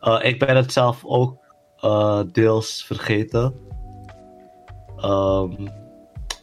Eh, 0.00 0.18
ik 0.22 0.38
ben 0.38 0.56
het 0.56 0.72
zelf 0.72 1.04
ook 1.04 1.38
eh, 1.80 2.20
deels 2.32 2.84
vergeten. 2.84 3.54
Ehm, 4.96 5.66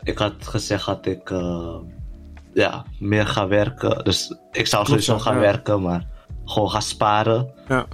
ik 0.03 0.17
had 0.17 0.33
gezegd 0.39 0.85
dat 0.85 1.05
ik 1.05 1.29
eh, 1.29 1.75
ja, 2.53 2.85
meer 2.99 3.27
ga 3.27 3.47
werken. 3.47 4.03
Dus 4.03 4.37
ik 4.51 4.67
zou 4.67 4.85
sowieso 4.85 5.13
ja, 5.13 5.19
gaan 5.19 5.33
ja. 5.33 5.39
werken, 5.39 5.81
maar 5.81 6.07
gewoon 6.45 6.69
gaan 6.69 6.81
sparen. 6.81 7.51
Ja. 7.67 7.85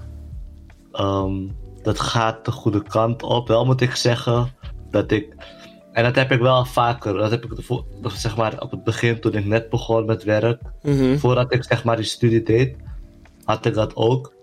Ehm, 0.92 1.48
dat 1.82 2.00
gaat 2.00 2.46
de 2.46 2.52
goede 2.52 2.84
kant 2.84 3.24
op. 3.24 3.48
Wel 3.48 3.66
moet 3.66 3.82
ik 3.82 3.96
zeggen 3.96 4.56
dat 4.90 5.12
ik. 5.12 5.36
En 5.92 6.04
dat 6.04 6.16
heb 6.16 6.32
ik 6.32 6.40
wel 6.40 6.66
vaker. 6.66 7.14
Dat 7.14 7.32
heb 7.32 7.46
ik 7.46 7.64
zeg 8.08 8.38
maar 8.38 8.60
op 8.60 8.72
het 8.72 8.84
begin 8.84 9.20
toen 9.20 9.34
ik 9.34 9.46
net 9.46 9.70
begon 9.70 10.06
met 10.06 10.24
werk. 10.24 10.62
Mhm. 10.82 11.18
Voordat 11.18 11.54
ik 11.54 11.64
zeg 11.64 11.84
maar 11.84 11.96
die 11.96 12.06
studie 12.06 12.44
deed, 12.44 12.76
had 13.44 13.66
ik 13.66 13.74
dat 13.74 13.96
ook. 13.96 14.34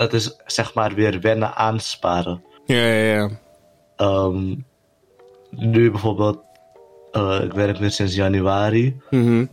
Dat 0.00 0.12
is 0.12 0.36
zeg 0.46 0.74
maar 0.74 0.94
weer 0.94 1.20
wennen 1.20 1.54
aan 1.54 1.80
sparen. 1.80 2.44
Ja, 2.64 2.76
ja, 2.86 3.14
ja. 3.14 3.30
Ehm, 3.96 4.54
nu 5.50 5.90
bijvoorbeeld, 5.90 6.38
eh, 7.12 7.40
ik 7.42 7.52
werk 7.52 7.80
nu 7.80 7.90
sinds 7.90 8.14
januari. 8.14 9.00
Mhm. 9.10 9.46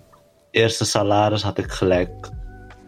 Eerste 0.52 0.86
salaris 0.86 1.42
had 1.44 1.58
ik 1.58 1.72
gelijk 1.72 2.30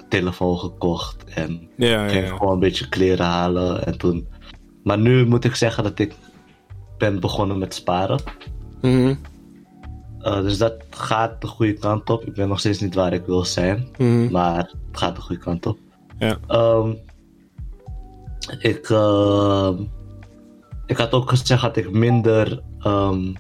telefoon 0.10 0.58
gekocht 0.60 1.24
en 1.34 1.69
Ja, 1.78 2.08
ging 2.08 2.28
ja. 2.28 2.36
gewoon 2.38 2.54
een 2.54 2.60
beetje 2.60 2.89
kleren 2.89 3.26
halen 3.26 3.86
en 3.86 3.98
toen. 3.98 4.28
Maar 4.84 4.98
nu 5.00 5.26
moet 5.26 5.45
ik 5.45 5.56
zeggen 5.56 5.84
dat 5.84 6.00
ik 6.00 6.13
ben 6.98 7.19
begonnen 7.19 7.58
met 7.58 7.74
sparen. 7.74 8.19
Eh, 8.82 10.41
dus 10.41 10.58
dat 10.58 10.76
gaat 10.89 11.41
de 11.41 11.48
goede 11.48 11.74
kant 11.74 12.10
op. 12.10 12.26
Ik 12.26 12.34
ben 12.34 12.48
nog 12.48 12.60
steeds 12.60 12.80
niet 12.80 12.95
waar 12.95 13.13
ik 13.13 13.26
wil 13.26 13.45
zijn, 13.45 13.88
Mhm. 13.98 14.32
maar 14.32 14.58
het 14.58 14.76
gaat 14.91 15.15
de 15.15 15.22
goede 15.22 15.41
kant 15.41 15.65
op. 15.65 15.78
Ja. 16.19 16.38
Ehm, 16.48 16.93
ik, 18.60 18.89
ehm, 18.89 19.84
ik 20.86 20.97
had 20.97 21.12
ook 21.12 21.30
gezegd 21.30 21.62
dat 21.62 21.78
ik 21.78 21.91
minder, 21.91 22.62
ehm, 22.80 23.34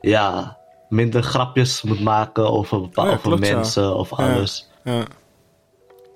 ja, 0.00 0.56
minder 0.88 1.22
grapjes 1.22 1.82
moet 1.82 2.00
maken 2.00 2.50
over, 2.50 2.80
bepaal- 2.80 3.04
Oh 3.04 3.10
ja, 3.10 3.16
over 3.16 3.28
klopt, 3.30 3.46
ja. 3.46 3.54
mensen 3.54 3.96
of 3.96 4.12
alles. 4.12 4.70
ja. 4.84 5.04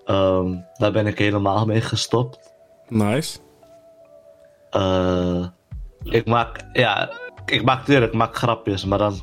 Ehm, 0.04 0.56
daar 0.74 0.92
ben 0.92 1.06
ik 1.06 1.18
helemaal 1.18 1.66
mee 1.66 1.80
gestopt. 1.80 2.52
Nice. 2.88 3.38
Eh, 4.70 5.46
ik 6.02 6.26
maak, 6.26 6.64
ja, 6.72 7.10
ik 7.46 7.64
maak 7.64 7.84
tuurlijk, 7.84 8.12
ik 8.12 8.18
maak 8.18 8.36
grapjes, 8.36 8.84
maar 8.84 8.98
dan 8.98 9.20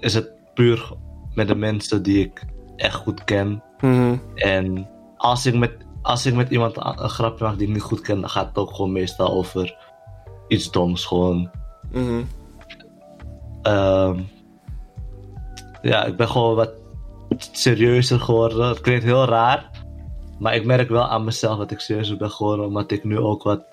is 0.00 0.14
het 0.14 0.30
puur 0.54 0.92
met 1.34 1.48
de 1.48 1.54
mensen 1.54 2.02
die 2.02 2.24
ik 2.24 2.44
echt 2.76 2.94
goed 2.94 3.24
ken. 3.24 3.62
Mhm. 3.80 4.16
En 4.34 4.88
als 5.16 5.46
ik 5.46 5.54
met, 5.54 5.72
als 6.04 6.26
ik 6.26 6.34
met 6.34 6.50
iemand 6.50 6.76
een 6.76 7.08
grapje 7.08 7.44
maak 7.44 7.58
die 7.58 7.66
ik 7.66 7.72
niet 7.72 7.82
goed 7.82 8.00
ken, 8.00 8.20
dan 8.20 8.30
gaat 8.30 8.46
het 8.48 8.58
ook 8.58 8.74
gewoon 8.74 8.92
meestal 8.92 9.28
over 9.28 9.76
iets 10.48 10.70
doms. 10.70 11.04
Gewoon. 11.04 11.50
Mhm. 11.92 12.22
Ehm, 13.62 14.20
ja, 15.82 16.04
ik 16.04 16.16
ben 16.16 16.28
gewoon 16.28 16.54
wat 16.54 16.72
serieuzer 17.36 18.20
geworden. 18.20 18.68
Het 18.68 18.80
klinkt 18.80 19.04
heel 19.04 19.24
raar, 19.24 19.70
maar 20.38 20.54
ik 20.54 20.64
merk 20.64 20.88
wel 20.88 21.08
aan 21.08 21.24
mezelf 21.24 21.58
dat 21.58 21.70
ik 21.70 21.80
serieuzer 21.80 22.16
ben 22.16 22.30
geworden, 22.30 22.66
omdat 22.66 22.90
ik 22.90 23.04
nu 23.04 23.18
ook 23.18 23.42
wat 23.42 23.64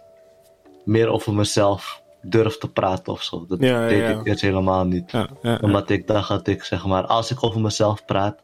meer 0.85 1.07
over 1.07 1.33
mezelf 1.33 2.01
durf 2.21 2.57
te 2.57 2.71
praten 2.71 3.13
of 3.13 3.23
zo. 3.23 3.45
Dat 3.47 3.59
Ja, 3.59 3.87
deed 3.87 3.99
ja. 4.01 4.09
ik 4.09 4.25
eerst 4.25 4.41
helemaal 4.41 4.85
niet. 4.85 5.11
Ja, 5.11 5.27
ja, 5.41 5.51
ja. 5.51 5.57
Omdat 5.61 5.89
ik 5.89 6.07
dacht 6.07 6.29
dat 6.29 6.47
ik, 6.47 6.63
zeg 6.63 6.85
maar, 6.85 7.05
als 7.05 7.31
ik 7.31 7.43
over 7.43 7.61
mezelf 7.61 8.05
praat, 8.05 8.35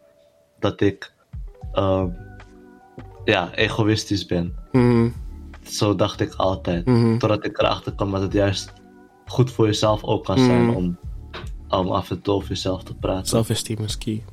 dat 0.59 0.81
ik 0.81 1.13
ehm, 1.71 2.07
ja, 3.31 3.53
egoïstisch 3.53 4.25
ben. 4.25 4.55
Mhm. 4.71 5.09
Zo 5.63 5.95
dacht 5.95 6.19
ik 6.19 6.33
altijd. 6.33 6.85
Mhm. 6.85 7.17
Totdat 7.17 7.45
ik 7.45 7.59
erachter 7.59 7.95
kwam 7.95 8.11
dat 8.11 8.21
het 8.21 8.33
juist 8.33 8.73
goed 9.25 9.51
voor 9.51 9.65
jezelf 9.65 10.03
ook 10.03 10.25
kan 10.25 10.37
zijn 10.39 10.65
Mhm. 10.65 10.75
om, 10.75 10.97
om 11.67 11.91
af 11.91 12.09
en 12.09 12.21
toe 12.21 12.33
over 12.33 12.49
jezelf 12.49 12.83
te 12.83 12.95
praten. 12.95 13.27
Self-esteem 13.27 13.83
is 13.83 13.97
key. 13.97 14.23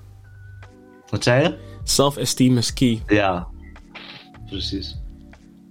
Wat 1.11 1.23
zei 1.23 1.43
je? 1.43 1.59
Self-esteem 1.85 2.57
is 2.57 2.73
key. 2.73 3.03
Ja, 3.07 3.49
precies. 4.47 5.01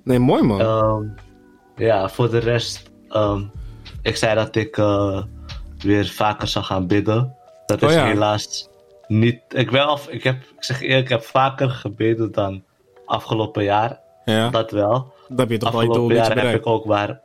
Nee, 0.03 0.19
mooi 0.19 0.43
man. 0.43 0.59
Ehm, 0.61 1.03
ja, 1.75 2.09
voor 2.09 2.29
de 2.29 2.37
rest, 2.37 2.91
ehm, 3.09 3.43
ik 4.01 4.15
zei 4.15 4.35
dat 4.35 4.55
ik 4.55 4.77
eh, 4.77 5.23
weer 5.77 6.05
vaker 6.07 6.47
zou 6.47 6.65
gaan 6.65 6.87
bidden. 6.87 7.35
Dat 7.65 7.83
Oh 7.83 7.89
is 7.89 7.95
ja. 7.95 8.05
helaas 8.05 8.69
niet. 9.07 9.39
Ik, 9.49 9.69
wel, 9.71 9.99
ik, 10.09 10.23
heb, 10.23 10.41
ik 10.41 10.63
zeg 10.63 10.81
eerlijk, 10.81 11.03
ik 11.03 11.09
heb 11.09 11.23
vaker 11.23 11.69
gebeden 11.69 12.31
dan 12.31 12.63
afgelopen 13.05 13.63
jaar. 13.63 13.99
ja, 14.25 14.49
Dat 14.49 14.71
wel. 14.71 15.13
dan 15.27 15.37
heb 15.39 15.49
je 15.49 15.57
toch 15.57 15.73
Afgelopen 15.75 16.15
jaar 16.15 16.37
heb 16.37 16.55
ik 16.55 16.67
ook 16.67 16.85
maar, 16.85 17.21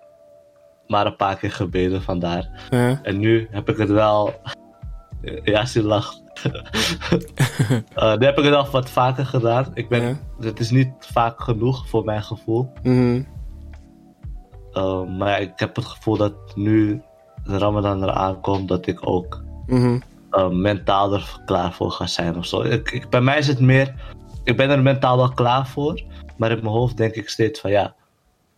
maar 0.86 1.06
een 1.06 1.16
paar 1.16 1.36
keer 1.36 1.52
gebeden 1.52 2.02
vandaar. 2.02 2.66
Ja. 2.70 2.98
En 3.02 3.18
nu 3.18 3.48
heb 3.50 3.68
ik 3.68 3.76
het 3.76 3.90
wel. 3.90 4.34
Ja, 5.44 5.64
ze 5.64 5.82
lacht. 5.82 6.22
Eh, 7.94 8.14
nu 8.16 8.24
heb 8.24 8.38
ik 8.38 8.44
het 8.44 8.54
al 8.54 8.70
wat 8.70 8.90
vaker 8.90 9.26
gedaan. 9.26 9.66
Ik 9.74 9.88
ben, 9.88 10.02
Ja. 10.02 10.16
Het 10.40 10.60
is 10.60 10.70
niet 10.70 10.90
vaak 10.98 11.40
genoeg 11.42 11.88
voor 11.88 12.04
mijn 12.04 12.22
gevoel. 12.22 12.72
Mhm. 12.82 13.22
Uh, 14.72 15.02
maar 15.18 15.40
ik 15.40 15.52
heb 15.56 15.76
het 15.76 15.84
gevoel 15.84 16.16
dat 16.16 16.32
nu 16.54 17.02
de 17.44 17.58
Ramadan 17.58 18.02
eraan 18.02 18.40
komt, 18.40 18.68
dat 18.68 18.86
ik 18.86 19.08
ook 19.08 19.42
Mhm. 19.66 19.98
uh, 20.30 20.48
mentaal 20.48 21.12
er 21.12 21.40
klaar 21.46 21.72
voor 21.72 21.90
ga 21.90 22.06
zijn 22.06 22.36
of 22.36 22.46
zo. 22.46 22.60
Ik, 22.62 22.90
ik- 22.90 23.08
bij 23.10 23.20
mij 23.20 23.38
is 23.38 23.46
het 23.46 23.60
meer, 23.60 23.94
ik 24.48 24.56
ben 24.56 24.70
er 24.70 24.82
mentaal 24.82 25.16
wel 25.16 25.32
klaar 25.32 25.66
voor, 25.66 26.02
maar 26.36 26.50
in 26.50 26.56
mijn 26.56 26.74
hoofd 26.74 26.96
denk 26.96 27.14
ik 27.14 27.28
steeds 27.28 27.60
van 27.60 27.70
ja, 27.70 27.94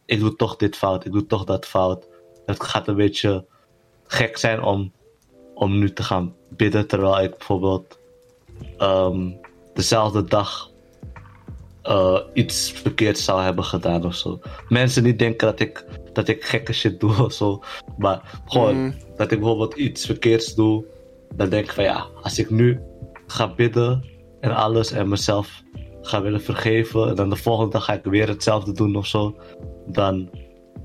ik 0.06 0.20
doe 0.20 0.36
toch 0.36 0.56
dit 0.56 0.76
fout, 0.76 1.04
ik 1.04 1.12
doe 1.12 1.26
toch 1.26 1.44
dat 1.44 1.66
fout. 1.66 2.08
Het 2.46 2.62
gaat 2.62 2.88
een 2.88 2.96
beetje 2.96 3.44
gek 4.06 4.36
zijn 4.36 4.62
om, 4.62 4.92
om 5.54 5.78
nu 5.78 5.92
te 5.92 6.02
gaan 6.02 6.34
bidden 6.48 6.86
terwijl 6.86 7.20
ik 7.20 7.30
bijvoorbeeld 7.30 7.98
ehm, 8.78 9.30
dezelfde 9.74 10.24
dag 10.24 10.70
eh, 11.82 12.18
iets 12.32 12.70
verkeerds 12.70 13.24
zou 13.24 13.42
hebben 13.42 13.64
gedaan 13.64 14.04
of 14.04 14.14
zo. 14.14 14.40
Mensen 14.68 15.02
niet 15.02 15.18
denken 15.18 15.46
dat 15.46 15.60
ik, 15.60 15.84
dat 16.12 16.28
ik 16.28 16.44
gekke 16.44 16.72
shit 16.72 17.00
doe 17.00 17.24
of 17.24 17.32
zo. 17.32 17.62
Maar 17.98 18.40
gewoon 18.46 18.76
Mm. 18.76 18.94
dat 19.16 19.32
ik 19.32 19.38
bijvoorbeeld 19.38 19.74
iets 19.74 20.06
verkeerds 20.06 20.54
doe. 20.54 20.84
Dan 21.34 21.48
denk 21.48 21.64
ik 21.64 21.72
van 21.72 21.84
ja, 21.84 22.06
als 22.22 22.38
ik 22.38 22.50
nu 22.50 22.80
ga 23.26 23.54
bidden 23.54 24.04
en 24.40 24.54
alles 24.54 24.92
en 24.92 25.08
mezelf 25.08 25.62
ga 26.02 26.22
willen 26.22 26.42
vergeven. 26.42 27.08
En 27.08 27.14
dan 27.14 27.30
de 27.30 27.36
volgende 27.36 27.70
dag 27.72 27.84
ga 27.84 27.92
ik 27.92 28.04
weer 28.04 28.28
hetzelfde 28.28 28.72
doen 28.72 28.96
of 28.96 29.06
zo. 29.06 29.36
Dan 29.86 30.28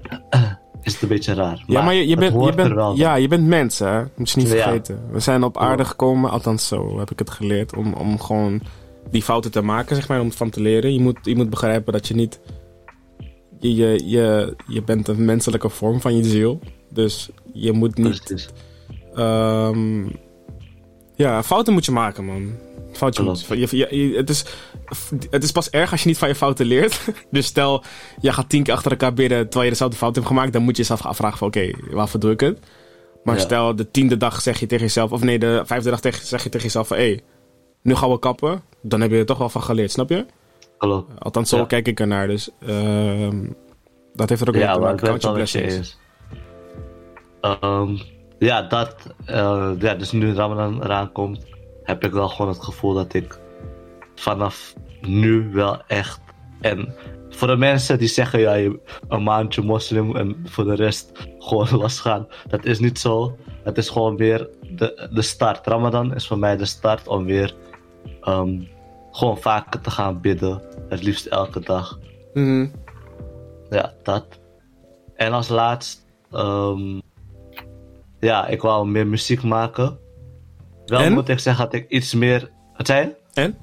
is 0.82 0.93
het 0.93 1.01
een 1.01 1.08
beetje 1.08 1.34
raar. 1.34 1.64
Ja, 1.68 1.82
maar 1.82 1.93
je, 1.93 2.16
bent, 2.16 2.45
je 2.45 2.53
bent, 2.53 2.97
ja, 2.97 3.16
je 3.16 3.28
bent 3.28 3.47
mens, 3.47 3.80
hè? 3.80 4.03
Moet 4.16 4.30
je 4.30 4.38
niet 4.39 4.51
Ja. 4.51 4.64
vergeten. 4.64 4.99
We 5.12 5.20
zijn 5.20 5.43
op 5.43 5.58
aarde 5.58 5.86
gekomen, 5.86 6.30
althans 6.30 6.68
zo 6.68 6.99
heb 6.99 7.12
ik 7.12 7.20
het 7.20 7.30
geleerd, 7.30 7.76
om, 7.76 7.93
om 7.93 8.20
gewoon 8.20 8.62
die 9.12 9.24
fouten 9.24 9.51
te 9.51 9.62
maken, 9.62 9.95
zeg 9.95 10.08
maar, 10.08 10.20
om 10.20 10.32
van 10.32 10.49
te 10.49 10.62
leren. 10.62 10.93
Je 10.93 10.99
moet, 10.99 11.18
je 11.22 11.36
moet 11.36 11.49
begrijpen 11.49 11.93
dat 11.93 12.08
je 12.08 12.16
niet 12.16 12.39
je, 13.60 13.76
je, 13.76 14.10
je, 14.10 14.56
je 14.68 14.84
bent 14.84 15.08
een 15.08 15.26
menselijke 15.26 15.70
vorm 15.70 16.01
van 16.01 16.18
je 16.18 16.24
ziel. 16.24 16.60
Dus 16.89 17.30
je 17.53 17.72
moet 17.72 17.97
niet. 17.97 18.53
Ehm, 19.14 20.03
ja, 21.16 21.43
fouten 21.43 21.74
moet 21.74 21.86
je 21.86 21.91
maken, 21.91 22.26
man. 22.26 22.51
Foutje 22.98 23.24
Klopt. 23.24 23.50
moet, 23.50 23.70
je, 23.70 23.78
je- 23.78 24.10
je- 24.10 24.18
het, 24.18 24.30
is, 24.30 24.46
het 25.30 25.43
is 25.43 25.52
pas 25.52 25.70
erg 25.70 25.91
als 25.91 26.02
je 26.02 26.08
niet 26.08 26.18
van 26.18 26.28
je 26.28 26.36
fouten 26.36 26.66
leert. 26.66 27.02
Dus 27.32 27.46
stel, 27.46 27.84
je 28.22 28.32
gaat 28.34 28.50
tien 28.50 28.64
keer 28.64 28.74
achter 28.74 28.91
elkaar 28.91 29.14
bidden 29.14 29.41
terwijl 29.43 29.64
je 29.64 29.70
dezelfde 29.70 29.98
fout 29.98 30.16
hebt 30.16 30.28
gemaakt. 30.28 30.54
Dan 30.54 30.62
moet 30.62 30.76
je 30.76 30.82
jezelf 30.82 31.06
afvragen 31.06 31.38
van, 31.38 31.48
oké, 31.48 31.72
waarvoor 31.89 32.20
doe 32.20 32.32
ik 32.32 32.39
het? 32.39 32.60
Maar 33.24 33.36
Ja. 33.36 33.41
stel, 33.41 33.76
de 33.76 33.91
tiende 33.91 34.18
dag 34.18 34.41
zeg 34.41 34.60
je 34.60 34.66
tegen 34.66 34.86
jezelf... 34.86 35.12
Of 35.12 35.24
nee, 35.24 35.39
de 35.39 35.62
vijfde 35.66 35.89
dag 35.89 36.00
zeg 36.22 36.43
je 36.43 36.50
tegen 36.50 36.66
jezelf 36.66 36.88
van... 36.88 36.98
Hé, 36.98 37.18
nu 37.82 37.96
gaan 37.96 38.10
we 38.10 38.20
kappen. 38.20 38.62
Dan 38.82 39.02
heb 39.02 39.12
je 39.12 39.18
er 39.18 39.26
toch 39.26 39.38
wel 39.38 39.50
van 39.50 39.62
geleerd, 39.64 39.91
snap 39.91 40.10
je? 40.10 40.26
Klopt. 40.78 41.12
Althans, 41.20 41.50
zo 41.50 41.58
Ja. 41.58 41.66
kijk 41.66 41.88
ik 41.88 42.00
ernaar. 42.00 42.28
Dus 42.28 42.50
ehm, 42.68 43.46
dat 44.14 44.30
heeft 44.30 44.41
er 44.41 44.48
ook 44.48 44.54
mee 44.54 44.64
Ja, 44.64 44.74
te 44.74 44.80
maar 44.80 44.93
ik 44.93 45.02
maken. 45.02 45.08
Count 45.08 45.22
your 45.22 45.36
blessings. 45.38 45.76
eens. 45.76 45.98
Ehm, 47.41 47.98
ja, 48.39 48.62
dat. 48.62 48.96
eh, 49.26 49.72
ja, 49.80 49.93
dus 49.96 50.12
nu 50.12 50.34
Ramadan 50.34 50.84
eraan 50.84 51.12
komt, 51.12 51.46
heb 51.86 52.03
ik 52.03 52.11
wel 52.11 52.29
gewoon 52.29 52.51
het 52.51 52.63
gevoel 52.63 52.93
dat 52.93 53.13
ik 53.13 53.39
vanaf 54.15 54.73
nu 55.01 55.51
wel 55.51 55.81
echt. 55.88 56.19
En 56.61 56.95
voor 57.29 57.47
de 57.47 57.55
mensen 57.55 57.97
die 57.97 58.07
zeggen, 58.07 58.39
ja, 58.39 58.53
je 58.53 58.79
een 59.07 59.23
maandje 59.23 59.61
moslim 59.61 60.15
en 60.15 60.45
voor 60.45 60.63
de 60.63 60.75
rest 60.75 61.11
gewoon 61.39 61.69
losgaan. 61.81 62.27
Dat 62.47 62.65
is 62.65 62.79
niet 62.79 62.99
zo. 62.99 63.38
Het 63.63 63.77
is 63.77 63.89
gewoon 63.89 64.17
weer 64.17 64.49
de, 64.61 65.09
de 65.13 65.21
start. 65.21 65.67
Ramadan 65.67 66.15
is 66.15 66.27
voor 66.27 66.39
mij 66.39 66.57
de 66.57 66.65
start 66.65 67.07
om 67.07 67.25
weer 67.25 67.55
ehm, 68.21 68.61
gewoon 69.11 69.38
vaker 69.38 69.81
te 69.81 69.91
gaan 69.91 70.21
bidden. 70.21 70.61
Het 70.89 71.03
liefst 71.03 71.25
elke 71.25 71.59
dag. 71.59 71.99
Mhm. 72.33 72.67
Ja, 73.69 73.93
dat. 74.03 74.25
En 75.15 75.33
als 75.33 75.47
laatst, 75.47 76.05
ehm, 76.31 76.99
ja, 78.19 78.47
ik 78.47 78.61
wou 78.61 78.88
meer 78.88 79.07
muziek 79.07 79.43
maken. 79.43 79.99
Wel 80.86 80.99
En? 80.99 81.13
moet 81.13 81.29
ik 81.29 81.39
zeggen 81.39 81.65
dat 81.65 81.73
ik 81.73 81.89
iets 81.89 82.13
meer. 82.13 82.51
Wat 82.77 82.88
zei 82.88 83.05
je? 83.05 83.15
En? 83.33 83.57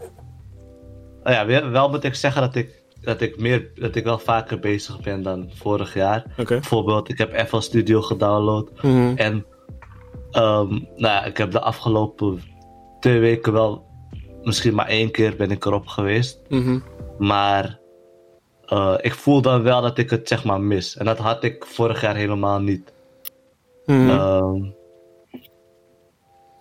Oh 1.22 1.32
ja, 1.32 1.46
wel, 1.46 1.68
wel 1.68 1.90
moet 1.90 2.04
ik 2.04 2.14
zeggen 2.14 2.42
dat 2.42 2.54
ik, 2.54 2.82
dat 3.00 3.20
ik 3.20 3.40
meer, 3.40 3.70
dat 3.74 3.94
ik 3.94 4.04
wel 4.04 4.18
vaker 4.18 4.58
bezig 4.58 5.00
ben 5.00 5.22
dan 5.22 5.50
vorig 5.54 5.94
jaar. 5.94 6.24
Bijvoorbeeld, 6.46 7.08
ik 7.10 7.18
heb 7.18 7.46
FL 7.46 7.58
Studio 7.58 8.02
gedownload. 8.02 8.70
Mhm. 8.82 9.12
En, 9.16 9.46
ehm, 10.30 10.68
nou 10.70 10.96
ja, 10.96 11.24
ik 11.24 11.36
heb 11.36 11.50
de 11.50 11.60
afgelopen 11.60 12.42
twee 13.00 13.20
weken 13.20 13.52
wel, 13.52 13.86
misschien 14.42 14.74
maar 14.74 14.86
één 14.88 15.10
keer 15.10 15.36
ben 15.36 15.50
ik 15.50 15.64
erop 15.64 15.86
geweest. 15.86 16.40
Mhm. 16.48 16.78
Maar 17.18 17.80
eh, 18.66 18.94
ik 19.00 19.14
voel 19.14 19.42
dan 19.42 19.62
wel 19.62 19.82
dat 19.82 19.98
ik 19.98 20.10
het 20.10 20.28
zeg 20.28 20.44
maar 20.44 20.60
mis. 20.60 20.96
En 20.96 21.04
dat 21.04 21.18
had 21.18 21.44
ik 21.44 21.64
vorig 21.64 22.00
jaar 22.00 22.16
helemaal 22.16 22.60
niet. 22.60 22.92
Mhm. 23.86 24.10
Ehm, 24.10 24.70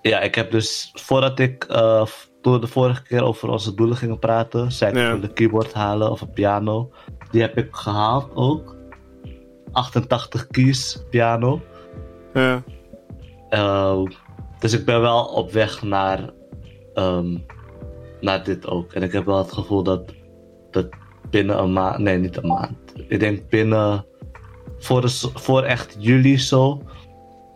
ja, 0.02 0.20
ik 0.20 0.36
heb 0.36 0.52
dus 0.52 0.91
voordat 0.93 1.39
ik 1.39 1.66
f- 2.06 2.30
toen 2.41 2.54
we 2.54 2.60
de 2.60 2.68
vorige 2.68 3.04
keer 3.04 3.24
over 3.24 3.49
onze 3.49 3.74
doelen 3.76 3.97
gingen 3.97 4.20
praten, 4.20 4.72
zei 4.72 4.91
ik 4.91 4.97
Ja. 4.97 5.12
een 5.12 5.34
keyboard 5.34 5.74
halen 5.74 6.12
of 6.12 6.22
een 6.22 6.32
piano. 6.34 6.91
Die 7.32 7.41
heb 7.41 7.58
ik 7.58 7.68
gehaald 7.76 8.30
ook. 8.34 8.76
88 9.72 10.47
keys 10.47 11.04
piano. 11.10 11.62
Ja. 12.34 12.64
Eh, 13.49 14.02
dus 14.60 14.74
ik 14.74 14.86
ben 14.86 15.02
wel 15.02 15.24
op 15.26 15.52
weg 15.52 15.82
naar, 15.82 16.30
ehm, 16.93 17.38
naar 18.22 18.43
dit 18.43 18.68
ook. 18.68 18.93
En 18.93 19.04
ik 19.04 19.12
heb 19.12 19.26
wel 19.26 19.38
het 19.38 19.52
gevoel 19.52 19.84
dat, 19.84 20.14
dat 20.72 20.88
binnen 21.30 21.58
een 21.60 21.74
maand, 21.74 21.97
nee 21.97 22.18
niet 22.18 22.38
een 22.38 22.47
maand. 22.47 22.78
Ik 23.08 23.20
denk 23.20 23.49
binnen, 23.49 24.06
voor, 24.80 25.02
de, 25.02 25.10
voor 25.34 25.64
echt 25.64 25.95
juli 25.99 26.38
zo, 26.39 26.82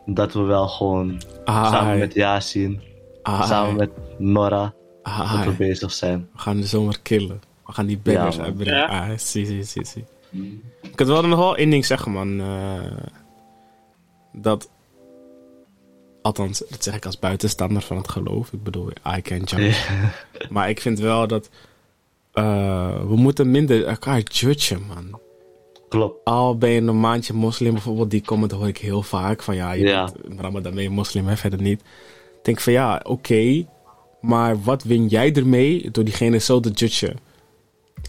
dat 0.05 0.33
we 0.33 0.41
wel 0.41 0.67
gewoon 0.67 1.21
Ah, 1.45 1.71
samen 1.71 1.99
met 1.99 2.13
Yasin, 2.13 2.81
ah, 3.21 3.47
samen 3.47 3.75
met 3.75 3.89
Nora, 4.17 4.73
ah, 5.03 5.33
dat 5.35 5.45
we 5.45 5.51
bezig 5.57 5.91
zijn. 5.91 6.29
We 6.33 6.39
gaan 6.39 6.57
de 6.57 6.65
zomer 6.65 6.99
killen. 7.01 7.41
We 7.65 7.71
gaan 7.73 7.85
die 7.85 7.97
bangers 7.97 8.35
Ja, 8.35 8.43
uitbrengen. 8.43 8.75
Ja. 8.79 8.85
Ah, 9.09 9.17
zie, 9.17 9.45
zie, 9.45 9.63
zie, 9.63 9.85
zie. 9.85 10.05
Ik 10.81 10.99
had 10.99 11.07
wel 11.07 11.21
nog 11.27 11.39
wel 11.39 11.55
één 11.57 11.69
ding 11.69 11.85
zeggen, 11.85 12.11
man. 12.11 12.39
eh, 12.41 12.91
dat... 14.33 14.69
Althans, 16.21 16.63
dat 16.69 16.83
zeg 16.83 16.95
ik 16.95 17.05
als 17.05 17.19
buitenstaander 17.19 17.81
van 17.81 17.97
het 17.97 18.09
geloof. 18.09 18.53
Ik 18.53 18.63
bedoel, 18.63 18.89
I 19.17 19.21
can 19.21 19.37
judge. 19.43 19.89
Maar 20.49 20.69
ik 20.69 20.81
vind 20.81 20.99
wel 20.99 21.27
dat... 21.27 21.49
eh, 22.33 22.99
we 23.07 23.15
moeten 23.15 23.51
minder 23.51 23.85
elkaar 23.85 24.19
judgen, 24.19 24.81
man. 24.87 25.19
Klopt. 25.95 26.23
Al 26.25 26.57
ben 26.57 26.69
je 26.69 26.81
een 26.81 26.99
maandje 26.99 27.33
moslim 27.33 27.73
bijvoorbeeld, 27.73 28.11
die 28.11 28.21
comment 28.21 28.51
hoor 28.51 28.67
ik 28.67 28.77
heel 28.77 29.01
vaak. 29.03 29.43
Van 29.43 29.55
ja, 29.55 29.71
je 29.71 29.85
Ja. 29.85 30.09
bent 30.23 30.39
Ramadan 30.39 30.73
ben 30.73 30.83
je 30.83 30.89
moslim, 30.89 31.27
hè, 31.27 31.37
verder 31.37 31.61
niet. 31.61 31.81
Ik 31.81 32.43
denk 32.43 32.59
van 32.59 32.73
ja, 32.73 33.01
oké. 33.07 33.65
maar 34.21 34.63
wat 34.63 34.83
win 34.83 35.07
jij 35.07 35.33
ermee 35.33 35.91
door 35.91 36.03
diegene 36.03 36.37
zo 36.37 36.59
te 36.59 36.69
judgen? 36.69 37.15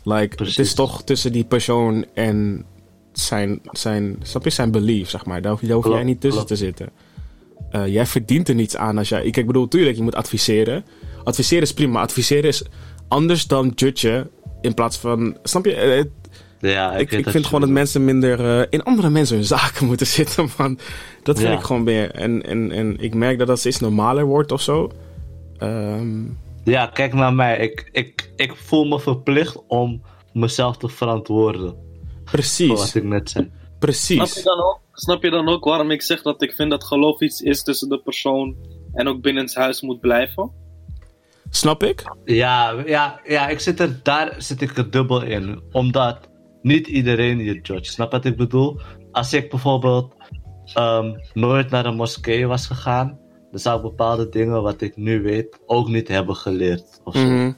Like, 0.04 0.44
het 0.44 0.58
is 0.58 0.74
toch 0.74 1.02
tussen 1.02 1.32
die 1.32 1.44
persoon 1.44 2.04
en 2.14 2.64
zijn, 3.12 3.60
zijn, 3.70 4.16
snap 4.22 4.44
je, 4.44 4.50
zijn 4.50 4.70
belief, 4.70 5.08
zeg 5.10 5.24
maar. 5.26 5.42
Daar 5.42 5.50
hoef, 5.52 5.60
daar 5.60 5.70
hoef 5.72 5.82
Klopt, 5.82 5.98
jij 5.98 6.06
niet 6.06 6.20
tussen 6.20 6.46
klopt. 6.46 6.60
te 6.60 6.64
zitten. 6.66 6.88
Eh, 7.70 7.86
jij 7.86 8.06
verdient 8.06 8.48
er 8.48 8.54
niets 8.54 8.76
aan 8.76 8.98
als 8.98 9.08
jij... 9.08 9.24
Ik, 9.24 9.36
ik 9.36 9.46
bedoel, 9.46 9.68
tuurlijk, 9.68 9.96
je 9.96 10.02
moet 10.02 10.14
adviseren. 10.14 10.84
Adviseren 11.24 11.62
is 11.62 11.74
prima. 11.74 12.00
Adviseren 12.00 12.44
is 12.44 12.62
anders 13.08 13.46
dan 13.46 13.72
judgen. 13.74 14.30
In 14.60 14.74
plaats 14.74 14.96
van... 14.96 15.36
Snap 15.42 15.64
je? 15.64 16.10
Ja, 16.60 16.92
ik, 16.96 17.10
ik 17.12 17.28
vind 17.28 17.44
gewoon 17.44 17.60
dat 17.60 17.70
mensen 17.70 18.04
minder 18.04 18.58
eh, 18.60 18.66
in 18.70 18.82
andere 18.82 19.10
mensen 19.10 19.36
hun 19.36 19.44
zaken 19.44 19.86
moeten 19.90 20.06
zitten, 20.06 20.48
man. 20.58 20.78
Dat 21.22 21.38
vind 21.38 21.50
Ja. 21.52 21.58
ik 21.58 21.64
gewoon 21.64 21.82
meer. 21.82 22.10
En, 22.10 22.42
en, 22.42 22.72
en 22.72 22.96
ik 22.98 23.14
merk 23.14 23.38
dat 23.38 23.46
dat 23.46 23.58
steeds 23.58 23.78
normaler 23.80 24.24
wordt 24.24 24.52
of 24.52 24.60
zo. 24.60 24.90
Ehm, 25.58 26.24
Ja, 26.64 26.86
kijk 26.86 27.12
naar 27.14 27.34
mij. 27.34 27.58
Ik, 27.58 27.88
ik, 27.92 28.30
ik 28.36 28.56
voel 28.56 28.84
me 28.84 29.00
verplicht 29.00 29.58
om 29.66 30.02
mezelf 30.32 30.76
te 30.76 30.88
verantwoorden. 30.88 31.70
Voor 31.70 32.24
precies, 32.30 32.68
wat 32.68 32.94
ik 32.94 33.04
net 33.04 33.30
zei. 33.30 33.44
Snap 33.44 33.54
je, 33.70 33.78
precies. 33.78 34.42
dan 34.42 34.58
ook, 34.62 34.80
snap 34.92 35.22
je 35.22 35.30
dan 35.30 35.48
ook 35.48 35.64
waarom 35.64 35.90
ik 35.90 36.02
zeg 36.02 36.22
dat 36.22 36.42
ik 36.42 36.52
vind 36.52 36.70
dat 36.70 36.84
geloof 36.84 37.20
iets 37.20 37.40
is 37.40 37.62
tussen 37.62 37.88
de 37.88 37.98
persoon 38.00 38.56
en 38.92 39.08
ook 39.08 39.20
binnen 39.20 39.44
het 39.44 39.54
huis 39.54 39.80
moet 39.80 40.00
blijven? 40.00 40.50
Snap 41.50 41.82
ik? 41.82 42.02
Ja, 42.24 42.74
ja, 42.86 43.20
ja, 43.24 43.48
ik 43.48 43.60
zit 43.60 43.80
er, 43.80 44.00
daar 44.02 44.34
zit 44.38 44.60
ik 44.60 44.76
er 44.76 44.90
dubbel 44.90 45.22
in. 45.22 45.62
Omdat 45.72 46.18
niet 46.66 46.86
iedereen 46.86 47.38
je 47.38 47.60
judge. 47.60 47.84
Snap 47.90 48.10
wat 48.12 48.24
ik 48.24 48.36
bedoel? 48.36 48.80
Als 49.12 49.32
ik 49.32 49.50
bijvoorbeeld 49.50 50.14
ehm, 50.74 51.14
nooit 51.34 51.70
naar 51.70 51.86
een 51.86 51.94
moskee 51.96 52.46
was 52.46 52.66
gegaan, 52.66 53.18
dan 53.50 53.60
zou 53.60 53.76
ik 53.76 53.82
bepaalde 53.82 54.28
dingen 54.28 54.62
wat 54.62 54.80
ik 54.80 54.96
nu 54.96 55.22
weet 55.22 55.60
ook 55.66 55.88
niet 55.88 56.08
hebben 56.08 56.36
geleerd. 56.36 57.00
Of 57.04 57.16
zo. 57.16 57.24
Mhm. 57.24 57.52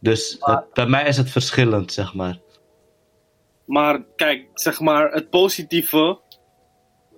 Dus 0.00 0.36
het- 0.40 0.72
bij 0.72 0.86
mij 0.86 1.06
is 1.06 1.16
het 1.16 1.30
verschillend, 1.30 1.92
zeg 1.92 2.14
maar. 2.14 2.38
Maar 3.64 4.02
kijk, 4.16 4.46
zeg 4.54 4.80
maar, 4.80 5.10
het 5.12 5.30
positieve. 5.30 6.18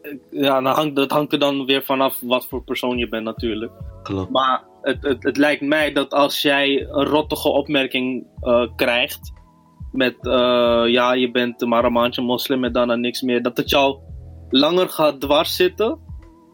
eh, 0.02 0.12
Ja, 0.30 0.60
dan 0.60 0.74
hangt, 0.74 0.96
dat 0.96 1.10
hangt 1.10 1.32
er 1.32 1.38
dan 1.38 1.64
weer 1.66 1.82
vanaf 1.84 2.18
wat 2.20 2.46
voor 2.48 2.62
persoon 2.64 2.98
je 2.98 3.08
bent, 3.08 3.24
natuurlijk. 3.24 3.72
Klopt. 4.02 4.30
Maar 4.30 4.64
het, 4.82 5.02
het, 5.02 5.22
het 5.22 5.36
lijkt 5.36 5.62
mij 5.62 5.92
dat 5.92 6.12
als 6.12 6.42
jij 6.42 6.80
een 6.90 7.04
rottige 7.06 7.48
opmerking 7.48 8.26
eh, 8.40 8.66
krijgt. 8.76 9.31
Met 9.92 10.26
eh, 10.26 10.82
ja, 10.86 11.12
je 11.12 11.30
bent 11.30 11.60
maar 11.60 11.84
een 11.84 11.92
maandje 11.92 12.22
moslim 12.22 12.64
en 12.64 12.72
daarna 12.72 12.94
niks 12.94 13.22
meer. 13.22 13.42
Dat 13.42 13.56
het 13.56 13.70
jou 13.70 13.98
langer 14.50 14.88
gaat 14.88 15.20
dwars 15.20 15.56
zitten. 15.56 15.98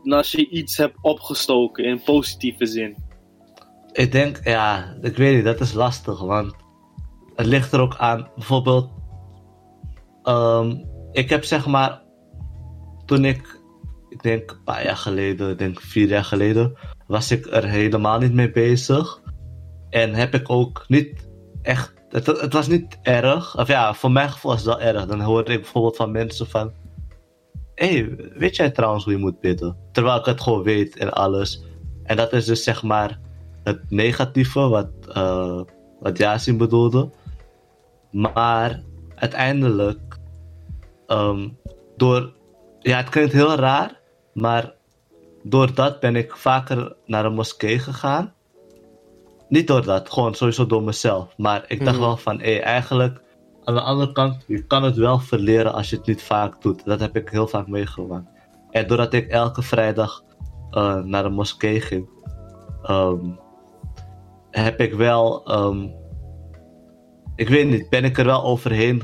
Dan 0.03 0.19
als 0.19 0.33
je 0.33 0.49
iets 0.49 0.77
hebt 0.77 0.99
opgestoken 1.01 1.85
in 1.85 2.03
positieve 2.03 2.67
zin. 2.67 2.97
Ik 3.93 4.13
denk, 4.13 4.41
ja, 4.45 4.97
ik 5.01 5.17
weet 5.17 5.35
niet, 5.35 5.45
dat 5.45 5.61
is 5.61 5.73
lastig, 5.73 6.21
want 6.21 6.55
het 7.35 7.47
ligt 7.47 7.73
er 7.73 7.81
ook 7.81 7.97
aan. 7.97 8.31
Bijvoorbeeld, 8.35 8.91
ehm, 10.23 10.77
ik 11.13 11.31
heb 11.31 11.45
zeg 11.45 11.67
maar, 11.67 12.03
toen 13.05 13.25
ik, 13.25 13.61
ik 14.09 14.23
denk 14.23 14.51
een 14.51 14.65
paar 14.65 14.85
jaar 14.85 14.97
geleden, 14.97 15.51
ik 15.51 15.59
denk 15.59 15.81
vier 15.81 16.09
jaar 16.09 16.25
geleden, 16.25 16.79
was 17.07 17.31
ik 17.31 17.47
er 17.47 17.65
helemaal 17.65 18.19
niet 18.19 18.33
mee 18.33 18.51
bezig. 18.51 19.23
En 19.91 20.15
heb 20.15 20.35
ik 20.35 20.51
ook 20.51 20.85
niet 20.89 21.29
echt, 21.63 21.95
het, 22.11 22.27
het 22.27 22.53
was 22.53 22.69
niet 22.69 22.99
erg, 23.03 23.59
of 23.59 23.69
ja, 23.69 23.95
voor 23.95 24.13
mijn 24.13 24.31
gevoel 24.31 24.51
was 24.51 24.65
het 24.65 24.69
wel 24.69 24.81
erg. 24.81 25.07
Dan 25.07 25.21
hoorde 25.21 25.53
ik 25.53 25.61
bijvoorbeeld 25.61 25.97
van 25.97 26.11
mensen 26.11 26.47
van, 26.47 26.73
hé, 27.75 27.99
hey, 27.99 28.31
weet 28.35 28.57
jij 28.57 28.71
trouwens 28.71 29.05
hoe 29.05 29.13
je 29.13 29.19
moet 29.19 29.41
bidden? 29.41 29.77
Terwijl 29.93 30.19
ik 30.19 30.25
het 30.25 30.41
gewoon 30.41 30.63
weet 30.63 30.97
en 30.97 31.13
alles. 31.13 31.63
En 32.05 32.17
dat 32.17 32.33
is 32.33 32.45
dus 32.45 32.63
zeg 32.63 32.83
maar 32.83 33.19
het 33.65 33.91
negatieve 33.91 34.61
wat, 34.61 34.89
eh 35.13 35.61
wat 36.01 36.19
Yasin 36.19 36.57
bedoelde. 36.57 37.11
Maar 38.11 38.83
uiteindelijk, 39.15 40.19
ehm, 41.07 41.49
door, 41.97 42.33
ja, 42.79 42.97
het 42.97 43.09
klinkt 43.09 43.33
heel 43.33 43.55
raar, 43.55 44.01
maar 44.35 44.75
door 45.43 45.75
dat 45.75 46.01
ben 46.01 46.17
ik 46.17 46.37
vaker 46.37 46.97
naar 47.07 47.25
een 47.25 47.35
moskee 47.35 47.79
gegaan. 47.79 48.35
Niet 49.49 49.67
door 49.67 49.85
dat, 49.85 50.11
gewoon 50.13 50.35
sowieso 50.35 50.67
door 50.67 50.83
mezelf. 50.83 51.35
Maar 51.37 51.65
ik 51.69 51.85
dacht 51.85 51.97
Mhm. 51.97 52.07
wel 52.07 52.17
van, 52.17 52.41
hé, 52.41 52.57
eigenlijk, 52.59 53.21
aan 53.65 53.75
de 53.75 53.81
andere 53.81 54.13
kant, 54.13 54.45
je 54.47 54.67
kan 54.67 54.83
het 54.83 54.97
wel 54.97 55.19
verleren 55.19 55.73
als 55.73 55.91
je 55.91 55.97
het 55.97 56.07
niet 56.07 56.23
vaak 56.23 56.63
doet. 56.63 56.85
Dat 56.85 57.01
heb 57.01 57.17
ik 57.17 57.29
heel 57.29 57.47
vaak 57.49 57.67
meegemaakt. 57.67 58.27
En 58.71 58.87
doordat 58.87 59.13
ik 59.13 59.29
elke 59.29 59.63
vrijdag 59.63 60.23
eh, 60.71 60.97
naar 60.97 61.23
de 61.23 61.29
moskee 61.29 61.81
ging, 61.81 62.09
ehm, 62.83 63.31
heb 64.51 64.81
ik 64.81 64.95
wel, 64.95 65.45
ehm, 65.47 65.87
ik 67.37 67.49
weet 67.49 67.69
niet, 67.69 67.91
ben 67.91 68.05
ik 68.05 68.19
er 68.19 68.25
wel 68.25 68.43
overheen 68.45 69.03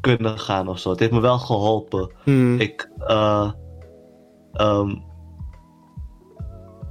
kunnen 0.00 0.38
gaan 0.38 0.68
of 0.68 0.78
zo. 0.78 0.90
Het 0.90 0.98
heeft 1.00 1.12
me 1.12 1.20
wel 1.20 1.38
geholpen. 1.38 2.10
Hmm. 2.24 2.60
Ik, 2.60 2.90
eh, 2.98 3.50
ehm, 4.52 4.94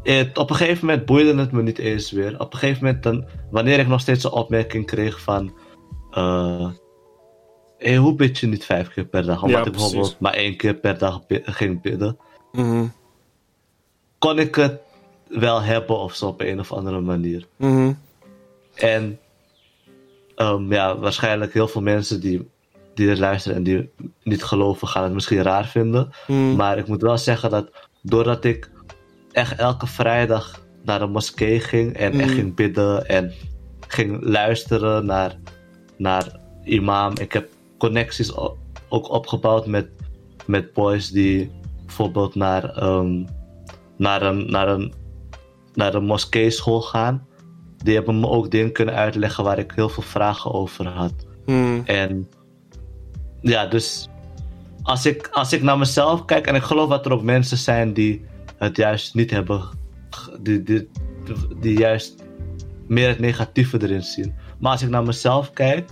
het, 0.04 0.38
op 0.38 0.50
een 0.50 0.56
gegeven 0.56 0.86
moment 0.86 1.06
boeide 1.06 1.36
het 1.36 1.52
me 1.52 1.62
niet 1.62 1.78
eens 1.78 2.12
weer. 2.12 2.40
Op 2.40 2.54
een 2.54 2.60
gegeven 2.60 2.86
moment, 2.86 3.04
dan, 3.04 3.26
wanneer 3.52 3.80
ik 3.80 3.88
nog 3.88 4.02
steeds 4.02 4.24
een 4.24 4.32
opmerking 4.32 4.86
kreeg 4.86 5.22
van... 5.22 5.54
eh 6.12 6.70
hey, 7.80 7.98
hoe 7.98 8.16
bid 8.16 8.38
je 8.38 8.48
niet 8.48 8.66
vijf 8.66 8.90
keer 8.90 9.06
per 9.06 9.26
dag? 9.26 9.44
Omdat 9.44 9.60
Ja, 9.60 9.66
ik 9.66 9.72
bijvoorbeeld 9.72 10.20
maar 10.20 10.34
één 10.34 10.58
keer 10.58 10.74
per 10.74 10.98
dag 10.98 11.22
ging 11.28 11.82
bidden. 11.82 12.18
Mhm. 12.52 12.86
Kon 14.18 14.40
ik 14.40 14.56
het 14.56 14.80
wel 15.28 15.62
hebben 15.62 16.00
of 16.00 16.16
zo 16.16 16.28
op 16.28 16.42
een 16.42 16.60
of 16.60 16.72
andere 16.72 17.00
manier. 17.00 17.48
Mhm. 17.56 17.94
En 18.76 19.20
ehm, 20.36 20.74
ja, 20.74 20.98
waarschijnlijk 20.98 21.54
heel 21.54 21.68
veel 21.68 21.82
mensen 21.82 22.22
die, 22.22 22.50
die 22.94 23.10
er 23.10 23.20
luisteren 23.20 23.58
en 23.58 23.64
die 23.64 23.90
niet 24.24 24.44
geloven, 24.44 24.88
gaan 24.88 25.04
het 25.04 25.14
misschien 25.14 25.42
raar 25.42 25.68
vinden. 25.68 26.12
Mhm. 26.28 26.56
Maar 26.56 26.78
ik 26.78 26.88
moet 26.88 27.02
wel 27.02 27.18
zeggen 27.18 27.50
dat 27.50 27.70
doordat 28.02 28.44
ik 28.44 28.70
echt 29.32 29.60
elke 29.60 29.88
vrijdag 29.88 30.66
naar 30.84 31.00
de 31.00 31.08
moskee 31.08 31.60
ging 31.60 31.94
en 31.94 32.20
echt 32.20 32.30
Mm. 32.30 32.36
ging 32.36 32.56
bidden 32.56 33.06
en 33.08 33.34
ging 33.88 34.24
luisteren 34.24 35.06
naar, 35.06 35.36
naar 35.98 36.40
imam. 36.64 37.14
Ik 37.18 37.34
heb 37.34 37.50
connecties 37.78 38.36
ook 38.90 39.10
opgebouwd 39.10 39.68
met, 39.68 39.88
met 40.46 40.74
boys 40.74 41.10
die 41.10 41.52
bijvoorbeeld 41.86 42.36
naar, 42.36 42.64
ehm, 42.76 43.26
naar, 43.98 44.22
een, 44.22 44.52
naar, 44.52 44.68
een, 44.68 44.94
naar 45.74 45.94
een 45.94 46.06
moskeeschool 46.06 46.82
gaan. 46.82 47.28
Die 47.78 47.96
hebben 47.96 48.20
me 48.20 48.28
ook 48.28 48.52
dingen 48.52 48.72
kunnen 48.72 48.96
uitleggen 48.96 49.44
waar 49.44 49.60
ik 49.60 49.72
heel 49.76 49.90
veel 49.90 50.04
vragen 50.04 50.54
over 50.54 50.88
had. 50.88 51.14
Mhm. 51.46 51.82
En 51.86 52.30
ja, 53.42 53.66
dus 53.66 54.10
als 54.84 55.06
ik, 55.06 55.30
als 55.32 55.54
ik 55.54 55.62
naar 55.62 55.78
mezelf 55.78 56.26
kijk, 56.26 56.48
en 56.48 56.56
ik 56.56 56.62
geloof 56.62 56.90
dat 56.90 57.06
er 57.06 57.12
ook 57.14 57.24
mensen 57.24 57.58
zijn 57.58 57.94
die 57.94 58.26
het 58.60 58.78
juist 58.78 59.16
niet 59.16 59.32
hebben, 59.32 59.62
die, 60.42 60.64
die, 60.64 60.90
die 61.60 61.78
juist 61.78 62.24
meer 62.88 63.08
het 63.08 63.20
negatieve 63.20 63.82
erin 63.82 64.04
zien. 64.04 64.34
Maar 64.60 64.72
als 64.72 64.82
ik 64.82 64.90
naar 64.90 65.04
mezelf 65.04 65.52
kijk, 65.52 65.90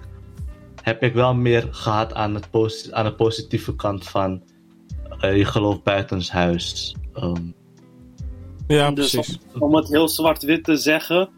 heb 0.82 1.03
ik 1.03 1.13
wel 1.13 1.34
meer 1.36 1.68
gehad 1.72 2.13
aan, 2.13 2.36
het 2.36 2.49
posi- 2.49 2.91
aan 2.93 3.05
de 3.05 3.13
positieve 3.15 3.76
kant 3.76 4.07
van 4.07 4.43
eh, 5.20 5.38
je 5.38 5.45
geloof 5.45 5.84
buitenshuis. 5.84 6.95
Ehm 7.13 7.41
Ja, 8.68 8.91
Dus 8.91 9.11
precies. 9.11 9.39
om 9.59 9.76
het 9.76 9.88
heel 9.88 10.07
zwart-wit 10.09 10.63
te 10.63 10.76
zeggen, 10.78 11.30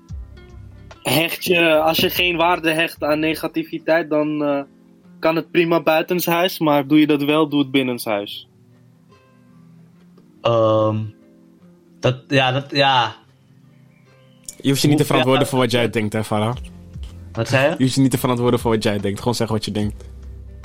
hecht 1.02 1.44
je, 1.44 1.80
als 1.80 1.98
je 1.98 2.10
geen 2.10 2.36
waarde 2.38 2.72
hecht 2.72 3.04
aan 3.04 3.20
negativiteit, 3.20 4.10
dan 4.10 4.44
eh, 4.44 4.62
kan 5.20 5.36
het 5.36 5.52
prima 5.52 5.82
buitenshuis, 5.84 6.60
maar 6.60 6.88
doe 6.88 7.00
je 7.00 7.08
dat 7.08 7.24
wel, 7.24 7.50
doe 7.50 7.60
het 7.60 7.72
binnenshuis. 7.72 8.48
ehm, 10.42 10.98
dat, 12.00 12.16
ja, 12.28 12.52
dat, 12.52 12.66
ja. 12.72 13.16
Je 14.62 14.70
hoeft 14.70 14.82
je 14.82 14.88
niet 14.88 14.97
te 14.97 15.06
verantwoorden 15.06 15.47
voor 15.47 15.60
wat 15.60 15.72
jij 15.72 15.89
denkt, 15.89 16.14
hè, 16.14 16.24
Farah? 16.24 16.56
Wat 17.32 17.47
zei 17.47 17.64
je? 17.70 17.76
Je 17.78 17.84
hoeft 17.84 17.95
je 17.95 18.02
niet 18.02 18.12
te 18.12 18.18
verantwoorden 18.18 18.60
voor 18.60 18.72
wat 18.72 18.84
jij 18.84 18.97
denkt. 18.97 19.20
Gewoon 19.20 19.36
zeggen 19.36 19.56
wat 19.56 19.66
je 19.66 19.72
denkt. 19.72 20.04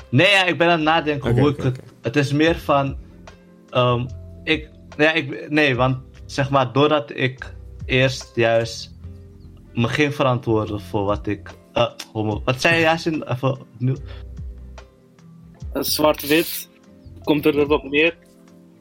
Nee, 0.08 0.30
ja, 0.30 0.44
ik 0.44 0.58
ben 0.58 0.66
aan 0.68 0.72
het 0.72 0.82
nadenken 0.82 1.38
hoe 1.38 1.50
ik 1.50 1.62
het. 1.62 1.80
Het 2.02 2.16
is 2.16 2.32
meer 2.32 2.56
van. 2.56 2.96
ehm, 3.70 4.06
ik, 4.44 4.68
ja, 4.96 5.12
ik. 5.12 5.50
Nee, 5.50 5.74
want 5.76 5.96
zeg 6.26 6.50
maar, 6.50 6.72
doordat 6.72 7.10
ik 7.16 7.54
eerst 7.86 8.30
juist 8.34 8.94
me 9.72 9.88
ging 9.88 10.14
verantwoorden 10.14 10.80
voor 10.80 11.04
wat 11.04 11.26
ik. 11.26 11.50
eh, 11.72 11.90
homo- 12.12 12.42
wat 12.44 12.60
zei 12.60 12.74
je, 12.74 12.80
Yasin? 12.80 13.22
Even 13.22 13.50
opnieuw. 13.60 13.96
Eh, 15.72 15.82
Zwart-wit 15.82 16.68
komt 17.22 17.46
er 17.46 17.58
erop 17.58 17.82
neer 17.82 18.16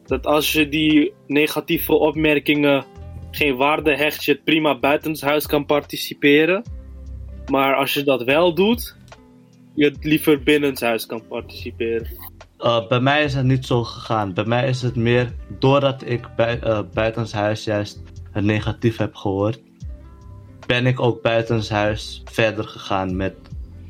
dat 0.06 0.26
als 0.26 0.54
je 0.54 0.70
die 0.70 1.14
negatieve 1.28 1.94
opmerkingen 1.94 2.86
geen 3.32 3.56
waarde 3.56 3.96
hecht, 3.96 4.24
je 4.24 4.32
het 4.32 4.44
prima 4.44 4.80
buitenshuis 4.80 5.46
kan 5.46 5.66
participeren. 5.66 6.64
Maar 7.52 7.76
als 7.76 7.94
je 7.94 8.04
dat 8.04 8.24
wel 8.24 8.54
doet, 8.54 8.98
je 9.74 9.86
het 9.86 10.04
liever 10.04 10.44
binnenshuis 10.44 11.06
kan 11.06 11.28
participeren. 11.28 12.08
Eh, 12.58 12.88
bij 12.88 13.00
mij 13.00 13.24
is 13.24 13.34
het 13.34 13.46
niet 13.46 13.66
zo 13.66 13.84
gegaan. 13.84 14.34
Bij 14.34 14.46
mij 14.46 14.68
is 14.68 14.82
het 14.82 14.96
meer 14.96 15.34
doordat 15.60 16.04
ik 16.06 16.36
bij, 16.36 16.60
eh, 16.60 16.80
buitenshuis 16.94 17.64
juist 17.64 18.02
het 18.32 18.44
negatief 18.44 18.98
heb 18.98 19.16
gehoord, 19.16 19.62
ben 20.68 20.86
ik 20.86 21.00
ook 21.00 21.22
buitenshuis 21.22 22.22
verder 22.26 22.64
gegaan 22.64 23.16
met 23.16 23.36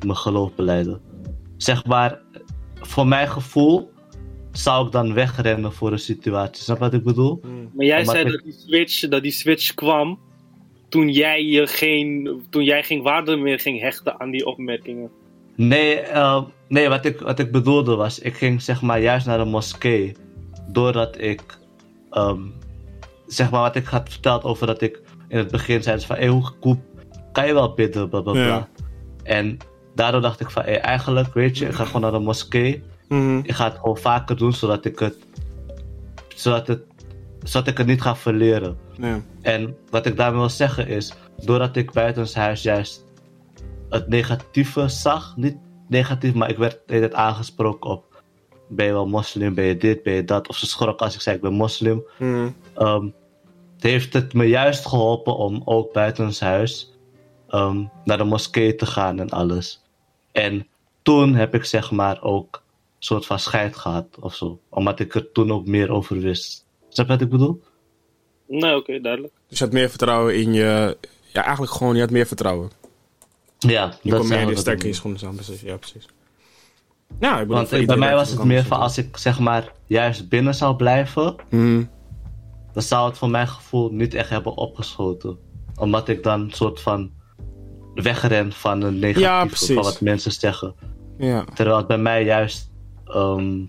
mijn 0.06 0.18
geloofbeleiden. 0.18 1.02
Zeg 1.58 1.86
maar, 1.86 2.20
voor 2.74 3.08
mijn 3.08 3.28
gevoel 3.28 3.93
zou 4.54 4.86
ik 4.86 4.92
dan 4.92 5.14
wegrennen 5.14 5.74
voor 5.74 5.92
een 5.92 6.00
situatie. 6.00 6.64
Snap 6.64 6.78
je 6.78 6.84
wat 6.84 6.94
ik 6.94 7.04
bedoel? 7.04 7.42
Maar 7.74 7.86
jij 7.86 8.00
Omdat 8.00 8.16
zei 8.16 8.26
ik- 8.26 8.32
dat 8.32 8.44
die, 8.44 8.54
switch, 8.68 9.08
dat 9.10 9.22
die 9.24 9.32
switch 9.32 9.74
kwam 9.74 10.20
toen 10.90 11.10
jij, 11.10 11.44
je 11.44 11.68
geen, 11.68 12.42
toen 12.50 12.64
jij 12.64 12.84
geen 12.84 13.02
waarde 13.02 13.36
meer 13.36 13.60
ging 13.60 13.80
hechten 13.82 14.20
aan 14.20 14.32
die 14.32 14.46
opmerkingen. 14.46 15.10
Nee, 15.56 16.00
eh, 16.00 16.44
nee 16.68 16.90
wat, 16.90 17.06
ik, 17.06 17.20
wat 17.20 17.40
ik 17.40 17.52
bedoelde 17.52 17.96
was, 17.96 18.20
ik 18.20 18.34
ging 18.36 18.62
zeg 18.62 18.82
maar 18.82 19.02
juist 19.02 19.26
naar 19.26 19.38
de 19.38 19.46
moskee. 19.46 20.16
Doordat 20.72 21.22
ik, 21.22 21.42
ehm, 22.10 22.42
zeg 23.28 23.52
maar 23.52 23.62
wat 23.62 23.76
ik 23.76 23.86
had 23.86 24.10
verteld 24.10 24.44
over 24.44 24.68
dat 24.68 24.82
ik 24.82 25.02
in 25.28 25.38
het 25.38 25.52
begin 25.52 25.84
zei 25.84 26.00
van, 26.00 26.16
hey, 26.16 26.28
hoe 26.28 26.52
hoe 26.60 26.78
kan 27.32 27.48
je 27.48 27.54
wel 27.54 27.74
bidden, 27.74 28.10
bla 28.10 28.22
bla 28.22 28.32
bla. 28.32 28.46
Ja. 28.46 28.70
En 29.24 29.58
daardoor 29.96 30.22
dacht 30.22 30.40
ik 30.40 30.50
van, 30.50 30.64
hey, 30.64 30.80
eigenlijk 30.80 31.34
weet 31.34 31.58
je, 31.58 31.66
ik 31.66 31.74
ga 31.74 31.86
gewoon 31.86 32.02
naar 32.02 32.12
de 32.12 32.20
moskee. 32.20 32.84
Mhm. 33.14 33.38
Ik 33.38 33.52
ga 33.52 33.64
het 33.64 33.78
gewoon 33.78 33.98
vaker 33.98 34.38
doen, 34.38 34.54
zodat 34.54 34.86
ik 34.86 35.00
het, 35.00 35.18
zodat 36.36 36.68
het, 36.68 36.82
zodat 37.44 37.68
ik 37.68 37.78
het 37.78 37.88
niet 37.88 38.02
ga 38.02 38.16
verleren. 38.16 38.78
En 39.42 39.78
wat 39.90 40.06
ik 40.06 40.18
daarmee 40.18 40.40
wil 40.40 40.50
zeggen 40.50 40.88
is, 40.88 41.14
doordat 41.46 41.76
ik 41.76 41.92
buitenshuis 41.92 42.62
juist 42.62 43.06
het 43.90 44.08
negatieve 44.08 44.88
zag, 44.88 45.38
niet 45.38 45.58
negatief, 45.88 46.34
maar 46.34 46.50
ik 46.50 46.58
werd 46.58 46.72
de 46.86 46.94
hele 46.94 47.08
tijd 47.08 47.20
aangesproken 47.20 47.90
op, 47.90 48.24
ben 48.70 48.86
je 48.86 48.92
wel 48.92 49.08
moslim, 49.08 49.54
ben 49.54 49.66
je 49.66 49.78
dit, 49.78 50.04
ben 50.04 50.14
je 50.14 50.24
dat, 50.24 50.48
of 50.48 50.58
ze 50.58 50.66
schrok 50.66 51.00
als 51.00 51.16
ik 51.16 51.22
zei 51.22 51.36
ik 51.36 51.42
ben 51.42 51.54
moslim. 51.54 52.04
Ehm, 52.74 53.10
heeft 53.80 54.14
het 54.14 54.34
me 54.34 54.46
juist 54.46 54.86
geholpen 54.86 55.38
om 55.38 55.62
ook 55.66 55.94
buitenshuis 55.94 56.94
ehm, 57.48 57.84
naar 58.04 58.18
de 58.18 58.24
moskee 58.24 58.76
te 58.76 58.86
gaan 58.86 59.20
en 59.20 59.30
alles. 59.30 59.84
En 60.32 60.68
toen 61.02 61.36
heb 61.36 61.56
ik 61.56 61.66
zeg 61.66 61.92
maar 61.92 62.22
ook 62.22 62.63
soort 63.04 63.26
van 63.26 63.40
scheid 63.40 63.76
gehad 63.76 64.06
of 64.20 64.36
zo, 64.36 64.60
omdat 64.70 65.00
ik 65.00 65.16
er 65.16 65.32
toen 65.32 65.52
ook 65.52 65.66
meer 65.66 65.90
over 65.92 66.20
wist. 66.20 66.66
Snap 66.90 67.06
je 67.06 67.12
wat 67.14 67.22
ik 67.22 67.30
bedoel? 67.30 67.64
Nee, 68.48 68.76
oké, 68.76 69.00
duidelijk. 69.00 69.34
Dus 69.48 69.58
je 69.58 69.64
had 69.64 69.74
meer 69.74 69.90
vertrouwen 69.90 70.36
in 70.36 70.54
je... 70.54 70.98
Ja, 71.34 71.42
eigenlijk 71.44 71.74
gewoon, 71.74 71.96
je 71.96 72.02
had 72.02 72.10
meer 72.10 72.26
vertrouwen. 72.26 72.72
Ja, 73.60 73.94
Je 74.02 74.10
dat 74.12 74.24
meer 74.28 74.48
we 74.48 74.78
in 74.88 74.96
schoenen 74.96 75.20
staan, 75.20 75.36
precies. 75.36 75.62
Ja, 75.62 75.78
precies. 75.78 76.06
Ja, 77.20 77.34
ik 77.34 77.40
bedoel, 77.40 77.56
Want 77.56 77.72
ik- 77.72 77.88
bij 77.88 77.98
mij 77.98 78.14
was 78.16 78.30
het 78.30 78.44
meer 78.44 78.64
van 78.64 78.80
als 78.80 78.98
ik 78.98 79.18
zeg 79.18 79.40
maar 79.40 79.72
juist 79.86 80.30
binnen 80.30 80.56
zou 80.56 80.76
blijven, 80.76 81.36
Mhm. 81.50 81.84
dan 82.74 82.84
zou 82.84 83.08
het 83.10 83.18
voor 83.18 83.30
mijn 83.30 83.48
gevoel 83.48 83.90
niet 83.92 84.14
echt 84.14 84.30
hebben 84.30 84.56
opgeschoten. 84.58 85.38
Omdat 85.76 86.08
ik 86.10 86.24
dan 86.24 86.42
een 86.42 86.52
soort 86.52 86.82
van 86.82 87.12
wegren 87.94 88.52
van 88.52 88.82
een 88.82 89.00
Ja, 89.20 89.46
precies. 89.46 89.74
van 89.76 89.84
wat 89.84 90.02
mensen 90.02 90.32
zeggen. 90.32 90.76
Ja. 91.18 91.44
Terwijl 91.54 91.78
het 91.78 91.88
bij 91.88 91.98
mij 91.98 92.24
juist 92.24 92.72
ehm, 93.14 93.62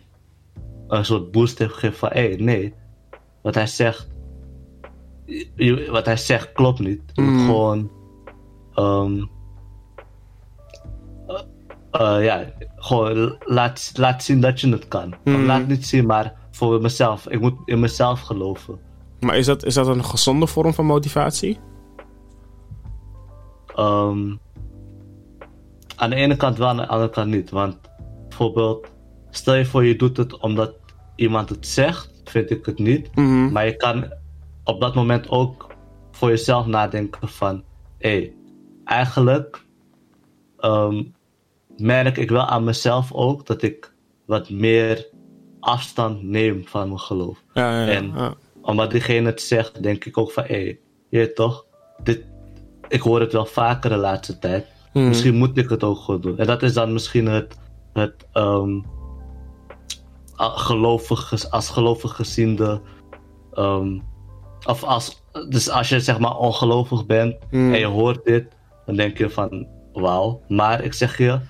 een 0.88 1.04
soort 1.04 1.30
boost 1.30 1.58
heeft 1.58 1.72
gegeven 1.72 1.96
van 1.98 2.08
hé, 2.12 2.34
nee, 2.38 2.74
wat 3.42 3.54
hij 3.54 3.66
zegt, 3.66 4.08
je- 5.54 5.88
wat 5.90 6.06
hij 6.06 6.16
zegt 6.16 6.52
klopt 6.52 6.78
niet. 6.78 7.02
Je 7.12 7.22
moet 7.22 7.32
Mm. 7.32 7.46
gewoon, 7.46 7.90
ehm, 8.74 9.22
eh, 11.26 12.16
eh, 12.16 12.24
ja, 12.24 12.44
gewoon 12.76 13.36
laat, 13.44 13.92
laat 13.94 14.22
zien 14.22 14.40
dat 14.40 14.60
je 14.60 14.68
het 14.70 14.88
kan. 14.88 15.12
Of 15.12 15.18
Mm. 15.36 15.44
laat 15.46 15.66
niet 15.66 15.86
zien, 15.86 16.06
maar 16.06 16.34
voor 16.50 16.80
mezelf. 16.80 17.28
Ik 17.28 17.40
moet 17.40 17.54
in 17.64 17.80
mezelf 17.80 18.20
geloven. 18.20 18.78
Maar 19.20 19.36
is 19.36 19.46
dat, 19.46 19.64
is 19.64 19.74
dat 19.74 19.86
een 19.86 20.04
gezonde 20.04 20.46
vorm 20.46 20.74
van 20.74 20.86
motivatie? 20.86 21.58
Ehm, 23.74 24.36
aan 25.96 26.10
de 26.10 26.16
ene 26.16 26.36
kant 26.36 26.58
wel, 26.58 26.68
aan 26.68 26.76
de 26.76 26.86
andere 26.86 27.10
kant 27.10 27.30
niet. 27.30 27.50
Want 27.50 27.76
bijvoorbeeld, 28.28 28.86
stel 29.36 29.54
je 29.54 29.64
voor 29.64 29.84
je 29.84 29.96
doet 29.96 30.16
het 30.16 30.38
omdat 30.38 30.74
iemand 31.16 31.48
het 31.48 31.66
zegt, 31.66 32.22
vind 32.24 32.50
ik 32.50 32.66
het 32.66 32.78
niet. 32.78 33.14
Mhm. 33.14 33.52
Maar 33.52 33.66
je 33.66 33.76
kan 33.76 34.12
op 34.64 34.80
dat 34.80 34.94
moment 34.94 35.28
ook 35.28 35.74
voor 36.10 36.28
jezelf 36.28 36.66
nadenken 36.66 37.28
van... 37.28 37.64
Hé, 37.98 38.10
hey, 38.10 38.34
eigenlijk... 38.84 39.64
ehm, 40.58 41.02
merk 41.76 42.16
ik 42.16 42.30
wel 42.30 42.46
aan 42.46 42.64
mezelf 42.64 43.12
ook 43.12 43.46
dat 43.46 43.62
ik 43.62 43.92
wat 44.26 44.50
meer 44.50 45.06
afstand 45.60 46.22
neem 46.22 46.66
van 46.66 46.88
mijn 46.88 47.00
geloof. 47.00 47.44
Ja, 47.52 47.80
ja, 47.80 47.86
ja. 47.86 47.92
En-. 47.92 48.34
Omdat 48.62 48.90
diegene 48.90 49.26
het 49.26 49.40
zegt, 49.40 49.82
denk 49.82 50.04
ik 50.04 50.18
ook 50.18 50.32
van, 50.32 50.44
hé, 50.46 50.62
hey, 50.62 50.78
je 51.08 51.32
toch, 51.32 51.66
dit, 52.02 52.24
ik 52.88 53.00
hoor 53.00 53.20
het 53.20 53.32
wel 53.32 53.46
vaker 53.46 53.90
de 53.90 53.96
laatste 53.96 54.38
tijd. 54.38 54.66
Hmm. 54.92 55.08
Misschien 55.08 55.34
moet 55.34 55.58
ik 55.58 55.68
het 55.68 55.84
ook 55.84 55.98
gewoon 55.98 56.20
doen. 56.20 56.38
En 56.38 56.46
dat 56.46 56.62
is 56.62 56.72
dan 56.72 56.92
misschien 56.92 57.26
het, 57.26 57.58
het 57.92 58.26
ehm, 58.32 58.80
gelovig, 60.36 61.50
als 61.50 61.68
gelovig 61.70 62.16
geziende, 62.16 62.80
ehm, 63.52 64.00
of 64.66 64.82
als, 64.84 65.22
dus 65.48 65.70
als 65.70 65.88
je 65.88 66.00
zeg 66.00 66.18
maar 66.18 66.36
ongelovig 66.36 67.06
bent 67.06 67.36
Hmm. 67.50 67.72
en 67.72 67.78
je 67.78 67.86
hoort 67.86 68.24
dit, 68.24 68.46
dan 68.86 68.96
denk 68.96 69.18
je 69.18 69.30
van, 69.30 69.66
wauw. 69.92 70.42
Maar 70.48 70.82
ik 70.84 70.92
zeg 70.92 71.18
je, 71.18 71.40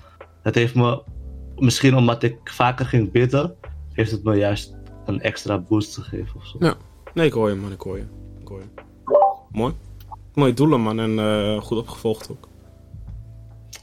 het 0.41 0.55
heeft 0.55 0.75
me, 0.75 1.01
misschien 1.55 1.95
omdat 1.95 2.23
ik 2.23 2.37
vaker 2.43 2.85
ging 2.85 3.11
bidden, 3.11 3.55
heeft 3.91 4.11
het 4.11 4.23
me 4.23 4.35
juist 4.35 4.75
een 5.05 5.21
extra 5.21 5.59
boost 5.59 5.97
gegeven 5.97 6.35
of 6.35 6.45
zo. 6.45 6.57
Ja. 6.59 6.73
Nee, 7.13 7.25
ik 7.25 7.33
hoor 7.33 7.49
je, 7.49 7.55
man. 7.55 7.71
Ik 7.71 7.81
hoor 7.81 7.97
je. 7.97 8.05
Ik 8.39 8.47
hoor 8.47 8.59
je. 8.59 8.81
Mooi. 9.51 9.73
Mooie 10.33 10.53
doelen, 10.53 10.81
man. 10.81 10.99
En 10.99 11.19
eh, 11.19 11.61
goed 11.61 11.77
opgevolgd 11.77 12.31
ook. 12.31 12.47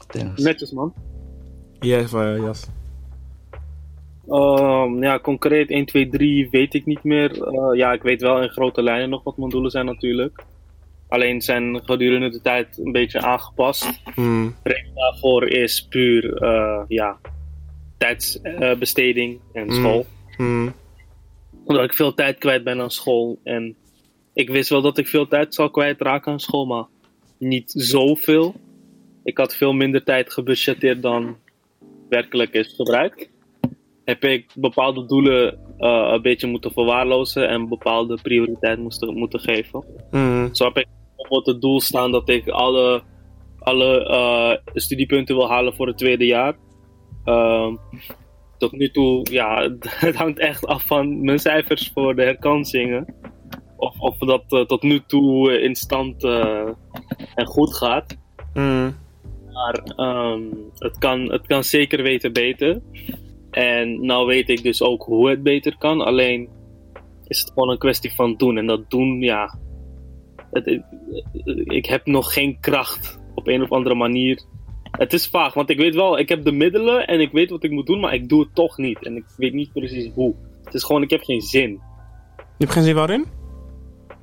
Thanks. 0.07 0.41
Netjes, 0.41 0.71
man. 0.71 0.93
Jij, 1.79 2.01
uh, 2.13 2.37
Jas. 2.37 2.67
Ehm, 4.27 5.03
ja, 5.03 5.19
concreet 5.19 5.69
1, 5.69 5.85
2, 5.85 6.09
3 6.09 6.49
weet 6.49 6.73
ik 6.73 6.85
niet 6.85 7.03
meer. 7.03 7.43
Eh, 7.43 7.77
ja, 7.77 7.93
ik 7.93 8.01
weet 8.01 8.21
wel 8.21 8.41
in 8.41 8.49
grote 8.49 8.83
lijnen 8.83 9.09
nog 9.09 9.23
wat 9.23 9.37
mijn 9.37 9.49
doelen 9.49 9.71
zijn 9.71 9.85
natuurlijk. 9.85 10.43
Alleen 11.07 11.41
zijn 11.41 11.81
gedurende 11.83 12.29
de 12.29 12.41
tijd 12.41 12.77
een 12.77 12.91
beetje 12.91 13.21
aangepast. 13.21 14.01
Hmm. 14.15 14.55
reden 14.63 14.91
daarvoor 14.95 15.47
is 15.47 15.87
puur 15.89 16.33
eh, 16.37 16.81
ja, 16.87 17.17
tijdsbesteding 17.97 19.39
en 19.53 19.63
Mm. 19.65 19.71
school. 19.71 20.05
Hmm. 20.37 20.73
Omdat 21.65 21.83
ik 21.83 21.93
veel 21.93 22.13
tijd 22.13 22.37
kwijt 22.37 22.63
ben 22.63 22.81
aan 22.81 22.91
school. 22.91 23.39
En 23.43 23.75
ik 24.33 24.49
wist 24.49 24.69
wel 24.69 24.81
dat 24.81 24.97
ik 24.97 25.07
veel 25.07 25.27
tijd 25.27 25.53
zal 25.55 25.69
kwijtraken 25.69 26.31
aan 26.31 26.39
school, 26.39 26.65
maar 26.65 26.85
niet 27.37 27.71
zoveel. 27.75 28.55
Ik 29.23 29.37
had 29.37 29.55
veel 29.55 29.73
minder 29.73 30.03
tijd 30.03 30.33
gebudgeteerd 30.33 31.01
dan 31.01 31.37
werkelijk 32.09 32.53
is 32.53 32.73
gebruikt. 32.75 33.29
Heb 34.05 34.23
ik 34.23 34.51
bepaalde 34.55 35.05
doelen 35.05 35.59
eh, 35.77 36.09
een 36.13 36.21
beetje 36.21 36.47
moeten 36.47 36.71
verwaarlozen 36.71 37.49
en 37.49 37.69
bepaalde 37.69 38.17
prioriteit 38.21 38.79
moesten, 38.79 39.17
moeten 39.17 39.39
geven. 39.39 39.83
Hmm. 40.11 40.49
Zo 40.55 40.65
heb 40.65 40.77
ik 40.77 40.87
bijvoorbeeld 41.15 41.45
het 41.45 41.61
doel 41.61 41.81
staan 41.81 42.11
dat 42.11 42.29
ik 42.29 42.47
alle, 42.47 43.01
alle 43.59 44.05
eh, 44.05 44.73
studiepunten 44.73 45.35
wil 45.35 45.49
halen 45.49 45.75
voor 45.75 45.87
het 45.87 45.97
tweede 45.97 46.25
jaar. 46.25 46.55
Ehm, 47.23 47.75
tot 48.57 48.71
nu 48.71 48.89
toe, 48.91 49.27
ja, 49.31 49.69
het 50.07 50.15
hangt 50.15 50.39
echt 50.39 50.65
af 50.65 50.85
van 50.85 51.23
mijn 51.23 51.39
cijfers 51.39 51.91
voor 51.93 52.15
de 52.15 52.23
herkansingen. 52.23 53.15
Of, 53.77 53.99
of 53.99 54.17
dat 54.17 54.43
eh, 54.47 54.61
tot 54.61 54.81
nu 54.81 55.01
toe 55.07 55.61
in 55.61 55.75
stand 55.75 56.23
en 57.35 57.45
goed 57.45 57.75
gaat. 57.75 58.17
Hmm. 58.53 58.95
Maar 59.53 59.73
ehm, 59.95 60.41
het, 60.77 60.97
kan, 60.97 61.31
het 61.31 61.47
kan 61.47 61.63
zeker 61.63 62.03
weten 62.03 62.33
beter. 62.33 62.81
En 63.53 64.05
nou 64.05 64.25
weet 64.25 64.49
ik 64.49 64.63
dus 64.63 64.81
ook 64.81 65.03
hoe 65.03 65.29
het 65.29 65.43
beter 65.43 65.77
kan. 65.77 66.01
Alleen 66.01 66.49
is 67.27 67.39
het 67.39 67.51
gewoon 67.53 67.69
een 67.69 67.77
kwestie 67.77 68.13
van 68.13 68.35
doen. 68.37 68.57
En 68.57 68.67
dat 68.67 68.89
doen, 68.89 69.21
ja. 69.21 69.59
Het, 70.51 70.67
ik, 70.67 70.83
ik 71.63 71.85
heb 71.85 72.05
nog 72.05 72.33
geen 72.33 72.59
kracht 72.59 73.19
op 73.35 73.47
een 73.47 73.61
of 73.61 73.71
andere 73.71 73.95
manier. 73.95 74.43
Het 74.91 75.13
is 75.13 75.27
vaag, 75.27 75.53
want 75.53 75.69
ik 75.69 75.77
weet 75.77 75.95
wel, 75.95 76.19
ik 76.19 76.29
heb 76.29 76.43
de 76.43 76.51
middelen 76.51 77.07
en 77.07 77.19
ik 77.19 77.31
weet 77.31 77.49
wat 77.49 77.63
ik 77.63 77.71
moet 77.71 77.85
doen, 77.85 77.99
maar 77.99 78.13
ik 78.13 78.29
doe 78.29 78.39
het 78.39 78.55
toch 78.55 78.77
niet. 78.77 79.05
En 79.05 79.15
ik 79.15 79.25
weet 79.37 79.53
niet 79.53 79.73
precies 79.73 80.11
hoe. 80.13 80.35
Het 80.63 80.73
is 80.73 80.83
gewoon, 80.83 81.01
ik 81.01 81.09
heb 81.09 81.23
geen 81.23 81.41
zin. 81.41 81.69
Je 82.37 82.43
hebt 82.57 82.71
geen 82.71 82.83
zin 82.83 82.95
waarin? 82.95 83.25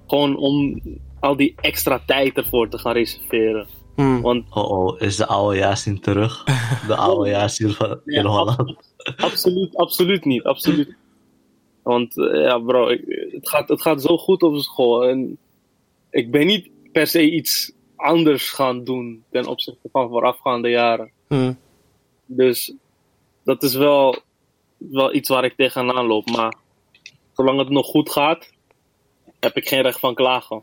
Gewoon 0.06 0.36
om 0.36 0.80
al 1.20 1.36
die 1.36 1.54
extra 1.60 2.02
tijd 2.06 2.36
ervoor 2.36 2.68
te 2.68 2.78
gaan 2.78 2.92
reserveren. 2.92 3.66
Hmm. 3.96 4.20
Want 4.20 4.44
Oh 4.50 4.70
oh, 4.70 5.00
is 5.00 5.16
de 5.16 5.26
oude 5.26 5.58
Yasin 5.58 6.00
terug? 6.00 6.44
De 6.86 6.96
oude 6.96 7.30
Yasin 7.30 7.70
van 7.70 8.00
in 8.04 8.24
Holland. 8.24 8.89
Absoluut, 9.16 9.76
absoluut 9.76 10.24
niet. 10.24 10.42
Absoluut. 10.42 10.94
Want 11.82 12.18
eh, 12.18 12.42
ja, 12.42 12.58
bro, 12.58 12.88
ik- 12.88 13.28
het, 13.32 13.48
gaat, 13.48 13.68
het 13.68 13.82
gaat 13.82 14.02
zo 14.02 14.16
goed 14.16 14.42
op 14.42 14.56
school. 14.58 15.04
En 15.08 15.38
ik 16.10 16.30
ben 16.30 16.46
niet 16.46 16.68
per 16.92 17.06
se 17.06 17.30
iets 17.30 17.72
anders 17.96 18.50
gaan 18.50 18.84
doen 18.84 19.24
ten 19.30 19.46
opzichte 19.46 19.88
van 19.92 20.08
voorafgaande 20.08 20.68
jaren. 20.68 21.10
Hmm. 21.28 21.58
Dus 22.26 22.72
dat 23.44 23.62
is 23.62 23.74
wel, 23.74 24.16
wel 24.76 25.14
iets 25.14 25.28
waar 25.28 25.44
ik 25.44 25.54
tegenaan 25.56 26.06
loop. 26.06 26.30
Maar 26.30 26.54
zolang 27.32 27.58
het 27.58 27.68
nog 27.68 27.86
goed 27.86 28.10
gaat, 28.10 28.50
heb 29.40 29.56
ik 29.56 29.68
geen 29.68 29.82
recht 29.82 29.98
van 30.00 30.14
klagen. 30.14 30.62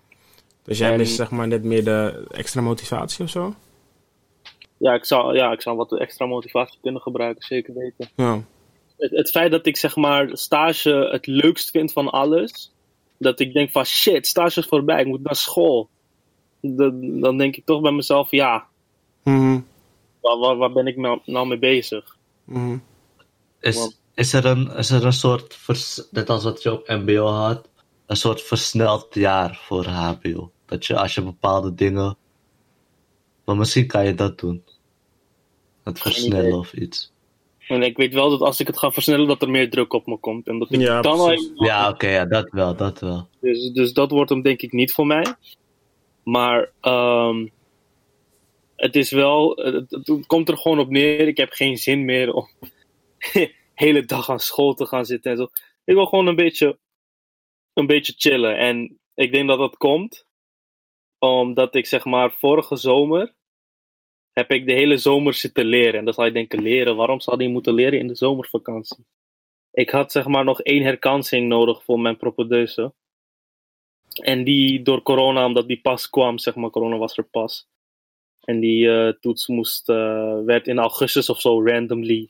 Dus 0.63 0.77
jij 0.77 0.91
En- 0.91 0.97
mist 0.97 1.15
zeg 1.15 1.31
maar 1.31 1.47
net 1.47 1.63
meer 1.63 1.83
de 1.83 2.25
extra 2.31 2.61
motivatie 2.61 3.23
of 3.23 3.29
zo? 3.29 3.53
Ja, 4.77 4.93
ik 4.93 5.05
zou, 5.05 5.35
ja, 5.35 5.51
ik 5.51 5.61
zou 5.61 5.75
wat 5.77 5.97
extra 5.97 6.25
motivatie 6.25 6.79
kunnen 6.81 7.01
gebruiken, 7.01 7.43
zeker 7.45 7.73
weten. 7.73 8.09
Ja. 8.15 8.43
het, 8.97 9.11
het 9.11 9.29
feit 9.29 9.51
dat 9.51 9.65
ik 9.65 9.77
zeg 9.77 9.95
maar 9.95 10.29
stage 10.33 11.09
het 11.11 11.27
leukst 11.27 11.69
vind 11.69 11.91
van 11.91 12.09
alles. 12.09 12.71
Dat 13.19 13.39
ik 13.39 13.53
denk 13.53 13.71
van 13.71 13.85
shit, 13.85 14.27
stage 14.27 14.59
is 14.59 14.65
voorbij, 14.65 15.01
ik 15.01 15.07
moet 15.07 15.23
naar 15.23 15.35
school. 15.35 15.89
Dan, 16.61 17.19
dan 17.19 17.37
denk 17.37 17.55
ik 17.55 17.65
toch 17.65 17.81
bij 17.81 17.91
mezelf, 17.91 18.31
ja, 18.31 18.65
Mhm. 19.23 19.59
waar, 20.21 20.37
waar, 20.37 20.57
waar 20.57 20.71
ben 20.71 20.87
ik 20.87 20.97
nou, 20.97 21.19
nou 21.25 21.47
mee 21.47 21.57
bezig? 21.59 22.17
Mhm. 22.43 22.77
Is, 23.59 23.75
Want- 23.77 23.99
is, 24.15 24.33
er 24.33 24.45
een, 24.45 24.71
is 24.71 24.89
er 24.89 25.05
een 25.05 25.13
soort, 25.13 25.55
vers- 25.55 26.07
net 26.11 26.29
als 26.29 26.43
wat 26.43 26.63
je 26.63 26.71
op 26.71 26.87
MBO 26.87 27.25
had, 27.25 27.69
een 28.05 28.15
soort 28.15 28.41
versneld 28.41 29.07
jaar 29.15 29.59
voor 29.65 29.85
HBO? 29.85 30.51
Dat 30.65 30.85
je 30.85 30.97
als 30.99 31.15
je 31.15 31.21
bepaalde 31.21 31.73
dingen. 31.75 32.17
Maar 33.47 33.57
misschien 33.57 33.87
kan 33.87 34.05
je 34.05 34.13
dat 34.13 34.39
doen. 34.39 34.63
Het 35.83 35.99
versnellen 35.99 36.57
of 36.57 36.73
iets. 36.73 37.11
En 37.67 37.81
ik 37.81 37.97
weet 37.97 38.13
wel 38.13 38.29
dat 38.29 38.41
als 38.41 38.59
ik 38.59 38.67
het 38.67 38.77
ga 38.77 38.91
versnellen, 38.91 39.27
dat 39.27 39.41
er 39.41 39.49
meer 39.49 39.69
druk 39.69 39.93
op 39.93 40.05
me 40.05 40.17
komt. 40.17 40.47
En 40.47 40.59
dat 40.59 40.71
ik 40.71 40.79
Ja, 40.79 41.01
dan 41.01 41.19
al 41.19 41.31
Ja, 41.55 41.89
oké, 41.89 42.07
ja, 42.07 42.25
dat 42.25 42.49
wel, 42.49 42.75
dat 42.75 42.99
wel. 42.99 43.27
Dus, 43.41 43.71
dus 43.71 43.93
dat 43.93 44.11
wordt 44.11 44.29
hem 44.29 44.41
denk 44.41 44.61
ik 44.61 44.71
niet 44.71 44.91
voor 44.93 45.05
mij. 45.07 45.35
Maar 46.23 46.71
ehm, 46.81 47.47
het 48.75 48.95
is 48.95 49.11
wel, 49.11 49.55
het, 49.55 49.91
het- 49.91 50.07
het 50.07 50.25
komt 50.25 50.49
er 50.49 50.57
gewoon 50.57 50.79
op 50.79 50.89
neer. 50.89 51.27
Ik 51.27 51.37
heb 51.37 51.51
geen 51.51 51.77
zin 51.77 52.05
meer 52.05 52.33
om 52.33 52.49
de 53.33 53.53
hele 53.73 54.05
dag 54.05 54.29
aan 54.29 54.39
school 54.39 54.73
te 54.73 54.85
gaan 54.85 55.05
zitten 55.05 55.31
en 55.31 55.37
zo. 55.37 55.43
Ik 55.83 55.93
wil 55.93 56.05
gewoon 56.05 56.27
een 56.27 56.35
beetje, 56.35 56.77
een 57.73 57.87
beetje 57.87 58.13
chillen. 58.17 58.57
En 58.57 58.97
ik 59.15 59.31
denk 59.31 59.47
dat 59.47 59.59
dat 59.59 59.77
komt 59.77 60.25
omdat 61.19 61.75
ik 61.75 61.85
zeg 61.85 62.05
maar 62.05 62.31
vorige 62.31 62.75
zomer 62.75 63.35
heb 64.37 64.51
ik 64.51 64.65
de 64.65 64.73
hele 64.73 64.97
zomer 64.97 65.33
zitten 65.33 65.65
leren. 65.65 65.99
En 65.99 66.05
dan 66.05 66.13
zal 66.13 66.25
je 66.25 66.31
denken, 66.31 66.61
leren? 66.61 66.95
Waarom 66.95 67.19
zou 67.19 67.43
je 67.43 67.49
moeten 67.49 67.73
leren 67.73 67.99
in 67.99 68.07
de 68.07 68.15
zomervakantie? 68.15 69.05
Ik 69.71 69.89
had 69.89 70.11
zeg 70.11 70.27
maar 70.27 70.43
nog 70.43 70.61
één 70.61 70.83
herkansing 70.83 71.47
nodig 71.47 71.83
voor 71.83 71.99
mijn 71.99 72.17
propedeuse. 72.17 72.93
En 74.21 74.43
die 74.43 74.81
door 74.81 75.01
corona, 75.01 75.45
omdat 75.45 75.67
die 75.67 75.81
pas 75.81 76.09
kwam, 76.09 76.37
zeg 76.37 76.55
maar, 76.55 76.69
corona 76.69 76.97
was 76.97 77.17
er 77.17 77.23
pas. 77.23 77.67
En 78.39 78.59
die 78.59 78.89
eh, 78.89 79.13
toets 79.19 79.47
moest, 79.47 79.89
eh, 79.89 80.39
werd 80.45 80.67
in 80.67 80.79
augustus 80.79 81.29
of 81.29 81.41
zo 81.41 81.63
randomly 81.65 82.29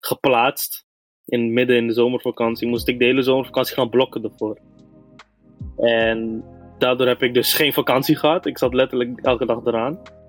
geplaatst. 0.00 0.86
In 1.24 1.52
midden 1.52 1.76
in 1.76 1.86
de 1.86 1.92
zomervakantie 1.92 2.68
moest 2.68 2.88
ik 2.88 2.98
de 2.98 3.04
hele 3.04 3.22
zomervakantie 3.22 3.74
gaan 3.74 3.90
blokken 3.90 4.22
ervoor. 4.24 4.58
En 5.76 6.44
daardoor 6.78 7.06
heb 7.06 7.22
ik 7.22 7.34
dus 7.34 7.54
geen 7.54 7.72
vakantie 7.72 8.16
gehad. 8.16 8.46
Ik 8.46 8.58
zat 8.58 8.74
letterlijk 8.74 9.20
elke 9.20 9.46
dag 9.46 9.64
eraan. 9.64 10.19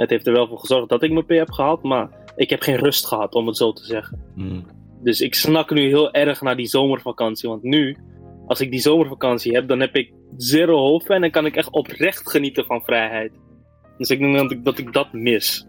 Het 0.00 0.10
heeft 0.10 0.26
er 0.26 0.32
wel 0.32 0.48
voor 0.48 0.58
gezorgd 0.58 0.88
dat 0.88 1.02
ik 1.02 1.12
mijn 1.12 1.26
P 1.26 1.28
heb 1.28 1.50
gehaald, 1.50 1.82
maar 1.82 2.08
ik 2.36 2.50
heb 2.50 2.60
geen 2.60 2.76
rust 2.76 3.06
gehad, 3.06 3.34
om 3.34 3.46
het 3.46 3.56
zo 3.56 3.72
te 3.72 3.84
zeggen. 3.84 4.22
Hmm. 4.34 4.66
Dus 5.02 5.20
ik 5.20 5.34
snak 5.34 5.70
nu 5.70 5.80
heel 5.80 6.12
erg 6.12 6.40
naar 6.40 6.56
die 6.56 6.66
zomervakantie. 6.66 7.48
Want 7.48 7.62
nu, 7.62 7.96
als 8.46 8.60
ik 8.60 8.70
die 8.70 8.80
zomervakantie 8.80 9.54
heb, 9.54 9.68
dan 9.68 9.80
heb 9.80 9.96
ik 9.96 10.12
zero 10.36 10.76
hoofdpijn 10.78 11.22
en 11.22 11.30
kan 11.30 11.46
ik 11.46 11.56
echt 11.56 11.70
oprecht 11.70 12.30
genieten 12.30 12.64
van 12.64 12.82
vrijheid. 12.82 13.32
Dus 13.98 14.10
ik 14.10 14.18
denk 14.18 14.36
dat 14.36 14.50
ik 14.50 14.64
dat, 14.64 14.78
ik 14.78 14.92
dat 14.92 15.12
mis. 15.12 15.66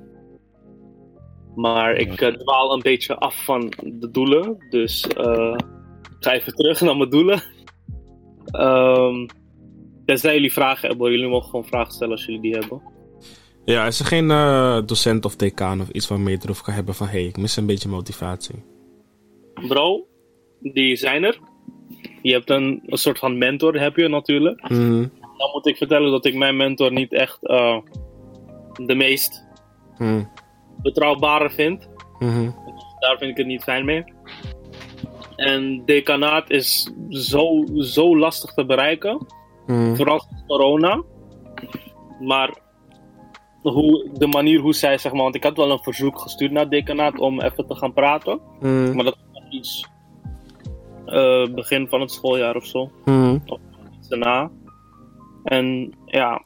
Maar 1.56 1.96
ik 1.96 2.22
eh, 2.22 2.34
dwaal 2.34 2.74
een 2.74 2.82
beetje 2.82 3.16
af 3.16 3.44
van 3.44 3.74
de 3.86 4.12
doelen. 4.12 4.66
Dus 4.70 5.08
eh, 5.08 5.58
ik 6.02 6.16
ga 6.20 6.34
even 6.34 6.56
terug 6.56 6.82
naar 6.82 6.98
mijn 6.98 7.10
doelen. 7.10 7.42
Ehm 8.46 9.26
tenzij 10.10 10.34
jullie 10.34 10.54
vragen 10.54 10.90
hebben, 10.90 11.12
jullie 11.12 11.28
mogen 11.28 11.50
gewoon 11.50 11.66
vragen 11.66 11.94
stellen 11.94 12.14
als 12.14 12.26
jullie 12.26 12.42
die 12.42 12.54
hebben. 12.54 12.82
Ja, 13.70 13.86
is 13.86 14.00
er 14.00 14.06
geen 14.06 14.32
eh, 14.32 14.80
docent 14.86 15.26
of 15.26 15.36
decaan 15.36 15.82
of 15.82 15.90
iets 15.90 16.08
waarmee 16.08 16.36
je 16.36 16.40
erover 16.44 16.64
kan 16.64 16.74
hebben 16.74 16.96
van... 16.96 17.08
hé, 17.08 17.20
hey, 17.20 17.28
ik 17.28 17.38
mis 17.38 17.56
een 17.56 17.66
beetje 17.66 17.90
motivatie. 17.90 18.64
Bro, 19.68 20.08
die 20.60 20.96
zijn 20.96 21.24
er. 21.24 21.40
Je 22.22 22.32
hebt 22.34 22.50
een, 22.50 22.82
een 22.86 22.98
soort 22.98 23.20
van 23.20 23.38
mentor, 23.38 23.80
heb 23.80 23.96
je 23.96 24.08
natuurlijk. 24.08 24.70
Mhm. 24.70 25.08
Dan 25.38 25.50
moet 25.54 25.68
ik 25.68 25.78
vertellen 25.78 26.12
dat 26.12 26.26
ik 26.26 26.36
mijn 26.36 26.58
mentor 26.58 26.92
niet 26.92 27.14
echt 27.14 27.48
eh, 27.48 27.78
de 28.86 28.96
meest 28.96 29.48
Mhm. 29.98 30.24
betrouwbarer 30.82 31.52
vind. 31.52 31.90
Mhm. 32.20 32.50
Daar 33.00 33.18
vind 33.18 33.32
ik 33.32 33.38
het 33.38 33.48
niet 33.48 33.64
fijn 33.64 33.86
mee. 33.86 34.04
En 35.36 35.82
decanaat 35.86 36.50
is 36.50 36.92
zo, 37.10 37.64
zo 37.78 38.18
lastig 38.18 38.54
te 38.54 38.66
bereiken. 38.66 39.26
Vooral 39.68 40.22
corona. 40.48 41.04
Maar 42.20 42.58
hoe, 43.62 44.10
de 44.14 44.28
manier 44.28 44.60
hoe 44.60 44.74
zij, 44.74 44.98
zeg 44.98 45.12
maar, 45.12 45.22
want 45.22 45.36
ik 45.36 45.44
had 45.44 45.58
wel 45.58 45.72
een 45.72 45.84
verzoek 45.84 46.20
gestuurd 46.20 46.52
naar 46.52 46.62
het 46.62 46.72
decanaat 46.72 47.20
om 47.20 47.42
even 47.42 47.68
te 47.68 47.76
gaan 47.76 47.94
praten. 47.94 48.40
Mhm. 48.60 48.96
Maar 48.96 49.04
dat 49.04 49.18
was 49.32 49.44
nog 49.44 49.52
iets 49.52 49.86
eh, 51.06 51.46
begin 51.54 51.88
van 51.88 52.02
het 52.02 52.12
schooljaar 52.12 52.56
of 52.56 52.66
zo. 52.66 52.92
Mhm. 53.06 53.38
Iets 54.00 54.08
daarna. 54.08 54.52
En 55.44 55.94
ja, 56.06 56.44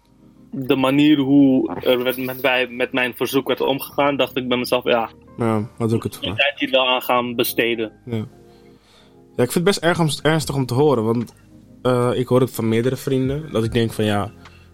de 0.52 0.76
manier 0.76 1.18
hoe 1.18 1.74
er 1.74 2.00
met, 2.00 2.18
met, 2.18 2.42
wij, 2.42 2.68
met 2.68 2.92
mijn 2.92 3.14
verzoek 3.16 3.48
werd 3.48 3.62
omgegaan, 3.62 4.18
dacht 4.18 4.38
ik 4.38 4.48
bij 4.48 4.58
mezelf, 4.58 4.84
ja, 4.84 5.10
Ja, 5.38 5.70
wat 5.78 5.90
doe 5.90 5.98
ik 5.98 6.04
het 6.04 6.16
ik 6.22 6.36
tijd 6.36 6.60
hier 6.60 6.70
wel 6.70 6.88
aan 6.88 7.02
gaan 7.02 7.36
besteden. 7.36 7.92
Ja. 8.06 8.16
ja, 9.36 9.44
ik 9.44 9.52
vind 9.52 9.54
het 9.54 9.64
best 9.64 9.84
erg 9.84 10.00
om, 10.00 10.08
ernstig 10.22 10.56
om 10.56 10.66
te 10.66 10.74
horen. 10.74 11.04
Want 11.04 11.34
eh, 11.82 12.12
ik 12.14 12.28
hoor 12.28 12.40
het 12.40 12.56
van 12.56 12.70
meerdere 12.70 12.96
vrienden. 12.96 13.52
Dat 13.52 13.64
ik 13.64 13.72
denk 13.72 13.92
van 13.92 14.06
ja, 14.06 14.32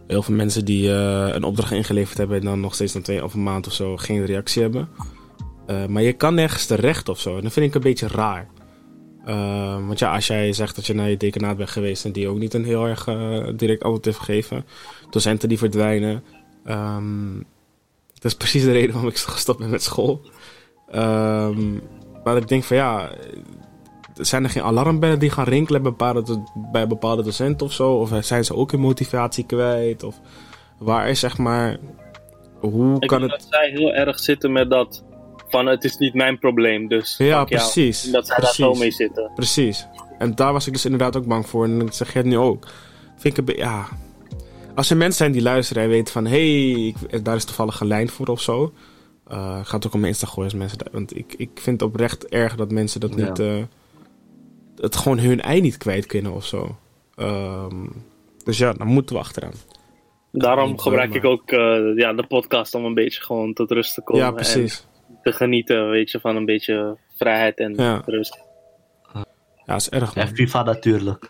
heel 0.10 0.24
veel 0.24 0.36
mensen 0.36 0.66
die 0.66 0.92
eh, 0.92 1.34
een 1.34 1.44
opdracht 1.44 1.72
ingeleverd 1.72 2.18
hebben... 2.18 2.38
en 2.38 2.46
dan 2.46 2.60
nog 2.60 2.74
steeds 2.74 2.94
na 2.94 3.02
twee 3.02 3.24
of 3.24 3.34
een 3.34 3.44
maand 3.44 3.68
of 3.68 3.74
zo 3.74 3.98
geen 3.98 4.26
reactie 4.26 4.62
hebben. 4.62 4.90
Eh, 5.66 5.86
maar 5.86 6.02
je 6.02 6.14
kan 6.14 6.34
nergens 6.34 6.66
terecht 6.66 7.10
of 7.10 7.20
zo. 7.20 7.38
En 7.38 7.44
dat 7.44 7.54
vind 7.54 7.66
ik 7.66 7.76
een 7.76 7.82
beetje 7.82 8.08
raar. 8.08 8.48
Eh, 9.26 9.88
want 9.88 10.00
ja, 10.00 10.14
als 10.14 10.28
jij 10.28 10.54
zegt 10.54 10.76
dat 10.76 10.86
je 10.86 10.94
naar 10.94 11.10
je 11.10 11.18
decanaat 11.18 11.58
bent 11.58 11.70
geweest... 11.70 12.06
en 12.06 12.12
die 12.12 12.28
ook 12.28 12.38
niet 12.38 12.54
een 12.54 12.66
heel 12.66 12.86
erg 12.86 13.04
direct 13.56 13.84
antwoord 13.84 14.06
heeft 14.06 14.18
gegeven. 14.18 14.66
Docenten 15.10 15.50
die 15.50 15.58
verdwijnen. 15.58 16.24
Ehm, 16.66 17.38
dat 18.14 18.32
is 18.32 18.36
precies 18.36 18.64
de 18.64 18.72
reden 18.72 18.92
waarom 18.92 19.10
ik 19.10 19.18
gestopt 19.38 19.60
ben 19.60 19.70
met 19.70 19.84
school. 19.84 20.22
Ehm, 20.92 21.74
maar 22.24 22.38
ik 22.38 22.48
denk 22.48 22.64
van 22.64 22.78
ja, 22.78 23.12
zijn 24.20 24.44
er 24.44 24.50
geen 24.50 24.64
alarmbellen 24.64 25.20
die 25.20 25.30
gaan 25.30 25.46
rinkelen 25.46 25.82
bij 25.82 25.92
bepaalde, 25.92 26.44
bij 26.72 26.88
bepaalde 26.88 27.24
docenten 27.24 27.66
of 27.68 27.74
zo? 27.74 27.92
Of 27.94 28.12
zijn 28.20 28.46
ze 28.46 28.56
ook 28.56 28.72
hun 28.72 28.80
motivatie 28.80 29.46
kwijt? 29.46 30.04
Of 30.04 30.16
waar 30.78 31.10
is 31.10 31.20
zeg 31.20 31.38
maar, 31.38 31.78
hoe 32.60 32.96
Ik 33.00 33.08
kan 33.08 33.20
denk 33.20 33.32
het... 33.32 33.42
dat 33.42 33.50
zij 33.50 33.70
heel 33.70 33.94
erg 33.94 34.20
zitten 34.20 34.52
met 34.52 34.70
dat 34.70 35.04
van 35.48 35.66
het 35.66 35.84
is 35.84 35.98
niet 35.98 36.14
mijn 36.14 36.40
probleem, 36.40 36.88
dus 36.88 37.16
Ja, 37.18 37.26
jou. 37.26 37.46
precies. 37.48 38.06
En 38.06 38.12
dat 38.12 38.28
zij 38.28 38.38
daar 38.40 38.54
zo 38.54 38.74
mee 38.74 38.92
zitten. 38.92 39.32
Precies. 39.36 39.88
En 40.18 40.36
daar 40.36 40.54
was 40.54 40.68
ik 40.68 40.74
dus 40.74 40.86
inderdaad 40.86 41.16
ook 41.16 41.26
bang 41.26 41.48
voor. 41.48 41.64
En 41.64 41.80
dat 41.80 41.96
zeg 41.96 42.12
je 42.14 42.18
het 42.18 42.28
nu 42.28 42.38
ook. 42.38 42.68
Vind 43.18 43.38
ik 43.38 43.48
een 43.50 43.56
ja... 43.58 43.86
Als 44.76 44.90
er 44.90 44.98
mensen 44.98 45.18
zijn 45.18 45.32
die 45.32 45.42
luisteren 45.42 45.84
en 45.84 45.90
weten 45.90 46.14
van... 46.14 46.26
Hé, 46.26 46.72
hey, 47.10 47.22
daar 47.22 47.36
is 47.36 47.44
toevallig 47.46 47.80
een 47.80 47.88
lijn 47.88 48.10
voor 48.10 48.28
of 48.28 48.42
zo. 48.42 48.74
eh 49.28 49.60
ga 49.64 49.76
het 49.76 49.86
ook 49.86 49.94
op 49.94 50.00
mijn 50.00 50.12
Insta 50.12 50.28
gooien 50.28 50.44
als 50.44 50.60
mensen... 50.60 50.78
Want 50.92 51.18
ik, 51.18 51.34
ik 51.38 51.50
vind 51.54 51.82
het 51.82 51.90
oprecht 51.90 52.26
erg 52.28 52.56
dat 52.56 52.72
mensen 52.72 53.00
dat 53.00 53.14
Ja. 53.16 53.26
niet... 53.28 53.40
eh, 53.40 53.56
het 54.82 54.96
gewoon 54.96 55.20
hun 55.20 55.42
ei 55.42 55.62
niet 55.62 55.78
kwijt 55.78 56.06
kunnen 56.06 56.34
of 56.34 56.46
zo. 56.46 56.76
Ehm, 57.16 57.86
dus 58.44 58.58
ja, 58.58 58.74
dan 58.74 58.88
moeten 58.88 59.16
we 59.16 59.22
achteraan. 59.22 59.54
Daarom 60.32 60.80
gebruik 60.80 61.14
ik 61.14 61.26
ook 61.26 61.52
eh, 61.52 61.96
ja, 61.96 62.14
de 62.14 62.28
podcast 62.28 62.76
om 62.76 62.86
een 62.86 62.94
beetje 62.94 63.22
gewoon 63.22 63.54
tot 63.54 63.72
rust 63.72 63.94
te 63.94 64.02
komen. 64.02 64.24
ja, 64.24 64.32
precies. 64.32 64.88
En 65.08 65.18
te 65.24 65.32
genieten, 65.32 65.90
weet 65.90 66.12
je, 66.12 66.20
van 66.20 66.36
een 66.36 66.46
beetje 66.46 66.98
vrijheid 67.18 67.58
en 67.60 67.74
Ja. 67.76 68.02
rust. 68.06 68.40
Ja, 69.66 69.76
is 69.76 69.90
erg 69.90 70.16
En 70.16 70.26
man. 70.26 70.36
FIFA 70.36 70.64
natuurlijk. 70.64 71.30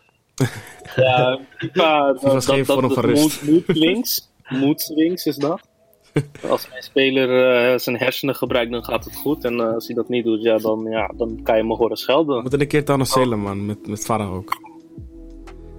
Ja, 0.95 1.39
FIFA, 1.57 2.15
is 2.35 2.45
geen 2.45 2.65
vorm 2.65 2.91
van 2.91 3.03
rust. 3.05 3.43
Mood, 3.43 3.51
mood 3.67 3.77
swings, 3.77 4.29
mood 4.49 4.81
swings 4.81 5.25
is 5.25 5.35
dat. 5.35 5.68
Als 6.49 6.69
mijn 6.69 6.83
speler 6.83 7.29
eh, 7.73 7.77
zijn 7.79 7.97
hersenen 7.97 8.35
gebruikt, 8.35 8.71
dan 8.71 8.83
gaat 8.83 9.05
het 9.05 9.15
goed. 9.15 9.43
En 9.43 9.59
eh, 9.59 9.73
als 9.73 9.85
hij 9.87 9.95
dat 9.95 10.09
niet 10.09 10.25
doet, 10.25 10.41
ja, 10.41 10.57
dan, 10.57 10.85
ja, 10.89 11.11
dan 11.17 11.39
kan 11.43 11.57
je 11.57 11.63
me 11.63 11.75
horen 11.75 11.89
We 11.89 11.95
schelden. 11.97 12.41
moeten 12.41 12.61
een 12.61 12.67
keer 12.67 12.85
Thanos 12.85 13.09
Salem, 13.11 13.39
man. 13.39 13.65
Met, 13.65 13.87
met 13.87 14.05
Farah 14.05 14.33
ook. 14.33 14.67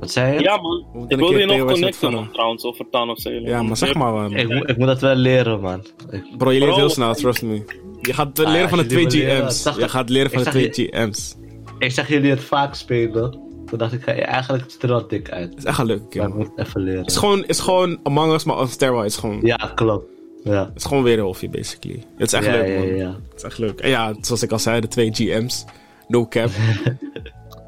Wat 0.00 0.10
zei 0.10 0.34
je? 0.34 0.40
Ja, 0.40 0.56
man. 0.60 0.86
We 0.92 0.98
Ik 1.08 1.16
wilde 1.18 1.36
keer 1.36 1.40
je 1.48 1.56
nog 1.58 1.70
connecten, 1.72 2.12
man, 2.12 2.32
trouwens, 2.32 2.64
over 2.64 2.86
Thanos 2.90 3.22
Salem. 3.22 3.46
Ja, 3.46 3.62
maar 3.62 3.76
zeg 3.76 3.94
maar, 3.94 4.12
man. 4.12 4.32
Ik, 4.36 4.48
moet- 4.48 4.68
ik 4.68 4.76
moet 4.76 4.86
dat 4.86 5.00
wel 5.00 5.14
leren, 5.14 5.60
man. 5.60 5.84
Ik- 6.10 6.24
Bro, 6.38 6.50
je 6.50 6.60
leert 6.60 6.74
heel 6.76 6.88
snel, 6.88 7.14
trust 7.14 7.42
me. 7.42 7.64
Je 8.00 8.12
gaat 8.12 8.38
Ah, 8.40 8.52
leren 8.52 8.68
van 8.68 8.78
de 8.78 8.84
als 8.84 8.92
je 8.92 8.98
die 8.98 9.08
twee 9.08 9.24
wil 9.24 9.28
leren, 9.34 9.46
GM's. 9.46 9.62
dacht 9.62 9.76
Je 9.76 9.82
ik- 9.82 9.90
gaat 9.90 10.08
leren 10.08 10.30
van 10.30 10.38
ik 10.38 10.44
de 10.44 10.50
zag 10.60 10.62
twee 10.72 10.88
GM's. 10.88 11.36
ik 11.78 11.90
zag 11.92 12.08
jullie 12.08 12.30
het 12.30 12.44
vaak 12.44 12.74
spelen. 12.74 13.48
Toen 13.66 13.78
dacht 13.78 13.92
ik, 13.92 14.06
eigenlijk 14.06 14.64
ziet 14.70 14.82
er 14.82 14.88
wel 14.88 15.06
dik 15.08 15.30
uit. 15.30 15.48
Het 15.48 15.58
is 15.58 15.64
echt 15.64 15.78
Maar 15.78 15.90
ik 15.90 16.14
man. 16.14 16.36
moet 16.36 16.50
het 16.56 16.66
even 16.66 16.80
leren. 16.80 17.00
Het 17.00 17.10
is 17.10 17.16
gewoon, 17.16 17.44
is 17.46 17.60
gewoon 17.60 17.98
Among 18.02 18.32
Us, 18.32 18.44
maar 18.44 18.58
on 18.58 18.68
steroids. 18.68 19.16
Gewoon. 19.16 19.38
Ja, 19.42 19.56
klopt. 19.74 20.04
Ja. 20.44 20.64
Het 20.64 20.76
is 20.76 20.84
gewoon 20.84 21.02
weer 21.02 21.18
een 21.18 21.24
hofje, 21.24 21.48
basically. 21.48 22.04
Het 22.16 22.26
is 22.26 22.32
echt 22.32 22.44
ja, 22.46 22.52
leuk, 22.52 22.66
ja, 22.68 22.78
man. 22.78 22.86
ja, 22.88 22.94
ja. 22.94 23.08
Het 23.28 23.36
is 23.36 23.42
echt 23.42 23.58
leuk. 23.58 23.80
En 23.80 23.88
ja, 23.88 24.14
zoals 24.20 24.42
ik 24.42 24.52
al 24.52 24.58
zei, 24.58 24.80
de 24.80 24.88
twee 24.88 25.10
GM's. 25.12 25.64
No 26.08 26.26
cap. 26.28 26.50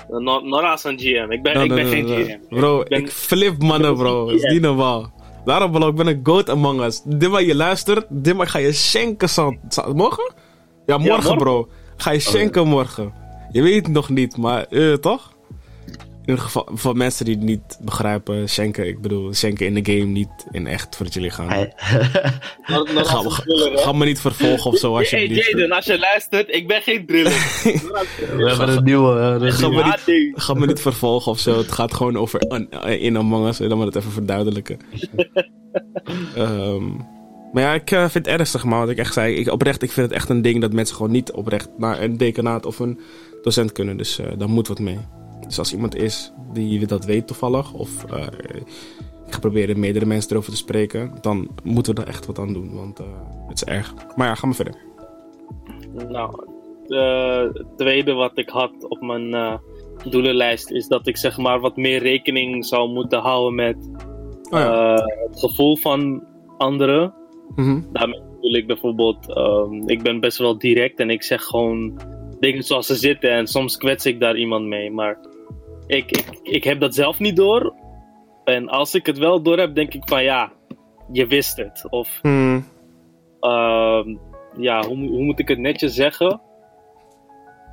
Not, 0.09 0.45
not 0.45 0.63
als 0.63 0.85
een 0.85 0.99
GM. 0.99 1.27
Ik 1.31 1.43
ben, 1.43 1.55
No, 1.55 1.63
ik 1.63 1.69
no, 1.69 1.75
ben 1.75 1.85
no, 1.85 1.91
geen 1.91 2.05
no. 2.07 2.15
GM. 2.25 2.39
Bro, 2.49 2.81
Ik 2.81 2.89
ben- 2.89 2.99
ik 3.01 3.11
flip 3.11 3.63
mannen, 3.63 3.95
bro. 3.97 4.29
Het 4.29 4.43
is 4.43 4.53
niet 4.53 4.61
normaal. 4.63 5.13
Daarom, 5.45 5.71
bro, 5.71 5.89
ik 5.89 5.95
ben 5.95 6.07
een 6.07 6.21
goat 6.23 6.49
Among 6.51 6.81
Us. 6.83 7.03
Dimma, 7.05 7.39
je 7.39 7.55
luistert. 7.55 8.07
Dimma, 8.09 8.45
ga 8.45 8.59
je 8.59 8.73
schenken. 8.73 9.29
Zand. 9.29 9.59
Morgen? 9.95 10.33
Ja, 10.87 10.99
morgen, 10.99 11.15
morgen. 11.17 11.37
bro. 11.37 11.69
Ga 11.97 12.11
je 12.11 12.19
schenken 12.21 12.67
morgen. 12.69 13.13
Je 13.53 13.63
weet 13.63 13.87
het 13.87 13.95
nog 13.95 14.09
niet, 14.09 14.37
maar 14.37 14.65
eh, 14.65 14.93
toch? 14.93 15.32
In 16.25 16.29
ieder 16.29 16.45
geval, 16.45 16.69
voor 16.73 16.97
mensen 16.97 17.25
die 17.25 17.35
het 17.35 17.45
niet 17.45 17.79
begrijpen, 17.81 18.49
schenken. 18.49 18.87
Ik 18.87 19.01
bedoel, 19.01 19.33
schenken 19.35 19.67
in 19.67 19.75
de 19.75 19.93
game, 19.93 20.05
niet 20.05 20.29
in 20.51 20.67
echt 20.67 20.97
voor 20.97 21.07
jullie 21.07 21.31
gaan. 21.31 21.49
Ga, 22.63 23.17
als 23.17 23.93
me 23.97 24.05
niet 24.05 24.21
vervolgen 24.21 24.71
of 24.71 24.79
zo, 24.79 24.91
Hey 24.95 24.99
alsjeblieft. 25.03 25.51
Jaden, 25.51 25.71
als 25.73 25.85
je 25.85 25.99
luistert, 25.99 26.55
ik 26.55 26.67
ben 26.67 26.83
geen 26.83 27.07
driller. 27.07 27.33
we 28.37 28.49
hebben 28.49 28.69
een 28.77 28.85
nieuwe. 28.85 29.39
Ga 29.51 29.69
me 29.69 29.75
niet- 29.75 29.85
Ja, 29.85 29.99
nee. 30.07 30.33
Ga 30.35 30.55
me 30.55 30.67
niet 30.67 30.81
vervolgen 30.81 31.33
of 31.33 31.39
zo. 31.39 31.59
Het 31.59 31.73
gaat 31.73 31.95
gewoon 31.95 32.17
over 32.17 32.41
an- 32.41 32.71
in 32.89 33.17
Among 33.17 33.47
Us. 33.47 33.57
Dan 33.57 33.77
moet 33.77 33.87
het 33.87 33.97
even 33.97 34.13
verduidelijken. 34.13 34.79
Ehm, 36.37 36.85
maar 37.53 37.63
ja, 37.63 37.73
ik 37.75 37.91
eh, 37.91 38.01
vind 38.01 38.15
het 38.27 38.27
ernstig, 38.27 38.65
man. 38.65 38.79
Wat 38.79 38.89
ik 38.89 38.99
echt 38.99 39.13
zei. 39.13 39.35
Ik, 39.35 39.51
oprecht, 39.53 39.83
ik 39.83 39.93
vind 39.93 40.07
het 40.07 40.17
echt 40.17 40.29
een 40.29 40.43
ding 40.43 40.61
dat 40.61 40.73
mensen 40.73 40.97
gewoon 40.97 41.13
niet 41.13 41.33
oprecht 41.33 41.69
naar 41.79 42.01
een 42.03 42.17
decanaat 42.17 42.67
of 42.67 42.79
een 42.79 43.01
docent 43.43 43.73
kunnen. 43.73 43.97
Dus 43.97 44.19
eh 44.19 44.27
daar 44.39 44.49
moet 44.51 44.69
wat 44.69 44.79
mee. 44.79 44.99
Dus 45.47 45.59
als 45.59 45.73
iemand 45.73 45.97
is 45.97 46.33
die 46.53 46.87
dat 46.87 47.05
weet 47.05 47.27
toevallig. 47.27 47.73
Of 47.73 48.05
eh, 48.05 48.27
ik 49.27 49.33
ga 49.33 49.39
proberen 49.39 49.81
meerdere 49.81 50.07
mensen 50.07 50.31
erover 50.31 50.51
te 50.51 50.57
spreken. 50.57 51.13
Dan 51.21 51.49
moeten 51.63 51.95
we 51.95 52.01
er 52.01 52.09
echt 52.09 52.27
wat 52.27 52.39
aan 52.39 52.53
doen. 52.53 52.75
Want 52.75 52.99
eh, 52.99 53.07
het 53.49 53.57
is 53.57 53.65
erg. 53.65 53.95
Maar 54.17 54.27
ja, 54.27 54.35
ga 54.35 54.47
maar 54.47 54.55
verder. 54.55 54.75
Nou, 56.09 56.45
eh, 56.87 57.55
het 57.55 57.77
tweede 57.77 58.13
wat 58.13 58.39
ik 58.39 58.49
had 58.49 58.73
op 58.89 59.01
mijn 59.01 59.61
doelenlijst 60.05 60.71
is 60.71 60.89
dat 60.89 61.07
ik 61.07 61.17
zeg 61.17 61.39
maar 61.39 61.61
wat 61.61 61.77
meer 61.77 62.03
rekening 62.03 62.67
zou 62.67 62.91
moeten 62.91 63.21
houden 63.21 63.55
met 63.55 63.77
Oh 64.53 64.59
ja. 64.59 64.95
het 65.31 65.41
gevoel 65.41 65.77
van 65.77 66.23
anderen. 66.59 67.15
Mhm. 67.55 67.81
Daarmee 67.93 68.21
bedoel 68.43 68.55
ik 68.57 68.67
bijvoorbeeld, 68.67 69.35
ehm, 69.35 69.89
ik 69.89 70.03
ben 70.03 70.21
best 70.21 70.39
wel 70.39 70.59
direct 70.59 71.01
en 71.01 71.11
ik 71.11 71.23
zeg 71.23 71.43
gewoon 71.43 72.01
dingen 72.41 72.63
zoals 72.63 72.87
ze 72.87 72.95
zitten 72.95 73.31
en 73.31 73.47
soms 73.47 73.77
kwets 73.77 74.07
ik 74.07 74.21
daar 74.21 74.37
iemand 74.37 74.67
mee. 74.67 74.91
Maar 74.91 75.19
ik, 75.93 76.11
ik, 76.11 76.39
ik 76.43 76.65
heb 76.65 76.81
dat 76.81 76.95
zelf 76.95 77.19
niet 77.19 77.37
door. 77.37 77.75
En 78.45 78.69
als 78.69 78.95
ik 78.95 79.07
het 79.07 79.19
wel 79.19 79.43
door 79.43 79.59
heb, 79.59 79.75
denk 79.75 79.95
ik 79.95 80.03
van 80.05 80.23
ja, 80.23 80.53
je 81.13 81.27
wist 81.27 81.57
het. 81.57 81.87
Of 81.91 82.23
Mhm. 82.23 82.61
Ehm, 83.41 84.17
ja, 84.57 84.87
hoe, 84.87 84.97
hoe 84.97 85.25
moet 85.25 85.39
ik 85.39 85.49
het 85.49 85.59
netjes 85.59 85.95
zeggen? 85.95 86.41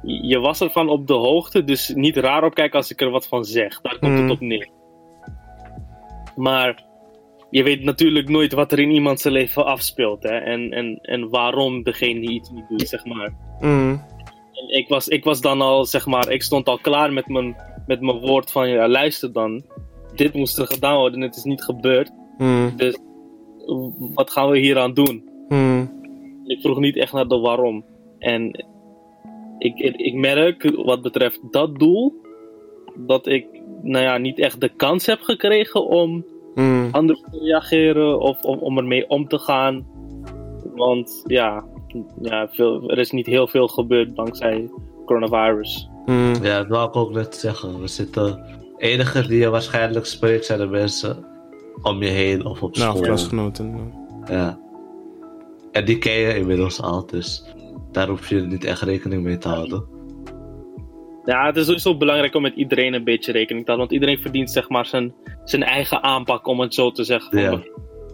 Je 0.02 0.40
was 0.40 0.62
ervan 0.62 0.90
op 0.90 1.08
de 1.08 1.14
hoogte, 1.14 1.64
dus 1.64 1.90
niet 1.90 2.18
raar 2.18 2.44
opkijken 2.44 2.78
als 2.78 2.92
ik 2.92 3.02
er 3.02 3.10
wat 3.10 3.28
van 3.28 3.44
zeg. 3.44 3.82
Daar 3.82 4.00
komt 4.00 4.20
het 4.20 4.30
op 4.30 4.40
neer. 4.40 4.70
Maar 6.36 6.84
je 7.50 7.64
weet 7.64 7.84
natuurlijk 7.84 8.30
nooit 8.30 8.54
wat 8.54 8.72
er 8.72 8.80
in 8.80 8.92
iemands 8.92 9.24
leven 9.24 9.66
afspeelt. 9.66 10.24
Hè? 10.24 10.38
En, 10.38 10.72
en, 10.72 11.00
en 11.02 11.30
waarom 11.30 11.84
degene 11.84 12.22
iets 12.22 12.50
niet 12.50 12.68
doet, 12.70 12.90
zeg 12.90 13.06
maar. 13.06 13.34
Mhm. 13.60 13.98
En 14.54 14.78
ik 14.78 14.88
was, 14.88 15.08
ik 15.08 15.24
was 15.24 15.42
dan 15.42 15.62
al, 15.62 15.86
zeg 15.86 16.06
maar, 16.06 16.30
ik 16.32 16.44
stond 16.44 16.68
al 16.68 16.80
klaar 16.80 17.14
met 17.14 17.28
mijn, 17.28 17.56
met 17.90 18.02
mijn 18.02 18.20
woord 18.20 18.52
van, 18.52 18.70
ja, 18.70 18.88
luister 18.88 19.32
dan. 19.34 19.64
Dit 20.16 20.34
moest 20.34 20.58
er 20.58 20.68
gedaan 20.68 20.98
worden 20.98 21.22
en 21.22 21.28
het 21.28 21.36
is 21.36 21.44
niet 21.44 21.64
gebeurd. 21.64 22.12
Mhm. 22.38 22.76
Dus 22.76 22.98
wat 24.14 24.32
gaan 24.32 24.50
we 24.50 24.58
hier 24.60 24.80
aan 24.80 24.94
doen? 24.94 25.30
Mhm. 25.48 25.86
Ik 26.46 26.62
vroeg 26.62 26.80
niet 26.80 26.96
echt 26.96 27.14
naar 27.14 27.28
de 27.28 27.40
waarom. 27.40 27.86
En 28.20 28.66
ik, 29.58 29.78
ik, 29.78 29.96
ik 29.96 30.14
merk 30.14 30.72
wat 30.76 31.02
betreft 31.02 31.40
dat 31.52 31.80
doel, 31.80 32.14
dat 32.96 33.28
ik 33.28 33.48
nou 33.82 34.04
ja, 34.04 34.18
niet 34.18 34.40
echt 34.40 34.62
de 34.62 34.70
kans 34.70 35.06
heb 35.06 35.22
gekregen 35.22 35.88
om 35.88 36.26
Mhm. 36.56 36.88
anders 36.92 37.22
te 37.22 37.40
reageren 37.40 38.20
of 38.20 38.44
om, 38.44 38.60
om 38.60 38.78
ermee 38.78 39.10
om 39.10 39.28
te 39.28 39.40
gaan. 39.40 39.88
Want 40.76 41.24
ja, 41.26 41.64
ja 42.22 42.48
veel, 42.50 42.90
er 42.90 42.98
is 42.98 43.12
niet 43.12 43.26
heel 43.26 43.48
veel 43.48 43.68
gebeurd 43.68 44.16
dankzij 44.16 44.70
coronavirus. 45.06 45.90
Mhm. 46.10 46.44
Ja, 46.44 46.58
dat 46.58 46.68
wou 46.68 46.88
ik 46.88 46.96
ook 46.96 47.12
net 47.14 47.36
zeggen. 47.36 47.82
We 47.82 47.88
zitten. 47.88 48.24
De 48.78 48.86
enige 48.86 49.28
die 49.28 49.40
je 49.40 49.50
waarschijnlijk 49.50 50.06
spreekt 50.06 50.46
zijn 50.46 50.60
de 50.60 50.66
mensen 50.68 51.26
om 51.82 52.04
je 52.04 52.10
heen 52.10 52.46
of 52.46 52.64
op 52.64 52.76
Nou, 52.78 52.90
school. 52.92 53.02
klasgenoten. 53.02 53.94
Ja. 54.30 54.60
En 55.72 55.86
die 55.86 55.98
ken 55.98 56.14
je 56.14 56.38
inmiddels 56.38 56.82
al, 56.82 57.06
dus 57.06 57.44
daar 57.92 58.08
hoef 58.08 58.30
je 58.30 58.42
niet 58.42 58.64
echt 58.64 58.82
rekening 58.82 59.24
mee 59.24 59.38
te 59.38 59.48
houden. 59.48 59.86
Ja, 61.26 61.46
het 61.46 61.56
is 61.56 61.66
sowieso 61.66 61.98
belangrijk 61.98 62.36
om 62.36 62.42
met 62.42 62.56
iedereen 62.56 62.94
een 62.94 63.04
beetje 63.04 63.32
rekening 63.32 63.66
te 63.66 63.72
houden. 63.72 63.90
Want 63.90 64.02
iedereen 64.02 64.22
verdient 64.24 64.52
zeg 64.52 64.70
maar 64.70 64.86
zijn, 64.86 65.14
zijn 65.44 65.64
eigen 65.64 66.04
aanpak, 66.04 66.48
om 66.48 66.60
het 66.60 66.74
zo 66.74 66.92
te 66.92 67.04
zeggen. 67.04 67.40
Ja. 67.40 67.60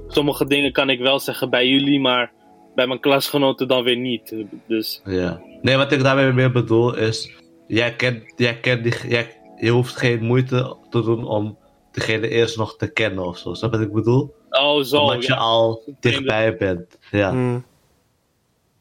Sommige 0.07 0.45
dingen 0.45 0.71
kan 0.71 0.89
ik 0.89 0.99
wel 0.99 1.19
zeggen 1.19 1.49
bij 1.49 1.67
jullie, 1.67 1.99
maar 1.99 2.31
bij 2.75 2.87
mijn 2.87 2.99
klasgenoten 2.99 3.67
dan 3.67 3.83
weer 3.83 3.97
niet. 3.97 4.35
Dus 4.67 5.01
Ja. 5.05 5.41
Nee, 5.61 5.75
wat 5.77 5.91
ik 5.91 6.03
daarmee 6.03 6.31
meer 6.31 6.51
bedoel 6.51 6.95
is, 6.97 7.33
jij 7.67 7.95
kent, 7.95 8.23
jij 8.35 8.59
kent 8.59 8.83
die, 8.83 8.93
jij, 9.07 9.27
je 9.59 9.69
hoeft 9.69 9.95
geen 9.95 10.23
moeite 10.23 10.77
te 10.89 11.01
doen 11.01 11.25
om 11.25 11.57
degene 11.91 12.29
eerst 12.29 12.57
nog 12.57 12.77
te 12.77 12.91
kennen 12.91 13.25
of 13.25 13.37
zo. 13.37 13.53
Snap 13.53 13.71
je 13.71 13.77
wat 13.77 13.87
ik 13.87 13.93
bedoel? 13.93 14.33
oh 14.49 14.81
zo. 14.81 15.01
Omdat 15.01 15.25
je 15.25 15.35
al 15.35 15.95
dichtbij 15.99 16.57
bent. 16.57 16.99
Ja. 17.11 17.31
Mm. 17.31 17.65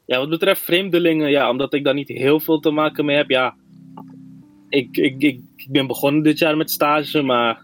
ja, 0.04 0.18
wat 0.18 0.28
betreft 0.28 0.60
vreemdelingen, 0.60 1.30
ja, 1.30 1.50
omdat 1.50 1.74
ik 1.74 1.84
daar 1.84 1.94
niet 1.94 2.08
heel 2.08 2.40
veel 2.40 2.60
te 2.60 2.70
maken 2.70 3.04
mee 3.04 3.16
heb, 3.16 3.30
ja. 3.30 3.54
Ik, 4.68 4.96
ik, 4.96 5.22
ik, 5.22 5.40
ik 5.56 5.70
ben 5.70 5.86
begonnen 5.86 6.22
dit 6.22 6.38
jaar 6.38 6.56
met 6.56 6.70
stage, 6.70 7.22
maar 7.22 7.62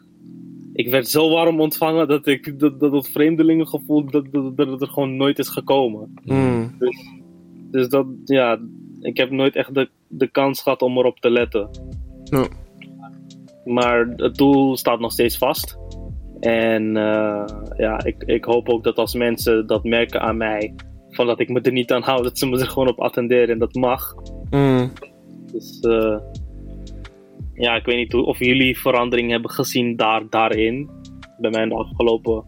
ik 0.72 0.90
werd 0.90 1.08
zo 1.08 1.30
warm 1.30 1.60
ontvangen 1.60 2.08
dat 2.08 2.26
ik 2.26 2.58
dat, 2.58 2.80
dat, 2.80 2.92
dat 2.92 3.08
vreemdelingengevoel 3.08 4.10
dat, 4.10 4.24
dat, 4.56 4.80
er 4.80 4.88
gewoon 4.88 5.16
nooit 5.16 5.38
is 5.38 5.48
gekomen. 5.48 6.14
Mm. 6.24 6.76
Dus 7.70 7.88
dat, 7.88 8.06
ja, 8.24 8.60
ik 9.00 9.16
heb 9.16 9.30
nooit 9.30 9.56
echt 9.56 9.74
de, 9.74 9.88
de 10.10 10.30
kans 10.30 10.62
gehad 10.62 10.82
om 10.82 10.98
erop 10.98 11.20
te 11.20 11.30
letten. 11.30 11.70
Maar 13.64 14.06
het 14.16 14.34
doel 14.34 14.76
staat 14.76 15.00
nog 15.00 15.12
steeds 15.12 15.38
vast. 15.38 15.78
En 16.40 16.96
eh, 16.96 17.44
ja, 17.76 18.04
ik, 18.04 18.22
ik 18.22 18.44
hoop 18.44 18.68
ook 18.68 18.84
dat 18.84 18.96
als 18.96 19.14
mensen 19.14 19.66
dat 19.66 19.84
merken 19.84 20.20
aan 20.20 20.36
mij, 20.36 20.74
van 21.08 21.26
dat 21.26 21.40
ik 21.40 21.48
me 21.48 21.60
er 21.60 21.72
niet 21.72 21.92
aan 21.92 22.02
hou, 22.02 22.22
dat 22.22 22.38
ze 22.38 22.46
me 22.46 22.58
er 22.58 22.66
gewoon 22.66 22.88
op 22.88 23.00
attenderen 23.00 23.48
en 23.48 23.58
dat 23.58 23.74
mag. 23.74 24.14
Mm. 24.50 24.92
Dus 25.52 25.80
eh, 25.80 26.18
ja, 27.54 27.74
ik 27.74 27.84
weet 27.84 27.96
niet 27.96 28.14
of 28.14 28.38
jullie 28.38 28.78
verandering 28.78 29.30
hebben 29.30 29.50
gezien 29.50 29.96
daar, 29.96 30.28
daarin. 30.28 30.90
Bij 31.38 31.50
mij 31.50 31.62
in 31.62 31.68
de 31.68 31.74
afgelopen 31.74 32.44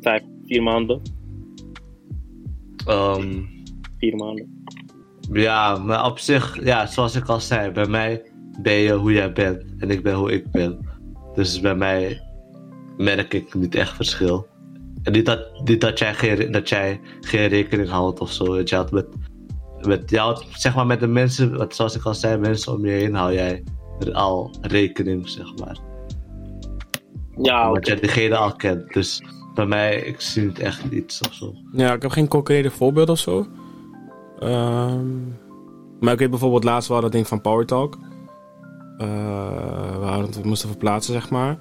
vijf, 0.00 0.22
vier 0.44 0.62
maanden. 0.62 1.02
Ehm, 2.86 3.42
Vier 3.98 4.16
maanden. 4.16 4.55
Ja, 5.32 5.78
maar 5.78 6.04
op 6.04 6.18
zich, 6.18 6.64
ja, 6.64 6.86
zoals 6.86 7.16
ik 7.16 7.26
al 7.26 7.40
zei, 7.40 7.70
bij 7.70 7.86
mij 7.86 8.22
ben 8.62 8.74
je 8.74 8.92
hoe 8.92 9.12
jij 9.12 9.32
bent 9.32 9.64
en 9.78 9.90
ik 9.90 10.02
ben 10.02 10.14
hoe 10.14 10.32
ik 10.32 10.50
ben. 10.50 10.88
Dus 11.34 11.60
bij 11.60 11.74
mij 11.74 12.22
merk 12.96 13.34
ik 13.34 13.54
niet 13.54 13.74
echt 13.74 13.96
verschil. 13.96 14.46
En 15.02 15.12
niet 15.12 15.26
dat, 15.26 15.60
niet 15.64 15.80
dat, 15.80 15.98
jij, 15.98 16.14
geen, 16.14 16.52
dat 16.52 16.68
jij 16.68 17.00
geen 17.20 17.48
rekening 17.48 17.88
houdt 17.88 18.20
of 18.20 18.32
zo. 18.32 18.56
Dat 18.56 18.68
je 18.68 18.74
houdt 18.74 18.90
met, 18.90 19.06
met, 19.80 20.10
je 20.10 20.18
houdt, 20.18 20.44
zeg 20.50 20.74
maar 20.74 20.86
met 20.86 21.00
de 21.00 21.06
mensen, 21.06 21.56
wat, 21.56 21.74
zoals 21.74 21.96
ik 21.96 22.04
al 22.04 22.14
zei, 22.14 22.38
mensen 22.38 22.72
om 22.72 22.86
je 22.86 22.92
heen 22.92 23.14
hou 23.14 23.32
jij 23.32 23.64
er 23.98 24.12
al 24.12 24.56
rekening, 24.60 25.28
zeg 25.28 25.56
maar. 25.56 25.78
Ja, 27.42 27.58
oké. 27.58 27.68
Omdat 27.68 27.86
jij 27.86 27.96
degene 27.96 28.36
al 28.36 28.52
kent. 28.52 28.92
Dus 28.92 29.22
bij 29.54 29.66
mij, 29.66 29.96
ik 30.00 30.20
zie 30.20 30.44
niet 30.44 30.58
echt 30.58 30.82
iets 30.90 31.20
of 31.20 31.34
zo. 31.34 31.54
Ja, 31.72 31.92
ik 31.92 32.02
heb 32.02 32.10
geen 32.10 32.28
concrete 32.28 32.70
voorbeeld 32.70 33.08
of 33.08 33.18
zo. 33.18 33.46
Ehm, 34.38 35.06
maar 36.00 36.12
ik 36.12 36.18
weet 36.18 36.30
bijvoorbeeld 36.30 36.64
laatst 36.64 36.88
wel 36.88 37.00
dat 37.00 37.12
ding 37.12 37.28
van 37.28 37.40
Power 37.40 37.66
Talk. 37.66 37.98
Eh, 38.98 40.28
we, 40.32 40.40
moesten 40.42 40.68
verplaatsen, 40.68 41.12
zeg 41.12 41.30
maar. 41.30 41.58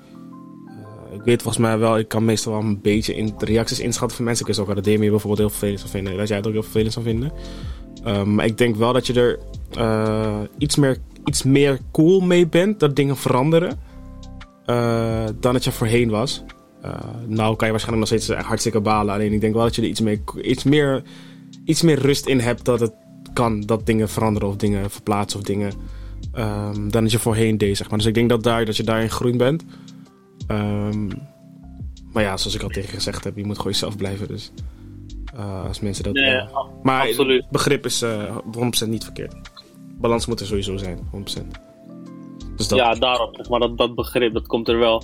Eh, 0.68 1.16
ik 1.16 1.22
weet 1.24 1.42
volgens 1.42 1.64
mij 1.64 1.78
wel, 1.78 1.98
ik 1.98 2.08
kan 2.08 2.26
meestal 2.26 2.52
wel 2.52 2.62
een 2.62 2.82
beetje 2.82 3.16
in 3.16 3.34
de 3.38 3.46
reacties 3.46 3.80
inschatten 3.80 4.16
van 4.16 4.26
mensen. 4.26 4.48
Ik 4.48 4.56
wist 4.56 4.70
ook 4.70 4.76
dat 4.76 4.84
Demi 4.84 5.10
bijvoorbeeld 5.10 5.40
heel 5.40 5.50
vervelend 5.50 5.80
zou 5.80 5.92
vinden. 5.92 6.18
Dat 6.18 6.28
jij 6.28 6.38
het 6.38 6.48
ook 6.48 6.54
heel 6.54 6.64
vervelend 6.64 6.94
zou 6.94 7.06
vinden. 7.06 7.32
Ehm, 8.04 8.36
maar 8.36 8.46
ik 8.46 8.58
denk 8.58 8.76
wel 8.76 8.94
dat 8.94 9.08
je 9.08 9.14
er 9.14 9.40
eh, 9.72 10.40
iets, 10.58 10.76
meer, 10.76 10.98
iets 11.26 11.44
meer 11.44 11.80
cool 11.92 12.20
mee 12.20 12.48
bent. 12.48 12.80
Dat 12.80 12.96
dingen 12.96 13.18
veranderen. 13.18 13.94
dan 15.40 15.54
dat 15.54 15.64
je 15.64 15.72
voorheen 15.72 16.10
was. 16.10 16.44
Nou 17.28 17.56
kan 17.56 17.68
je 17.68 17.74
waarschijnlijk 17.74 18.12
nog 18.12 18.22
steeds 18.22 18.46
hartstikke 18.46 18.82
balen. 18.82 19.14
Alleen 19.14 19.34
ik 19.34 19.42
denk 19.42 19.54
wel 19.54 19.64
dat 19.64 19.76
je 19.76 19.82
er 19.82 19.88
iets, 19.88 20.02
mee, 20.02 20.22
iets, 20.42 20.64
meer, 20.64 21.04
iets 21.66 21.82
meer 21.82 22.00
rust 22.00 22.26
in 22.26 22.40
hebt 22.40 22.66
dat 22.66 22.80
het 22.80 22.94
kan 23.34 23.62
dat 23.62 23.86
dingen 23.86 24.10
veranderen 24.10 24.50
of 24.50 24.56
dingen 24.56 24.90
verplaatsen 24.92 25.40
of 25.40 25.46
dingen. 25.46 25.74
ehm, 26.34 26.90
dan 26.90 27.04
dat 27.04 27.12
je 27.12 27.20
voorheen 27.20 27.58
deed, 27.58 27.78
zeg 27.78 27.90
maar. 27.90 27.98
Dus 27.98 28.08
ik 28.08 28.14
denk 28.14 28.30
dat, 28.30 28.44
daar, 28.44 28.66
dat 28.66 28.78
je 28.78 28.84
daarin 28.84 29.10
groen 29.10 29.38
bent. 29.38 29.66
Ehm, 30.48 31.08
maar 32.12 32.24
ja, 32.24 32.38
zoals 32.38 32.56
ik 32.56 32.64
al 32.64 32.70
tegen 32.70 32.90
gezegd 32.90 33.24
heb, 33.24 33.38
je 33.38 33.46
moet 33.46 33.58
gewoon 33.58 33.72
jezelf 33.72 33.98
blijven. 33.98 34.28
Dus 34.28 34.52
eh, 35.36 35.66
als 35.66 35.80
mensen 35.80 36.04
dat. 36.04 36.14
Nee. 36.14 36.44
Maar 36.84 37.08
absoluut. 37.08 37.50
begrip 37.50 37.86
is 37.86 38.02
eh 38.02 38.38
100% 38.52 38.90
niet 38.90 39.04
verkeerd. 39.04 39.36
Balans 40.00 40.26
moet 40.26 40.40
er 40.40 40.46
sowieso 40.46 40.78
zijn, 40.78 40.98
100%. 41.12 41.60
Dus 42.56 42.68
dat. 42.68 42.80
Ja, 42.80 42.94
daarop. 42.94 43.48
Maar 43.50 43.60
dat, 43.60 43.78
dat 43.78 43.96
begrip, 43.96 44.34
dat 44.34 44.48
komt 44.48 44.68
er 44.68 44.80
wel. 44.80 45.04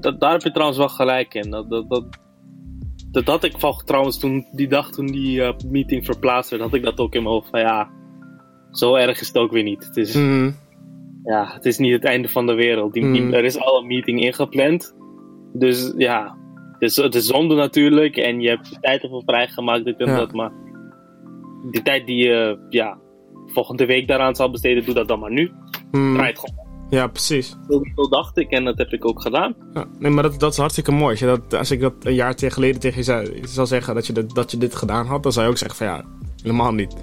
Dat, 0.00 0.20
daar 0.20 0.32
heb 0.32 0.42
je 0.42 0.50
trouwens 0.50 0.78
wel 0.78 0.88
gelijk 0.88 1.34
in. 1.34 1.50
Dat, 1.50 1.70
dat, 1.70 1.88
dat, 1.88 2.04
dat 3.10 3.26
had 3.26 3.44
ik 3.44 3.54
van, 3.58 3.82
trouwens 3.84 4.18
toen, 4.18 4.46
die 4.52 4.68
dag 4.68 4.90
toen 4.90 5.06
die 5.06 5.42
eh, 5.42 5.52
meeting 5.70 6.04
verplaatst 6.04 6.50
werd, 6.50 6.62
had 6.62 6.74
ik 6.74 6.82
dat 6.82 6.98
ook 7.00 7.14
in 7.14 7.22
mijn 7.22 7.34
hoofd. 7.34 7.50
Van 7.50 7.60
ja, 7.60 7.90
zo 8.70 8.94
erg 8.94 9.20
is 9.20 9.26
het 9.26 9.36
ook 9.38 9.52
weer 9.52 9.62
niet. 9.62 9.84
Het 9.84 9.96
is, 9.96 10.14
Mhm. 10.14 10.50
ja, 11.24 11.46
het 11.54 11.64
is 11.64 11.78
niet 11.78 11.92
het 11.92 12.04
einde 12.04 12.28
van 12.28 12.46
de 12.46 12.54
wereld. 12.54 12.92
Die, 12.92 13.04
Mm. 13.04 13.32
er 13.32 13.44
is 13.44 13.58
al 13.58 13.78
een 13.80 13.86
meeting 13.86 14.20
ingepland. 14.20 14.96
Dus 15.52 15.92
ja, 15.96 16.36
het 16.72 16.82
is, 16.82 16.96
het 16.96 17.14
is 17.14 17.26
zonde 17.26 17.54
natuurlijk. 17.54 18.16
En 18.16 18.40
je 18.40 18.48
hebt 18.48 18.70
de 18.70 18.80
tijd 18.80 19.02
ervoor 19.02 19.22
vrijgemaakt, 19.26 19.84
dit 19.84 19.98
en 19.98 20.06
Ja. 20.06 20.16
dat. 20.16 20.32
Maar 20.32 20.52
die 21.70 21.82
tijd 21.82 22.06
die 22.06 22.26
je 22.26 22.66
ja, 22.68 22.98
volgende 23.46 23.86
week 23.86 24.08
daaraan 24.08 24.34
zal 24.34 24.50
besteden, 24.50 24.84
doe 24.84 24.94
dat 24.94 25.08
dan 25.08 25.18
maar 25.18 25.32
nu. 25.32 25.52
Mhm. 25.90 26.14
Draai 26.14 26.28
het 26.30 26.38
gewoon. 26.38 26.66
Ja, 26.90 27.06
precies. 27.06 27.56
Zo, 27.68 28.08
dacht 28.08 28.38
ik 28.38 28.50
en 28.50 28.64
dat 28.64 28.78
heb 28.78 28.92
ik 28.92 29.06
ook 29.06 29.22
gedaan. 29.22 29.54
Ja, 29.74 29.84
nee, 29.98 30.10
maar 30.10 30.22
dat, 30.22 30.40
dat 30.40 30.52
is 30.52 30.58
hartstikke 30.58 30.92
mooi. 30.92 31.10
Als, 31.10 31.18
je 31.18 31.26
dat, 31.26 31.54
als 31.54 31.70
ik 31.70 31.80
dat 31.80 31.92
een 32.02 32.14
jaar 32.14 32.34
tegen 32.34 32.54
geleden 32.54 32.80
tegen 32.80 32.98
je 32.98 33.04
zei, 33.04 33.40
zou 33.42 33.66
zeggen 33.66 33.94
dat 33.94 34.06
je, 34.06 34.12
dat, 34.12 34.34
dat 34.34 34.50
je 34.50 34.58
dit 34.58 34.74
gedaan 34.74 35.06
had, 35.06 35.22
dan 35.22 35.32
zou 35.32 35.44
je 35.44 35.50
ook 35.50 35.58
zeggen 35.58 35.78
van 35.78 35.86
ja, 35.86 36.04
helemaal 36.42 36.72
niet. 36.72 36.96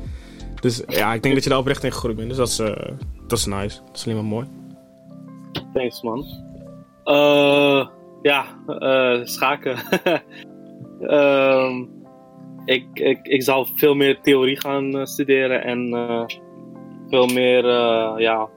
Dus 0.65 0.83
ja, 0.87 1.13
ik 1.13 1.23
denk 1.23 1.35
dat 1.35 1.43
je 1.43 1.49
daar 1.49 1.59
oprecht 1.59 1.83
in 1.83 1.91
gegroeid 1.91 2.15
bent. 2.15 2.29
Dus 2.29 2.37
dat 2.37 2.47
is, 2.47 2.59
eh, 2.59 2.91
dat 3.27 3.37
is 3.37 3.45
nice. 3.45 3.79
Dat 3.85 3.95
is 3.95 4.03
alleen 4.05 4.17
maar 4.17 4.25
mooi. 4.25 4.47
Thanks, 5.73 6.01
man. 6.01 6.25
Eh, 7.03 7.87
ja, 8.21 8.45
eh, 8.67 9.25
schaken. 9.25 9.77
Ehm, 10.99 11.85
ik, 12.65 12.85
ik, 12.93 13.19
ik 13.23 13.43
zal 13.43 13.67
veel 13.75 13.95
meer 13.95 14.21
theorie 14.21 14.59
gaan 14.59 15.07
studeren 15.07 15.63
en 15.63 15.89
veel 17.09 17.27
meer 17.27 17.65
ja, 18.19 18.49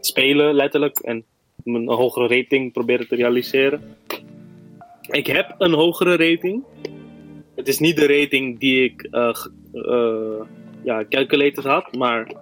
spelen, 0.00 0.54
letterlijk. 0.54 0.98
En 0.98 1.24
een 1.64 1.88
hogere 1.88 2.36
rating 2.36 2.72
proberen 2.72 3.08
te 3.08 3.16
realiseren. 3.16 3.96
Ik 5.10 5.26
heb 5.26 5.54
een 5.58 5.72
hogere 5.72 6.16
rating. 6.16 6.64
Het 7.56 7.68
is 7.68 7.78
niet 7.78 7.96
de 7.96 8.06
rating 8.06 8.58
die 8.58 8.84
ik 8.84 9.02
eh, 9.02 9.34
ja, 10.82 11.04
calculated 11.08 11.64
had, 11.64 11.96
maar 11.96 12.32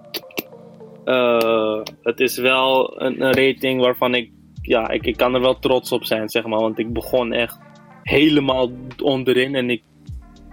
eh, 1.05 1.81
het 2.03 2.21
is 2.21 2.39
wel 2.39 3.01
een, 3.03 3.23
een 3.23 3.33
rating 3.33 3.81
waarvan 3.81 4.15
ik, 4.15 4.31
ja, 4.63 4.91
ik, 4.91 5.07
ik 5.07 5.17
kan 5.17 5.35
er 5.35 5.41
wel 5.41 5.59
trots 5.59 5.93
op 5.93 6.05
zijn, 6.05 6.29
zeg 6.29 6.47
maar. 6.47 6.61
Want 6.61 6.79
ik 6.79 6.93
begon 6.93 7.33
echt 7.33 7.59
helemaal 8.03 8.71
onderin 9.03 9.55
en 9.55 9.71
ik 9.71 9.83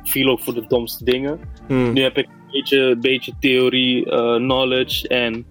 viel 0.03 0.29
ook 0.29 0.39
voor 0.39 0.53
de 0.53 0.65
domste 0.67 1.03
dingen. 1.03 1.39
Hmm. 1.67 1.93
Nu 1.93 2.01
heb 2.01 2.17
ik 2.17 2.25
een 2.25 2.51
beetje, 2.51 2.97
beetje 3.01 3.33
theorie, 3.39 4.03
knowledge 4.37 5.07
en 5.07 5.45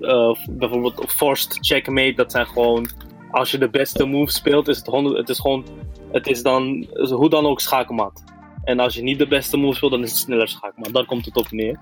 eh, 0.00 0.34
bijvoorbeeld 0.50 1.04
forced 1.08 1.58
checkmate. 1.60 2.12
Dat 2.12 2.32
zijn 2.32 2.46
gewoon, 2.46 2.88
als 3.30 3.50
je 3.50 3.58
de 3.58 3.70
beste 3.70 4.04
move 4.04 4.32
speelt, 4.32 4.68
is 4.68 4.76
het, 4.76 4.86
100, 4.86 5.16
het 5.16 5.28
is 5.28 5.40
gewoon, 5.40 5.64
het 6.12 6.26
is 6.26 6.42
dan 6.42 6.86
hoe 7.10 7.28
dan 7.28 7.46
ook 7.46 7.60
schaakmat. 7.60 8.24
En 8.64 8.80
als 8.80 8.94
je 8.94 9.02
niet 9.02 9.18
de 9.18 9.26
beste 9.26 9.56
move 9.56 9.76
speelt, 9.76 9.92
dan 9.92 10.02
is 10.02 10.10
het 10.10 10.18
sneller 10.18 10.48
schaakmat. 10.48 10.92
Daar 10.92 11.06
komt 11.06 11.24
het 11.24 11.36
op 11.36 11.50
neer. 11.50 11.78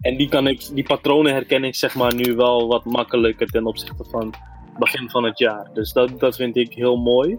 En 0.00 0.16
die, 0.16 0.28
kan 0.28 0.46
ik, 0.46 0.68
die 0.72 0.84
patronen 0.84 1.32
herken 1.32 1.64
ik 1.64 1.74
zeg 1.74 1.94
maar 1.94 2.14
nu 2.14 2.34
wel 2.34 2.66
wat 2.66 2.84
makkelijker 2.84 3.46
ten 3.46 3.66
opzichte 3.66 4.04
van 4.04 4.34
begin 4.78 5.10
van 5.10 5.24
het 5.24 5.38
jaar. 5.38 5.70
Dus 5.74 5.92
dat, 5.92 6.20
dat 6.20 6.36
vind 6.36 6.56
ik 6.56 6.72
heel 6.72 6.96
mooi. 6.96 7.38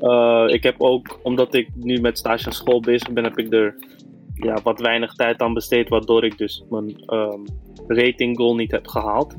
Eh, 0.00 0.44
ik 0.46 0.62
heb 0.62 0.74
ook, 0.78 1.18
omdat 1.22 1.54
ik 1.54 1.68
nu 1.74 2.00
met 2.00 2.18
stage 2.18 2.50
school 2.50 2.80
bezig 2.80 3.10
ben, 3.10 3.24
heb 3.24 3.38
ik 3.38 3.52
er 3.52 3.74
ja, 4.44 4.58
wat 4.62 4.80
weinig 4.80 5.14
tijd 5.14 5.40
aan 5.40 5.54
besteed, 5.54 5.88
waardoor 5.88 6.24
ik 6.24 6.38
dus 6.38 6.64
mijn 6.70 6.96
ehm, 7.06 7.40
rating 7.86 8.36
goal 8.36 8.54
niet 8.54 8.70
heb 8.70 8.86
gehaald. 8.86 9.36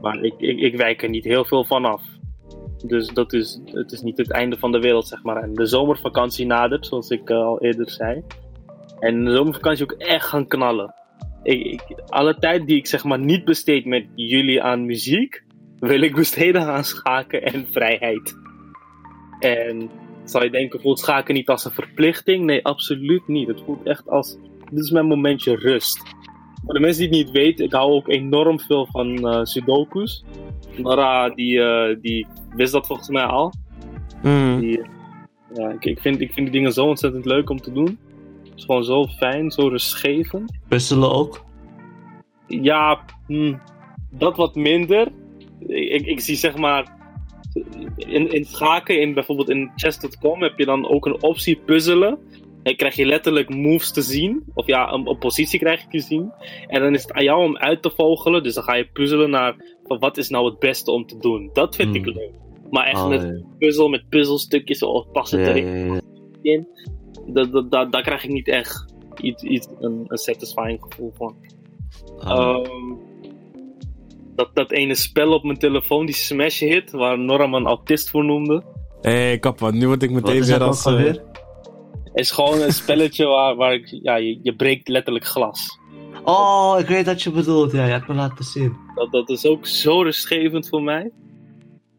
Maar 0.00 0.22
ik, 0.22 0.34
ik, 0.38 0.58
ik 0.58 0.76
wijk 0.76 1.02
er 1.02 1.08
niet 1.08 1.24
heel 1.24 1.44
veel 1.44 1.64
van 1.64 1.84
af. 1.84 2.02
Dus 2.86 3.08
dat 3.08 3.32
is, 3.32 3.60
het 3.64 3.92
is 3.92 4.00
niet 4.00 4.16
het 4.16 4.30
einde 4.30 4.58
van 4.58 4.72
de 4.72 4.80
wereld, 4.80 5.08
zeg 5.08 5.22
maar. 5.22 5.42
En 5.42 5.54
de 5.54 5.66
zomervakantie 5.66 6.46
nadert, 6.46 6.86
zoals 6.86 7.10
ik 7.10 7.30
eh, 7.30 7.36
al 7.36 7.60
eerder 7.60 7.90
zei. 7.90 8.22
En 8.98 9.24
de 9.24 9.34
zomervakantie 9.34 9.84
ook 9.84 9.92
echt 9.98 10.26
gaan 10.26 10.46
knallen. 10.46 10.94
Ik, 11.42 11.82
alle 12.06 12.34
tijd 12.34 12.66
die 12.66 12.76
ik 12.76 12.86
zeg 12.86 13.04
maar 13.04 13.18
niet 13.18 13.44
besteed 13.44 13.84
met 13.84 14.06
jullie 14.14 14.62
aan 14.62 14.86
muziek, 14.86 15.44
wil 15.78 16.00
ik 16.00 16.14
besteden 16.14 16.62
aan 16.62 16.84
schaken 16.84 17.42
en 17.42 17.66
vrijheid. 17.70 18.36
En 19.38 19.90
Zou 20.24 20.44
je 20.44 20.50
denken, 20.50 20.80
voelt 20.80 20.98
schaken 20.98 21.34
niet 21.34 21.48
als 21.48 21.64
een 21.64 21.70
verplichting? 21.70 22.44
Nee, 22.44 22.64
absoluut 22.64 23.28
niet. 23.28 23.48
Het 23.48 23.60
voelt 23.64 23.86
echt 23.86 24.08
als, 24.08 24.38
dit 24.70 24.84
is 24.84 24.90
mijn 24.90 25.06
momentje 25.06 25.56
rust. 25.56 26.02
Voor 26.64 26.74
de 26.74 26.80
mensen 26.80 27.10
die 27.10 27.18
het 27.18 27.26
niet 27.26 27.36
weten, 27.36 27.64
ik 27.64 27.72
hou 27.72 27.92
ook 27.92 28.08
enorm 28.08 28.60
veel 28.60 28.86
van 28.86 29.28
eh 29.28 29.40
sudokus. 29.42 30.24
Nora, 30.76 31.28
die, 31.28 31.60
eh, 31.62 31.96
die 32.00 32.26
wist 32.56 32.72
dat 32.72 32.86
volgens 32.86 33.08
mij 33.08 33.24
al. 33.24 33.52
Mhm. 34.22 34.60
Die, 34.60 34.80
ja, 35.54 35.70
ik, 35.70 35.84
ik, 35.84 36.00
vind, 36.00 36.20
ik 36.20 36.32
vind 36.32 36.46
die 36.46 36.54
dingen 36.54 36.72
zo 36.72 36.86
ontzettend 36.86 37.24
leuk 37.24 37.50
om 37.50 37.60
te 37.60 37.72
doen. 37.72 37.98
Het 38.44 38.52
is 38.56 38.64
gewoon 38.64 38.84
zo 38.84 39.06
fijn, 39.06 39.50
zo 39.50 39.68
rustgevend. 39.68 40.58
Puzzelen 40.68 41.12
ook? 41.12 41.44
Ja, 42.46 43.04
hm, 43.26 43.54
dat 44.10 44.36
wat 44.36 44.54
minder. 44.54 45.08
Ik, 45.58 45.92
ik, 45.92 46.06
ik 46.06 46.20
zie 46.20 46.36
zeg 46.36 46.56
maar. 46.56 47.00
In, 47.96 48.32
in 48.32 48.44
schaken, 48.44 49.00
in, 49.00 49.14
bijvoorbeeld 49.14 49.50
in 49.50 49.70
chess.com, 49.76 50.42
heb 50.42 50.58
je 50.58 50.64
dan 50.64 50.88
ook 50.88 51.06
een 51.06 51.22
optie 51.22 51.56
puzzelen. 51.56 52.18
En 52.62 52.76
krijg 52.76 52.94
je 52.94 53.06
letterlijk 53.06 53.48
moves 53.48 53.92
te 53.92 54.02
zien. 54.02 54.42
Of 54.54 54.66
ja, 54.66 54.92
een, 54.92 55.08
een 55.08 55.18
positie 55.18 55.58
krijg 55.58 55.80
je 55.80 55.88
te 55.88 56.00
zien. 56.00 56.32
En 56.66 56.80
dan 56.80 56.94
is 56.94 57.02
het 57.02 57.12
aan 57.12 57.24
jou 57.24 57.44
om 57.44 57.56
uit 57.56 57.82
te 57.82 57.90
vogelen. 57.90 58.42
Dus 58.42 58.54
dan 58.54 58.64
ga 58.64 58.74
je 58.74 58.88
puzzelen 58.92 59.30
naar 59.30 59.56
van 59.84 59.98
wat 59.98 60.16
is 60.16 60.28
nou 60.28 60.44
het 60.50 60.58
beste 60.58 60.90
om 60.90 61.06
te 61.06 61.18
doen. 61.18 61.50
Dat 61.52 61.76
vind 61.76 61.94
ik 61.94 62.04
Hmm. 62.04 62.14
leuk. 62.14 62.30
Maar 62.70 62.86
echt 62.86 63.02
Oh, 63.02 63.08
met 63.08 63.22
ja. 63.22 63.42
puzzel, 63.58 63.88
met 63.88 64.08
puzzelstukjes, 64.08 64.82
of 64.82 65.10
passen 65.10 65.40
Ja, 65.40 65.46
erin 65.48 66.00
ja. 66.42 66.64
Dat, 67.26 67.52
dat, 67.52 67.70
dat, 67.70 67.92
daar 67.92 68.02
krijg 68.02 68.24
ik 68.24 68.30
niet 68.30 68.48
echt 68.48 68.94
iets, 69.20 69.42
iets, 69.42 69.68
een, 69.80 70.04
een 70.06 70.18
satisfying 70.18 70.78
gevoel 70.80 71.12
van. 71.14 71.36
Ah. 72.18 72.38
Ehm, 72.38 72.94
dat, 74.44 74.54
dat 74.54 74.70
ene 74.70 74.94
spel 74.94 75.32
op 75.32 75.42
mijn 75.44 75.58
telefoon, 75.58 76.06
die 76.06 76.14
Smash 76.14 76.60
Hit, 76.60 76.90
waar 76.90 77.18
Nora 77.18 77.46
me 77.46 77.56
een 77.56 77.66
autist 77.66 78.10
voor 78.10 78.24
noemde. 78.24 78.62
Hé, 79.00 79.10
hey, 79.10 79.38
kappa, 79.38 79.70
nu 79.70 79.86
word 79.86 80.02
ik 80.02 80.10
meteen 80.10 80.44
weer 80.44 80.58
dat 80.58 80.68
als... 80.68 80.86
eh, 80.86 81.14
is 82.14 82.30
gewoon 82.30 82.60
een 82.60 82.72
spelletje 82.72 83.26
waar, 83.34 83.56
waar 83.56 83.72
ik, 83.72 83.98
ja, 84.02 84.16
je, 84.16 84.38
je 84.42 84.54
breekt 84.56 84.88
letterlijk 84.88 85.24
glas. 85.26 85.78
Oh, 86.24 86.76
ik 86.78 86.86
weet 86.86 87.06
wat 87.06 87.22
je 87.22 87.30
bedoelt. 87.30 87.72
Ja, 87.72 87.84
je 87.84 87.90
hebt 87.92 88.08
me 88.08 88.14
laten 88.14 88.44
zien. 88.44 88.76
Dat, 88.94 89.10
dat 89.12 89.28
is 89.30 89.46
ook 89.46 89.66
zo 89.66 90.02
rustgevend 90.02 90.68
voor 90.68 90.82
mij. 90.82 91.10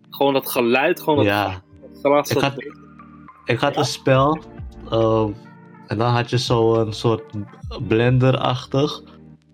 Gewoon 0.09 0.33
dat 0.33 0.49
geluid, 0.49 0.99
gewoon 0.99 1.15
dat 1.17 1.25
Ja, 1.25 1.61
glas. 2.01 2.27
Ik 2.29 2.33
dat 2.33 2.43
had- 2.43 2.63
ik 3.45 3.59
had 3.59 3.77
een 3.77 3.85
spel. 3.85 4.39
ehm, 4.89 5.29
en 5.87 5.97
dan 5.97 6.11
had 6.13 6.29
je 6.29 6.37
zo 6.39 6.73
een 6.75 6.93
soort 6.93 7.23
blender-achtig. 7.87 9.01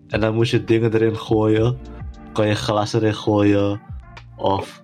En 0.08 0.20
dan 0.20 0.34
moest 0.34 0.52
je 0.52 0.64
dingen 0.64 0.94
erin 0.94 1.16
gooien. 1.18 1.78
Kon 2.34 2.48
je 2.48 2.56
glas 2.56 2.94
erin 2.94 3.16
gooien. 3.16 3.82
Of 4.38 4.82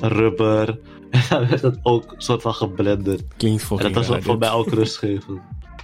rubber. 0.00 0.78
En 1.10 1.22
dan 1.28 1.48
werd 1.48 1.62
het 1.62 1.78
ook 1.82 2.12
een 2.12 2.20
soort 2.20 2.42
van 2.42 2.54
geblenderd. 2.54 3.22
Klinkt 3.36 3.60
En 3.62 3.66
fucking 3.66 3.94
dat 3.94 4.06
was 4.06 4.24
voor 4.24 4.38
mij 4.38 4.50
ook 4.50 4.68
rustgevend. 4.68 5.40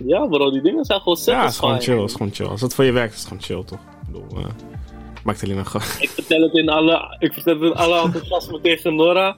Ja, 0.07 0.27
bro, 0.27 0.51
die 0.51 0.63
dingen 0.63 0.85
zijn 0.85 1.01
gewoon 1.01 1.19
Ja, 1.25 1.41
het 1.41 1.51
is 1.51 1.59
gewoon 1.59 1.73
satisfying. 1.75 1.83
chill, 1.83 2.01
het 2.01 2.11
is 2.11 2.17
gewoon 2.17 2.33
chill. 2.33 2.47
Als 2.47 2.61
dat 2.61 2.75
voor 2.75 2.85
je 2.85 2.93
werkt, 2.93 3.13
is 3.13 3.19
het 3.19 3.29
gewoon 3.29 3.43
chill, 3.43 3.65
toch? 3.65 3.79
Ik 3.79 4.07
bedoel, 4.07 4.39
eh, 4.39 4.51
maakt 5.25 5.43
alleen 5.43 5.55
maar 5.55 5.67
gewoon... 5.67 5.87
Ik 6.01 6.09
vertel 6.09 6.41
het 6.41 6.55
in 6.55 6.69
alle, 6.69 7.17
ik 7.19 7.33
vertel 7.33 7.55
het 7.55 7.63
in 7.63 7.75
alle 7.75 8.01
enthousiasme 8.05 8.61
tegen 8.61 8.95
Nora. 8.95 9.37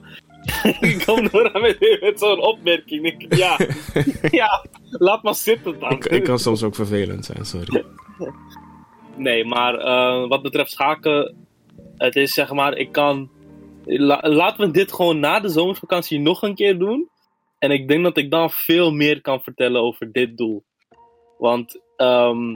ik 0.79 1.03
kom 1.05 1.27
Nora 1.31 1.59
met, 1.59 1.97
met 2.01 2.19
zo'n 2.19 2.41
opmerking. 2.41 3.05
Ik, 3.05 3.35
ja, 3.35 3.57
ja, 4.31 4.65
laat 4.89 5.23
maar 5.23 5.35
zitten 5.35 5.79
dan. 5.79 5.91
ik, 5.91 6.05
ik 6.05 6.23
kan 6.23 6.39
soms 6.39 6.63
ook 6.63 6.75
vervelend 6.75 7.25
zijn, 7.25 7.45
sorry. 7.45 7.83
Nee, 9.15 9.45
maar 9.45 9.75
eh, 9.75 10.27
wat 10.27 10.41
betreft 10.41 10.71
schaken, 10.71 11.44
het 11.97 12.15
is 12.15 12.33
zeg 12.33 12.51
maar, 12.51 12.77
ik 12.77 12.91
kan. 12.91 13.29
La, 13.85 14.19
laten 14.21 14.65
we 14.65 14.71
dit 14.71 14.93
gewoon 14.93 15.19
na 15.19 15.39
de 15.39 15.49
zomervakantie 15.49 16.19
nog 16.19 16.41
een 16.41 16.55
keer 16.55 16.77
doen. 16.77 17.09
En 17.59 17.71
ik 17.71 17.87
denk 17.87 18.03
dat 18.03 18.17
ik 18.17 18.31
dan 18.31 18.49
veel 18.49 18.91
meer 18.91 19.21
kan 19.21 19.41
vertellen 19.41 19.81
over 19.81 20.11
dit 20.11 20.37
doel. 20.37 20.63
Want 21.37 21.81
ehm, 21.95 22.49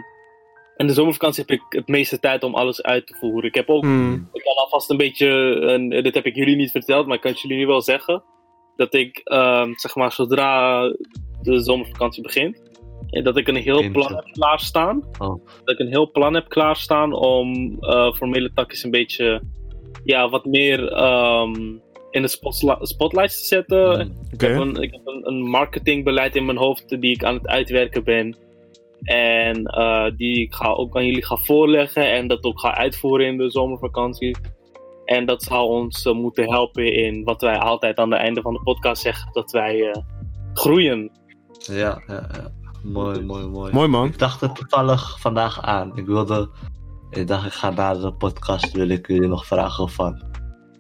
in 0.77 0.87
de 0.87 0.93
zomervakantie 0.93 1.43
heb 1.47 1.59
ik 1.59 1.65
het 1.69 1.87
meeste 1.87 2.19
tijd 2.19 2.43
om 2.43 2.55
alles 2.55 2.81
uit 2.81 3.07
te 3.07 3.15
voeren. 3.19 3.49
Ik 3.49 3.55
heb 3.55 3.69
ook 3.69 3.83
Hmm. 3.83 4.29
ik 4.33 4.43
kan 4.43 4.55
alvast 4.55 4.89
een 4.89 4.97
beetje, 4.97 5.59
en 5.59 5.89
dit 5.89 6.13
heb 6.13 6.25
ik 6.25 6.35
jullie 6.35 6.55
niet 6.55 6.71
verteld, 6.71 7.05
maar 7.05 7.15
ik 7.15 7.21
kan 7.21 7.31
het 7.31 7.41
jullie 7.41 7.57
nu 7.57 7.65
wel 7.65 7.81
zeggen. 7.81 8.23
Dat 8.75 8.93
ik, 8.93 9.21
ehm, 9.23 9.73
zeg 9.75 9.95
maar, 9.95 10.11
zodra 10.11 10.81
de 11.41 11.59
zomervakantie 11.59 12.23
begint, 12.23 12.68
dat 13.10 13.38
ik 13.38 13.47
een 13.47 13.55
heel 13.55 13.91
plan 13.91 14.16
heb 14.16 14.26
klaarstaan. 14.32 15.03
Oh. 15.18 15.45
Dat 15.64 15.74
ik 15.74 15.80
een 15.80 15.91
heel 15.91 16.12
plan 16.12 16.34
heb 16.34 16.49
klaarstaan 16.49 17.14
om 17.14 17.78
eh 17.80 18.14
formele 18.14 18.51
takjes 18.53 18.84
een 18.84 18.91
beetje, 18.91 19.41
ja, 20.03 20.30
wat 20.30 20.45
meer 20.45 20.91
ehm, 20.91 21.53
in 22.10 22.22
de 22.22 22.28
spotlights 22.82 23.39
te 23.39 23.45
zetten. 23.45 24.07
Mm. 24.07 24.18
Oké. 24.34 24.45
Ik 24.45 24.51
heb, 24.51 24.60
een, 24.60 24.82
ik 24.82 24.91
heb 24.91 25.01
een, 25.05 25.28
een 25.28 25.41
marketingbeleid 25.41 26.36
in 26.36 26.45
mijn 26.45 26.57
hoofd 26.57 27.01
die 27.01 27.14
ik 27.14 27.24
aan 27.24 27.34
het 27.34 27.47
uitwerken 27.47 28.03
ben. 28.03 28.38
En 29.01 29.66
eh, 29.66 30.05
die 30.16 30.39
ik 30.39 30.53
ga, 30.53 30.68
ook 30.68 30.95
aan 30.95 31.05
jullie 31.05 31.26
ga 31.26 31.36
voorleggen 31.36 32.12
en 32.12 32.28
dat 32.28 32.43
ook 32.43 32.60
ga 32.60 32.76
uitvoeren 32.76 33.28
in 33.28 33.38
de 33.38 33.51
zomervakantie. 33.51 34.38
En 35.05 35.26
dat 35.26 35.43
zal 35.43 35.68
ons 35.68 36.05
eh, 36.05 36.14
moeten 36.14 36.49
helpen 36.49 36.93
in 36.93 37.24
wat 37.24 37.41
wij 37.41 37.57
altijd 37.57 37.97
aan 37.97 38.12
het 38.12 38.20
einde 38.20 38.41
van 38.41 38.53
de 38.53 38.62
podcast 38.64 39.01
zeggen: 39.01 39.30
dat 39.34 39.51
wij 39.51 39.91
eh, 39.91 40.01
groeien. 40.53 41.12
Ja, 41.57 42.03
ja, 42.07 42.30
ja. 42.32 42.59
Mooi, 42.84 43.21
mooi, 43.21 43.45
mooi. 43.45 43.73
Mooi, 43.73 43.88
man. 43.88 44.05
Ik 44.05 44.19
dacht 44.19 44.41
er 44.41 44.51
toevallig 44.51 45.19
vandaag 45.19 45.61
aan. 45.61 45.97
Ik 45.97 46.05
wilde. 46.05 46.49
Ik 47.09 47.27
dacht, 47.27 47.45
ik 47.45 47.53
ga 47.53 47.69
na 47.69 47.93
de 47.93 48.13
podcast. 48.13 48.71
Wil 48.71 48.89
ik 48.89 49.07
jullie 49.07 49.27
nog 49.27 49.45
vragen 49.45 49.89
van. 49.89 50.21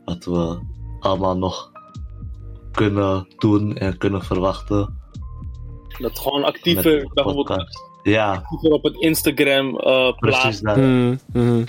Wat 0.05 0.25
we 0.25 0.59
allemaal 0.99 1.37
nog 1.37 1.71
kunnen 2.71 3.27
doen 3.37 3.75
en 3.77 3.97
kunnen 3.97 4.23
verwachten. 4.23 4.97
Dat 5.97 6.19
gewoon 6.19 6.43
actiever, 6.43 7.09
bijvoorbeeld 7.13 7.47
podcast. 7.47 7.87
Ja, 8.03 8.31
actiever 8.31 8.71
op 8.71 8.83
het 8.83 8.95
Instagram 8.95 9.77
eh 9.77 10.11
precies 10.17 10.41
plaatsen, 10.41 10.63
dat. 10.65 10.75
Hmm, 10.75 11.19
hmm. 11.31 11.65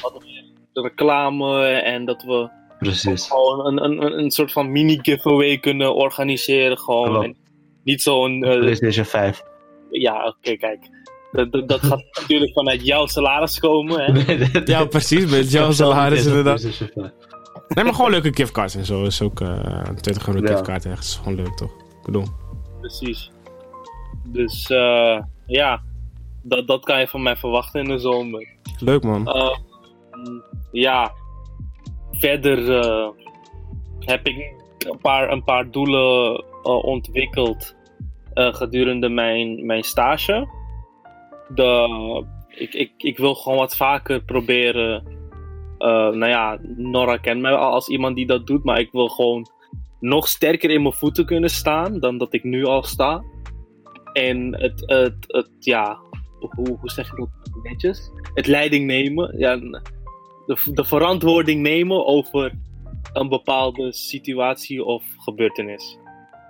de 0.72 0.80
reclame 0.80 1.66
en 1.66 2.04
dat 2.04 2.22
we 2.22 2.50
Precies. 2.78 3.26
gewoon 3.28 3.66
een, 3.66 3.84
een, 3.84 4.18
een, 4.18 4.30
soort 4.30 4.52
van 4.52 4.72
mini-giveaway 4.72 5.58
kunnen 5.58 5.94
organiseren. 5.94 6.78
Gewoon. 6.78 7.24
En 7.24 7.36
niet 7.84 8.02
zo'n. 8.02 8.44
eh, 8.44 8.58
PlayStation 8.58 9.04
5. 9.04 9.42
Ja, 9.90 10.26
oké, 10.26 10.56
kijk. 10.56 10.88
Dat, 11.32 11.52
dat, 11.52 11.68
dat 11.68 11.80
gaat 11.80 12.04
natuurlijk 12.20 12.52
vanuit 12.52 12.86
jouw 12.86 13.06
salaris 13.06 13.58
komen. 13.58 14.00
Hè? 14.00 14.62
Ja, 14.64 14.84
precies. 14.84 15.30
Met 15.30 15.50
jouw 15.50 15.70
salaris 15.70 16.26
inderdaad. 16.26 16.60
5. 16.60 16.80
Nee, 17.68 17.84
maar 17.84 17.94
gewoon 17.94 18.10
leuke 18.10 18.34
giftcards 18.34 18.74
en 18.74 18.84
zo. 18.84 19.04
Is 19.04 19.22
ook 19.22 19.40
eh 19.40 19.82
20 20.00 20.26
euro 20.28 20.40
Ja. 20.40 20.46
giftcard 20.46 20.84
echt. 20.86 21.04
is 21.04 21.16
gewoon 21.16 21.34
leuk, 21.34 21.56
toch? 21.56 21.70
Ik 21.70 22.02
bedoel. 22.04 22.24
Precies. 22.80 23.30
Dus 24.24 24.66
eh, 24.70 25.18
ja, 25.46 25.82
dat, 26.42 26.66
dat 26.66 26.84
kan 26.84 27.00
je 27.00 27.08
van 27.08 27.22
mij 27.22 27.36
verwachten 27.36 27.80
in 27.80 27.88
de 27.88 27.98
zomer. 27.98 28.48
Leuk, 28.78 29.02
man. 29.02 29.28
Eh, 29.28 29.56
ja, 30.72 31.12
verder 32.12 32.78
eh, 32.80 33.08
heb 33.98 34.26
ik 34.26 34.36
een 34.88 34.98
paar, 34.98 35.30
een 35.32 35.44
paar 35.44 35.70
doelen 35.70 36.44
eh, 36.62 36.84
ontwikkeld 36.84 37.74
eh, 38.40 38.54
gedurende 38.54 39.08
mijn, 39.08 39.66
mijn 39.66 39.82
stage. 39.82 40.48
De, 41.54 41.88
ik, 42.48 42.74
ik, 42.74 42.92
ik 42.96 43.16
wil 43.16 43.34
gewoon 43.34 43.58
wat 43.58 43.76
vaker 43.76 44.24
proberen. 44.24 45.02
eh, 45.78 45.88
nou 45.88 46.26
ja, 46.26 46.58
Nora 46.76 47.16
kent 47.16 47.40
mij 47.40 47.52
al 47.52 47.72
als 47.72 47.88
iemand 47.88 48.16
die 48.16 48.26
dat 48.26 48.46
doet, 48.46 48.64
maar 48.64 48.78
ik 48.78 48.92
wil 48.92 49.08
gewoon 49.08 49.46
nog 50.00 50.28
sterker 50.28 50.70
in 50.70 50.82
mijn 50.82 50.94
voeten 50.94 51.26
kunnen 51.26 51.50
staan 51.50 52.00
dan 52.00 52.18
dat 52.18 52.34
ik 52.34 52.44
nu 52.44 52.64
al 52.64 52.82
sta. 52.82 53.22
En 54.12 54.54
het, 54.60 54.82
het, 54.86 55.24
het 55.26 55.50
ja, 55.58 55.98
hoe, 56.38 56.76
hoe 56.80 56.90
zeg 56.90 57.10
je 57.10 57.16
dat 57.16 57.62
netjes? 57.62 58.10
Het 58.34 58.46
leiding 58.46 58.86
nemen, 58.86 59.38
ja, 59.38 59.56
de, 59.56 60.70
de 60.72 60.84
verantwoording 60.84 61.62
nemen 61.62 62.06
over 62.06 62.52
een 63.12 63.28
bepaalde 63.28 63.92
situatie 63.92 64.84
of 64.84 65.04
gebeurtenis. 65.16 65.98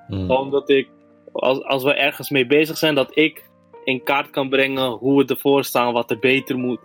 Hmm. 0.06 0.26
Gewoon 0.26 0.50
dat 0.50 0.70
ik, 0.70 0.88
als, 1.32 1.62
als 1.62 1.82
we 1.82 1.94
ergens 1.94 2.30
mee 2.30 2.46
bezig 2.46 2.78
zijn, 2.78 2.94
dat 2.94 3.16
ik 3.16 3.48
in 3.84 4.02
kaart 4.02 4.30
kan 4.30 4.48
brengen 4.48 4.90
hoe 4.90 5.16
we 5.24 5.34
ervoor 5.34 5.64
staan, 5.64 5.92
wat 5.92 6.10
er 6.10 6.18
beter 6.18 6.58
moet. 6.58 6.80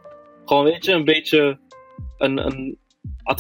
Gewoon, 0.46 0.64
weet 0.64 0.86
je, 0.86 0.92
een 0.92 1.06
beetje 1.06 1.60
een, 2.18 2.38
een 2.46 2.78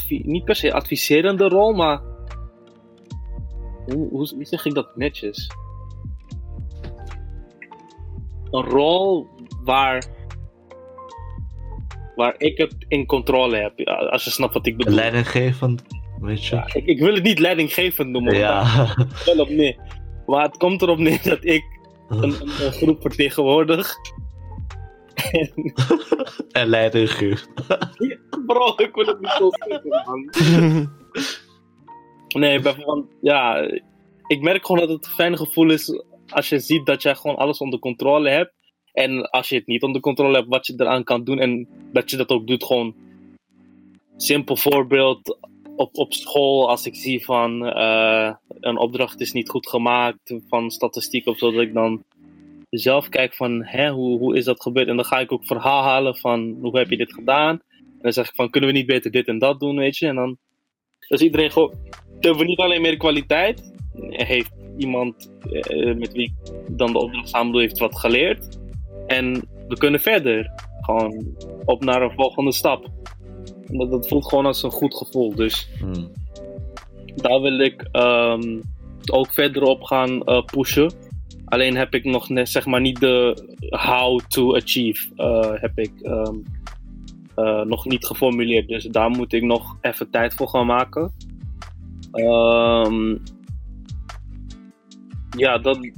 niet 0.07 0.43
per 0.45 0.55
se 0.55 0.73
adviserende 0.73 1.47
rol, 1.47 1.73
maar 1.73 2.01
hoe, 3.85 4.09
hoe, 4.09 4.29
hoe 4.35 4.45
zeg 4.45 4.65
ik 4.65 4.73
dat 4.73 4.95
netjes? 4.95 5.51
Een 8.51 8.63
rol 8.63 9.27
waar, 9.63 10.05
waar 12.15 12.35
ik 12.37 12.57
het 12.57 12.75
in 12.87 13.05
controle 13.05 13.57
heb, 13.57 13.87
als 13.87 14.23
je 14.23 14.29
snapt 14.29 14.53
wat 14.53 14.65
ik 14.65 14.77
bedoel. 14.77 14.95
Leidinggevend, 14.95 15.83
weet 16.19 16.45
je. 16.45 16.63
Ik, 16.73 16.85
ik 16.85 16.99
wil 16.99 17.13
het 17.13 17.23
niet 17.23 17.39
leidinggevend 17.39 18.09
noemen, 18.09 18.35
Ja. 18.35 18.65
wel 19.25 19.39
op 19.39 19.49
neer. 19.49 20.03
Maar 20.25 20.43
het 20.43 20.57
komt 20.57 20.81
erop 20.81 20.97
neer 20.97 21.23
dat 21.23 21.43
ik 21.43 21.63
een, 22.07 22.23
een, 22.23 22.41
een 22.65 22.71
groep 22.71 23.01
vertegenwoordig. 23.01 23.95
En, 25.31 25.73
en 26.51 26.67
leidinggevend. 26.67 27.49
bro, 28.45 28.73
ik 28.77 28.95
wil 28.95 29.05
het 29.05 29.19
niet 29.19 29.35
zo 29.37 29.49
zeggen, 29.51 29.89
man. 29.89 30.93
Nee, 32.35 32.59
bijvoorbeeld, 32.59 33.07
ja, 33.21 33.69
ik 34.27 34.41
merk 34.41 34.65
gewoon 34.65 34.87
dat 34.87 34.89
het 34.89 35.05
een 35.05 35.11
fijn 35.11 35.37
gevoel 35.37 35.71
is 35.71 36.03
als 36.29 36.49
je 36.49 36.59
ziet 36.59 36.85
dat 36.85 37.01
jij 37.01 37.15
gewoon 37.15 37.35
alles 37.35 37.57
onder 37.57 37.79
controle 37.79 38.29
hebt. 38.29 38.53
En 38.93 39.29
als 39.29 39.49
je 39.49 39.55
het 39.55 39.67
niet 39.67 39.83
onder 39.83 40.01
controle 40.01 40.35
hebt, 40.35 40.47
wat 40.47 40.67
je 40.67 40.73
eraan 40.77 41.03
kan 41.03 41.23
doen. 41.23 41.39
En 41.39 41.67
dat 41.91 42.09
je 42.11 42.17
dat 42.17 42.29
ook 42.29 42.47
doet, 42.47 42.63
gewoon. 42.63 42.95
Simpel 44.17 44.55
voorbeeld 44.55 45.37
op, 45.75 45.97
op 45.97 46.13
school, 46.13 46.69
als 46.69 46.85
ik 46.85 46.95
zie 46.95 47.25
van 47.25 47.65
eh, 47.65 48.33
een 48.59 48.77
opdracht 48.77 49.21
is 49.21 49.31
niet 49.31 49.49
goed 49.49 49.69
gemaakt 49.69 50.35
van 50.47 50.71
statistiek 50.71 51.27
of 51.27 51.37
zo, 51.37 51.51
dat 51.51 51.61
ik 51.61 51.73
dan 51.73 52.03
zelf 52.69 53.09
kijk 53.09 53.33
van 53.33 53.63
hè, 53.63 53.89
hoe, 53.89 54.17
hoe 54.19 54.37
is 54.37 54.45
dat 54.45 54.61
gebeurd. 54.61 54.87
En 54.87 54.95
dan 54.95 55.05
ga 55.05 55.19
ik 55.19 55.31
ook 55.31 55.45
verhaal 55.45 55.83
halen 55.83 56.15
van 56.15 56.57
hoe 56.61 56.77
heb 56.77 56.89
je 56.89 56.97
dit 56.97 57.13
gedaan. 57.13 57.59
En 57.79 58.01
dan 58.01 58.13
zeg 58.13 58.27
ik 58.27 58.35
van 58.35 58.49
kunnen 58.49 58.69
we 58.69 58.75
niet 58.75 58.85
beter 58.85 59.11
dit 59.11 59.27
en 59.27 59.39
dat 59.39 59.59
doen, 59.59 59.75
weet 59.75 59.97
je. 59.97 60.07
En 60.07 60.15
dan 60.15 60.37
is 61.07 61.21
iedereen 61.21 61.51
gewoon, 61.51 61.73
hebben 62.19 62.41
we 62.41 62.47
niet 62.47 62.59
alleen 62.59 62.81
meer 62.81 62.97
kwaliteit, 62.97 63.73
heeft 64.09 64.51
iemand 64.77 65.31
eh, 65.51 65.95
met 65.95 66.11
wie 66.11 66.23
ik 66.23 66.51
dan 66.77 66.91
de 66.91 66.99
opdracht 66.99 67.29
samen 67.29 67.51
doe, 67.51 67.61
heeft 67.61 67.77
wat 67.77 67.99
geleerd. 67.99 68.59
En 69.07 69.47
we 69.67 69.77
kunnen 69.77 69.99
verder. 69.99 70.51
Gewoon 70.81 71.35
op 71.65 71.83
naar 71.83 72.01
een 72.01 72.15
volgende 72.15 72.51
stap. 72.51 72.89
Dat, 73.77 73.91
dat 73.91 74.07
voelt 74.07 74.27
gewoon 74.27 74.45
als 74.45 74.63
een 74.63 74.71
goed 74.71 74.95
gevoel. 74.95 75.35
Dus 75.35 75.69
Hmm. 75.79 76.11
daar 77.15 77.41
wil 77.41 77.59
ik 77.59 77.87
ehm, 77.91 78.61
ook 79.11 79.33
verder 79.33 79.63
op 79.63 79.83
gaan 79.83 80.23
eh, 80.23 80.43
pushen. 80.45 80.91
Alleen 81.45 81.75
heb 81.75 81.93
ik 81.93 82.03
nog 82.03 82.29
net, 82.29 82.49
zeg 82.49 82.65
maar, 82.65 82.81
niet 82.81 82.99
de 82.99 83.47
how 83.69 84.19
to 84.19 84.55
achieve 84.55 85.07
eh, 85.15 85.51
heb 85.53 85.77
ik 85.79 85.91
ehm, 86.01 86.35
eh, 87.35 87.61
nog 87.61 87.85
niet 87.85 88.05
geformuleerd. 88.05 88.67
Dus 88.67 88.83
daar 88.83 89.09
moet 89.09 89.33
ik 89.33 89.43
nog 89.43 89.77
even 89.81 90.09
tijd 90.09 90.33
voor 90.33 90.47
gaan 90.47 90.65
maken. 90.65 91.11
Ehm, 92.11 93.17
ja, 95.37 95.57
dat, 95.57 95.91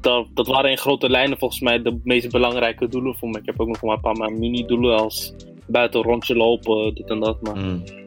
dat, 0.00 0.26
dat 0.34 0.46
waren 0.46 0.70
in 0.70 0.78
grote 0.78 1.10
lijnen 1.10 1.38
volgens 1.38 1.60
mij 1.60 1.82
de 1.82 2.00
meest 2.04 2.30
belangrijke 2.30 2.88
doelen 2.88 3.14
voor 3.14 3.28
me. 3.28 3.38
Ik 3.38 3.46
heb 3.46 3.60
ook 3.60 3.68
nog 3.68 3.82
maar 3.82 3.96
een 3.96 4.14
paar 4.14 4.32
mini-doelen 4.32 4.98
als 4.98 5.34
buiten 5.72 6.00
een 6.00 6.06
rondje 6.06 6.36
lopen, 6.36 6.94
dit 6.94 7.10
en 7.10 7.20
dat. 7.20 7.42
Maar. 7.42 7.58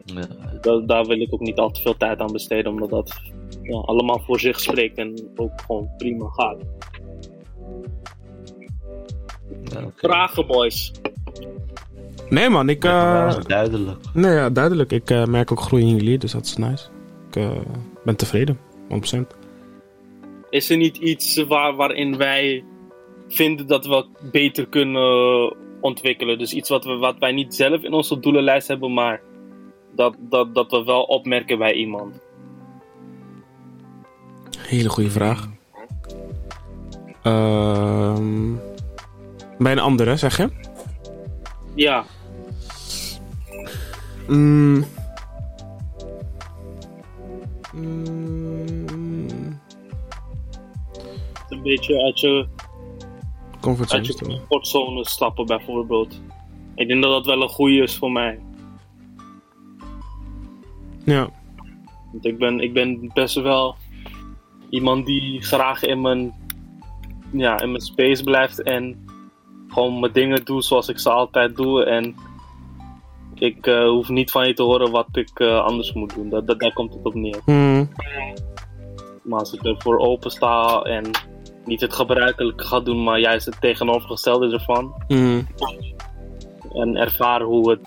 Ja. 0.04 0.26
da- 0.60 0.80
daar 0.80 1.04
wil 1.06 1.20
ik 1.20 1.34
ook 1.34 1.40
niet 1.40 1.58
al 1.58 1.70
te 1.70 1.80
veel 1.82 1.96
tijd 1.96 2.20
aan 2.20 2.32
besteden, 2.32 2.72
omdat 2.72 2.90
dat 2.90 3.20
ja, 3.62 3.76
allemaal 3.76 4.20
voor 4.26 4.40
zich 4.40 4.60
spreekt 4.60 4.98
en 4.98 5.30
ook 5.36 5.60
gewoon 5.66 5.90
prima 5.96 6.28
gaat. 6.28 6.56
Ja. 9.64 9.90
Vragen, 9.96 10.46
boys. 10.46 10.92
Nee 12.28 12.48
man, 12.48 12.68
ik... 12.68 12.82
Ja, 12.82 13.26
eh 13.28 13.42
duidelijk. 13.46 13.98
nee, 14.14 14.32
ja, 14.32 14.50
duidelijk. 14.50 14.92
Ik 14.92 15.10
eh, 15.10 15.24
merk 15.24 15.52
ook 15.52 15.60
groei 15.60 15.82
in 15.82 15.96
jullie, 15.96 16.18
dus 16.18 16.32
dat 16.32 16.44
is 16.44 16.56
nice. 16.56 16.88
Ik 17.28 17.36
eh, 17.36 17.50
ben 18.04 18.16
tevreden, 18.16 18.58
100%. 19.16 19.16
Is 20.50 20.70
er 20.70 20.76
niet 20.76 20.96
iets 20.96 21.44
waar, 21.44 21.74
waarin 21.74 22.16
wij 22.16 22.64
vinden 23.28 23.66
dat 23.66 23.86
we 23.86 24.06
beter 24.30 24.66
kunnen 24.66 25.56
ontwikkelen? 25.86 26.38
Dus 26.38 26.52
iets 26.52 26.68
wat, 26.68 26.84
we, 26.84 26.96
wat 26.96 27.18
wij 27.18 27.32
niet 27.32 27.54
zelf 27.54 27.82
in 27.82 27.92
onze 27.92 28.20
doelenlijst 28.20 28.68
hebben, 28.68 28.92
maar 28.92 29.20
dat, 29.94 30.14
dat, 30.18 30.54
dat 30.54 30.70
we 30.70 30.84
wel 30.84 31.02
opmerken 31.02 31.58
bij 31.58 31.72
iemand. 31.72 32.20
Hele 34.58 34.88
goede 34.88 35.10
vraag. 35.10 35.48
Ehm, 37.22 38.54
bij 39.58 39.72
een 39.72 39.78
andere, 39.78 40.16
zeg 40.16 40.36
je? 40.36 40.48
Ja, 41.74 42.04
Mm. 44.28 44.84
Mm. 47.72 49.60
een 51.48 51.62
beetje 51.62 52.02
uit 52.02 52.20
je, 52.20 52.46
Comfortzone. 53.66 54.06
uit 54.06 54.18
je 54.18 54.24
comfortzone 54.24 55.06
stappen 55.06 55.46
bijvoorbeeld. 55.46 56.20
Ik 56.74 56.88
denk 56.88 57.02
dat 57.02 57.10
dat 57.12 57.26
wel 57.26 57.42
een 57.42 57.48
goede 57.48 57.82
is 57.82 57.96
voor 57.96 58.12
mij. 58.12 58.40
Ja. 61.04 61.28
Want 62.12 62.26
ik 62.26 62.38
ben, 62.38 62.60
ik 62.60 62.72
ben 62.72 63.10
best 63.14 63.34
wel 63.34 63.76
iemand 64.70 65.06
die 65.06 65.42
graag 65.42 65.82
in 65.82 66.00
mijn, 66.00 66.34
ja, 67.32 67.60
in 67.60 67.70
mijn 67.70 67.82
space 67.82 68.24
blijft 68.24 68.62
en 68.62 69.06
gewoon 69.68 70.00
mijn 70.00 70.12
dingen 70.12 70.44
doe 70.44 70.62
zoals 70.62 70.88
ik 70.88 70.98
ze 70.98 71.10
altijd 71.10 71.56
doe. 71.56 71.84
En 71.84 72.14
ik 73.34 73.66
eh, 73.66 73.88
hoef 73.88 74.08
niet 74.08 74.30
van 74.30 74.46
je 74.46 74.54
te 74.54 74.62
horen 74.62 74.90
wat 74.90 75.08
ik 75.12 75.40
eh, 75.40 75.64
anders 75.64 75.92
moet 75.92 76.14
doen. 76.14 76.28
Dat, 76.28 76.46
dat, 76.46 76.60
daar 76.60 76.72
komt 76.72 76.94
het 76.94 77.04
op 77.04 77.14
neer. 77.14 77.40
Mm. 77.44 77.88
Maar 79.22 79.38
als 79.38 79.52
ik 79.52 79.64
ervoor 79.64 79.98
open 79.98 80.30
sta 80.30 80.80
en 80.82 81.10
niet 81.66 81.80
het 81.80 81.92
gebruikelijke 81.92 82.64
ga 82.64 82.80
doen, 82.80 83.02
maar 83.02 83.20
juist 83.20 83.46
het 83.46 83.60
tegenovergestelde 83.60 84.52
ervan. 84.52 84.94
Mm. 85.08 85.46
En 86.72 86.96
ervaar 86.96 87.42
hoe 87.42 87.70
het, 87.70 87.80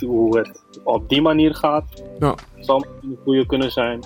hoe 0.00 0.38
het 0.38 0.62
op 0.84 1.08
die 1.08 1.22
manier 1.22 1.54
gaat. 1.54 2.04
Ja. 2.18 2.34
Zou 2.58 2.84
een 3.02 3.18
goede 3.22 3.46
kunnen 3.46 3.72
zijn. 3.72 4.00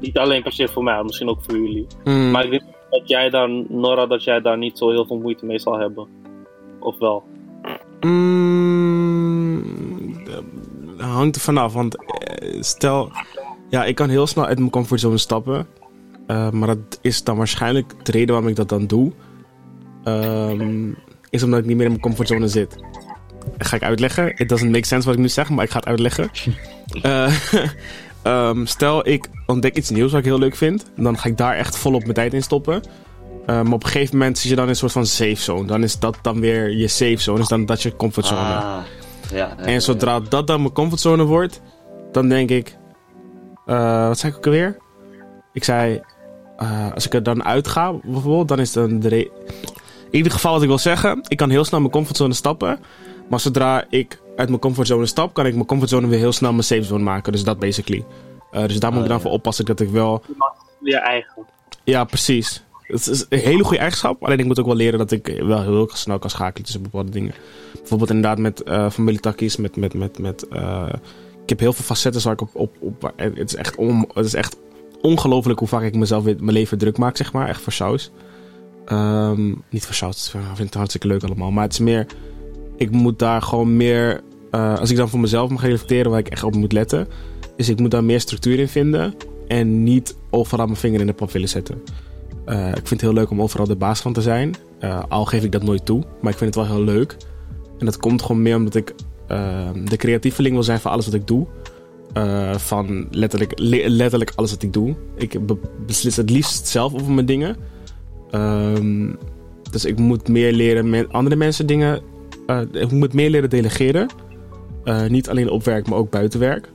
Niet 0.00 0.18
alleen 0.18 0.42
per 0.42 0.52
se 0.52 0.68
voor 0.68 0.82
mij, 0.82 1.02
misschien 1.02 1.28
ook 1.28 1.40
voor 1.46 1.58
jullie. 1.58 1.86
Mm. 2.04 2.30
Maar 2.30 2.44
ik 2.44 2.50
denk 2.50 2.62
dat 2.90 3.08
jij 3.08 3.30
daar, 3.30 3.48
Nora, 3.68 4.06
dat 4.06 4.24
jij 4.24 4.40
daar 4.40 4.58
niet 4.58 4.78
zo 4.78 4.90
heel 4.90 5.06
veel 5.06 5.18
moeite 5.18 5.46
mee 5.46 5.58
zal 5.58 5.78
hebben. 5.78 6.08
Of 6.80 6.98
wel? 6.98 7.22
Mm, 8.00 9.62
hangt 10.96 11.36
er 11.36 11.42
vanaf, 11.42 11.72
want 11.72 11.96
eh, 11.96 12.62
stel, 12.62 13.10
ja, 13.68 13.84
ik 13.84 13.94
kan 13.94 14.08
heel 14.08 14.26
snel 14.26 14.46
uit 14.46 14.58
mijn 14.58 14.70
comfortzone 14.70 15.18
stappen, 15.18 15.66
Eh, 16.30 16.50
maar 16.50 16.66
dat 16.68 16.98
is 17.00 17.24
dan 17.24 17.36
waarschijnlijk 17.36 18.04
de 18.04 18.12
reden 18.12 18.28
waarom 18.28 18.48
ik 18.48 18.56
dat 18.56 18.68
dan 18.68 18.86
doe, 18.86 19.12
ehm, 20.04 20.92
is 21.30 21.42
omdat 21.42 21.58
ik 21.58 21.66
niet 21.66 21.76
meer 21.76 21.84
in 21.84 21.90
mijn 21.90 22.02
comfortzone 22.02 22.48
zit. 22.48 22.76
Ga 23.58 23.76
ik 23.76 23.82
uitleggen? 23.82 24.36
It 24.36 24.48
doesn't 24.48 24.70
make 24.70 24.86
sense 24.86 25.06
wat 25.06 25.16
ik 25.16 25.20
nu 25.20 25.28
zeg, 25.28 25.50
maar 25.50 25.64
ik 25.64 25.70
ga 25.70 25.78
het 25.78 25.86
uitleggen. 25.86 26.30
Eh, 27.02 27.34
ehm, 28.22 28.64
stel, 28.64 29.08
ik 29.08 29.28
ontdek 29.46 29.76
iets 29.76 29.90
nieuws 29.90 30.10
wat 30.10 30.20
ik 30.20 30.26
heel 30.26 30.38
leuk 30.38 30.56
vind, 30.56 30.90
dan 30.96 31.18
ga 31.18 31.28
ik 31.28 31.36
daar 31.36 31.56
echt 31.56 31.76
volop 31.76 32.02
mijn 32.02 32.14
tijd 32.14 32.34
in 32.34 32.42
stoppen. 32.42 32.82
Eh, 33.46 33.62
maar 33.62 33.72
op 33.72 33.84
een 33.84 33.90
gegeven 33.90 34.18
moment 34.18 34.38
zit 34.38 34.50
je 34.50 34.54
dan 34.56 34.64
in 34.64 34.70
een 34.70 34.76
soort 34.76 34.92
van 34.92 35.06
safe 35.06 35.34
zone. 35.34 35.66
Dan 35.66 35.82
is 35.82 35.98
dat 35.98 36.18
dan 36.22 36.40
weer 36.40 36.70
je 36.70 36.88
safe 36.88 37.16
zone. 37.16 37.38
Dus 37.38 37.48
dan 37.48 37.66
dat 37.66 37.76
is 37.76 37.82
je 37.82 37.96
comfortzone. 37.96 38.54
Ah, 38.54 38.78
ja, 39.32 39.56
en 39.58 39.82
zodra 39.82 40.20
dat 40.20 40.46
dan 40.46 40.60
mijn 40.60 40.72
comfortzone 40.72 41.24
wordt, 41.24 41.60
dan 42.12 42.28
denk 42.28 42.50
ik. 42.50 42.76
wat 43.64 44.18
zei 44.18 44.32
ik 44.32 44.38
ook 44.38 44.46
alweer? 44.46 44.76
Ik 45.52 45.64
zei. 45.64 46.00
Eh, 46.60 46.92
als 46.94 47.06
ik 47.06 47.14
er 47.14 47.22
dan 47.22 47.44
uitga, 47.44 47.92
bijvoorbeeld, 48.02 48.48
dan 48.48 48.58
is 48.58 48.72
dan 48.72 49.00
de. 49.00 49.08
re- 49.08 49.28
In 50.10 50.16
ieder 50.16 50.32
geval, 50.32 50.52
wat 50.52 50.62
ik 50.62 50.68
wil 50.68 50.78
zeggen, 50.78 51.20
ik 51.28 51.36
kan 51.36 51.50
heel 51.50 51.64
snel 51.64 51.80
mijn 51.80 51.92
comfortzone 51.92 52.34
stappen. 52.34 52.78
Maar 53.28 53.40
zodra 53.40 53.84
ik 53.88 54.20
uit 54.36 54.48
mijn 54.48 54.60
comfortzone 54.60 55.06
stap, 55.06 55.34
kan 55.34 55.46
ik 55.46 55.54
mijn 55.54 55.66
comfortzone 55.66 56.06
weer 56.06 56.18
heel 56.18 56.32
snel 56.32 56.50
mijn 56.50 56.64
safe 56.64 56.82
zone 56.82 57.02
maken. 57.02 57.32
Dus 57.32 57.44
dat 57.44 57.58
basically. 57.58 58.04
Eh, 58.50 58.66
dus 58.66 58.80
daar 58.80 58.92
moet 58.92 59.02
ik 59.02 59.08
dan 59.08 59.16
ja. 59.16 59.22
voor 59.22 59.30
oppassen 59.32 59.64
dat 59.64 59.80
ik 59.80 59.88
wel 59.88 60.22
Je 60.82 60.98
eigen. 60.98 61.46
ja, 61.84 62.04
precies. 62.04 62.62
Het 62.82 63.06
is 63.06 63.26
een 63.28 63.38
hele 63.38 63.62
goede 63.64 63.78
eigenschap. 63.78 64.24
Alleen 64.24 64.38
ik 64.38 64.44
moet 64.44 64.58
ook 64.60 64.66
wel 64.66 64.74
leren 64.74 64.98
dat 64.98 65.10
ik 65.10 65.40
wel 65.42 65.62
heel 65.62 65.90
snel 65.92 66.18
kan 66.18 66.30
schakelen 66.30 66.64
tussen 66.64 66.82
bepaalde 66.82 67.10
dingen. 67.10 67.34
Bijvoorbeeld 67.78 68.10
inderdaad 68.10 68.38
met 68.38 68.62
eh 68.62 68.90
familietakkies, 68.90 69.56
met... 69.56 69.76
met, 69.76 69.94
met, 69.94 70.18
met 70.18 70.46
ik 71.42 71.48
heb 71.48 71.58
heel 71.60 71.72
veel 71.72 71.84
facetten 71.84 72.22
waar 72.22 72.32
ik 72.32 72.40
op... 72.40 72.50
op, 72.52 72.76
op 72.80 73.12
het, 73.16 73.38
is 73.52 73.54
echt 73.54 73.76
on, 73.76 74.08
het 74.14 74.24
is 74.24 74.34
echt 74.34 74.56
ongelooflijk 75.02 75.58
hoe 75.58 75.68
vaak 75.68 75.82
ik 75.82 75.94
mezelf 75.94 76.24
weer, 76.24 76.36
mijn 76.40 76.56
leven 76.56 76.78
druk 76.78 76.98
maak, 76.98 77.16
zeg 77.16 77.32
maar. 77.32 77.48
Echt 77.48 77.60
voor 77.60 77.72
saus. 77.72 78.10
Ehm, 78.84 79.54
niet 79.70 79.86
voor 79.86 79.94
saus, 79.94 80.34
ik 80.34 80.40
vind 80.54 80.58
het 80.58 80.74
hartstikke 80.74 81.06
leuk 81.06 81.22
allemaal. 81.24 81.50
Maar 81.50 81.64
het 81.64 81.72
is 81.72 81.78
meer... 81.78 82.06
Ik 82.76 82.90
moet 82.90 83.18
daar 83.18 83.42
gewoon 83.42 83.76
meer... 83.76 84.20
eh, 84.50 84.78
als 84.78 84.90
ik 84.90 84.96
dan 84.96 85.08
voor 85.08 85.20
mezelf 85.20 85.50
mag 85.50 85.62
reflecteren 85.62 86.10
waar 86.10 86.20
ik 86.20 86.28
echt 86.28 86.44
op 86.44 86.54
moet 86.54 86.72
letten... 86.72 87.08
is 87.56 87.68
ik 87.68 87.78
moet 87.78 87.90
daar 87.90 88.04
meer 88.04 88.20
structuur 88.20 88.58
in 88.58 88.68
vinden... 88.68 89.14
en 89.48 89.82
niet 89.82 90.16
overal 90.30 90.66
mijn 90.66 90.78
vinger 90.78 91.00
in 91.00 91.06
de 91.06 91.12
pap 91.12 91.30
willen 91.30 91.48
zetten. 91.48 91.82
Eh, 92.44 92.68
ik 92.68 92.74
vind 92.74 92.90
het 92.90 93.00
heel 93.00 93.12
leuk 93.12 93.30
om 93.30 93.42
overal 93.42 93.66
de 93.66 93.76
baas 93.76 94.00
van 94.00 94.12
te 94.12 94.22
zijn. 94.22 94.54
Eh, 94.78 95.02
al 95.08 95.24
geef 95.24 95.44
ik 95.44 95.52
dat 95.52 95.62
nooit 95.62 95.84
toe. 95.84 96.04
Maar 96.20 96.32
ik 96.32 96.38
vind 96.38 96.54
het 96.54 96.66
wel 96.66 96.76
heel 96.76 96.84
leuk. 96.84 97.16
En 97.78 97.86
dat 97.86 97.96
komt 97.96 98.22
gewoon 98.22 98.42
meer 98.42 98.56
omdat 98.56 98.74
ik 98.74 98.94
eh, 99.26 99.68
de 99.84 99.96
creatieveling 99.96 100.54
wil 100.54 100.64
zijn 100.64 100.80
van 100.80 100.90
alles 100.90 101.04
wat 101.04 101.14
ik 101.14 101.26
doe. 101.26 101.46
Eh, 102.12 102.54
van 102.56 103.06
letterlijk, 103.10 103.52
le- 103.58 103.88
letterlijk 103.88 104.32
alles 104.34 104.50
wat 104.50 104.62
ik 104.62 104.72
doe. 104.72 104.94
Ik 105.16 105.46
be- 105.46 105.58
beslis 105.86 106.16
het 106.16 106.30
liefst 106.30 106.66
zelf 106.66 106.94
over 106.94 107.12
mijn 107.12 107.26
dingen. 107.26 107.56
Ehm, 108.30 109.12
dus 109.70 109.84
ik 109.84 109.98
moet 109.98 110.28
meer 110.28 110.52
leren 110.52 110.90
met 110.90 111.12
andere 111.12 111.36
mensen 111.36 111.66
dingen. 111.66 112.00
eh, 112.46 112.60
ik 112.72 112.90
moet 112.90 113.12
meer 113.12 113.30
leren 113.30 113.50
delegeren. 113.50 114.08
Eh, 114.84 115.06
niet 115.06 115.28
alleen 115.28 115.50
op 115.50 115.64
werk, 115.64 115.88
maar 115.88 115.98
ook 115.98 116.10
buiten 116.10 116.40
werk. 116.40 116.68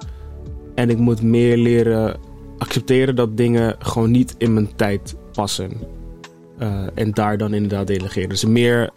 En 0.76 0.90
ik 0.90 0.98
moet 0.98 1.22
meer 1.22 1.57
leren 1.57 2.18
accepteren 2.57 3.16
dat 3.16 3.38
dingen 3.38 3.76
gewoon 3.80 4.12
niet 4.12 4.36
in 4.38 4.53
mijn 4.53 4.76
tijd 4.76 5.16
passen. 5.34 5.72
En 6.95 7.12
daar 7.12 7.38
dan 7.38 7.53
inderdaad 7.53 7.88
delegeren. 7.88 8.30
Dus 8.30 8.45
meer 8.45 8.90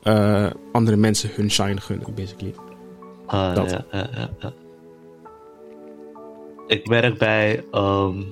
andere 0.72 0.96
mensen 0.96 1.30
hun 1.34 1.50
shine 1.50 1.80
gunnen, 1.80 2.14
basically. 2.14 2.54
Ah, 3.26 3.54
Dat. 3.54 3.70
ja, 3.70 3.84
ja, 3.92 4.08
ja, 4.14 4.30
ja. 4.40 4.52
Ik 6.68 6.86
werk 6.86 7.18
bij. 7.18 7.64
ehm, 7.70 8.22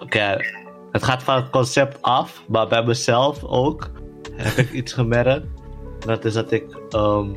Oké, 0.00 0.36
het 0.90 1.02
gaat 1.04 1.22
van 1.22 1.34
het 1.36 1.50
concept 1.50 2.02
af, 2.02 2.42
maar 2.48 2.68
bij 2.68 2.84
mezelf 2.84 3.44
ook 3.44 3.90
heb 4.32 4.56
ik 4.56 4.72
iets 4.72 4.92
gemerkt. 4.92 5.46
Dat 5.98 6.24
is 6.24 6.32
dat 6.32 6.52
ik, 6.52 6.78
ehm, 6.90 7.28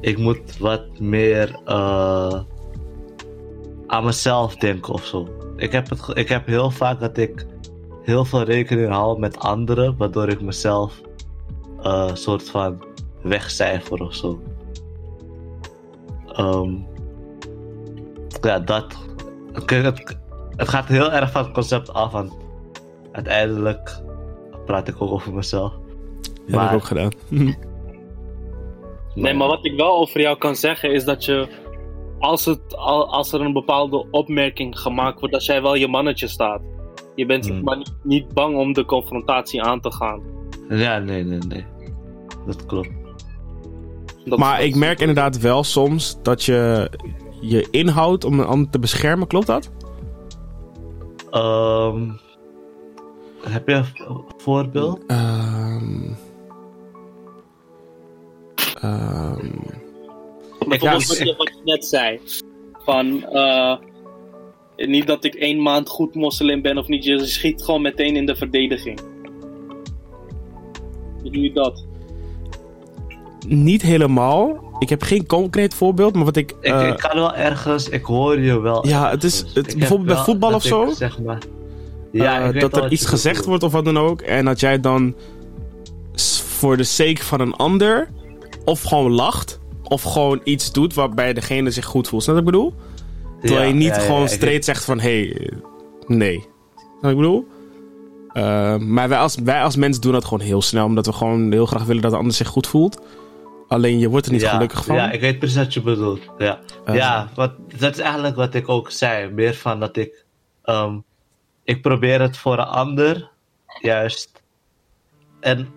ik 0.00 0.18
moet 0.18 0.58
wat 0.58 0.98
meer 0.98 1.60
eh, 1.64 2.40
aan 3.86 4.04
mezelf 4.04 4.56
denken 4.56 4.92
of 4.92 5.04
zo. 5.04 5.28
Ik 5.56 5.72
heb, 5.72 5.88
het, 5.88 6.00
ik 6.14 6.28
heb 6.28 6.46
heel 6.46 6.70
vaak 6.70 7.00
dat 7.00 7.16
ik 7.16 7.46
heel 8.02 8.24
veel 8.24 8.42
rekening 8.42 8.88
hou 8.88 9.18
met 9.18 9.38
anderen, 9.38 9.96
waardoor 9.96 10.28
ik 10.28 10.40
mezelf 10.40 11.00
een 11.78 12.16
soort 12.16 12.50
van 12.50 12.84
wegcijfer 13.22 14.00
of 14.00 14.14
zo. 14.14 14.40
Ehm, 16.26 16.74
ja, 18.40 18.58
dat. 18.58 19.08
Oké, 19.58 19.74
Het, 19.74 20.16
het 20.56 20.68
gaat 20.68 20.86
heel 20.86 21.12
erg 21.12 21.30
van 21.30 21.42
het 21.44 21.52
concept 21.52 21.92
af, 21.92 22.12
want 22.12 22.36
uiteindelijk 23.12 24.00
praat 24.66 24.88
ik 24.88 25.02
ook 25.02 25.10
over 25.10 25.32
mezelf. 25.34 25.72
Dat 26.46 26.60
heb 26.60 26.68
ik 26.68 26.74
ook 26.76 26.84
gedaan. 26.84 27.10
Nee, 29.14 29.34
maar 29.34 29.48
wat 29.48 29.64
ik 29.64 29.76
wel 29.76 29.96
over 29.98 30.20
jou 30.20 30.38
kan 30.38 30.56
zeggen 30.56 30.92
is 30.92 31.04
dat 31.04 31.24
je, 31.24 31.48
als, 32.18 32.44
het, 32.44 32.76
al- 32.76 33.08
als 33.12 33.32
er 33.32 33.40
een 33.40 33.52
bepaalde 33.52 34.06
opmerking 34.10 34.78
gemaakt 34.78 35.18
wordt, 35.18 35.34
dat 35.34 35.44
jij 35.44 35.62
wel 35.62 35.74
je 35.74 35.88
mannetje 35.88 36.28
staat. 36.28 36.60
Je 37.14 37.26
bent 37.26 37.48
Hmm. 37.48 37.62
maar 37.62 37.76
niet, 37.76 37.92
niet 38.02 38.34
bang 38.34 38.56
om 38.56 38.72
de 38.72 38.84
confrontatie 38.84 39.62
aan 39.62 39.80
te 39.80 39.92
gaan. 39.92 40.20
Ja, 40.68 40.98
nee, 40.98 41.24
nee, 41.24 41.38
nee. 41.48 41.64
Dat 42.46 42.66
klopt. 42.66 42.88
Dat- 44.24 44.38
Maar 44.38 44.62
ik 44.62 44.74
merk 44.74 45.00
inderdaad 45.00 45.38
wel 45.38 45.64
soms 45.64 46.18
dat 46.22 46.44
je 46.44 46.90
je 47.40 47.68
inhoudt 47.70 48.24
om 48.24 48.40
een 48.40 48.46
ander 48.46 48.70
te 48.70 48.78
beschermen. 48.78 49.26
Klopt 49.26 49.46
dat? 49.46 49.70
Ehm, 51.30 52.10
heb 53.42 53.68
je 53.68 53.74
een 53.74 54.24
voorbeeld? 54.36 55.00
Ehm 55.06 56.12
ehm, 58.80 59.48
Bijvoorbeeld 60.68 61.02
Ja, 61.02 61.14
wat, 61.14 61.18
je, 61.18 61.34
wat 61.36 61.48
je 61.48 61.60
net 61.64 61.84
zei. 61.84 62.20
Van, 62.72 63.24
eh, 63.24 63.76
niet 64.76 65.06
dat 65.06 65.24
ik 65.24 65.34
één 65.34 65.62
maand 65.62 65.88
goed 65.88 66.14
moslim 66.14 66.62
ben 66.62 66.78
of 66.78 66.88
niet. 66.88 67.04
Je 67.04 67.26
schiet 67.26 67.62
gewoon 67.62 67.82
meteen 67.82 68.16
in 68.16 68.26
de 68.26 68.36
verdediging. 68.36 69.00
Hoe 71.20 71.30
doe 71.30 71.42
je 71.42 71.52
dat? 71.52 71.86
Niet 73.48 73.82
helemaal. 73.82 74.68
Ik 74.78 74.88
heb 74.88 75.02
geen 75.02 75.26
concreet 75.26 75.74
voorbeeld, 75.74 76.14
maar 76.14 76.24
wat 76.24 76.36
ik. 76.36 76.50
Ik, 76.60 76.72
eh, 76.72 76.86
ik 76.88 76.96
kan 76.96 77.16
wel 77.18 77.34
ergens, 77.34 77.88
ik 77.88 78.04
hoor 78.04 78.40
je 78.40 78.60
wel. 78.60 78.86
Ja, 78.88 79.10
het 79.10 79.24
is- 79.24 79.44
het- 79.54 79.76
bijvoorbeeld 79.78 80.08
bij 80.16 80.24
voetbal 80.24 80.54
of 80.54 80.62
zo? 80.62 80.82
ik, 80.88 80.94
zeg 80.94 81.18
maar, 81.20 81.38
ja, 82.12 82.52
eh, 82.52 82.60
dat 82.60 82.76
er 82.76 82.92
iets 82.92 83.06
gezegd 83.06 83.44
wordt 83.44 83.62
of 83.62 83.72
wat 83.72 83.84
dan 83.84 83.98
ook. 83.98 84.20
En 84.20 84.44
dat 84.44 84.60
jij 84.60 84.80
dan 84.80 85.14
voor 86.44 86.76
de 86.76 86.84
sake 86.84 87.24
van 87.24 87.40
een 87.40 87.54
ander 87.54 88.08
of 88.64 88.82
gewoon 88.82 89.12
lacht. 89.12 89.58
Of 89.84 90.02
gewoon 90.02 90.40
iets 90.44 90.72
doet 90.72 90.94
waarbij 90.94 91.32
degene 91.32 91.70
zich 91.70 91.84
goed 91.84 92.08
voelt. 92.08 92.22
Snap 92.22 92.34
wat 92.36 92.44
ik 92.44 92.50
bedoel? 92.50 92.74
Terwijl 93.40 93.62
Ja, 93.62 93.68
je 93.68 93.74
niet 93.74 93.94
ja, 93.94 94.00
gewoon 94.00 94.28
straight 94.28 94.64
zegt 94.64 94.84
van... 94.84 95.00
Hé, 95.00 95.20
hey, 95.28 95.50
nee. 96.06 96.44
Snap 97.00 97.10
ik 97.10 97.16
bedoel? 97.16 97.46
Eh, 98.32 98.76
maar 98.76 99.08
wij 99.08 99.18
als, 99.18 99.36
wij 99.44 99.62
als 99.62 99.76
mensen 99.76 100.02
doen 100.02 100.12
dat 100.12 100.24
gewoon 100.24 100.40
heel 100.46 100.62
snel. 100.62 100.84
Omdat 100.84 101.06
we 101.06 101.12
gewoon 101.12 101.52
heel 101.52 101.66
graag 101.66 101.84
willen 101.84 102.02
dat 102.02 102.10
de 102.10 102.16
ander 102.16 102.32
zich 102.34 102.48
goed 102.48 102.66
voelt. 102.66 103.00
Alleen 103.70 103.98
je 103.98 104.08
wordt 104.08 104.26
er 104.26 104.32
niet 104.32 104.40
ja, 104.40 104.50
gelukkig 104.50 104.84
van. 104.84 104.94
Ja, 104.96 105.10
ik 105.10 105.20
weet 105.20 105.38
precies 105.38 105.56
wat 105.56 105.74
je 105.74 105.82
bedoelt. 105.82 106.20
Ja, 106.38 106.58
Eh. 106.84 106.94
ja 106.94 107.28
wat, 107.34 107.52
dat 107.78 107.94
is 107.94 107.98
eigenlijk 107.98 108.36
wat 108.36 108.54
ik 108.54 108.68
ook 108.68 108.90
zei. 108.90 109.30
Meer 109.30 109.54
van 109.54 109.80
dat 109.80 109.96
ik... 109.96 110.24
ehm, 110.62 110.98
ik 111.64 111.82
probeer 111.82 112.20
het 112.20 112.36
voor 112.36 112.58
een 112.58 112.64
ander, 112.64 113.30
juist. 113.80 114.42
En 115.40 115.68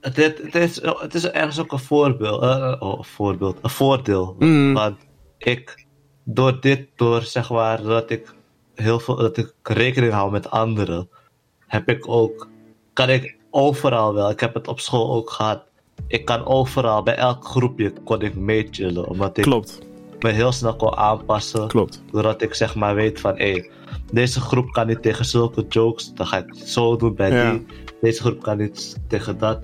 het, 0.00 0.16
het, 0.16 0.54
is, 0.54 0.82
het 0.82 1.14
is 1.14 1.30
ergens 1.30 1.58
ook 1.58 1.72
een 1.72 1.78
voorbeeld. 1.78 2.40
oh, 2.80 2.98
een 2.98 3.04
voorbeeld. 3.04 3.58
Een 3.62 3.70
voordeel. 3.70 4.36
Mm. 4.38 4.74
Want 4.74 4.96
ik, 5.38 5.86
door 6.24 6.60
dit, 6.60 6.88
door 6.96 7.22
zeg 7.22 7.50
maar, 7.50 7.82
dat 7.82 8.10
ik 8.10 8.34
heel 8.74 9.00
veel, 9.00 9.16
dat 9.16 9.36
ik 9.36 9.54
rekening 9.62 10.12
hou 10.12 10.30
met 10.30 10.50
anderen, 10.50 11.08
heb 11.66 11.88
ik 11.88 12.08
ook, 12.08 12.48
kan 12.92 13.10
ik 13.10 13.36
overal 13.50 14.14
wel, 14.14 14.30
ik 14.30 14.40
heb 14.40 14.54
het 14.54 14.68
op 14.68 14.80
school 14.80 15.14
ook 15.14 15.30
gehad, 15.30 15.62
ik 16.06 16.24
kan 16.24 16.46
overal, 16.46 17.02
bij 17.02 17.14
elk 17.16 17.44
groepje 17.44 17.92
kon 18.04 18.20
ik 18.22 18.34
meechillen, 18.36 19.08
omdat 19.08 19.36
ik 19.36 19.42
Klopt, 19.44 19.78
me 20.20 20.30
heel 20.30 20.52
snel 20.52 20.76
kon 20.76 20.96
aanpassen, 20.96 21.68
klopt. 21.68 22.02
doordat 22.12 22.42
ik 22.42 22.54
zeg 22.54 22.74
maar 22.74 22.94
weet 22.94 23.20
van, 23.20 23.36
hé, 23.38 23.68
deze 24.12 24.40
groep 24.40 24.70
kan 24.70 24.86
niet 24.86 25.02
tegen 25.02 25.24
zulke 25.24 25.64
jokes, 25.68 26.12
dan 26.14 26.26
ga 26.26 26.36
ik 26.38 26.44
het 26.48 26.68
zo 26.68 26.96
doen 26.96 27.14
bij 27.14 27.30
Ja. 27.32 27.50
die, 27.50 27.66
deze 28.00 28.20
groep 28.22 28.42
kan 28.42 28.56
niet 28.58 28.96
tegen 29.08 29.38
dat. 29.38 29.58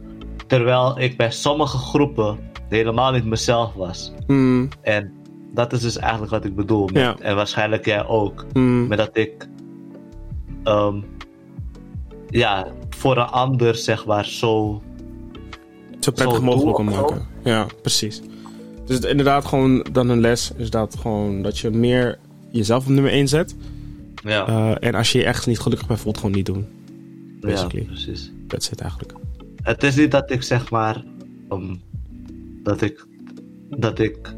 Terwijl 0.46 0.98
ik 1.00 1.16
bij 1.16 1.30
sommige 1.30 1.76
groepen 1.78 2.38
helemaal 2.68 3.12
niet 3.12 3.24
mezelf 3.24 3.72
was. 3.74 4.12
Mm, 4.26 4.68
En 4.82 5.12
dat 5.52 5.72
is 5.72 5.80
dus 5.80 5.96
eigenlijk 5.98 6.32
wat 6.32 6.44
ik 6.44 6.54
bedoel. 6.56 6.84
Met, 6.84 6.94
Ja. 7.02 7.16
En 7.18 7.36
waarschijnlijk 7.36 7.84
jij 7.84 8.06
ook. 8.06 8.44
mm, 8.52 8.86
Met 8.86 8.98
dat 8.98 9.16
ik. 9.16 9.48
ehm, 10.64 11.00
ja, 12.28 12.66
voor 12.90 13.16
een 13.16 13.26
ander 13.26 13.74
zeg 13.74 14.06
maar 14.06 14.24
zo. 14.24 14.82
Zo 16.04 16.12
prettig 16.12 16.40
mogelijk 16.40 16.78
om 16.78 16.84
maken. 16.84 17.26
Ja, 17.44 17.66
precies. 17.80 18.20
Dus 18.86 18.96
het- 18.96 19.04
inderdaad 19.04 19.44
gewoon 19.44 19.86
dan 19.92 20.08
een 20.08 20.20
les 20.20 20.52
is 20.56 20.70
dat 20.70 20.96
gewoon 21.00 21.42
dat 21.42 21.58
je 21.58 21.70
meer 21.70 22.18
jezelf 22.50 22.84
op 22.86 22.90
nummer 22.92 23.12
1 23.12 23.28
zet. 23.28 23.56
Ja, 24.24 24.46
Eh, 24.46 24.88
en 24.88 24.94
als 24.94 25.12
je 25.12 25.18
je 25.18 25.24
echt 25.24 25.46
niet 25.46 25.58
gelukkig 25.60 25.86
bij 25.88 25.96
voelt, 25.96 26.16
gewoon 26.16 26.32
niet 26.34 26.46
doen. 26.46 26.66
ja 27.40 27.48
basically. 27.50 27.84
precies. 27.84 28.32
Dat 28.46 28.62
zit 28.62 28.80
eigenlijk. 28.80 29.12
Het 29.62 29.82
is 29.82 29.96
niet 29.96 30.10
dat 30.10 30.30
ik 30.30 30.42
zeg 30.42 30.70
maar. 30.70 31.04
ehm, 31.48 31.74
dat 32.62 32.80
ik. 32.80 33.06
Dat 33.70 33.98
ik 33.98 34.34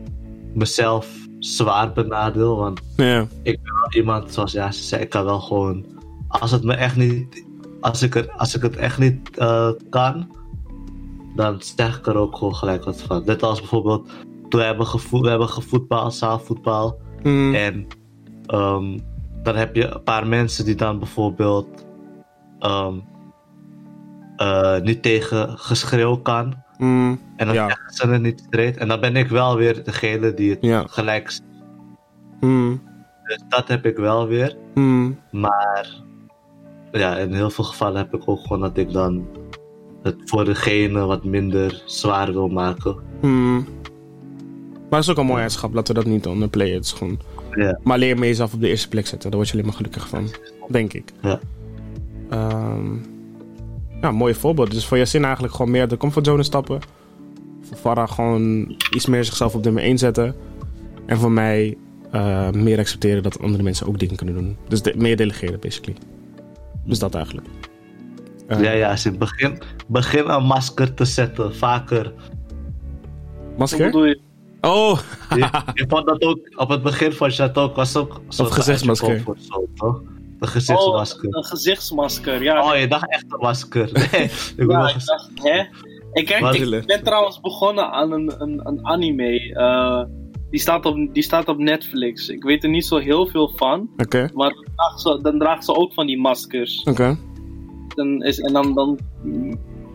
mezelf 0.55 1.09
zwaar 1.39 1.93
benadeel. 1.93 2.57
Want 2.57 2.81
Ja, 2.97 3.27
ik 3.43 3.59
ben 3.63 3.73
wel 3.75 3.93
iemand, 4.01 4.33
zoals 4.33 4.53
ja, 4.53 4.71
ze 4.73 4.83
zei, 4.83 5.03
ik 5.03 5.09
kan 5.11 5.25
wel 5.25 5.41
gewoon. 5.41 5.85
Als 6.29 6.51
het 6.51 6.63
me 6.65 6.75
echt 6.75 6.97
niet. 6.97 7.45
Als 7.81 8.03
ik 8.03 8.15
het, 8.15 8.29
als 8.37 8.55
ik 8.57 8.63
het 8.63 8.77
echt 8.77 8.99
niet 8.99 9.39
eh, 9.39 9.71
kan, 9.91 10.36
dan 11.37 11.57
zeg 11.63 11.99
ik 11.99 12.07
er 12.07 12.17
ook 12.17 12.37
gewoon 12.37 12.55
gelijk 12.57 12.85
wat 12.85 13.03
van. 13.03 13.23
Net 13.25 13.43
als 13.43 13.59
bijvoorbeeld, 13.61 14.09
toen 14.49 14.61
we 14.61 14.67
hebben, 14.67 14.87
gevo 14.87 15.21
we 15.21 15.29
hebben 15.29 15.49
gevoetbald, 15.49 16.15
zaalvoetbal. 16.15 16.99
Mm, 17.23 17.55
En 17.55 17.87
ehm, 18.47 18.99
dan 19.43 19.57
heb 19.57 19.75
je 19.77 19.87
een 19.95 20.03
paar 20.03 20.27
mensen 20.27 20.65
die 20.65 20.75
dan 20.75 20.99
bijvoorbeeld 20.99 21.85
ehm, 22.59 22.95
eh, 24.37 24.81
niet 24.81 25.03
tegen 25.03 25.59
geschreeuw 25.59 26.17
kan. 26.17 26.55
mm, 26.79 27.21
En 27.37 27.47
dan 27.47 27.55
Ja. 27.55 27.67
zeggen 27.69 27.91
ze 27.93 28.07
het 28.09 28.23
niet 28.23 28.43
straight. 28.47 28.77
En 28.79 28.89
dan 28.89 29.01
ben 29.01 29.17
ik 29.17 29.29
wel 29.29 29.57
weer 29.57 29.85
degene 29.85 30.35
die 30.35 30.51
het 30.51 30.59
Ja. 30.61 30.85
gelijk 30.89 31.39
mm, 32.41 32.83
Dus 33.25 33.43
dat 33.49 33.69
heb 33.69 33.87
ik 33.87 33.97
wel 33.97 34.27
weer. 34.27 34.57
mm. 34.75 35.19
Maar 35.31 36.03
ja, 36.93 37.17
in 37.17 37.33
heel 37.33 37.51
veel 37.51 37.65
gevallen 37.65 37.97
heb 37.97 38.15
ik 38.15 38.23
ook 38.29 38.41
gewoon 38.41 38.61
dat 38.61 38.77
ik 38.77 38.93
dan 38.93 39.27
het 40.03 40.17
voor 40.25 40.45
degene 40.45 41.05
wat 41.05 41.25
minder 41.25 41.83
zwaar 41.87 42.33
wil 42.33 42.49
maken. 42.49 42.97
Mm. 43.23 43.67
Maar 44.75 44.91
dat 44.91 45.01
is 45.01 45.11
ook 45.11 45.17
een 45.17 45.25
mooie 45.27 45.39
eigenschap. 45.39 45.75
Laten 45.75 45.95
we 45.95 46.03
dat 46.03 46.13
niet 46.13 46.27
onderplayen. 46.27 46.75
Het 46.75 46.85
is 46.85 46.93
gewoon... 46.93 47.19
Ja. 47.55 47.79
Maar 47.83 47.99
leer 47.99 48.19
me 48.19 48.27
jezelf 48.27 48.55
op 48.55 48.61
de 48.61 48.69
eerste 48.69 48.89
plek 48.89 49.07
zetten. 49.07 49.31
Daar 49.31 49.39
word 49.39 49.47
je 49.49 49.55
alleen 49.55 49.67
maar 49.67 49.77
gelukkig 49.77 50.09
van. 50.09 50.29
Denk 50.69 50.93
ik. 50.93 51.13
Ja. 51.23 51.41
Ehm, 52.31 52.95
ja, 54.01 54.11
mooie 54.11 54.35
voorbeeld. 54.35 54.71
Dus 54.71 54.87
voor 54.87 54.99
Yasin 54.99 55.25
eigenlijk 55.25 55.55
gewoon 55.55 55.71
meer 55.71 55.89
de 55.89 55.97
comfortzone 55.97 56.43
stappen. 56.43 56.81
Voor 57.63 57.77
Farah 57.77 58.11
gewoon 58.11 58.75
iets 58.95 59.07
meer 59.07 59.25
zichzelf 59.25 59.55
op 59.55 59.65
nummer 59.65 59.83
1 59.83 59.99
zetten. 59.99 60.35
En 61.07 61.17
voor 61.17 61.33
mij 61.33 61.77
eh, 62.11 62.51
meer 62.51 62.79
accepteren 62.79 63.23
dat 63.23 63.41
andere 63.41 63.63
mensen 63.63 63.87
ook 63.87 63.99
dingen 63.99 64.17
kunnen 64.17 64.35
doen. 64.35 64.57
Dus 64.69 64.83
de- 64.83 64.95
meer 64.97 65.17
delegeren, 65.17 65.61
basically. 65.61 65.99
Dus 66.85 66.99
dat 66.99 67.15
eigenlijk. 67.15 67.47
Ja, 68.49 68.71
ja, 68.71 68.97
je 69.03 69.17
begin, 69.19 69.59
begin 69.87 70.29
een 70.29 70.45
masker 70.45 70.95
te 70.95 71.05
zetten, 71.05 71.55
vaker. 71.55 72.13
Hoe 72.15 73.55
Masker? 73.57 73.85
bedoel 73.87 74.05
je? 74.05 74.21
Oh, 74.61 74.99
Je, 75.31 75.49
je 75.75 75.85
vond 75.89 76.07
dat 76.07 76.23
ook, 76.23 76.39
op 76.57 76.69
het 76.69 76.83
begin 76.83 77.13
van 77.13 77.31
je 77.31 77.37
dat 77.37 77.59
ook, 77.59 77.77
was 77.77 77.97
ook 77.97 78.21
zo'n 78.29 78.53
gezichtsmasker. 78.53 79.23
toch? 79.75 80.03
Een 80.39 80.49
gezichtsmasker. 80.49 81.29
Oh, 81.29 81.37
een 81.37 81.45
gezichtsmasker, 81.45 82.43
ja. 82.43 82.71
Oh, 82.73 82.79
je 82.79 82.89
dacht 82.89 83.11
echt 83.11 83.25
een 83.29 83.39
masker. 83.41 83.91
Nee, 84.13 84.23
ik 84.57 84.71
ja, 84.71 84.89
ik 84.89 85.05
dacht, 85.05 85.31
hè? 85.35 85.65
Ik, 86.13 86.27
kijk, 86.27 86.55
ik 86.55 86.87
ben 86.87 87.03
trouwens 87.03 87.41
begonnen 87.41 87.91
aan 87.91 88.13
een, 88.13 88.35
een, 88.39 88.61
een 88.65 88.87
anime. 88.87 89.55
eh, 89.55 90.05
die, 90.51 90.61
staat 90.61 90.87
op, 90.87 91.09
die 91.13 91.23
staat 91.23 91.49
op 91.49 91.59
Netflix. 91.59 92.29
Ik 92.29 92.43
weet 92.43 92.63
er 92.65 92.71
niet 92.71 92.87
zo 92.87 92.99
heel 92.99 93.27
veel 93.27 93.53
van. 93.57 93.89
oké. 93.97 94.29
Maar 94.35 94.51
dan 94.51 94.65
draagt 94.75 95.01
ze, 95.01 95.19
dan 95.23 95.39
draagt 95.39 95.65
ze 95.65 95.75
ook 95.75 95.93
van 95.93 96.07
die 96.07 96.19
maskers. 96.19 96.83
Oké. 96.83 97.19
Dan 97.97 98.23
is, 98.23 98.41
en 98.41 98.53
dan, 98.53 98.75
dan. 98.75 98.99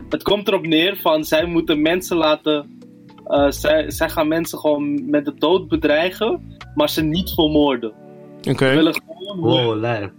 Het 0.10 0.24
komt 0.24 0.48
erop 0.48 0.66
neer 0.66 0.98
van 0.98 1.24
zij 1.24 1.46
moeten 1.46 1.82
mensen 1.82 2.18
laten. 2.18 2.80
eh, 3.26 3.50
zij, 3.52 3.92
zij 3.92 4.10
gaan 4.10 4.28
mensen 4.28 4.60
gewoon 4.60 5.10
met 5.10 5.26
de 5.26 5.34
dood 5.38 5.68
bedreigen. 5.68 6.58
Maar 6.76 6.90
ze 6.90 7.04
niet 7.04 7.30
vermoorden. 7.30 7.92
Oké. 8.50 8.70
Ze 8.70 8.76
willen 8.76 8.94
gewoon 8.94 9.50
hun, 9.52 9.66
Wow, 9.66 9.80
lijp. 9.80 10.12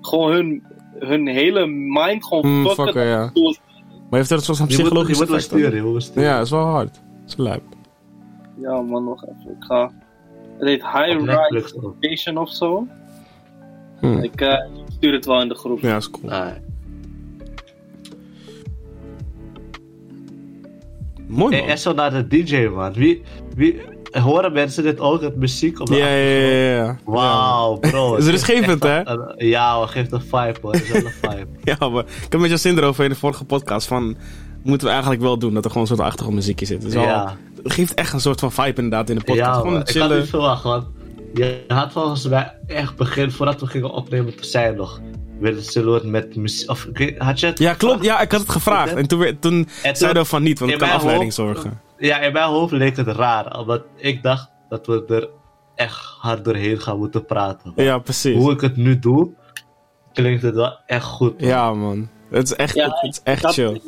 gewoon 0.00 0.32
hun 0.32 0.62
hun 0.98 1.26
hele 1.26 1.66
mind 1.66 2.24
gewoon 2.26 2.46
Mm, 2.60 2.68
fucken. 2.68 3.04
ja. 3.06 3.30
Door- 3.34 3.56
Maar 4.10 4.18
heeft 4.18 4.28
dat 4.28 4.38
een 4.38 4.44
soort 4.44 4.58
van 4.58 4.66
psychologische 4.66 5.22
effect? 5.24 5.42
sturen, 5.42 5.74
je 5.74 5.82
moet 5.82 5.92
wel 5.92 6.00
sturen. 6.00 6.22
Ja, 6.28 6.36
dat 6.36 6.44
is 6.44 6.50
wel 6.50 6.64
hard. 6.64 6.94
Dat 6.94 7.28
is 7.28 7.36
lijp. 7.36 7.62
Ja 8.60 8.80
man, 8.80 9.04
nog 9.04 9.22
even. 9.24 9.50
Ik 9.50 9.64
ga... 9.64 9.92
Het 10.58 10.68
heet 10.68 10.82
High 10.82 11.24
Rise. 11.50 11.92
Station 12.00 12.38
of 12.38 12.50
zo. 12.50 12.86
Hm. 14.00 14.18
Ik 14.18 14.40
eh, 14.40 14.64
stuur 14.96 15.12
het 15.12 15.26
wel 15.26 15.40
in 15.42 15.48
de 15.48 15.54
groep. 15.54 15.80
Ja, 15.80 15.92
dat 15.92 16.00
is 16.02 16.10
cool. 16.10 16.32
Ah, 16.32 16.48
Mooi 21.26 21.56
man. 21.60 21.68
en 21.68 21.78
zo 21.78 21.92
naar 21.92 22.10
de 22.12 22.26
DJ, 22.26 22.66
man. 22.74 22.92
Wie, 22.92 23.22
wie, 23.56 23.80
horen 24.12 24.52
mensen 24.52 24.82
dit 24.82 25.00
ook, 25.00 25.20
het 25.20 25.36
muziek 25.36 25.80
op 25.80 25.86
de 25.86 25.94
Ja, 25.96 26.06
ja, 26.06 26.38
ja, 26.38 26.74
ja. 26.84 26.98
Wauw, 27.04 27.76
bro. 27.76 28.14
Is 28.16 28.28
echt 28.28 28.66
punt, 28.66 28.82
hè? 28.82 29.06
een- 29.06 29.20
een- 29.36 29.46
Ja, 29.48 29.80
we 29.80 29.86
geeft 29.86 30.12
een 30.12 30.20
vibe, 30.20 30.54
hoor. 30.62 30.72
Het 30.72 30.82
is 30.82 30.88
wel 30.90 31.04
een 31.04 31.12
vibe. 31.36 31.46
Ja, 31.78 31.88
maar 31.88 32.04
ik 32.04 32.26
heb 32.32 32.40
met 32.40 32.50
Jacin 32.50 32.78
erover 32.78 33.04
in 33.04 33.10
de 33.10 33.16
vorige 33.16 33.44
podcast 33.44 33.86
van... 33.86 34.16
Moeten 34.62 34.86
we 34.86 34.92
eigenlijk 34.92 35.22
wel 35.22 35.38
doen 35.38 35.54
dat 35.54 35.64
er 35.64 35.70
gewoon 35.70 35.86
een 35.88 35.96
soort 35.96 36.08
achtergrondmuziekje 36.08 36.66
zit. 36.66 36.92
Ja. 36.92 37.36
het 37.62 37.72
geeft 37.72 37.94
echt 37.94 38.12
een 38.12 38.20
soort 38.20 38.40
van 38.40 38.52
vibe 38.52 38.82
inderdaad 38.82 39.10
in 39.10 39.16
de 39.18 39.24
podcast. 39.24 39.46
ja, 39.48 39.54
gewoon 39.54 39.72
man. 39.72 39.82
ik 39.88 39.96
had 39.96 40.14
niet 40.14 40.28
verwacht, 40.28 40.62
want 40.62 40.86
je 41.34 41.64
had 41.68 41.92
volgens 41.92 42.28
mij 42.28 42.54
echt 42.66 42.96
begin, 42.96 43.30
voordat 43.30 43.60
we 43.60 43.66
gingen 43.66 43.90
opnemen, 43.90 44.34
toen 44.34 44.44
zei 44.44 44.70
je 44.70 44.76
nog, 44.76 45.00
willen 45.38 45.62
zullen 45.62 45.92
we 45.92 45.98
het 45.98 46.08
met 46.08 46.36
muziek, 46.36 46.70
of 46.70 46.84
ik 46.84 47.14
had 47.18 47.40
je 47.40 47.46
het 47.46 47.58
Ja, 47.58 47.74
klopt. 47.74 48.04
Ja, 48.04 48.20
ik 48.20 48.30
had 48.30 48.40
het 48.40 48.50
gevraagd. 48.50 48.94
En 48.94 49.06
toen, 49.08 49.36
toen 49.40 49.68
zeiden 49.92 50.22
we 50.22 50.28
van 50.28 50.42
niet, 50.42 50.58
want 50.58 50.72
het 50.72 50.80
in 50.80 50.86
kan 50.86 50.96
afleiding 50.96 51.36
hoofd- 51.36 51.54
zorgen. 51.54 51.80
Ja, 51.98 52.18
in 52.20 52.32
mijn 52.32 52.44
hoofd 52.48 52.72
leek 52.72 52.96
het 52.96 53.06
raar, 53.08 53.58
omdat 53.58 53.82
ik 53.96 54.22
dacht 54.22 54.50
dat 54.68 54.86
we 54.86 55.04
er 55.08 55.28
echt 55.74 56.04
hard 56.20 56.44
doorheen 56.44 56.80
gaan 56.80 56.98
moeten 56.98 57.24
praten. 57.24 57.72
Ja, 57.76 57.98
precies. 57.98 58.36
Hoe 58.36 58.52
ik 58.52 58.60
het 58.60 58.76
nu 58.76 58.98
doe, 58.98 59.30
klinkt 60.12 60.42
het 60.42 60.54
wel 60.54 60.78
echt 60.86 61.04
goed. 61.04 61.40
man. 61.40 61.48
Ja, 61.48 61.74
man. 61.74 62.08
Het 62.30 62.42
is 62.44 62.54
echt, 62.54 62.74
Ja, 62.74 62.88
het 63.00 63.12
is 63.12 63.20
echt 63.24 63.42
dat- 63.42 63.52
chill. 63.52 63.80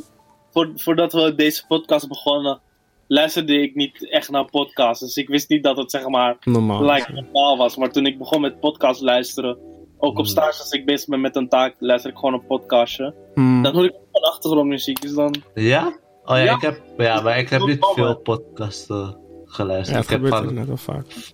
Voor, 0.53 0.71
voordat 0.77 1.13
we 1.13 1.35
deze 1.35 1.67
podcast 1.67 2.09
begonnen, 2.09 2.61
luisterde 3.07 3.63
ik 3.63 3.75
niet 3.75 4.11
echt 4.11 4.31
naar 4.31 4.45
podcasts. 4.45 5.05
Dus 5.05 5.17
ik 5.17 5.29
wist 5.29 5.49
niet 5.49 5.63
dat 5.63 5.77
het 5.77 5.91
zeg 5.91 6.09
maar 6.09 6.37
Normaal. 6.45 6.85
like, 6.85 7.13
normaal 7.13 7.57
was. 7.57 7.77
Maar 7.77 7.91
toen 7.93 8.07
ik 8.07 8.19
begon 8.19 8.41
met 8.41 8.61
podcast 8.61 9.01
luisteren, 9.01 9.59
ook 9.99 10.11
op 10.19 10.25
Mm. 10.25 10.31
stage 10.31 10.61
als 10.61 10.71
ik 10.71 10.87
bezig 10.87 11.09
ben 11.09 11.21
met 11.21 11.37
een 11.37 11.49
taak, 11.49 11.75
luister 11.79 12.11
ik 12.11 12.17
gewoon 12.17 12.35
een 12.35 12.47
podcastje. 12.47 13.15
Hmm. 13.35 13.63
Dan 13.63 13.75
hoor 13.75 13.85
ik 13.85 13.95
van 14.13 14.23
achtergrondmuziek. 14.23 15.01
Dus 15.01 15.15
dan, 15.15 15.35
Ja? 15.55 15.87
Oh 16.25 16.37
ja, 16.37 16.43
Ja. 16.43 16.55
Ik 16.55 16.61
heb, 16.61 16.81
ja 16.99 17.21
maar 17.21 17.39
ik 17.39 17.49
heb 17.49 17.63
niet 17.63 17.87
veel 17.95 18.17
podcasts 18.17 18.87
eh, 18.89 19.09
geluisterd. 19.45 19.89
Ja, 19.89 19.95
het 19.95 20.05
ik 20.05 20.11
heb 20.11 20.21
gebeurt 20.21 20.35
van, 20.35 20.43
inderdaad 20.49 20.67
wel 20.67 20.95
vaak. 20.97 21.33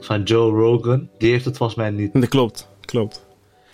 van 0.00 0.22
Joe 0.22 0.50
Rogan, 0.60 1.08
die 1.18 1.30
heeft 1.30 1.44
het 1.44 1.56
volgens 1.56 1.78
mij 1.78 1.90
niet. 1.90 2.12
Dat 2.12 2.28
klopt, 2.28 2.68
klopt. 2.80 3.26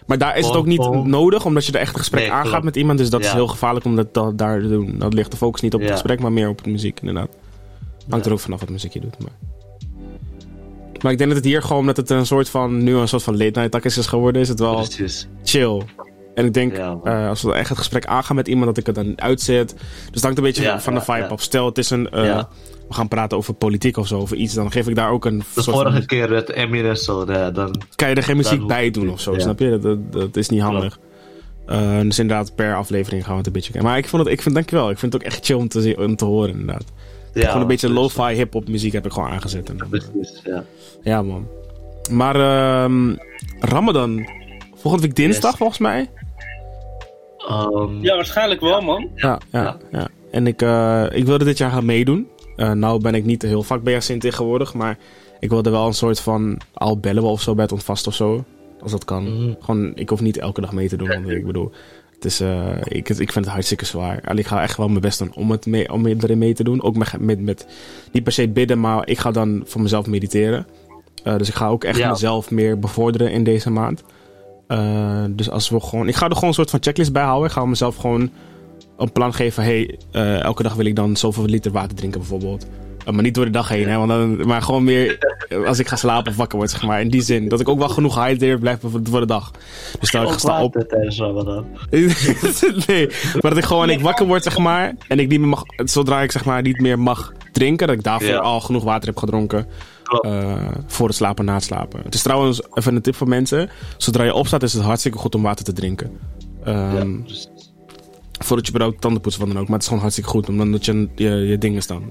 Maar 0.06 0.18
daar 0.18 0.38
is 0.38 0.46
het 0.46 0.56
ook 0.56 0.66
niet 0.66 0.90
nodig, 1.04 1.44
omdat 1.44 1.66
je 1.66 1.72
er 1.72 1.80
echt 1.80 1.92
een 1.92 1.98
gesprek 1.98 2.22
Nee, 2.22 2.32
aangaat 2.32 2.48
klopt. 2.50 2.64
met 2.64 2.76
iemand. 2.76 2.98
Dus 2.98 3.10
dat 3.10 3.20
is 3.20 3.32
heel 3.32 3.46
gevaarlijk 3.46 3.84
om 3.84 3.96
dat, 3.96 4.14
dat 4.14 4.38
daar 4.38 4.60
te 4.60 4.68
doen. 4.68 4.98
Dat 4.98 5.14
ligt 5.14 5.30
de 5.30 5.36
focus 5.36 5.60
niet 5.60 5.74
op 5.74 5.80
het 5.80 5.88
Ja. 5.88 5.94
gesprek, 5.94 6.20
maar 6.20 6.32
meer 6.32 6.48
op 6.48 6.64
de 6.64 6.70
muziek, 6.70 7.00
inderdaad. 7.00 7.28
Hangt 8.08 8.24
Ja. 8.24 8.30
er 8.30 8.36
ook 8.36 8.42
vanaf 8.42 8.60
wat 8.60 8.68
muziek 8.68 8.92
je 8.92 9.00
doet. 9.00 9.18
Maar. 9.18 9.32
Maar 11.04 11.12
ik 11.12 11.18
denk 11.18 11.30
dat 11.30 11.38
het 11.38 11.48
hier 11.48 11.62
gewoon, 11.62 11.78
omdat 11.78 11.96
het 11.96 12.10
een 12.10 12.26
soort 12.26 12.48
van, 12.48 12.82
nu 12.82 12.96
een 12.96 13.08
soort 13.08 13.22
van 13.22 13.36
late 13.36 13.50
night 13.50 13.70
takjes 13.70 13.98
is 13.98 14.06
geworden, 14.06 14.42
is 14.42 14.48
het 14.48 14.58
wel 14.58 14.74
Precies. 14.74 15.28
chill. 15.42 15.82
En 16.34 16.44
ik 16.44 16.52
denk, 16.52 16.76
Ja, 16.76 16.98
eh, 17.04 17.28
als 17.28 17.42
we 17.42 17.52
echt 17.52 17.68
het 17.68 17.78
gesprek 17.78 18.06
aangaan 18.06 18.36
met 18.36 18.48
iemand, 18.48 18.66
dat 18.66 18.76
ik 18.76 18.86
het 18.86 18.94
dan 18.94 19.20
uitzet. 19.20 19.74
Dus 19.76 19.84
het 20.10 20.22
hangt 20.22 20.38
een 20.38 20.44
beetje 20.44 20.62
Ja, 20.62 20.80
van 20.80 20.94
de 20.94 21.00
vibe 21.00 21.26
af. 21.26 21.42
Stel, 21.42 21.66
het 21.66 21.78
is 21.78 21.90
een, 21.90 22.10
eh, 22.10 22.42
we 22.88 22.94
gaan 22.94 23.08
praten 23.08 23.36
over 23.36 23.54
politiek 23.54 23.96
of 23.96 24.06
zo, 24.06 24.18
over 24.18 24.36
iets. 24.36 24.54
Dan 24.54 24.72
geef 24.72 24.88
ik 24.88 24.94
daar 24.94 25.10
ook 25.10 25.24
een 25.24 25.38
De 25.38 25.62
soort 25.62 25.76
vorige 25.76 25.96
van, 25.96 26.06
keer 26.06 26.30
met 26.30 26.50
Eminem 26.50 26.94
zo, 26.94 27.24
ja, 27.28 27.50
dan... 27.50 27.82
kan 27.94 28.08
je 28.08 28.14
er 28.14 28.22
geen 28.22 28.36
muziek 28.36 28.66
bij 28.66 28.84
het 28.84 28.94
doen 28.94 29.10
of 29.10 29.20
zo, 29.20 29.32
ja. 29.32 29.38
snap 29.38 29.58
je? 29.58 29.70
Dat, 29.70 29.82
dat, 29.82 30.12
dat 30.12 30.36
is 30.36 30.48
niet 30.48 30.60
handig. 30.60 30.98
Eh, 31.66 32.00
dus 32.00 32.18
inderdaad, 32.18 32.54
per 32.54 32.76
aflevering 32.76 33.22
gaan 33.22 33.32
we 33.32 33.38
het 33.38 33.46
een 33.46 33.52
beetje 33.52 33.72
kijken. 33.72 33.88
Maar 33.90 33.98
ik 33.98 34.08
vond 34.08 34.24
het, 34.24 34.32
ik 34.32 34.42
vind, 34.42 34.54
dankjewel. 34.54 34.90
Ik 34.90 34.98
vind 34.98 35.12
het 35.12 35.22
ook 35.22 35.28
echt 35.28 35.44
chill 35.44 35.56
om 35.56 35.68
te, 35.68 35.96
om 35.98 36.16
te 36.16 36.24
horen, 36.24 36.50
inderdaad. 36.50 36.92
Ja, 37.34 37.46
gewoon 37.46 37.60
een 37.60 37.66
beetje 37.66 37.90
lo-fi 37.90 38.32
hip-hop 38.34 38.68
muziek 38.68 38.92
heb 38.92 39.06
ik 39.06 39.12
gewoon 39.12 39.28
aangezet. 39.28 39.68
En 39.68 39.76
Precies, 39.90 40.40
ja. 40.44 40.64
ja, 41.02 41.22
man. 41.22 41.46
Maar 42.10 42.34
ehm, 42.36 43.14
Ramadan, 43.60 44.28
volgende 44.74 45.06
week 45.06 45.16
dinsdag 45.16 45.50
Yes. 45.50 45.58
volgens 45.58 45.78
mij. 45.78 46.10
Ehm, 47.48 48.02
ja, 48.02 48.14
waarschijnlijk 48.14 48.60
wel, 48.60 48.80
man. 48.80 49.10
Ja, 49.14 49.38
ja, 49.50 49.62
ja. 49.62 49.76
Ja. 49.90 50.08
En 50.30 50.46
ik, 50.46 50.62
eh, 50.62 51.04
ik 51.10 51.24
wilde 51.26 51.44
dit 51.44 51.58
jaar 51.58 51.70
gaan 51.70 51.84
meedoen. 51.84 52.28
Eh, 52.56 52.72
nou 52.72 53.00
ben 53.00 53.14
ik 53.14 53.24
niet 53.24 53.42
heel 53.42 53.62
vaak 53.62 53.82
bij 53.82 53.92
Jacint 53.92 54.20
tegenwoordig, 54.20 54.74
maar 54.74 54.98
ik 55.40 55.50
wilde 55.50 55.70
wel 55.70 55.86
een 55.86 55.94
soort 55.94 56.20
van 56.20 56.58
al 56.74 56.98
bellen 56.98 57.22
we 57.22 57.28
of 57.28 57.40
zo 57.42 57.54
bij 57.54 57.62
het 57.64 57.72
ontvast 57.72 58.06
of 58.06 58.14
zo. 58.14 58.44
Als 58.80 58.90
dat 58.92 59.04
kan. 59.04 59.22
Mhm. 59.22 59.52
Gewoon, 59.60 59.92
ik 59.94 60.08
hoef 60.08 60.20
niet 60.20 60.38
elke 60.38 60.60
dag 60.60 60.72
mee 60.72 60.88
te 60.88 60.96
doen, 60.96 61.08
want 61.08 61.28
ik 61.28 61.46
bedoel, 61.46 61.72
het 62.14 62.24
is, 62.24 62.40
eh, 62.40 62.76
ik, 62.84 63.08
ik 63.08 63.32
vind 63.32 63.34
het 63.44 63.46
hartstikke 63.46 63.84
zwaar. 63.84 64.18
En 64.18 64.38
ik 64.38 64.46
ga 64.46 64.62
echt 64.62 64.76
wel 64.76 64.88
mijn 64.88 65.00
best 65.00 65.18
doen 65.18 65.32
om, 65.34 65.50
het 65.50 65.66
mee, 65.66 65.92
om 65.92 66.06
erin 66.06 66.38
mee 66.38 66.54
te 66.54 66.64
doen. 66.64 66.82
Ook 66.82 66.96
met, 66.96 67.12
met, 67.18 67.40
met, 67.40 67.66
niet 68.12 68.22
per 68.22 68.32
se 68.32 68.48
bidden, 68.48 68.80
maar 68.80 69.08
ik 69.08 69.18
ga 69.18 69.30
dan 69.30 69.62
voor 69.66 69.80
mezelf 69.80 70.06
mediteren. 70.06 70.66
Eh, 71.24 71.36
dus 71.36 71.48
ik 71.48 71.54
ga 71.54 71.68
ook 71.68 71.84
echt 71.84 71.98
Ja. 71.98 72.10
mezelf 72.10 72.50
meer 72.50 72.78
bevorderen 72.78 73.32
in 73.32 73.44
deze 73.44 73.70
maand. 73.70 74.02
Eh, 74.66 75.24
dus 75.30 75.50
als 75.50 75.68
we 75.68 75.80
gewoon, 75.80 76.08
ik 76.08 76.14
ga 76.14 76.26
er 76.26 76.34
gewoon 76.34 76.48
een 76.48 76.54
soort 76.54 76.70
van 76.70 76.82
checklist 76.82 77.12
bij 77.12 77.22
houden. 77.24 77.46
Ik 77.48 77.54
ga 77.54 77.64
mezelf 77.64 77.96
gewoon 77.96 78.30
een 78.96 79.12
plan 79.12 79.34
geven. 79.34 79.62
Hey, 79.62 79.98
elke 80.40 80.62
dag 80.62 80.74
wil 80.74 80.86
ik 80.86 80.96
dan 80.96 81.16
zoveel 81.16 81.44
liter 81.44 81.72
water 81.72 81.96
drinken 81.96 82.20
bijvoorbeeld. 82.20 82.66
Eh, 83.04 83.12
maar 83.12 83.22
niet 83.22 83.34
door 83.34 83.44
de 83.44 83.50
dag 83.50 83.68
heen, 83.68 83.88
hè, 83.88 83.96
want 83.96 84.08
dan, 84.08 84.46
maar 84.46 84.62
gewoon 84.62 84.84
meer 84.84 85.18
als 85.66 85.78
ik 85.78 85.88
ga 85.88 85.96
slapen 85.96 86.30
of 86.30 86.36
wakker 86.36 86.58
word, 86.58 86.70
zeg 86.70 86.82
maar. 86.82 87.00
In 87.00 87.08
die 87.10 87.22
zin, 87.22 87.48
dat 87.48 87.60
ik 87.60 87.68
ook 87.68 87.78
wel 87.78 87.88
genoeg 87.88 88.14
gehydrateerd 88.14 88.60
blijf 88.60 88.80
voor, 88.80 89.00
voor 89.02 89.20
de 89.20 89.26
dag. 89.26 89.50
Dus 90.00 90.10
dan 90.10 90.26
ik 90.32 90.38
sta 90.38 90.62
op. 90.62 90.74
water 90.74 90.88
tijdens 90.88 91.18
Ramadan. 91.18 91.66
nee, 92.86 93.06
maar 93.32 93.50
dat 93.50 93.56
ik 93.56 93.64
gewoon 93.64 93.90
ik 93.90 94.00
wakker 94.00 94.26
word, 94.26 94.42
zeg 94.42 94.58
maar. 94.58 94.94
En 95.08 95.18
ik 95.18 95.28
niet 95.28 95.40
meer 95.40 95.48
mag, 95.48 95.62
zodra 95.76 96.22
ik 96.22 96.32
zeg 96.32 96.44
maar 96.44 96.62
niet 96.62 96.80
meer 96.80 96.98
mag 96.98 97.32
drinken, 97.52 97.86
dat 97.86 97.96
ik 97.96 98.02
daarvoor 98.02 98.28
Ja. 98.28 98.38
al 98.38 98.60
genoeg 98.60 98.84
water 98.84 99.08
heb 99.08 99.16
gedronken. 99.16 99.66
Eh, 100.20 100.68
voor 100.86 101.06
het 101.06 101.16
slapen 101.16 101.38
en 101.38 101.44
na 101.44 101.54
het 101.54 101.64
slapen. 101.64 102.00
Het 102.04 102.14
is 102.14 102.22
trouwens 102.22 102.62
even 102.74 102.94
een 102.96 103.02
tip 103.02 103.14
voor 103.14 103.28
mensen. 103.28 103.70
Zodra 103.96 104.24
je 104.24 104.34
opstaat 104.34 104.62
is 104.62 104.72
het 104.72 104.82
hartstikke 104.82 105.18
goed 105.18 105.34
om 105.34 105.42
water 105.42 105.64
te 105.64 105.72
drinken. 105.72 106.10
Ja, 106.64 107.04
precies. 107.24 107.48
Voordat 108.38 108.66
je 108.66 108.72
überhaupt 108.72 109.00
tanden 109.00 109.20
poetst, 109.20 109.38
wat 109.38 109.48
dan 109.48 109.56
ook. 109.58 109.64
Maar 109.64 109.72
het 109.72 109.82
is 109.82 109.86
gewoon 109.86 110.02
hartstikke 110.02 110.30
goed. 110.30 110.48
Omdat 110.48 110.84
je 110.84 111.08
je, 111.14 111.30
je 111.30 111.58
dingen 111.58 111.82
staan. 111.82 112.02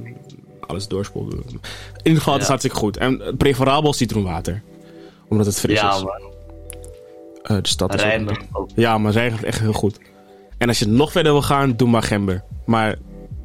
Alles 0.68 0.88
doorspoelt. 0.88 1.34
In 1.34 1.40
ieder 2.03 2.18
geval, 2.18 2.34
het 2.34 2.41
is 2.41 2.48
Ja. 2.48 2.53
hartstikke 2.53 2.77
goed. 2.77 2.98
En 2.98 3.35
preferabel 3.38 3.94
citroenwater. 3.94 4.61
Omdat 5.30 5.45
het 5.45 5.60
fris 5.60 5.80
Ja, 5.80 5.95
is. 5.95 6.03
man. 6.03 6.22
Is 7.61 7.81
ook- 7.81 7.94
Rijnmig 7.94 8.38
ook. 8.52 8.69
Ja, 8.76 8.98
maar 8.98 9.14
gaat 9.14 9.41
echt 9.44 9.60
heel 9.60 9.73
goed. 9.73 9.99
En 10.57 10.68
als 10.68 10.80
je 10.80 10.88
nog 10.88 11.11
verder 11.11 11.31
wil 11.31 11.41
gaan, 11.41 11.73
doe 11.76 11.88
maar 11.90 12.03
gember. 12.03 12.44
Maar 12.65 12.95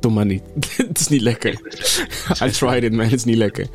doe 0.01 0.13
maar 0.13 0.27
niet. 0.27 0.43
het 0.89 0.99
is 1.01 1.09
niet 1.09 1.21
lekker. 1.21 1.51
I 2.45 2.51
tried 2.51 2.83
it, 2.83 2.93
man. 2.93 3.05
Het 3.05 3.13
is 3.13 3.25
niet 3.25 3.37
lekker. 3.37 3.67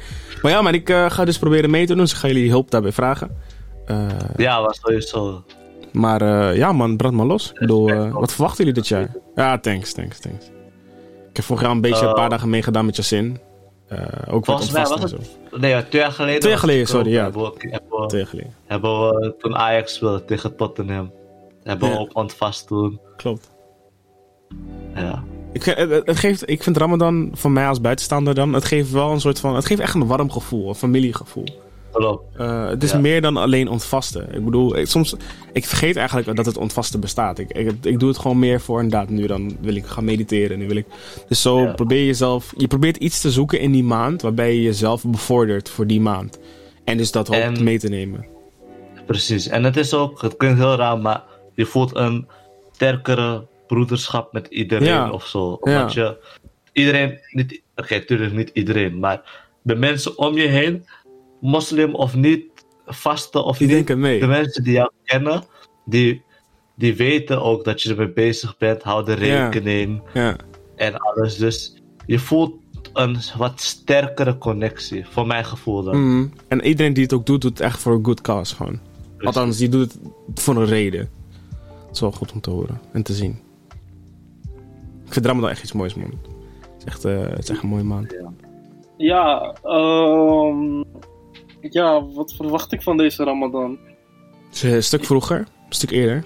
Maar 0.42 0.52
ja, 0.52 0.62
maar 0.62 0.74
ik 0.74 0.90
eh, 0.90 1.10
ga 1.12 1.26
dus 1.26 1.38
proberen 1.40 1.70
mee 1.70 1.86
te 1.86 1.94
doen. 1.94 2.02
Dus 2.04 2.12
ik 2.12 2.18
ga 2.18 2.28
jullie 2.28 2.50
hulp 2.50 2.72
daarbij 2.72 2.92
vragen. 2.92 3.38
Eh, 3.86 4.08
Ja, 4.38 4.62
was 4.62 4.80
sowieso. 4.82 5.44
maar 5.92 6.22
eh, 6.22 6.58
ja, 6.58 6.72
man, 6.72 6.98
brand 6.98 7.14
maar 7.16 7.26
los. 7.26 7.52
Ik 7.54 7.60
bedoel, 7.60 8.10
wat 8.12 8.34
verwachten 8.34 8.58
jullie 8.66 8.74
dit 8.82 8.88
jaar? 8.88 9.12
Ja, 9.36 9.60
thanks, 9.60 9.94
thanks, 9.94 10.20
thanks. 10.20 10.46
Ik 11.34 11.40
heb 11.40 11.48
vorig 11.48 11.62
jaar 11.64 11.72
een 11.72 11.82
beetje 11.82 12.06
een 12.06 12.14
paar 12.14 12.24
Eh, 12.24 12.30
dagen 12.30 12.50
meegedaan 12.50 12.86
met 12.86 12.96
Jasin. 12.96 13.40
Eh 13.88 13.98
ook 14.28 14.46
wat 14.46 14.46
Volgens 14.46 14.72
mij 14.72 14.84
was 14.84 15.02
het- 15.02 15.10
zo. 15.52 15.58
Nee, 15.58 15.88
twee 15.88 16.02
jaar 16.02 16.12
geleden. 16.12 16.40
Twee 16.40 16.52
jaar 16.52 16.60
geleden, 16.62 16.88
sorry, 16.88 17.12
ja. 17.12 17.24
Hebben 17.24 17.42
we, 17.42 17.52
hebben 17.70 18.00
we- 18.00 18.08
Twee 18.08 18.22
jaar 18.22 18.30
geleden. 18.30 18.54
hebben 18.66 19.10
we 19.10 19.36
toen 19.40 19.56
Ajax 19.56 19.94
speelde 19.94 20.26
tegen 20.26 20.56
Tottenham. 20.56 21.12
Hebben 21.64 21.90
Ja. 21.90 21.94
we 21.96 22.00
ook 22.02 22.16
ontvast 22.16 22.68
toen. 22.68 23.00
Klopt. 23.18 23.50
Ja. 24.96 25.24
Ik, 25.54 25.64
het- 25.64 26.06
het 26.06 26.18
geeft, 26.20 26.50
ik 26.50 26.64
vind 26.64 26.78
Ramadan 26.78 27.32
voor 27.34 27.52
mij 27.52 27.68
als 27.68 27.82
buitenstaander 27.82 28.36
dan, 28.36 28.54
het 28.54 28.66
geeft 28.66 28.92
wel 28.92 29.12
een 29.12 29.22
soort 29.22 29.40
van, 29.40 29.56
het 29.56 29.66
geeft 29.66 29.82
echt 29.82 29.96
een 29.96 30.08
warm 30.08 30.32
gevoel, 30.32 30.70
een 30.70 30.76
familiegevoel. 30.76 31.46
Eh, 31.94 32.68
het 32.68 32.84
is 32.84 32.92
Ja. 32.92 33.00
meer 33.00 33.22
dan 33.22 33.38
alleen 33.38 33.68
ontvasten. 33.68 34.34
Ik 34.36 34.46
bedoel, 34.46 34.78
ik, 34.78 34.88
soms, 34.88 35.16
ik 35.54 35.66
vergeet 35.66 35.96
eigenlijk 35.96 36.36
dat 36.36 36.46
het 36.46 36.58
ontvasten 36.58 37.00
bestaat. 37.00 37.40
Ik, 37.40 37.52
ik, 37.52 37.72
ik 37.82 38.00
doe 38.00 38.10
het 38.10 38.18
gewoon 38.18 38.40
meer 38.40 38.62
voor 38.62 38.82
inderdaad, 38.82 39.10
nu 39.10 39.28
dan 39.28 39.58
wil 39.62 39.76
ik 39.76 39.86
gaan 39.86 40.04
mediteren. 40.06 40.60
Nu 40.60 40.68
wil 40.68 40.76
ik, 40.76 40.86
dus 41.28 41.42
zo 41.42 41.62
Ja. 41.62 41.72
probeer 41.74 41.98
je 42.00 42.06
jezelf, 42.06 42.54
je 42.58 42.68
probeert 42.68 42.98
iets 42.98 43.22
te 43.22 43.32
zoeken 43.32 43.60
in 43.60 43.72
die 43.72 43.84
maand 43.84 44.22
waarbij 44.22 44.54
je 44.56 44.62
jezelf 44.62 45.04
bevordert 45.06 45.70
voor 45.70 45.88
die 45.88 46.02
maand. 46.02 46.40
En 46.84 46.98
dus 46.98 47.12
dat 47.12 47.28
hoopt 47.28 47.40
En- 47.40 47.64
mee 47.64 47.80
te 47.80 47.90
nemen. 47.90 48.26
Precies. 49.06 49.48
En 49.48 49.64
het 49.64 49.78
is 49.78 49.94
ook, 49.94 50.22
het 50.22 50.38
klinkt 50.38 50.60
heel 50.60 50.76
raar, 50.76 50.98
maar 50.98 51.24
je 51.56 51.66
voelt 51.66 51.96
een 51.96 52.28
sterkere 52.72 53.46
broederschap 53.68 54.34
met 54.34 54.48
iedereen 54.48 54.88
Ja. 54.88 55.12
of 55.12 55.28
zo. 55.28 55.58
Omdat 55.62 55.94
je, 55.94 56.18
iedereen, 56.72 57.20
niet, 57.32 57.62
oké, 57.76 57.94
natuurlijk 57.94 58.34
niet 58.34 58.50
iedereen, 58.54 59.00
maar 59.00 59.22
de 59.62 59.76
mensen 59.76 60.18
om 60.18 60.38
je 60.38 60.48
heen, 60.48 60.86
moslim 61.44 61.96
of 61.96 62.16
niet, 62.16 62.46
vaste 62.86 63.44
of 63.44 63.58
Die 63.58 63.68
niet, 63.68 63.76
denken 63.76 64.00
mee. 64.00 64.20
de 64.20 64.28
mensen 64.28 64.64
die 64.64 64.74
jou 64.74 64.92
kennen, 65.04 65.44
die, 65.86 66.22
die 66.76 66.96
weten 66.96 67.42
ook 67.42 67.64
dat 67.64 67.82
je 67.82 67.90
ermee 67.90 68.12
bezig 68.14 68.58
bent, 68.58 68.84
houden 68.84 69.26
Ja. 69.26 69.44
rekening 69.50 70.02
Ja. 70.14 70.36
en 70.76 70.98
alles. 70.98 71.38
Dus 71.38 71.82
je 72.06 72.20
voelt 72.20 72.56
een 72.94 73.18
wat 73.38 73.62
sterkere 73.62 74.38
connectie, 74.38 75.06
voor 75.10 75.28
mijn 75.28 75.46
gevoel 75.46 75.84
dan. 75.84 76.02
Mhm. 76.18 76.28
En 76.48 76.66
iedereen 76.66 76.94
die 76.94 77.04
het 77.04 77.14
ook 77.14 77.26
doet, 77.26 77.42
doet 77.42 77.52
het 77.58 77.60
echt 77.68 77.80
voor 77.80 77.94
een 77.94 78.06
good 78.06 78.22
cause 78.22 78.56
gewoon. 78.56 78.80
Precies. 79.18 79.26
Althans, 79.38 79.58
die 79.58 79.70
doet 79.70 79.94
het 80.28 80.42
voor 80.42 80.56
een 80.56 80.66
reden. 80.66 81.10
Het 81.88 81.92
is 81.96 82.00
wel 82.00 82.12
goed 82.12 82.32
om 82.32 82.42
te 82.42 82.50
horen 82.50 82.82
en 82.92 83.04
te 83.04 83.14
zien. 83.14 83.40
Ik 85.06 85.14
vind 85.14 85.26
Ramadan 85.26 85.50
echt 85.50 85.64
iets 85.64 85.74
moois, 85.74 85.94
man. 85.96 86.06
Het 86.62 86.78
is 86.78 86.84
echt, 86.86 87.06
eh, 87.06 87.20
het 87.22 87.40
is 87.44 87.50
echt 87.50 87.64
een 87.64 87.70
mooie 87.70 87.84
maand. 87.84 88.16
Ja, 88.98 89.54
ehm, 89.64 90.84
ja, 91.70 92.06
wat 92.06 92.34
verwacht 92.34 92.72
ik 92.72 92.82
van 92.82 92.98
deze 92.98 93.24
Ramadan? 93.24 93.78
Het 94.48 94.56
is 94.56 94.64
een 94.64 94.84
stuk 94.84 95.06
vroeger, 95.06 95.38
een 95.38 95.46
stuk 95.70 95.92
eerder. 95.92 96.22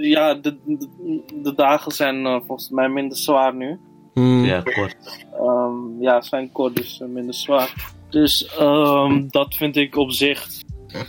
Ja, 0.00 0.34
de, 0.34 0.56
de, 0.64 0.88
de 1.42 1.54
dagen 1.54 1.92
zijn 1.92 2.26
eh, 2.26 2.36
volgens 2.46 2.70
mij 2.70 2.88
minder 2.88 3.18
zwaar 3.18 3.54
nu. 3.54 3.78
Hmm. 4.14 4.44
Ja, 4.44 4.60
kort. 4.60 5.26
Ehm, 5.32 6.02
ja, 6.02 6.20
ze 6.20 6.28
zijn 6.28 6.52
kort, 6.52 6.76
dus 6.76 7.00
eh, 7.00 7.08
minder 7.08 7.34
zwaar. 7.34 7.94
Dus 8.10 8.46
ehm, 8.58 9.28
dat 9.28 9.54
vind 9.54 9.76
ik 9.76 9.96
op 9.96 10.10
zich. 10.10 10.48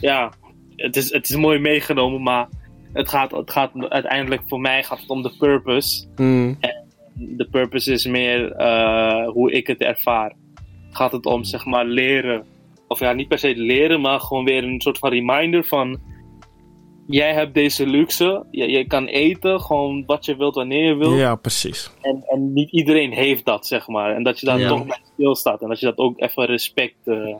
Ja, 0.01 0.33
het 0.75 0.95
is, 0.95 1.11
het 1.11 1.29
is 1.29 1.35
mooi 1.35 1.59
meegenomen, 1.59 2.23
maar 2.23 2.47
het 2.93 3.09
gaat, 3.09 3.31
het 3.31 3.51
gaat 3.51 3.71
uiteindelijk 3.89 4.41
voor 4.47 4.59
mij 4.59 4.83
gaat 4.83 4.99
het 4.99 5.09
om 5.09 5.21
de 5.21 5.35
purpose. 5.37 6.07
Hmm. 6.15 6.57
De 7.13 7.47
purpose 7.51 7.91
is 7.91 8.05
meer 8.05 8.51
eh, 8.51 9.27
hoe 9.27 9.51
ik 9.51 9.67
het 9.67 9.81
ervaar. 9.81 10.33
Gaat 10.91 11.11
het 11.11 11.25
om 11.25 11.43
zeg 11.43 11.65
maar 11.65 11.85
leren, 11.85 12.45
of 12.87 12.99
ja, 12.99 13.13
niet 13.13 13.27
per 13.27 13.39
se 13.39 13.53
leren, 13.55 14.01
maar 14.01 14.19
gewoon 14.19 14.45
weer 14.45 14.63
een 14.63 14.81
soort 14.81 14.97
van 14.97 15.09
reminder 15.09 15.63
van. 15.63 15.99
Jij 17.07 17.33
hebt 17.33 17.53
deze 17.53 17.85
luxe, 17.87 18.45
je, 18.51 18.69
je 18.69 18.87
kan 18.87 19.05
eten 19.05 19.61
gewoon 19.61 20.03
wat 20.05 20.25
je 20.25 20.35
wilt 20.35 20.55
wanneer 20.55 20.87
je 20.87 20.95
wilt. 20.95 21.17
Ja, 21.17 21.35
precies. 21.35 21.91
En, 22.01 22.23
en 22.27 22.53
niet 22.53 22.71
iedereen 22.71 23.11
heeft 23.11 23.45
dat, 23.45 23.67
zeg 23.67 23.87
maar. 23.87 24.15
En 24.15 24.23
dat 24.23 24.39
je 24.39 24.45
daar 24.45 24.59
Ja. 24.59 24.67
toch 24.67 24.85
bij 24.85 24.99
stilstaat. 25.13 25.61
En 25.61 25.67
dat 25.67 25.79
je 25.79 25.85
dat 25.85 25.97
ook 25.97 26.19
even 26.21 26.45
respect... 26.45 26.95
eh, 27.03 27.35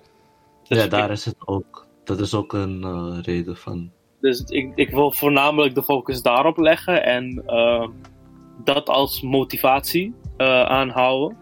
Ja, 0.63 0.87
daar 0.87 1.11
is 1.11 1.25
het 1.25 1.35
ook. 1.45 1.87
Dat 2.03 2.19
is 2.19 2.33
ook 2.33 2.53
een 2.53 2.83
eh, 2.83 3.17
reden 3.21 3.57
van. 3.57 3.91
Dus 4.21 4.39
ik, 4.41 4.71
ik 4.75 4.89
wil 4.89 5.11
voornamelijk 5.11 5.75
de 5.75 5.83
focus 5.83 6.21
daarop 6.21 6.57
leggen. 6.57 7.03
En 7.03 7.43
eh, 7.45 7.87
dat 8.63 8.89
als 8.89 9.21
motivatie 9.21 10.13
eh, 10.37 10.63
aanhouden. 10.63 11.37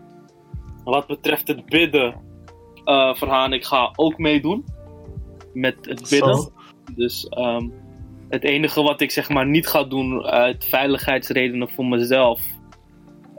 Wat 0.83 1.07
betreft 1.07 1.47
het 1.47 1.65
bidden... 1.65 2.15
eh 2.85 3.15
Verhaan, 3.15 3.53
ik 3.53 3.63
ga 3.63 3.91
ook 3.95 4.17
meedoen. 4.17 4.65
Met 5.53 5.75
het 5.81 6.07
bidden. 6.09 6.35
Zo. 6.35 6.51
Dus 6.95 7.27
ehm, 7.27 7.67
het 8.29 8.43
enige 8.43 8.81
wat 8.81 9.01
ik 9.01 9.11
zeg 9.11 9.29
maar 9.29 9.47
niet 9.47 9.67
ga 9.67 9.83
doen 9.83 10.23
uit 10.23 10.65
veiligheidsredenen 10.65 11.69
voor 11.69 11.85
mezelf 11.85 12.41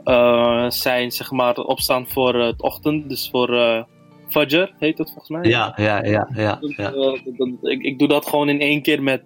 eh, 0.03 0.69
zijn 0.69 1.11
zeg 1.11 1.31
maar 1.31 1.47
het 1.47 1.65
opstaan 1.65 2.07
voor 2.07 2.35
eh, 2.39 2.45
het 2.45 2.61
ochtend. 2.61 3.09
Dus 3.09 3.29
voor 3.29 3.55
eh 3.57 3.83
Fajr 4.29 4.73
heet 4.79 4.97
het 4.97 5.07
volgens 5.07 5.29
mij. 5.29 5.43
Ja, 5.43 5.73
ja, 5.75 6.03
ja, 6.03 6.29
ja. 6.33 6.55
Dus, 6.55 6.75
ja. 6.75 6.91
dan- 7.37 7.57
ik, 7.61 7.81
ik 7.81 7.99
doe 7.99 8.07
dat 8.07 8.27
gewoon 8.27 8.49
in 8.49 8.59
één 8.59 8.81
keer 8.81 9.03
met 9.03 9.23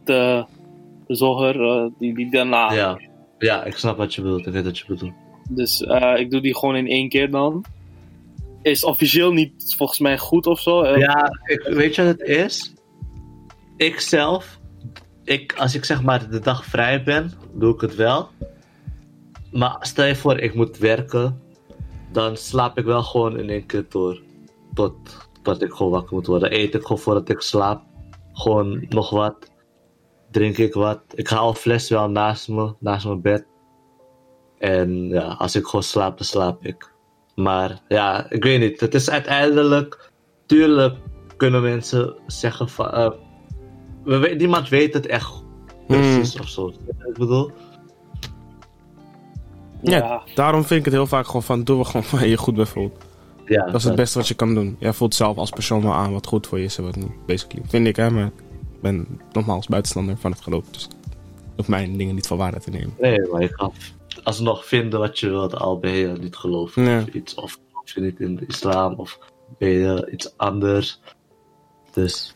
Zoger, 1.08 1.62
eh, 1.62 1.86
die, 1.98 2.16
die 2.16 2.32
daarna. 2.32 2.74
Ja. 2.74 3.00
ja, 3.40 3.64
ik 3.64 3.76
snap 3.76 3.98
wat 3.98 4.14
je 4.16 4.22
bedoelt. 4.22 4.48
Ik 4.48 4.54
weet 4.54 4.64
wat 4.64 4.78
je 4.78 4.84
bedoelt. 4.88 5.14
Dus 5.50 5.82
ik 6.16 6.32
doe 6.32 6.42
die 6.42 6.58
gewoon 6.58 6.76
in 6.76 6.88
één 6.88 7.10
keer 7.10 7.32
dan. 7.32 7.66
Is 8.62 8.84
officieel 8.84 9.32
niet 9.34 9.76
volgens 9.78 10.00
mij 10.00 10.18
goed 10.18 10.46
of 10.48 10.60
zo. 10.60 10.82
eh, 10.82 10.98
Ja, 11.00 11.30
ik, 11.44 11.62
weet 11.62 11.96
je 11.96 12.04
wat 12.06 12.20
het 12.20 12.28
is? 12.28 12.74
Ik 13.78 14.00
zelf, 14.00 14.60
ik, 15.24 15.54
als 15.58 15.76
ik 15.76 15.86
zeg 15.86 16.02
maar 16.04 16.30
de 16.30 16.40
dag 16.40 16.66
vrij 16.66 17.04
ben, 17.04 17.32
doe 17.54 17.74
ik 17.74 17.82
het 17.82 17.96
wel. 17.96 18.30
Maar 19.52 19.78
stel 19.80 20.06
je 20.06 20.16
voor, 20.16 20.40
ik 20.40 20.54
moet 20.54 20.78
werken, 20.78 21.42
dan 22.12 22.38
slaap 22.38 22.78
ik 22.78 22.86
wel 22.86 23.04
gewoon 23.04 23.38
in 23.40 23.50
één 23.50 23.66
keer 23.66 23.86
door. 23.90 24.22
Tot, 24.74 24.94
tot 25.42 25.62
ik 25.62 25.72
gewoon 25.72 25.92
wakker 25.92 26.14
moet 26.16 26.28
worden. 26.28 26.54
Eet 26.60 26.76
ik 26.76 26.82
gewoon 26.82 27.00
voordat 27.02 27.30
ik 27.30 27.42
slaap. 27.42 27.84
Gewoon 28.34 28.86
nog 28.90 29.10
wat. 29.10 29.52
Drink 30.32 30.58
ik 30.58 30.74
wat. 30.74 31.02
Ik 31.14 31.28
hou 31.28 31.50
een 31.50 31.56
fles 31.56 31.90
wel 31.90 32.10
naast 32.10 32.48
me, 32.48 32.74
naast 32.80 33.06
mijn 33.06 33.22
bed. 33.22 33.46
En 34.60 35.08
ja, 35.10 35.24
als 35.28 35.56
ik 35.56 35.66
gewoon 35.66 35.84
slaap, 35.84 36.18
dan 36.18 36.26
slaap 36.28 36.66
ik. 36.66 36.91
Maar 37.36 37.80
ja, 37.88 38.26
ik 38.30 38.44
weet 38.44 38.60
niet. 38.60 38.80
Het 38.80 38.94
is 38.94 39.10
uiteindelijk. 39.10 40.10
Tuurlijk 40.46 40.96
kunnen 41.38 41.62
mensen 41.62 42.16
zeggen 42.28 42.70
van. 42.70 42.92
eh, 42.92 43.12
we, 44.04 44.36
niemand 44.38 44.70
weet 44.70 44.94
het 44.94 45.06
echt 45.06 45.44
precies 45.88 46.40
of 46.40 46.48
zo. 46.50 46.68
Ik 46.88 47.14
bedoel. 47.14 47.52
Ja. 49.82 49.98
ja. 49.98 50.22
Daarom 50.36 50.64
vind 50.64 50.80
ik 50.80 50.86
het 50.86 50.94
heel 50.94 51.08
vaak 51.08 51.26
gewoon 51.26 51.44
van, 51.44 51.64
doe 51.64 51.78
we 51.78 51.86
gewoon 51.86 52.06
waar 52.12 52.24
je 52.24 52.30
je 52.30 52.38
goed 52.38 52.56
bij 52.56 52.66
voelt. 52.66 52.98
Ja, 53.46 53.66
Dat 53.66 53.76
is 53.76 53.84
het 53.84 53.96
beste 53.96 54.18
wat 54.18 54.28
je 54.28 54.34
kan 54.34 54.54
doen. 54.54 54.76
Jij 54.80 54.94
voelt 54.94 55.16
zelf 55.16 55.38
als 55.38 55.50
persoon 55.50 55.82
wel 55.82 55.94
aan 55.94 56.14
wat 56.14 56.28
goed 56.28 56.48
voor 56.48 56.58
je 56.60 56.64
is 56.66 56.78
en 56.78 56.84
wat 56.84 56.96
niet. 56.96 57.26
Basically. 57.26 57.64
Vind 57.68 57.88
ik, 57.88 57.96
hè. 57.96 58.10
Maar 58.10 58.26
ik 58.26 58.82
ben 58.82 59.08
nogmaals 59.32 59.68
buitenstander 59.68 60.18
van 60.18 60.32
het 60.32 60.42
geloof. 60.42 60.64
Dus 60.72 60.84
ik 60.84 60.92
hoef 61.56 61.68
mijn 61.68 61.98
dingen 61.98 62.16
niet 62.16 62.28
voor 62.28 62.38
waarde 62.38 62.60
te 62.60 62.70
nemen. 62.70 62.94
Nee, 63.00 63.28
maar 63.32 63.42
je 63.42 63.50
kan 63.50 63.74
alsnog 64.24 64.66
vinden 64.66 65.00
wat 65.00 65.20
je 65.20 65.30
wilt, 65.30 65.56
al 65.56 65.80
ben 65.80 65.92
je 65.92 66.08
niet 66.08 66.36
geloven 66.36 66.84
Ja. 66.84 67.02
of 67.02 67.08
iets. 67.08 67.34
Of 67.34 67.58
geloof 67.70 67.94
je 67.94 68.02
niet 68.02 68.20
in 68.20 68.36
de 68.36 68.46
islam, 68.46 68.94
of 68.94 69.20
ben 69.58 69.70
je 69.70 70.10
iets 70.12 70.38
anders. 70.38 71.00
Dus. 71.94 72.36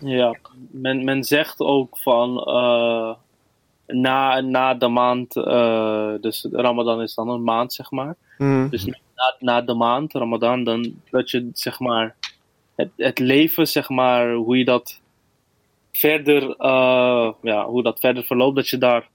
Ja, 0.00 0.38
men, 0.70 1.04
men 1.04 1.24
zegt 1.24 1.60
ook 1.60 1.98
van 1.98 2.38
eh, 2.38 3.14
na, 3.86 4.40
na 4.40 4.74
de 4.74 4.88
maand, 4.88 5.36
eh, 5.36 6.12
dus 6.20 6.46
Ramadan 6.50 7.02
is 7.02 7.14
dan 7.14 7.28
een 7.28 7.42
maand 7.42 7.72
zeg 7.72 7.90
maar. 7.90 8.16
Hmm. 8.36 8.68
Dus 8.68 8.84
na, 8.84 9.36
na 9.38 9.60
de 9.60 9.74
maand 9.74 10.12
Ramadan, 10.12 10.64
dan 10.64 10.94
dat 11.10 11.30
je 11.30 11.50
zeg 11.52 11.78
maar 11.78 12.16
het, 12.76 12.90
het 12.96 13.18
leven 13.18 13.68
zeg 13.68 13.88
maar, 13.88 14.34
hoe 14.34 14.58
je 14.58 14.64
dat 14.64 15.00
verder, 15.92 16.56
eh, 16.56 17.32
ja, 17.42 17.66
hoe 17.66 17.82
dat 17.82 18.00
verder 18.00 18.24
verloopt, 18.24 18.56
dat 18.56 18.68
je 18.68 18.78
daar 18.78 19.08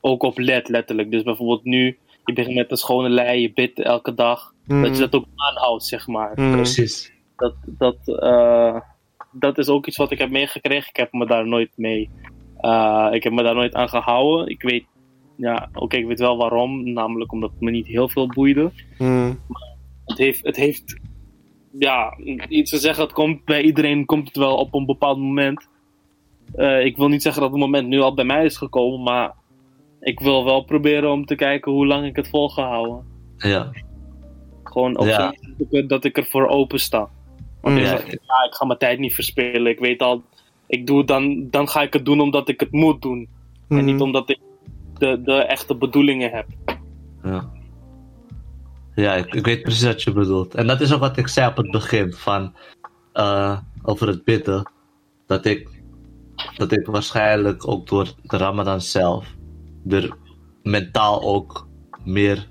ook 0.00 0.22
op 0.22 0.38
let 0.38 0.68
letterlijk. 0.68 1.10
Dus 1.10 1.22
bijvoorbeeld 1.22 1.64
nu, 1.64 1.98
je 2.24 2.32
begint 2.32 2.54
met 2.56 2.70
een 2.70 2.76
schone 2.76 3.08
lei, 3.08 3.40
je 3.40 3.52
bidt 3.52 3.78
elke 3.80 4.14
dag, 4.14 4.54
Hmm. 4.66 4.82
dat 4.82 4.94
je 4.96 5.00
dat 5.00 5.14
ook 5.14 5.26
aanhoudt 5.36 5.84
zeg 5.84 6.06
maar 6.06 6.32
Hmm. 6.34 6.52
Precies. 6.52 7.12
dat, 7.36 7.54
dat, 7.66 7.96
eh, 8.18 8.80
dat 9.32 9.58
is 9.58 9.68
ook 9.68 9.86
iets 9.86 9.96
wat 9.96 10.10
ik 10.10 10.18
heb 10.18 10.30
meegekregen. 10.30 10.88
Ik 10.88 10.96
heb 10.96 11.12
me 11.12 11.26
daar 11.26 11.46
nooit 11.46 11.70
mee. 11.76 12.10
eh, 12.60 13.08
ik 13.12 13.22
heb 13.22 13.32
me 13.32 13.42
daar 13.42 13.54
nooit 13.54 13.74
aan 13.74 13.88
gehouden. 13.88 14.46
Ik 14.48 14.62
weet, 14.62 14.84
ja, 15.36 15.68
oké, 15.74 15.96
ik 15.96 16.06
weet 16.06 16.18
wel 16.18 16.36
waarom. 16.36 16.92
Namelijk 16.92 17.32
omdat 17.32 17.50
het 17.50 17.60
me 17.60 17.70
niet 17.70 17.86
heel 17.86 18.08
veel 18.08 18.26
boeide. 18.26 18.70
Hmm. 18.96 19.40
Het 20.06 20.18
heeft, 20.18 20.44
het 20.44 20.56
heeft 20.56 20.96
ja, 21.78 22.16
iets 22.48 22.70
te 22.70 22.78
zeggen. 22.78 23.04
Het 23.04 23.12
komt 23.12 23.44
bij 23.44 23.62
iedereen 23.62 24.04
komt 24.04 24.26
het 24.28 24.36
wel 24.36 24.56
op 24.56 24.74
een 24.74 24.86
bepaald 24.86 25.18
moment. 25.18 25.68
Eh, 26.54 26.84
ik 26.84 26.96
wil 26.96 27.08
niet 27.08 27.22
zeggen 27.22 27.42
dat 27.42 27.50
het 27.50 27.60
moment 27.60 27.88
nu 27.88 28.00
al 28.00 28.14
bij 28.14 28.24
mij 28.24 28.44
is 28.44 28.56
gekomen, 28.56 29.02
maar 29.02 29.32
ik 30.00 30.20
wil 30.20 30.44
wel 30.44 30.64
proberen 30.64 31.10
om 31.10 31.24
te 31.26 31.34
kijken 31.34 31.72
hoe 31.72 31.86
lang 31.86 32.06
ik 32.06 32.16
het 32.16 32.28
vol 32.28 32.48
ga 32.48 32.68
houden. 32.68 33.04
Ja. 33.36 33.70
Gewoon 34.64 34.98
op 34.98 35.06
Ja. 35.06 35.34
dat 35.86 36.04
ik- 36.04 36.16
ik 36.16 36.16
er 36.24 36.30
voor 36.30 36.48
open 36.48 36.80
sta. 36.80 37.08
Want 37.60 37.76
ik 37.76 37.82
Ja. 37.82 37.88
zeg, 37.88 38.06
ja, 38.06 38.44
ik 38.46 38.54
ga 38.54 38.66
mijn 38.66 38.78
tijd 38.78 38.98
niet 38.98 39.14
verspillen. 39.14 39.66
Ik 39.66 39.78
weet 39.78 40.02
al, 40.02 40.22
ik 40.66 40.86
doe 40.86 40.98
het 40.98 41.06
dan, 41.08 41.50
dan 41.50 41.68
ga 41.68 41.82
ik 41.82 41.92
het 41.92 42.04
doen 42.04 42.20
omdat 42.20 42.48
ik 42.48 42.60
het 42.60 42.72
moet 42.72 43.02
doen. 43.02 43.28
En 43.68 43.76
Hmm. 43.76 43.84
niet 43.84 44.00
omdat 44.00 44.30
ik 44.30 44.38
de, 44.98 45.22
de 45.22 45.34
echte 45.34 45.74
bedoelingen 45.74 46.30
heb. 46.30 46.46
Ja, 47.22 47.50
ja 48.94 49.14
ik, 49.14 49.34
ik 49.34 49.44
weet 49.44 49.62
precies 49.62 49.84
wat 49.84 50.02
je 50.02 50.12
bedoelt. 50.12 50.54
En 50.54 50.66
dat 50.66 50.80
is 50.80 50.92
ook 50.92 51.00
wat 51.00 51.16
ik 51.16 51.28
zei 51.28 51.48
op 51.50 51.56
het 51.56 51.70
begin 51.70 52.12
van 52.12 52.54
eh, 53.12 53.58
over 53.82 54.06
het 54.08 54.24
bidden. 54.24 54.70
Dat 55.26 55.44
ik, 55.46 55.68
dat 56.56 56.72
ik 56.72 56.86
waarschijnlijk 56.86 57.68
ook 57.68 57.88
door 57.88 58.08
de 58.22 58.36
Ramadan 58.36 58.80
zelf 58.80 59.34
er 59.92 60.16
mentaal 60.62 61.22
ook 61.22 61.66
meer 62.04 62.48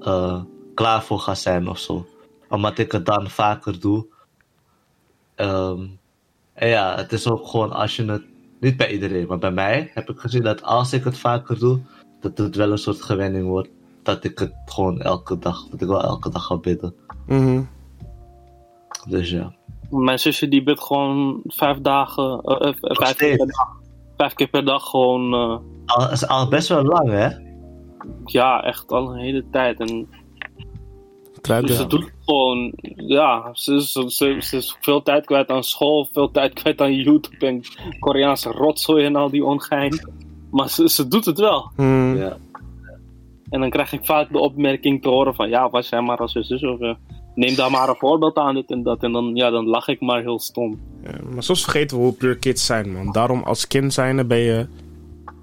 eh, 0.00 0.42
klaar 0.74 1.02
voor 1.02 1.18
ga 1.18 1.34
zijn 1.34 1.68
of 1.68 1.78
zo. 1.78 2.06
Omdat 2.48 2.78
ik 2.78 2.92
het 2.92 3.06
dan 3.06 3.30
vaker 3.30 3.80
doe. 3.80 4.06
Ehm, 5.34 5.86
en 6.52 6.68
ja, 6.68 6.96
het 6.96 7.12
is 7.12 7.28
ook 7.28 7.46
gewoon 7.46 7.72
als 7.72 7.96
je 7.96 8.04
het. 8.04 8.22
Niet 8.60 8.76
bij 8.76 8.92
iedereen, 8.92 9.26
maar 9.26 9.38
bij 9.38 9.50
mij 9.50 9.90
heb 9.94 10.10
ik 10.10 10.18
gezien 10.18 10.42
dat 10.42 10.62
als 10.62 10.92
ik 10.92 11.04
het 11.04 11.18
vaker 11.18 11.58
doe, 11.58 11.80
dat 12.20 12.38
het 12.38 12.56
wel 12.56 12.70
een 12.70 12.78
soort 12.78 13.02
gewenning 13.02 13.46
wordt. 13.46 13.68
Dat 14.02 14.24
ik 14.24 14.38
het 14.38 14.54
gewoon 14.64 15.00
elke 15.00 15.38
dag, 15.38 15.68
dat 15.70 15.80
ik 15.80 15.88
wel 15.88 16.02
elke 16.02 16.30
dag 16.30 16.44
ga 16.44 16.56
bidden. 16.56 16.94
Hmm. 17.26 17.68
Dus 19.08 19.30
ja. 19.30 19.54
Mijn 19.90 20.18
zusje 20.18 20.48
die 20.48 20.62
bidt 20.62 20.80
gewoon 20.80 21.40
vijf 21.44 21.78
dagen, 21.78 22.40
eh, 22.40 22.68
eh, 22.68 22.74
vijf, 22.80 23.16
keer 23.16 23.36
per 23.36 23.46
dag, 23.46 23.76
vijf 24.16 24.34
keer 24.34 24.48
per 24.48 24.64
dag 24.64 24.90
gewoon, 24.90 25.34
eh, 25.34 25.58
Al, 25.88 26.10
is 26.10 26.26
al 26.26 26.48
best 26.48 26.68
wel 26.68 26.82
lang, 26.82 27.10
hè? 27.10 27.28
ja, 28.24 28.62
echt 28.62 28.92
al 28.92 29.12
een 29.12 29.18
hele 29.18 29.44
tijd. 29.50 29.80
En 29.80 30.08
dus 31.40 31.70
ja. 31.70 31.74
ze 31.74 31.86
doet 31.86 32.04
het 32.04 32.14
gewoon, 32.24 32.72
ja, 32.96 33.50
ze, 33.52 33.82
ze, 33.82 34.10
ze, 34.10 34.36
ze 34.40 34.56
is 34.56 34.76
veel 34.80 35.02
tijd 35.02 35.26
kwijt 35.26 35.48
aan 35.48 35.64
school, 35.64 36.08
veel 36.12 36.30
tijd 36.30 36.52
kwijt 36.52 36.80
aan 36.80 36.94
YouTube 36.94 37.46
en 37.46 37.62
Koreaanse 37.98 38.50
rotzooi 38.50 39.04
en 39.04 39.16
al 39.16 39.30
die 39.30 39.44
ongein. 39.44 40.00
Maar 40.50 40.68
ze, 40.68 40.88
ze 40.88 41.08
doet 41.08 41.24
het 41.24 41.38
wel. 41.38 41.70
Hmm. 41.76 42.16
Ja. 42.16 42.36
En 43.50 43.60
dan 43.60 43.70
krijg 43.70 43.92
ik 43.92 44.04
vaak 44.04 44.32
de 44.32 44.38
opmerking 44.38 45.02
te 45.02 45.08
horen 45.08 45.34
van, 45.34 45.48
ja, 45.48 45.70
was 45.70 45.88
jij 45.88 46.00
maar 46.00 46.18
als 46.18 46.32
je 46.32 46.42
zus 46.42 46.62
of... 46.62 46.80
eh, 46.80 46.94
neem 47.34 47.54
daar 47.54 47.70
maar 47.70 47.88
een 47.88 47.94
voorbeeld 47.94 48.36
aan, 48.36 48.54
dit 48.54 48.70
en 48.70 48.82
dat. 48.82 49.02
En 49.02 49.12
dan, 49.12 49.30
ja, 49.34 49.50
dan 49.50 49.66
lach 49.66 49.88
ik 49.88 50.00
maar 50.00 50.20
heel 50.20 50.38
stom. 50.38 50.80
Ja, 51.02 51.10
maar 51.34 51.42
soms 51.42 51.62
vergeten 51.62 51.96
we 51.96 52.02
hoe 52.02 52.12
puur 52.12 52.36
kids 52.36 52.66
zijn, 52.66 52.92
man. 52.92 53.12
Daarom 53.12 53.42
als 53.42 53.66
kind 53.66 53.92
zijnde 53.92 54.24
ben 54.24 54.38
je, 54.38 54.66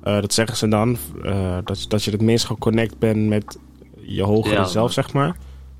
eh, 0.06 0.22
dat 0.22 0.34
zeggen 0.34 0.57
ze 0.57 0.68
dan, 0.68 0.98
eh, 1.23 1.57
dat, 1.64 1.86
dat 1.88 2.03
je 2.03 2.11
het 2.11 2.22
meest 2.22 2.45
geconnect 2.45 2.99
bent 2.99 3.27
met 3.27 3.57
je 4.02 4.23
hogere 4.23 4.56
Ja, 4.56 4.64
zelf, 4.65 4.91
zeg 4.91 5.14
maar. 5.14 5.38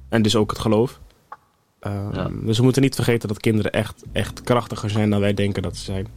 En 0.10 0.22
dus 0.22 0.36
ook 0.36 0.50
het 0.50 0.60
geloof. 0.60 1.00
Ehm, 1.80 2.16
Ja. 2.16 2.30
Dus 2.44 2.58
we 2.58 2.64
moeten 2.64 2.82
niet 2.82 2.96
vergeten 2.96 3.28
dat 3.28 3.40
kinderen 3.40 3.72
echt, 3.72 4.04
echt 4.12 4.42
krachtiger 4.42 4.90
zijn 4.90 5.10
dan 5.10 5.20
wij 5.20 5.34
denken 5.34 5.62
dat 5.62 5.76
ze 5.78 5.84
zijn. 5.84 6.08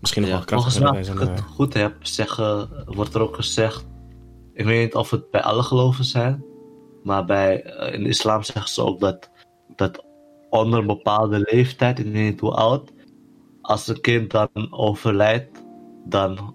Misschien 0.00 0.22
nog 0.22 0.30
Ja, 0.30 0.36
wel 0.36 0.46
krachtiger 0.46 0.80
dan 0.80 0.96
als 0.96 1.06
wij 1.08 1.14
ik 1.16 1.20
zijn. 1.22 1.34
het 1.36 1.44
goed 1.54 1.74
heb, 1.74 1.94
zeggen, 2.00 2.68
wordt 2.86 3.14
er 3.14 3.20
ook 3.20 3.34
gezegd. 3.34 3.84
Ik 4.54 4.64
weet 4.64 4.84
niet 4.84 4.94
of 4.94 5.10
het 5.10 5.30
bij 5.30 5.42
alle 5.42 5.62
geloven 5.62 6.04
zijn. 6.04 6.44
Maar 7.02 7.24
bij, 7.24 7.62
eh, 7.62 7.94
in 7.94 8.02
de 8.02 8.08
islam 8.08 8.42
zeggen 8.42 8.72
ze 8.72 8.82
ook 8.84 9.00
dat, 9.00 9.30
dat 9.76 10.04
onder 10.50 10.78
een 10.78 10.86
bepaalde 10.86 11.46
leeftijd, 11.50 11.98
ik 11.98 12.04
weet 12.04 12.14
niet 12.30 12.40
hoe 12.40 12.50
oud, 12.54 12.90
als 13.62 13.88
een 13.88 14.00
kind 14.00 14.30
dan 14.30 14.48
overlijdt, 14.70 15.62
dan 16.04 16.54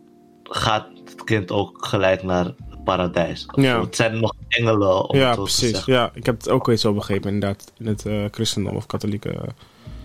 gaat 0.50 0.88
het 1.06 1.24
kind 1.24 1.52
ook 1.52 1.86
gelijk 1.86 2.24
naar 2.24 2.46
het 2.46 2.84
paradijs. 2.84 3.46
Of 3.52 3.64
Ja. 3.64 3.82
Het 3.82 3.96
zijn 3.96 4.20
nog 4.20 4.34
engelen, 4.48 5.06
ja, 5.18 5.36
precies. 5.36 5.86
Ja, 5.86 6.12
ik 6.14 6.26
heb 6.26 6.38
het 6.38 6.50
ook 6.50 6.68
eens 6.68 6.82
zo 6.82 6.94
begrepen, 6.94 7.34
inderdaad. 7.34 7.72
In 7.78 7.86
het 7.86 8.06
eh, 8.06 8.24
christendom 8.32 8.76
of 8.76 8.86
katholieke. 8.86 9.30
eh, 9.30 9.42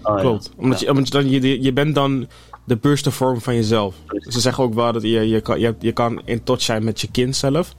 Oh, 0.02 0.14
ja. 0.16 0.20
Klopt. 0.20 0.50
Omdat, 0.56 0.80
Ja. 0.80 0.84
je, 0.86 0.90
omdat 0.92 1.06
je, 1.08 1.12
dan, 1.12 1.30
je, 1.30 1.62
je 1.62 1.72
bent 1.72 1.94
dan 1.94 2.28
de 2.64 2.76
puurste 2.76 3.10
vorm 3.10 3.40
van 3.40 3.54
jezelf. 3.54 3.94
Ze 4.08 4.40
zeggen 4.40 4.64
ook 4.64 4.74
wel 4.74 4.92
dat 4.92 5.02
je, 5.02 5.08
je, 5.28 5.40
kan, 5.40 5.60
je, 5.60 5.74
je 5.78 5.92
kan 5.92 6.22
in 6.24 6.42
touch 6.42 6.62
zijn 6.62 6.84
met 6.84 7.00
je 7.00 7.10
kind 7.10 7.36
zelf. 7.36 7.74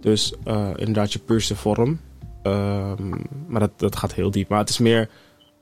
Dus 0.00 0.32
eh, 0.44 0.68
inderdaad 0.76 1.12
je 1.12 1.18
puurste 1.18 1.56
vorm. 1.56 2.00
Ehm, 2.42 3.08
maar 3.46 3.60
dat, 3.60 3.70
dat 3.76 3.96
gaat 3.96 4.14
heel 4.14 4.30
diep. 4.30 4.48
Maar 4.48 4.58
het 4.58 4.68
is 4.68 4.78
meer, 4.78 5.08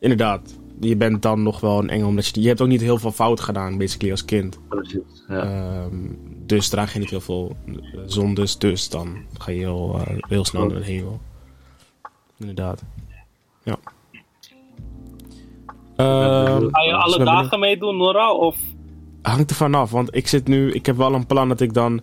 inderdaad, 0.01 0.41
je 0.81 0.97
bent 0.97 1.23
dan 1.23 1.43
nog 1.43 1.61
wel 1.61 1.79
een 1.79 1.91
engel. 1.91 2.09
Omdat 2.09 2.27
je, 2.27 2.41
je 2.41 2.49
hebt 2.49 2.61
ook 2.61 2.69
niet 2.69 2.81
heel 2.81 2.99
veel 2.99 3.13
fout 3.13 3.41
gedaan, 3.41 3.79
basically, 3.79 4.11
als 4.11 4.25
kind. 4.25 4.59
Precies, 4.69 5.25
ja. 5.29 5.43
Ehm, 5.43 5.97
dus 6.47 6.69
draag 6.69 6.93
je 6.93 6.99
niet 6.99 7.11
heel 7.11 7.21
veel 7.21 7.57
eh, 7.67 7.75
zondes. 8.07 8.59
Dus 8.59 8.89
dan 8.89 9.17
ga 9.39 9.51
je 9.51 9.59
heel, 9.59 10.01
eh, 10.07 10.17
heel 10.29 10.45
snel 10.45 10.67
naar 10.67 10.79
de 10.79 10.85
hemel. 10.85 11.21
Inderdaad. 12.39 12.83
Ja. 13.63 13.77
Ehm, 15.97 16.69
Ga 16.71 16.83
je 16.83 16.95
alle 16.95 17.25
dagen 17.25 17.61
meedoen, 17.61 17.97
Nora? 17.97 18.33
Of 18.35 18.57
Hangt 19.23 19.51
er 19.51 19.57
vanaf, 19.57 19.91
want 19.91 20.15
ik 20.17 20.27
zit 20.29 20.49
nu, 20.49 20.73
ik 20.73 20.87
heb 20.87 20.97
wel 20.97 21.15
een 21.15 21.27
plan 21.27 21.49
dat 21.49 21.61
ik 21.61 21.75
dan 21.75 22.01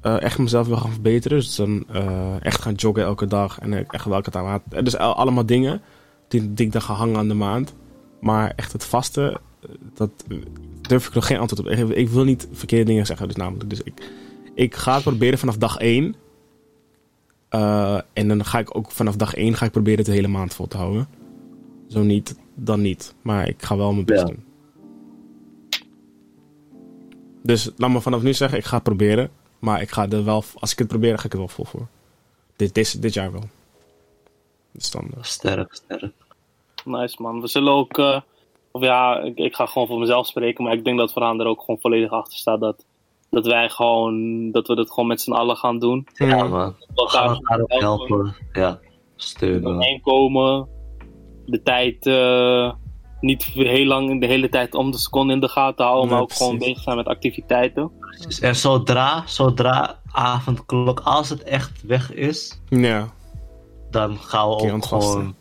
eh, 0.00 0.22
echt 0.22 0.38
mezelf 0.38 0.66
wil 0.66 0.76
gaan 0.76 0.90
verbeteren. 0.92 1.38
Dus 1.38 1.56
dan 1.56 1.84
eh, 1.92 2.44
echt 2.44 2.62
gaan 2.62 2.74
joggen 2.74 3.04
elke 3.04 3.26
dag 3.26 3.58
en 3.58 3.86
echt. 3.88 4.06
Maar 4.32 4.60
het- 4.70 4.84
Dus 4.84 4.96
al- 4.98 5.14
allemaal 5.14 5.46
dingen 5.46 5.80
die, 6.28 6.52
die 6.54 6.66
ik 6.66 6.72
dan 6.72 6.82
ga 6.82 6.94
hangen 6.94 7.16
aan 7.16 7.28
de 7.28 7.34
maand. 7.34 7.74
Maar 8.20 8.52
echt 8.56 8.72
het 8.72 8.84
vaste, 8.84 9.40
eh, 9.62 9.68
dat 9.94 10.10
eh, 10.28 10.36
durf 10.80 11.06
ik 11.08 11.14
nog 11.14 11.26
geen 11.26 11.38
antwoord 11.38 11.66
op. 11.68 11.72
Ik, 11.72 11.88
ik 11.96 12.08
wil 12.08 12.24
niet 12.24 12.48
verkeerde 12.52 12.84
dingen 12.84 13.06
zeggen, 13.06 13.26
dus 13.26 13.36
namelijk. 13.36 13.70
Dus 13.70 13.82
ik, 13.82 14.10
ik 14.54 14.74
ga 14.74 14.94
het 14.94 15.02
proberen 15.02 15.38
vanaf 15.38 15.56
dag 15.56 15.76
1. 15.78 16.14
Eh, 17.48 18.00
en 18.12 18.28
dan 18.28 18.44
ga 18.44 18.58
ik 18.58 18.76
ook 18.76 18.90
vanaf 18.90 19.16
dag 19.16 19.34
1 19.34 19.54
ga 19.54 19.64
ik 19.66 19.72
proberen 19.72 19.98
het 19.98 20.06
de 20.06 20.12
hele 20.12 20.28
maand 20.28 20.54
vol 20.54 20.66
te 20.68 20.76
houden. 20.76 21.08
Zo 21.88 22.02
niet, 22.02 22.36
dan 22.54 22.80
niet. 22.80 23.14
Maar 23.22 23.48
ik 23.48 23.62
ga 23.62 23.76
wel 23.76 23.92
mijn 23.92 24.04
best 24.06 24.20
Ja. 24.20 24.26
doen. 24.26 24.44
Dus 27.42 27.70
laat 27.76 27.90
me 27.90 28.00
vanaf 28.00 28.22
nu 28.22 28.34
zeggen, 28.34 28.58
ik 28.58 28.64
ga 28.64 28.74
het 28.74 28.82
proberen. 28.84 29.30
Maar 29.58 29.80
ik 29.80 29.90
ga 29.90 30.08
er 30.08 30.24
wel, 30.24 30.44
als 30.54 30.72
ik 30.72 30.78
het 30.78 30.88
probeer, 30.88 31.18
ga 31.18 31.24
ik 31.24 31.32
er 31.32 31.38
wel 31.38 31.48
vol 31.48 31.64
voor. 31.64 31.86
Dit, 32.56 32.74
dit, 32.74 33.02
dit 33.02 33.14
jaar 33.14 33.32
wel. 33.32 33.48
Dus 34.72 34.90
dan, 34.90 35.10
Sterk, 35.20 35.74
sterk. 35.74 36.12
Nice 36.84 37.22
man. 37.22 37.40
We 37.40 37.46
zullen 37.46 37.72
ook, 37.72 37.98
eh, 37.98 38.20
of 38.70 38.82
ja, 38.82 39.18
ik, 39.18 39.36
ik 39.36 39.54
ga 39.54 39.66
gewoon 39.66 39.88
voor 39.88 39.98
mezelf 39.98 40.26
spreken, 40.26 40.64
maar 40.64 40.72
ik 40.72 40.84
denk 40.84 40.98
dat 40.98 41.12
Veraan 41.12 41.40
er 41.40 41.46
ook 41.46 41.60
gewoon 41.60 41.80
volledig 41.80 42.10
achter 42.10 42.38
staat 42.38 42.60
dat, 42.60 42.84
dat 43.30 43.46
wij 43.46 43.68
gewoon, 43.68 44.50
dat 44.50 44.66
we 44.66 44.74
het 44.74 44.88
gewoon 44.88 45.08
met 45.08 45.20
z'n 45.20 45.32
allen 45.32 45.56
gaan 45.56 45.78
doen. 45.78 46.06
Ja, 46.12 46.44
man. 46.44 46.74
We 46.78 46.94
elkaar 46.94 47.38
helpen. 47.66 48.34
Ja, 48.52 48.78
steunen. 49.16 49.70
omheen 49.74 50.00
komen. 50.00 50.68
De 51.46 51.62
tijd 51.62 52.06
eh, 52.06 52.72
niet 53.20 53.44
heel 53.44 53.86
lang 53.86 54.20
de 54.20 54.26
hele 54.26 54.48
tijd 54.48 54.74
om 54.74 54.90
de 54.90 54.98
seconde 54.98 55.32
in 55.32 55.40
de 55.40 55.48
gaten 55.48 55.84
houden, 55.84 56.04
Nee, 56.04 56.12
maar 56.12 56.22
ook 56.22 56.28
precies. 56.28 56.46
gewoon 56.46 56.58
bezig 56.60 56.82
zijn 56.82 56.96
met 56.96 57.06
activiteiten. 57.06 57.90
Precies. 58.00 58.40
En 58.40 58.56
zodra, 58.56 59.22
zodra 59.26 60.00
avondklok, 60.12 61.00
als 61.00 61.28
het 61.28 61.42
echt 61.42 61.82
weg 61.82 62.12
is, 62.12 62.60
ja, 62.68 63.08
dan 63.90 64.16
gaan 64.16 64.48
we 64.48 64.54
ook 64.54 64.84
gewoon. 64.84 65.34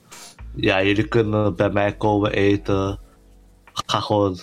Ja, 0.62 0.84
jullie 0.84 1.08
kunnen 1.08 1.56
bij 1.56 1.70
mij 1.70 1.96
komen 1.96 2.32
eten. 2.32 3.00
Ga 3.74 4.00
gewoon. 4.00 4.34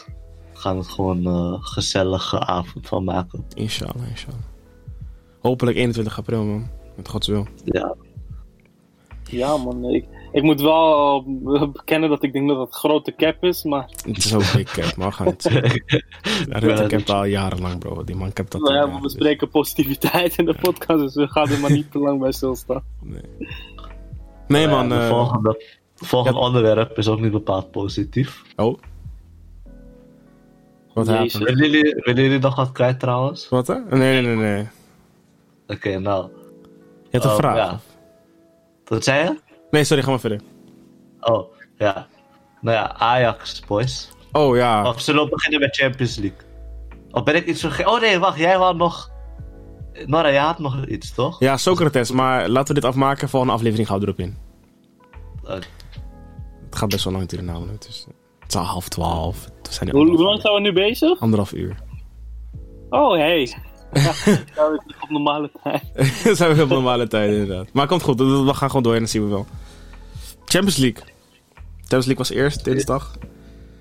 We 0.52 0.62
gaan 0.62 0.76
het 0.76 0.88
gewoon 0.88 1.26
een 1.26 1.62
gezellige 1.62 2.40
avond 2.40 2.86
van 2.86 3.04
maken. 3.04 3.44
inshallah, 3.54 4.08
inshallah. 4.08 4.40
Hopelijk 5.40 5.76
21 5.76 6.18
april, 6.18 6.44
man. 6.44 6.68
Met 6.96 7.08
Gods 7.08 7.28
wil. 7.28 7.46
Ja, 7.64 7.94
Ja 9.30 9.56
man, 9.56 9.84
ik, 9.84 10.06
ik 10.32 10.42
moet 10.42 10.60
wel 10.60 11.24
eh, 11.46 11.68
bekennen 11.72 12.08
dat 12.08 12.22
ik 12.22 12.32
denk 12.32 12.48
dat 12.48 12.58
het 12.58 12.74
grote 12.74 13.14
cap 13.14 13.44
is, 13.44 13.64
maar 13.64 13.90
Het 14.04 14.16
is 14.16 14.34
ook 14.34 14.40
een 14.40 14.48
big 14.56 14.70
cap, 14.72 14.96
maar 14.96 15.08
we 15.08 15.14
gaan 15.14 15.26
het 15.26 15.42
zien. 15.42 15.62
Ja, 16.48 16.58
Rutte 16.58 16.86
capt 16.86 17.10
al 17.10 17.24
jarenlang, 17.24 17.78
bro. 17.78 18.04
Die 18.04 18.16
man 18.16 18.32
capt 18.32 18.52
dat 18.52 18.60
nou 18.60 18.72
al 18.72 18.78
ja, 18.78 18.84
jaren, 18.84 18.96
we 18.96 19.02
dus- 19.02 19.12
bespreken 19.12 19.48
positiviteit 19.48 20.38
in 20.38 20.44
de 20.44 20.54
podcast, 20.60 21.00
dus 21.00 21.14
we 21.14 21.28
gaan 21.28 21.48
er 21.48 21.60
maar 21.60 21.72
niet 21.72 21.90
te 21.90 21.98
lang 21.98 22.20
bij 22.20 22.32
stilstaan. 22.32 22.84
Nee, 23.02 23.20
nee 24.48 24.68
man. 24.68 24.88
de 24.88 24.94
eh, 24.94 25.08
volgende, 25.08 25.64
volgende 25.96 26.38
ja. 26.38 26.44
onderwerp 26.44 26.98
is 26.98 27.08
ook 27.08 27.20
niet 27.20 27.32
bepaald 27.32 27.70
positief. 27.70 28.42
oh. 28.56 28.78
Wat 30.94 31.06
happened? 31.06 31.32
Willen 31.32 31.70
jullie, 31.70 31.94
willen 32.04 32.22
jullie 32.22 32.38
nog 32.38 32.56
wat 32.56 32.72
kwijt 32.72 33.00
trouwens? 33.00 33.48
Wat 33.48 33.66
hè? 33.66 33.74
Nee, 33.74 34.22
nee, 34.22 34.36
nee, 34.36 34.36
nee. 34.36 34.68
Oké, 35.66 35.98
nou. 35.98 36.28
Je 37.02 37.08
hebt 37.10 37.24
een 37.24 37.30
Oh, 37.30 37.36
vraag? 37.36 37.56
ja. 37.56 37.80
Wat 38.84 39.04
zei 39.04 39.24
je? 39.24 39.38
Nee, 39.70 39.84
sorry, 39.84 40.02
ga 40.02 40.10
maar 40.10 40.20
verder. 40.20 40.40
Oh, 41.20 41.52
ja. 41.78 42.06
Nou 42.60 42.76
ja, 42.76 42.94
Ajax, 42.94 43.60
boys. 43.66 44.10
Oh 44.32 44.56
ja. 44.56 44.88
Of 44.88 45.00
zullen 45.00 45.24
we 45.24 45.30
beginnen 45.30 45.60
met 45.60 45.76
Champions 45.76 46.16
League? 46.16 46.38
Of 47.10 47.22
ben 47.24 47.34
ik 47.34 47.46
iets 47.46 47.60
vergeten? 47.60 47.92
Oh 47.92 48.00
nee, 48.00 48.18
wacht, 48.18 48.38
jij 48.38 48.54
had 48.56 48.76
nog. 48.76 49.10
Nora, 50.06 50.30
jij 50.32 50.40
had 50.42 50.58
nog 50.58 50.86
iets, 50.86 51.14
toch? 51.14 51.40
Ja, 51.40 51.56
Socrates, 51.56 52.10
maar 52.10 52.48
laten 52.48 52.74
we 52.74 52.80
dit 52.80 52.90
afmaken. 52.90 53.28
Volgende 53.28 53.54
aflevering 53.54 53.88
gaan 53.88 53.98
we 53.98 54.04
erop 54.04 54.18
in. 54.18 54.36
Eh, 55.44 55.56
Het 56.76 56.84
gaat 56.84 56.94
best 56.94 57.04
wel 57.04 57.14
lang 57.14 57.28
duren 57.28 57.44
namelijk. 57.44 57.86
Dus 57.86 58.06
het 58.40 58.48
is 58.48 58.54
al 58.54 58.64
half 58.64 58.88
twaalf. 58.88 59.48
Zijn 59.70 59.90
Hoe, 59.90 60.06
lang 60.06 60.40
zijn 60.40 60.54
we 60.54 60.60
nu 60.60 60.72
bezig? 60.72 61.20
anderhalf 61.20 61.52
uur. 61.52 61.76
Oh, 62.90 63.12
hey. 63.12 63.42
Ja, 64.56 64.66
op 65.00 65.08
normale 65.08 65.50
tijd. 65.62 65.82
Dat 66.24 66.36
zijn 66.40 66.54
we 66.54 66.62
op 66.62 66.68
normale 66.68 67.06
tijd 67.06 67.30
inderdaad. 67.32 67.72
Maar 67.72 67.86
komt 67.86 68.02
goed, 68.02 68.18
we 68.18 68.54
gaan 68.54 68.68
gewoon 68.68 68.82
door 68.82 68.92
en 68.92 68.98
dan 68.98 69.08
zien 69.08 69.22
we 69.22 69.28
wel. 69.28 69.46
Champions 70.44 70.76
League. 70.76 71.02
Champions 71.78 72.06
League 72.06 72.16
was 72.16 72.30
eerst 72.30 72.64
dinsdag. 72.64 73.18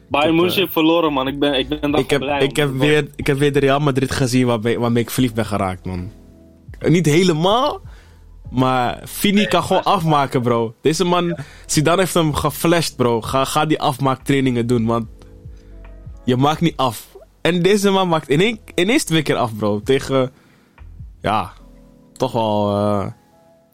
Bayern 0.10 0.36
München 0.36 0.60
heeft 0.60 0.74
verloren, 0.74 1.14
man. 1.14 1.28
Ik 1.28 1.40
ben, 1.40 1.54
ik 1.54 1.70
ben 1.70 1.92
daar 1.92 2.00
Ik 2.02 2.10
heb, 2.10 2.20
blij 2.20 2.44
ik, 2.44 2.56
heb 2.56 2.72
weer, 2.72 3.08
ik 3.16 3.28
heb 3.28 3.38
weer 3.38 3.54
de 3.54 3.60
Real 3.60 3.80
Madrid 3.80 4.12
gezien 4.12 4.46
waarmee, 4.46 4.80
waarmee 4.80 5.04
ik 5.04 5.10
verliefd 5.10 5.34
ben 5.34 5.46
geraakt, 5.46 5.86
man. 5.86 6.12
Niet 6.80 7.06
helemaal, 7.06 7.82
maar 8.50 9.02
Fini 9.08 9.46
kan 9.46 9.64
gewoon 9.64 9.84
afmaken, 9.84 10.42
bro. 10.42 10.74
Deze 10.82 11.04
man, 11.04 11.38
Zidane 11.66 12.00
heeft 12.02 12.14
hem 12.14 12.34
geflasht, 12.34 12.96
bro. 12.96 13.22
Ga, 13.22 13.46
ga 13.46 13.66
die 13.66 13.80
afmaaktrainingen 13.82 14.68
doen, 14.68 14.86
want 14.86 15.08
je 16.24 16.36
maakt 16.38 16.62
niet 16.62 16.78
af. 16.78 17.18
En 17.42 17.62
deze 17.62 17.90
man 17.90 18.08
maakt 18.08 18.30
in 18.30 18.42
één, 18.42 18.60
ineens 18.76 19.04
twee 19.04 19.22
keer 19.22 19.36
af, 19.36 19.56
bro. 19.56 19.82
Tegen, 19.82 20.32
ja, 21.22 21.54
toch 22.14 22.32
wel, 22.32 23.14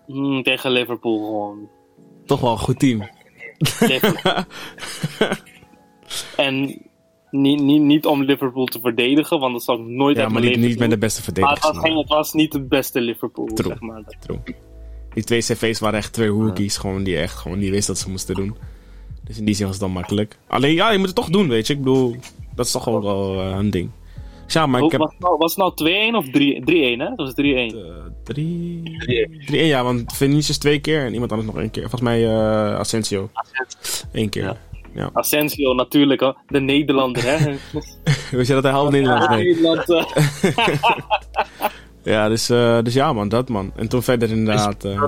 Hmm, 0.07 0.43
tegen 0.43 0.72
Liverpool 0.72 1.18
gewoon. 1.26 1.69
toch 2.26 2.39
wel 2.39 2.52
een 2.52 2.57
goed 2.57 2.80
team. 2.80 3.10
En 6.38 6.81
niet, 7.32 7.62
niet, 7.62 7.82
niet 7.82 8.06
om 8.06 8.24
Liverpool 8.24 8.66
te 8.66 8.80
verdedigen, 8.80 9.40
want 9.40 9.53
dat 9.53 9.64
zou 9.64 9.80
ik 9.82 9.86
nooit 9.88 10.18
Ja, 10.18 10.30
maar 10.30 10.41
niet, 10.41 10.58
niet 10.58 10.80
met 10.80 10.90
de 10.90 10.98
beste 10.98 11.22
Maar 11.22 11.40
het 11.40 11.44
verdedigers. 11.60 11.76
was, 11.78 11.88
geen, 11.90 11.98
het 11.98 12.08
was 12.10 12.34
niet 12.34 12.53
het 12.53 12.70
beste 12.70 13.02
Liverpool, 13.02 13.45
True. 13.45 13.68
zeg 13.72 13.80
maar. 13.82 14.03
True. 14.20 14.40
Die 15.14 15.24
twee 15.24 15.40
cv's 15.40 15.80
waren 15.80 15.99
echt 15.99 16.14
twee 16.14 16.28
rookies, 16.30 16.78
gewoon 16.78 17.03
die 17.03 17.18
echt 17.18 17.36
gewoon 17.36 17.60
die 17.60 17.72
wisten 17.72 17.94
wat 17.94 18.03
ze 18.03 18.10
moesten 18.10 18.36
doen. 18.36 18.56
Dus 19.24 19.38
in 19.40 19.45
die 19.45 19.56
zin 19.56 19.66
was 19.66 19.76
het 19.76 19.84
dan 19.84 19.94
makkelijk. 19.94 20.38
Alleen 20.48 20.74
ja, 20.74 20.91
je 20.91 20.98
moet 20.98 21.08
het 21.08 21.16
toch 21.16 21.30
doen, 21.30 21.48
weet 21.48 21.68
je. 21.68 21.74
Ik 21.74 21.80
bedoel, 21.80 22.16
dat 22.56 22.66
is 22.66 22.72
toch 22.72 22.90
ook 22.90 23.03
wel 23.03 23.40
eh, 23.41 23.56
een 23.58 23.70
ding. 23.70 23.90
Dus 24.45 24.53
ja, 24.53 24.66
maar 24.66 24.76
ik 24.76 24.82
Hoe- 24.82 24.91
heb 24.91 24.99
was, 25.02 25.12
het 25.12 25.20
nou, 25.20 25.38
was 25.38 25.56
het 25.56 25.80
nou 25.80 26.12
2-1 26.12 26.16
of 26.16 26.30
3 26.30 26.62
3-1, 26.98 26.99
hè? 26.99 27.06
Dat 27.16 27.16
was 27.16 27.34
3-1. 27.34 27.76
eh, 27.76 27.94
drie, 28.24 28.82
drie, 29.45 29.66
ja, 29.66 29.84
want 29.84 30.14
Vinicius 30.14 30.58
twee 30.58 30.80
keer 30.80 31.06
en 31.06 31.14
iemand 31.14 31.32
anders 31.32 31.49
nog 31.52 31.60
één 31.60 31.72
keer. 31.72 31.82
Volgens 31.82 32.02
mij 32.02 32.26
eh 32.28 32.76
Asensio. 32.76 33.30
Eén 34.12 34.30
keer. 34.30 34.44
Ja. 34.44 34.58
Ja. 34.93 35.09
Asensio 35.13 35.73
natuurlijk, 35.73 36.34
de 36.47 36.59
Nederlander, 36.59 37.23
hè? 37.23 37.38
Weet 38.38 38.47
je 38.47 38.53
dat 38.53 38.63
hij 38.63 38.72
half 38.72 38.89
Nederlands 38.89 39.27
nee. 39.27 39.43
Nederland, 39.45 39.89
eh, 39.89 40.05
Ja, 42.03 42.27
dus, 42.27 42.49
eh, 42.49 42.81
dus 42.81 42.93
ja 42.93 43.13
man, 43.13 43.30
dat 43.30 43.49
man. 43.49 43.72
En 43.76 43.88
toen 43.88 44.03
verder 44.03 44.30
inderdaad... 44.30 44.85
eh, 44.85 45.03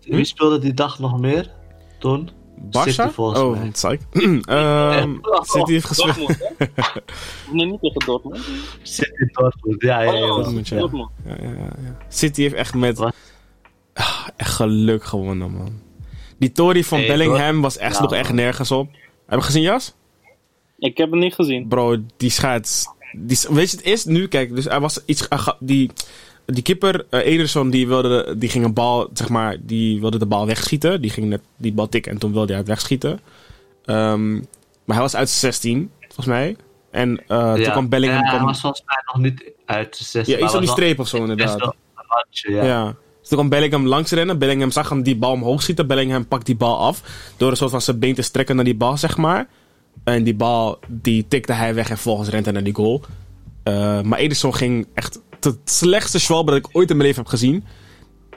Wie 0.00 0.24
speelde 0.24 0.58
die 0.58 0.74
dag 0.74 0.98
nog 0.98 1.20
meer? 1.20 1.50
Toen? 1.98 2.30
Volgens 2.70 3.38
oh, 3.38 3.58
mij. 3.58 3.70
psych. 3.70 4.00
Ehm 4.46 5.14
City 5.54 5.72
heeft 5.72 5.86
gespeeld. 5.86 6.38
Nee, 7.52 7.66
niet 7.66 7.80
tegen 7.80 8.06
Dortmund. 8.06 8.48
City 8.82 9.24
Dortmund, 9.32 9.82
ja, 9.82 10.00
ja, 10.00 10.12
ja. 10.12 10.22
Oh, 10.22 10.34
Dortmund, 10.36 10.68
ja. 10.68 10.78
Dortmund. 10.78 11.10
Ja, 11.24 11.34
ja, 11.42 11.48
ja, 11.48 11.64
ja. 11.64 11.96
City 12.08 12.42
heeft 12.42 12.54
echt 12.54 12.74
met? 12.74 13.00
Ah, 13.00 13.12
echt 14.36 14.52
geluk 14.54 15.04
gewonnen, 15.04 15.50
man. 15.50 15.80
Die 16.38 16.52
Tory 16.52 16.84
van 16.84 16.98
Hey, 16.98 17.06
Bellingham 17.06 17.60
was 17.60 17.76
echt 17.78 17.94
Ja, 17.96 18.02
nog 18.02 18.12
echt 18.12 18.32
nergens 18.32 18.70
op. 18.70 18.88
Heb 19.26 19.38
je 19.38 19.44
gezien, 19.44 19.62
Jas? 19.62 19.94
Ik 20.78 20.96
heb 20.96 21.10
het 21.10 21.20
niet 21.20 21.34
gezien. 21.34 21.68
Bro, 21.68 21.96
die 22.16 22.30
scheids. 22.30 22.84
Die, 23.12 23.38
weet 23.50 23.70
je, 23.70 23.76
het 23.76 23.86
is 23.86 24.04
nu, 24.04 24.28
kijk, 24.28 24.54
dus 24.54 24.66
er 24.66 24.80
was 24.80 25.04
iets. 25.04 25.28
Die, 25.60 25.90
die 26.46 26.62
keeper, 26.62 27.06
eh, 27.10 27.26
Ederson, 27.26 27.70
die, 27.70 27.88
wilde, 27.88 28.34
die 28.38 28.48
ging 28.48 28.64
een 28.64 28.72
bal, 28.74 29.10
zeg 29.12 29.28
maar, 29.28 29.56
die 29.60 30.00
wilde 30.00 30.18
de 30.18 30.26
bal 30.26 30.46
wegschieten. 30.46 31.00
Die 31.00 31.10
ging 31.10 31.26
net 31.26 31.40
die 31.56 31.72
bal 31.72 31.88
tikken 31.88 32.12
en 32.12 32.18
toen 32.18 32.32
wilde 32.32 32.48
hij 32.48 32.56
het 32.56 32.66
wegschieten. 32.68 33.20
Ehm, 33.84 34.32
maar 34.84 34.96
hij 34.96 35.00
was 35.00 35.16
uit 35.16 35.28
zijn 35.28 35.52
16, 35.52 35.90
volgens 36.00 36.26
mij. 36.26 36.56
En 36.90 37.22
eh, 37.26 37.52
toen 37.54 37.70
kwam 37.70 37.88
Bellingham. 37.88 38.18
Ja, 38.20 38.26
hij 38.26 38.34
kwam, 38.36 38.46
was 38.48 38.60
volgens 38.60 38.82
mij 38.86 38.96
nog 39.06 39.22
niet 39.22 39.52
uit 39.66 39.98
de 39.98 40.04
16. 40.04 40.38
ja, 40.38 40.44
iets 40.44 40.54
aan 40.54 40.60
die 40.60 40.70
streep 40.70 40.98
of 40.98 41.08
zo, 41.08 41.18
Best 41.18 41.30
inderdaad. 41.30 41.58
wel 41.58 41.74
een 41.96 42.04
randje, 42.08 42.50
Ja. 42.52 42.64
ja. 42.64 42.94
Dus 43.26 43.34
toen 43.36 43.46
kwam 43.46 43.60
Bellingham 43.60 43.86
langs 43.86 44.10
rennen. 44.10 44.38
Bellingham 44.38 44.70
zag 44.70 44.88
hem 44.88 45.02
die 45.02 45.16
bal 45.16 45.32
omhoog 45.32 45.62
schieten. 45.62 45.86
Bellingham 45.86 46.26
pakt 46.26 46.46
die 46.46 46.56
bal 46.56 46.78
af. 46.78 47.02
Door 47.36 47.50
een 47.50 47.56
soort 47.56 47.70
van 47.70 47.80
zijn 47.80 47.98
been 47.98 48.14
te 48.14 48.22
strekken 48.22 48.56
naar 48.56 48.64
die 48.64 48.76
bal, 48.76 48.96
zeg 48.96 49.16
maar. 49.16 49.48
En 50.04 50.24
die 50.24 50.34
bal, 50.34 50.78
die 50.88 51.28
tikte 51.28 51.52
hij 51.52 51.74
weg 51.74 51.88
en 51.88 51.94
vervolgens 51.94 52.28
rent 52.28 52.44
hij 52.44 52.54
naar 52.54 52.64
die 52.64 52.74
goal. 52.74 53.02
Eh, 53.62 54.00
maar 54.00 54.18
Ederson 54.18 54.54
ging 54.54 54.86
echt 54.94 55.20
het 55.40 55.58
slechtste 55.64 56.18
schwalbe 56.18 56.50
dat 56.50 56.60
ik 56.60 56.76
ooit 56.76 56.90
in 56.90 56.96
mijn 56.96 57.08
leven 57.08 57.22
heb 57.22 57.30
gezien. 57.30 57.64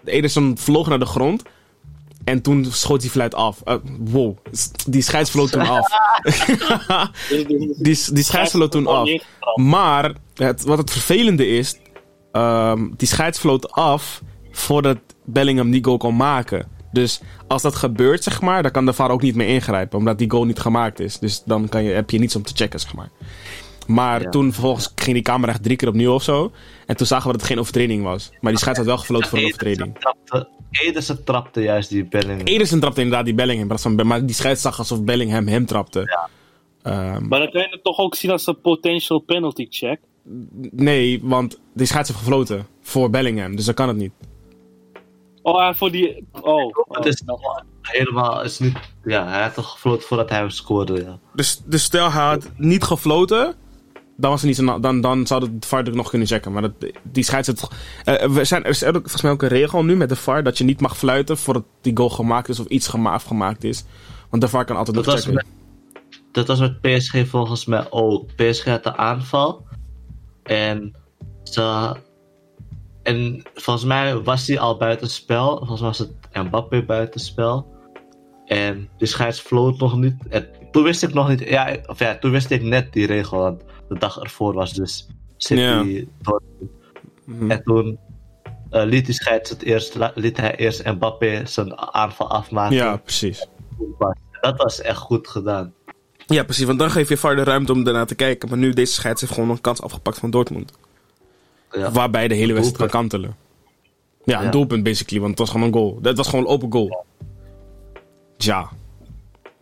Ederson 0.06 0.58
vloog 0.58 0.88
naar 0.88 1.00
de 1.00 1.06
grond. 1.06 1.44
En 2.24 2.42
toen 2.42 2.66
schoot 2.66 3.02
die 3.02 3.10
fluit 3.10 3.36
af. 3.36 3.62
Eh, 3.64 3.76
wow, 4.00 4.38
die 4.88 5.02
scheids 5.02 5.32
vloog 5.32 5.50
toen 5.50 5.68
af. 5.68 5.88
die, 7.78 8.14
die 8.14 8.24
scheids 8.24 8.52
toen 8.70 8.88
af. 8.88 9.10
Maar 9.56 10.14
het, 10.36 10.64
wat 10.64 10.78
het 10.78 10.92
vervelende 10.92 11.48
is, 11.48 11.78
ehm, 12.32 12.88
die 12.98 13.08
scheids 13.08 13.40
floot 13.40 13.72
af 13.72 14.22
voordat 14.60 14.98
Bellingham 15.26 15.72
die 15.72 15.84
goal 15.84 15.98
kon 15.98 16.16
maken. 16.16 16.68
Dus 16.92 17.22
als 17.48 17.62
dat 17.62 17.76
gebeurt, 17.76 18.24
zeg 18.24 18.42
maar, 18.42 18.62
dan 18.64 18.72
kan 18.72 18.86
de 18.86 18.94
VAR 18.94 19.10
ook 19.12 19.22
niet 19.22 19.36
meer 19.36 19.48
ingrijpen, 19.48 19.98
omdat 19.98 20.18
die 20.18 20.30
goal 20.30 20.46
niet 20.46 20.60
gemaakt 20.60 21.00
is. 21.00 21.20
Dus 21.20 21.44
dan 21.44 21.70
kan 21.70 21.84
je, 21.84 21.92
heb 21.92 22.10
je 22.10 22.20
niets 22.20 22.36
om 22.36 22.44
te 22.44 22.54
checken, 22.56 22.80
zeg 22.80 22.94
maar. 22.94 23.10
Maar 23.88 24.22
Ja. 24.22 24.30
toen 24.30 24.54
vervolgens 24.54 24.92
ging 24.96 25.14
die 25.14 25.24
camera 25.24 25.52
echt 25.52 25.64
drie 25.64 25.76
keer 25.76 25.88
opnieuw 25.88 26.14
of 26.14 26.24
zo. 26.24 26.52
En 26.86 26.98
toen 26.98 27.08
zagen 27.08 27.26
we 27.26 27.32
dat 27.32 27.42
het 27.42 27.50
geen 27.50 27.60
overtreding 27.60 28.04
was. 28.04 28.30
Maar 28.42 28.52
die 28.52 28.60
scheids 28.60 28.80
had 28.80 28.88
wel 28.88 28.98
gefloten 28.98 29.30
voor 29.30 29.38
een 29.40 29.46
overtreding. 29.46 29.88
Ederson 29.96 30.14
trapte, 30.26 30.48
Ederson 30.72 31.24
trapte 31.24 31.62
juist 31.62 31.90
die 31.90 32.06
Bellingham. 32.06 32.46
Ederson 32.48 32.80
trapte 32.80 33.02
inderdaad 33.02 33.26
die 33.26 33.34
Bellingham, 33.36 33.68
maar 33.68 33.78
dat 33.78 33.86
is 33.92 33.96
van- 33.98 34.08
maar 34.08 34.26
die 34.26 34.36
scheids 34.36 34.62
zag 34.62 34.78
alsof 34.80 35.04
Bellingham 35.04 35.48
hem 35.48 35.66
trapte. 35.66 36.28
Ehm, 36.82 37.28
Maar 37.28 37.40
dan 37.40 37.52
kan 37.52 37.62
je 37.62 37.68
het 37.72 37.84
toch 37.84 37.98
ook 37.98 38.16
zien 38.16 38.32
als 38.32 38.48
een 38.48 38.62
potential 38.62 39.20
penalty 39.20 39.68
check. 39.70 40.00
nee, 40.72 41.20
want 41.24 41.60
die 41.74 41.86
scheids 41.88 42.08
heeft 42.10 42.22
gefloten 42.22 42.68
voor 42.82 43.10
Bellingham, 43.10 43.56
dus 43.56 43.66
dat 43.66 43.76
kan 43.76 43.88
het 43.88 43.98
niet. 43.98 44.12
Oh, 45.56 45.74
voor 45.74 45.92
die... 45.92 46.28
Oh. 46.32 46.44
oh. 46.44 46.72
Het 46.88 47.06
is 47.06 47.22
nog 47.22 47.64
helemaal, 47.82 48.44
is 48.44 48.60
niet, 48.60 48.78
ja, 49.04 49.28
hij 49.28 49.42
had 49.42 49.54
toch 49.54 49.72
gefloten 49.72 50.08
voordat 50.08 50.30
hij 50.30 50.40
hem 50.40 50.50
scoorde, 50.50 51.04
ja. 51.04 51.20
Dus, 51.34 51.62
dus 51.66 51.84
stel 51.84 52.12
hij 52.12 52.24
had 52.26 52.50
niet 52.58 52.84
gefloten, 52.84 53.56
dan, 54.18 54.32
was 54.32 54.42
er 54.42 54.48
niet 54.48 54.56
zo, 54.56 54.80
dan, 54.80 55.02
dan 55.02 55.28
zou 55.28 55.42
de 55.42 55.68
VAR 55.68 55.84
het 55.84 55.94
nog 55.94 56.10
kunnen 56.10 56.28
checken. 56.28 56.52
Maar 56.52 56.62
dat, 56.62 56.92
die 57.04 57.24
scheids 57.24 57.48
het 57.48 57.60
toch... 57.60 57.72
eh, 58.04 58.30
we 58.30 58.44
zijn, 58.44 58.64
er 58.64 58.70
is 58.70 58.84
ook 58.84 58.94
volgens 58.94 59.22
mij 59.22 59.32
ook 59.32 59.42
een 59.42 59.48
regel 59.50 59.84
nu 59.84 59.96
met 59.96 60.10
de 60.10 60.16
VAR 60.16 60.44
dat 60.44 60.58
je 60.58 60.64
niet 60.64 60.82
mag 60.82 60.98
fluiten 60.98 61.38
voordat 61.38 61.64
die 61.82 61.98
goal 61.98 62.10
gemaakt 62.10 62.50
is 62.50 62.60
of 62.60 62.66
iets 62.68 62.88
gema 62.88 63.12
afgemaakt 63.12 63.64
is. 63.64 63.84
Want 64.30 64.42
de 64.42 64.50
VAR 64.50 64.66
kan 64.66 64.76
altijd 64.76 64.96
Dat 64.96 65.06
nog 65.06 65.16
checken. 65.16 65.34
met, 65.34 65.46
dat 66.32 66.48
was 66.48 66.60
met 66.60 66.82
PSG 66.82 67.28
volgens 67.28 67.66
mij 67.66 67.92
ook. 67.92 68.36
PSG 68.36 68.66
had 68.66 68.84
de 68.84 68.96
aanval. 68.98 69.68
En 70.44 70.96
ze. 71.44 71.96
En 73.04 73.44
volgens 73.54 73.86
mij 73.86 74.18
was 74.18 74.48
hij 74.48 74.60
al 74.60 74.78
buitenspel. 74.78 75.58
Volgens 75.58 75.80
mij 75.80 75.90
was 75.90 75.98
het 75.98 76.12
Mbappé 76.34 76.86
buitenspel. 76.86 77.78
En 78.46 78.90
de 78.98 79.06
scheids 79.06 79.40
floot 79.40 79.80
nog 79.80 79.98
niet. 79.98 80.16
En 80.30 80.48
toen 80.72 80.84
wist 80.84 81.04
ik 81.04 81.14
nog 81.14 81.30
niet. 81.30 81.40
Ja, 81.40 81.78
of 81.86 82.00
ja, 82.00 82.18
toen 82.18 82.32
wist 82.32 82.50
ik 82.50 82.62
net 82.62 82.94
die 82.94 83.06
regel. 83.06 83.40
Want 83.40 83.64
de 83.88 84.00
dag 84.00 84.18
ervoor 84.18 84.54
was 84.54 84.74
dus 84.74 85.08
City. 85.38 85.62
Ja. 85.62 85.84
Dortmund. 86.22 86.72
Mhm. 87.26 87.52
En 87.52 87.64
toen 87.64 88.00
eh, 88.70 88.84
liet, 88.84 89.06
die 89.06 89.16
scheids 89.16 89.50
het 89.50 89.62
eerst, 89.62 89.98
liet 90.16 90.38
hij 90.38 90.56
eerst 90.56 90.86
Mbappé 90.86 91.46
zijn 91.46 91.78
aanval 91.78 92.30
afmaken. 92.30 92.76
Ja, 92.76 92.98
precies. 92.98 93.48
Dat 94.42 94.58
was 94.58 94.82
echt 94.82 94.98
goed 94.98 95.28
gedaan. 95.28 95.74
Ja, 96.26 96.44
precies. 96.44 96.66
Want 96.66 96.80
dan 96.80 96.92
geef 96.92 97.10
je 97.10 97.18
VAR 97.18 97.36
de 97.36 97.44
ruimte 97.44 97.72
om 97.72 97.84
daarna 97.84 98.06
te 98.06 98.16
kijken. 98.16 98.50
Maar 98.50 98.58
nu 98.58 98.74
deze 98.74 98.94
scheids 98.94 99.22
heeft 99.22 99.34
gewoon 99.34 99.50
een 99.50 99.62
kans 99.62 99.82
afgepakt 99.82 100.20
van 100.20 100.30
Dortmund. 100.30 100.72
Ja. 101.72 101.92
Waarbij 101.92 102.28
de 102.28 102.36
hele 102.36 102.54
wedstrijd 102.54 102.92
kan 102.92 103.00
kantelen. 103.02 103.36
Ja, 104.26 104.38
een 104.40 104.46
Ja. 104.46 104.52
doelpunt 104.52 104.84
basically, 104.84 105.20
want 105.22 105.30
het 105.32 105.40
was 105.40 105.50
gewoon 105.50 105.68
een 105.68 105.74
goal. 105.74 106.00
Het 106.02 106.18
was 106.18 106.28
gewoon 106.28 106.46
een 106.46 106.52
open 106.52 106.72
goal. 106.72 107.06
Ja. 108.38 108.70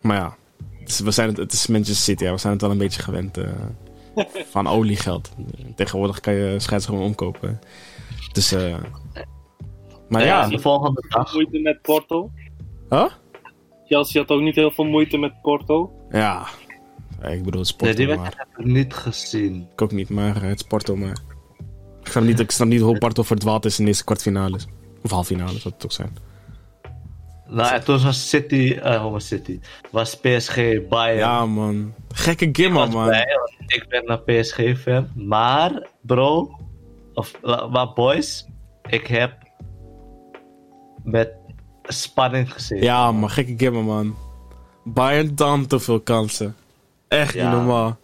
Maar 0.00 0.16
ja, 0.16 0.36
het 0.80 0.88
is, 0.88 1.00
we 1.00 1.10
zijn 1.10 1.28
het, 1.28 1.36
het 1.36 1.52
is 1.52 1.66
Manchester 1.66 1.96
City, 2.04 2.24
ja. 2.24 2.32
we 2.32 2.38
zijn 2.38 2.52
het 2.52 2.62
wel 2.62 2.70
een 2.70 2.78
beetje 2.78 3.02
gewend 3.02 3.36
eh, 3.36 3.48
van 4.50 4.66
oliegeld. 4.68 5.30
Tegenwoordig 5.76 6.20
kan 6.20 6.34
je 6.34 6.60
scheids 6.60 6.86
gewoon 6.86 7.02
omkopen. 7.02 7.60
Dus, 8.32 8.52
eh 8.52 8.76
maar 10.08 10.24
Ja, 10.24 10.26
ja. 10.42 10.48
de 10.48 10.58
volgende 10.58 11.04
dag. 11.08 11.32
Moeite 11.34 11.58
met 11.58 11.82
Porto. 11.82 12.30
Huh? 12.90 13.08
Chelsea 13.86 14.20
had 14.20 14.30
ook 14.30 14.40
niet 14.40 14.54
heel 14.54 14.70
veel 14.70 14.84
moeite 14.84 15.16
met 15.18 15.32
Porto. 15.42 15.92
Ja. 16.10 16.46
Ik 17.22 17.42
bedoel, 17.44 17.60
het 17.60 17.70
is 17.70 17.76
Nee, 17.76 17.78
Porto, 17.78 17.94
die 17.94 18.06
maar... 18.06 18.16
wedstrijd 18.18 18.48
heb 18.50 18.58
ik 18.66 18.72
niet 18.72 18.94
gezien. 18.94 19.68
Ik 19.72 19.82
ook 19.82 19.92
niet, 19.92 20.08
maar 20.08 20.36
eh, 20.36 20.42
het 20.42 20.60
is 20.60 20.66
Porto, 20.66 20.96
maar... 20.96 21.16
Ik 22.08 22.14
snap 22.14 22.24
niet, 22.26 22.40
ik 22.40 22.50
snap 22.50 22.68
niet 22.68 22.80
hoe 22.80 22.98
Porto 22.98 23.22
verdwaald 23.22 23.64
is 23.64 23.78
in 23.78 23.84
deze 23.84 24.04
kwartfinales. 24.04 24.66
Of 25.02 25.10
halffinales, 25.10 25.62
wat 25.62 25.72
het 25.72 25.84
ook 25.84 25.92
zijn. 25.92 26.16
Nou, 27.46 27.74
en 27.74 27.84
toen 27.84 28.02
was 28.02 28.28
City, 28.28 28.78
eh 28.82 29.04
oh, 29.06 29.18
City, 29.18 29.60
was 29.90 30.16
PSG 30.20 30.56
Bayern. 30.88 31.18
Ja, 31.18 31.46
man. 31.46 31.94
Gekke 32.08 32.48
gimma, 32.52 32.78
was 32.78 32.94
man. 32.94 33.06
blij, 33.06 33.26
want 33.58 33.72
ik 33.72 33.86
ben 33.88 34.10
een 34.10 34.42
PSG-fan. 34.42 35.08
Maar, 35.14 35.86
bro, 36.00 36.58
of 37.14 37.40
maar 37.70 37.92
boys, 37.94 38.46
ik 38.88 39.06
heb 39.06 39.32
met 41.04 41.30
spanning 41.82 42.52
gezeten. 42.52 42.84
Ja, 42.84 43.12
maar 43.12 43.30
gekke 43.30 43.54
gimma, 43.56 43.80
man. 43.80 44.16
Bayern 44.84 45.34
dan 45.34 45.66
te 45.66 45.78
veel 45.78 46.00
kansen. 46.00 46.56
Echt 47.08 47.34
Ja. 47.34 47.42
niet 47.48 47.58
normaal. 47.58 47.98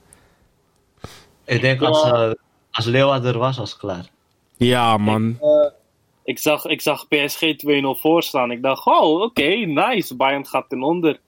Ik 1.44 1.60
denk 1.60 1.82
als, 1.82 2.05
eh 2.05 2.31
als 2.75 2.85
Leeuwen 2.85 3.25
er 3.25 3.39
was, 3.39 3.57
was 3.57 3.71
het 3.71 3.79
klaar. 3.79 4.09
Ja, 4.57 4.97
man. 4.97 5.39
Ik 6.25 6.39
zag, 6.39 6.65
ik 6.65 6.81
zag 6.81 7.09
PSG 7.09 7.41
2-0 7.43 8.01
voorstaan. 8.01 8.51
Ik 8.51 8.63
dacht, 8.63 8.87
oh, 8.87 9.21
oké, 9.21 9.49
nice. 9.55 10.17
Bayern 10.17 10.47
gaat 10.47 10.69
ten 10.69 10.83
onder. 10.83 11.21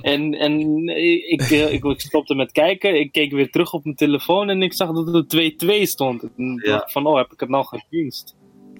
En, 0.00 0.34
en 0.34 0.88
ik, 1.28 1.40
eh, 1.40 1.72
ik, 1.72 1.84
ik 1.84 2.00
stopte 2.00 2.34
met 2.34 2.52
kijken. 2.52 3.00
Ik 3.00 3.12
keek 3.12 3.32
weer 3.32 3.50
terug 3.50 3.72
op 3.72 3.84
mijn 3.84 3.96
telefoon 3.96 4.48
en 4.48 4.62
ik 4.62 4.72
zag 4.72 4.92
dat 4.92 5.06
het 5.14 5.62
2-2 5.64 5.82
stond. 5.82 6.22
En 6.22 6.60
Ja. 6.64 6.76
dacht 6.76 6.92
van, 6.92 7.06
oh, 7.06 7.16
heb 7.16 7.32
ik 7.32 7.40
het 7.40 7.48
nou 7.48 7.64
gedienst? 7.66 8.34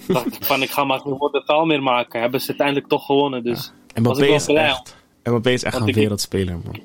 dacht 0.08 0.34
ik 0.36 0.44
van, 0.50 0.62
ik 0.62 0.70
ga 0.70 0.84
maar 0.84 1.00
geen 1.00 1.16
woorden 1.16 1.44
taal 1.44 1.64
meer 1.64 1.82
maken. 1.82 2.20
Hebben 2.20 2.40
ze 2.40 2.48
uiteindelijk 2.48 2.88
toch 2.88 3.06
gewonnen. 3.06 3.44
Dus 3.44 3.72
Mbappé 3.94 4.20
ik 4.22 4.26
wel 4.26 4.36
is 4.36 4.46
echt... 4.46 4.96
Mbappé 5.22 5.50
is 5.50 5.62
echt 5.62 5.80
een 5.80 5.92
wereldspeler, 5.92 6.58
man. 6.64 6.80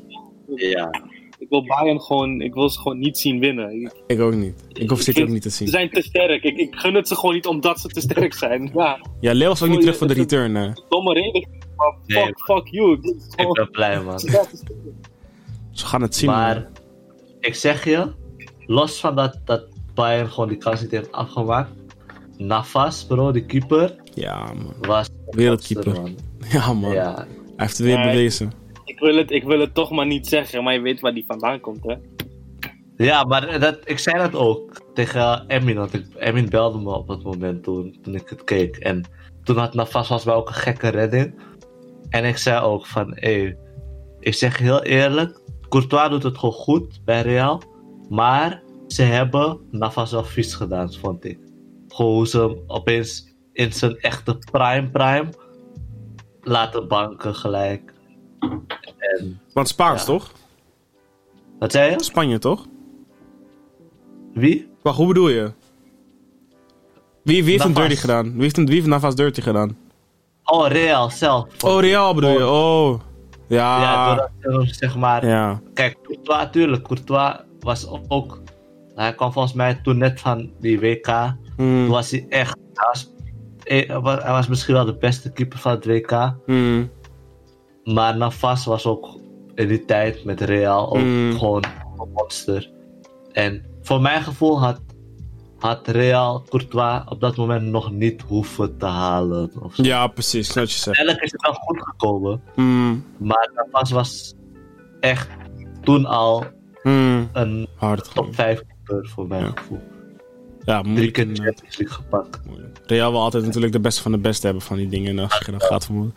Ja. 0.56 1.02
Ik 1.40 1.50
wil 1.50 1.66
Bayern 1.66 2.02
gewoon, 2.02 2.42
ik 2.42 2.54
wil 2.54 2.70
ze 2.70 2.80
gewoon 2.80 3.00
niet 3.00 3.18
zien 3.18 3.40
winnen. 3.40 3.82
Ik- 3.82 4.02
Ik 4.08 4.20
ook 4.20 4.34
niet. 4.36 4.64
Ik 4.74 4.90
hoef 4.90 5.02
City 5.02 5.22
ook 5.22 5.28
niet 5.28 5.42
te 5.42 5.50
Ze 5.50 5.56
zien. 5.56 5.68
zijn 5.68 5.90
te 5.90 6.02
sterk. 6.02 6.44
Ik, 6.44 6.58
ik 6.58 6.76
gun 6.76 6.94
het 6.94 7.08
ze 7.08 7.16
gewoon 7.16 7.36
niet 7.36 7.46
omdat 7.48 7.80
ze 7.80 7.88
te 7.88 8.02
sterk 8.02 8.34
zijn. 8.34 8.72
Ja, 8.74 9.00
Ja, 9.20 9.34
Leo 9.34 9.52
is 9.52 9.62
ook 9.64 9.70
niet 9.70 9.80
terug 9.82 9.98
voor 9.98 10.08
de 10.08 10.14
return, 10.14 10.56
hè. 10.56 10.70
domme 10.90 11.14
reden. 11.14 11.48
Maar 11.76 11.96
Nee, 12.06 12.24
fuck, 12.26 12.40
fuck 12.40 12.68
you. 12.68 12.94
Ik 12.94 13.16
gewoon- 13.36 13.54
ben 13.54 13.72
blij, 13.72 14.02
man. 14.04 14.20
ze. 14.20 14.46
Ze 15.72 15.86
gaan 15.86 16.02
het 16.02 16.16
zien, 16.16 16.30
man. 16.30 16.38
Maar, 16.40 16.70
ik 17.40 17.56
zeg 17.56 17.84
je, 17.84 18.12
los 18.66 19.00
van 19.00 19.16
dat, 19.16 19.40
dat 19.46 19.64
Bayern 19.94 20.30
gewoon 20.30 20.50
die 20.50 20.58
kans 20.58 20.82
niet 20.82 20.92
heeft 20.92 21.12
afgemaakt. 21.12 21.70
Navas, 22.38 23.06
bro, 23.06 23.32
die 23.32 23.46
keeper, 23.46 23.96
Ja, 24.14 24.44
man. 24.54 24.74
was 24.82 25.10
Wereldkeeper. 25.30 25.94
man. 26.02 26.16
Ja, 26.52 26.74
man. 26.74 26.92
Ja, 26.92 27.14
Hij 27.16 27.26
heeft 27.56 27.78
het 27.78 27.88
weer 27.88 27.98
Nee. 27.98 28.10
bewezen. 28.12 28.52
Ik 29.00 29.06
wil, 29.06 29.16
het, 29.16 29.32
ik 29.32 29.44
wil 29.44 29.60
het 29.60 29.74
toch 29.74 29.92
maar 29.92 30.06
niet 30.06 30.28
zeggen, 30.28 30.64
maar 30.64 30.74
je 30.74 30.80
weet 30.80 31.00
waar 31.00 31.14
die 31.14 31.26
vandaan 31.26 31.60
komt, 31.60 31.84
hè? 31.84 31.96
Ja, 32.98 33.24
maar 33.24 33.60
dat, 33.60 33.80
ik 33.84 34.00
zei 34.00 34.18
dat 34.18 34.36
ook 34.36 34.82
tegen 34.94 35.48
Emin, 35.48 35.76
want 35.76 35.94
ik, 35.94 36.06
Emin 36.16 36.50
belde 36.50 36.80
me 36.80 36.94
op 36.94 37.08
dat 37.08 37.24
moment 37.24 37.64
toen, 37.64 38.00
ik 38.04 38.30
het 38.30 38.44
keek. 38.44 38.78
En 38.78 39.04
toen 39.44 39.58
had 39.58 39.74
Navas 39.74 40.10
was 40.10 40.24
wel 40.24 40.36
ook 40.36 40.48
een 40.48 40.54
gekke 40.54 40.88
redding. 40.88 41.42
En 42.10 42.26
ik 42.26 42.38
zei 42.38 42.62
ook 42.62 42.86
van, 42.86 43.12
hé, 43.16 43.56
ik 44.20 44.34
zeg 44.34 44.58
heel 44.58 44.84
eerlijk, 44.84 45.42
Courtois 45.70 46.10
doet 46.10 46.24
het 46.24 46.38
gewoon 46.38 46.56
goed 46.56 47.02
bij 47.06 47.22
Real. 47.22 47.62
Maar 48.10 48.64
ze 48.88 49.02
hebben 49.02 49.60
Navas 49.72 50.12
wel 50.12 50.24
vies 50.24 50.54
gedaan, 50.54 50.94
vond 50.94 51.26
ik. 51.26 51.40
Gewoon 51.88 52.14
hoe 52.14 52.28
ze 52.28 52.64
opeens 52.68 53.36
in 53.54 53.74
zijn 53.74 53.98
echte 53.98 54.38
prime 54.52 54.90
prime 54.90 55.30
laten 56.42 56.88
banken 56.88 57.36
gelijk. 57.36 57.94
En, 58.98 59.40
Want 59.54 59.68
Spaans, 59.68 60.00
Ja. 60.00 60.06
toch? 60.06 60.32
wat 61.60 61.72
zei 61.72 61.92
je? 61.92 62.04
Spanje, 62.04 62.40
toch? 62.40 62.66
Wie? 64.34 64.70
Wacht, 64.82 64.98
hoe 64.98 65.08
bedoel 65.08 65.30
je? 65.30 65.52
Wie, 67.24 67.44
wie 67.44 67.52
heeft 67.52 67.66
een 67.66 67.74
dirty 67.74 67.96
gedaan? 67.96 68.32
Wie 68.34 68.42
heeft, 68.42 68.58
een, 68.58 68.66
wie 68.66 68.76
heeft 68.76 68.88
Navas 68.88 69.16
dirty 69.16 69.42
gedaan? 69.42 69.78
Oh, 70.44 70.68
Real 70.68 71.10
zelf. 71.10 71.64
Oh, 71.64 71.82
Real 71.82 72.14
bedoel 72.14 72.30
je? 72.32 72.46
Oh. 72.48 73.00
Ja, 73.48 73.82
Ja. 73.82 74.30
doordat 74.40 74.76
zeg 74.76 74.96
maar... 74.96 75.26
Ja. 75.26 75.62
Kijk, 75.74 75.98
Courtois, 76.04 76.48
tuurlijk. 76.52 76.84
Courtois 76.84 77.34
was 77.60 77.88
ook... 78.08 78.42
Hij 78.96 79.16
kwam 79.16 79.32
volgens 79.32 79.54
mij 79.54 79.74
toen 79.84 79.98
net 79.98 80.20
van 80.20 80.52
die 80.60 80.80
WK. 80.80 81.06
Toen 81.06 81.36
Hmm. 81.56 81.88
was 81.88 82.12
hij 82.12 82.26
echt... 82.30 82.58
Hij 82.74 82.88
was, 82.92 83.14
hij 83.64 84.00
was- 84.02 84.24
hij 84.24 84.32
was 84.32 84.48
misschien 84.48 84.74
wel 84.74 84.86
de 84.86 84.96
beste 84.98 85.32
keeper 85.32 85.60
van 85.60 85.72
het 85.72 85.86
WK. 85.86 86.34
Hmm. 86.46 86.90
Maar 87.94 88.18
Navas 88.18 88.66
was 88.66 88.86
ook 88.86 89.18
in 89.56 89.68
die 89.68 89.86
tijd 89.86 90.24
met 90.24 90.42
Real 90.42 90.90
ook 90.90 90.98
Mm. 91.04 91.38
gewoon 91.38 91.64
een 91.98 92.12
monster. 92.14 92.72
En 93.32 93.66
voor 93.82 94.02
mijn 94.02 94.22
gevoel 94.22 94.60
had, 94.62 94.82
had 95.60 95.88
Real 95.88 96.44
Courtois 96.50 97.02
op 97.10 97.20
dat 97.20 97.36
moment 97.36 97.62
nog 97.66 97.92
niet 97.92 98.22
hoeven 98.22 98.78
te 98.78 98.86
halen. 98.86 99.52
Ja, 99.76 100.08
precies. 100.08 100.54
Wat 100.54 100.72
je 100.72 100.78
zegt. 100.78 100.86
Uiteindelijk 100.98 101.26
is 101.26 101.32
het 101.32 101.42
wel 101.42 101.54
goed 101.54 101.82
gekomen. 101.84 102.42
Hmm. 102.56 103.06
Maar 103.18 103.52
Navas 103.56 103.92
was 103.92 104.34
echt 105.00 105.28
toen 105.82 106.06
al 106.06 106.44
Hmm. 106.82 107.30
een 107.34 107.68
Hard. 107.76 108.14
top 108.14 108.36
5 108.36 108.62
keeper 108.68 109.10
voor 109.10 109.28
mijn 109.28 109.44
Ja. 109.44 109.52
gevoel. 109.56 109.82
Ja, 110.70 110.82
Drie 110.82 110.92
moeilijk. 110.92 111.14
keer 111.14 111.24
inderdaad. 111.28 111.54
Champions 111.54 111.78
League 111.78 111.96
gepakt. 111.96 112.40
Real 112.86 113.12
wil 113.12 113.22
altijd 113.22 113.46
natuurlijk 113.46 113.74
de 113.74 113.80
beste 113.80 114.02
van 114.02 114.12
de 114.12 114.18
beste 114.18 114.46
hebben 114.46 114.64
van 114.64 114.78
die 114.78 114.90
dingen. 114.90 115.18
En 115.18 115.24
als 115.30 115.38
je 115.46 115.52
dan 115.52 115.62
gaat 115.62 115.86
vermoeden. 115.86 116.14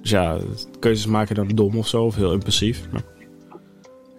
Dus 0.00 0.10
ja, 0.10 0.36
keuzes 0.80 1.06
maken 1.06 1.34
dan 1.34 1.48
dom 1.48 1.78
of 1.78 1.88
zo. 1.88 2.04
Of 2.04 2.14
heel 2.14 2.32
impulsief. 2.32 2.88
Maar... 2.92 3.02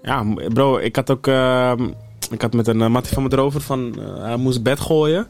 Ja, 0.01 0.25
bro, 0.53 0.77
ik 0.77 0.95
had 0.95 1.09
ook... 1.11 1.27
ehm, 1.27 1.89
ik 2.31 2.41
had 2.41 2.53
met 2.53 2.67
een 2.67 2.79
uh, 2.79 2.87
mattie 2.87 3.13
van 3.13 3.23
me 3.23 3.29
erover 3.31 3.61
van... 3.61 3.99
eh, 3.99 4.17
hij 4.23 4.37
moest 4.37 4.63
bed 4.63 4.79
gooien. 4.79 5.27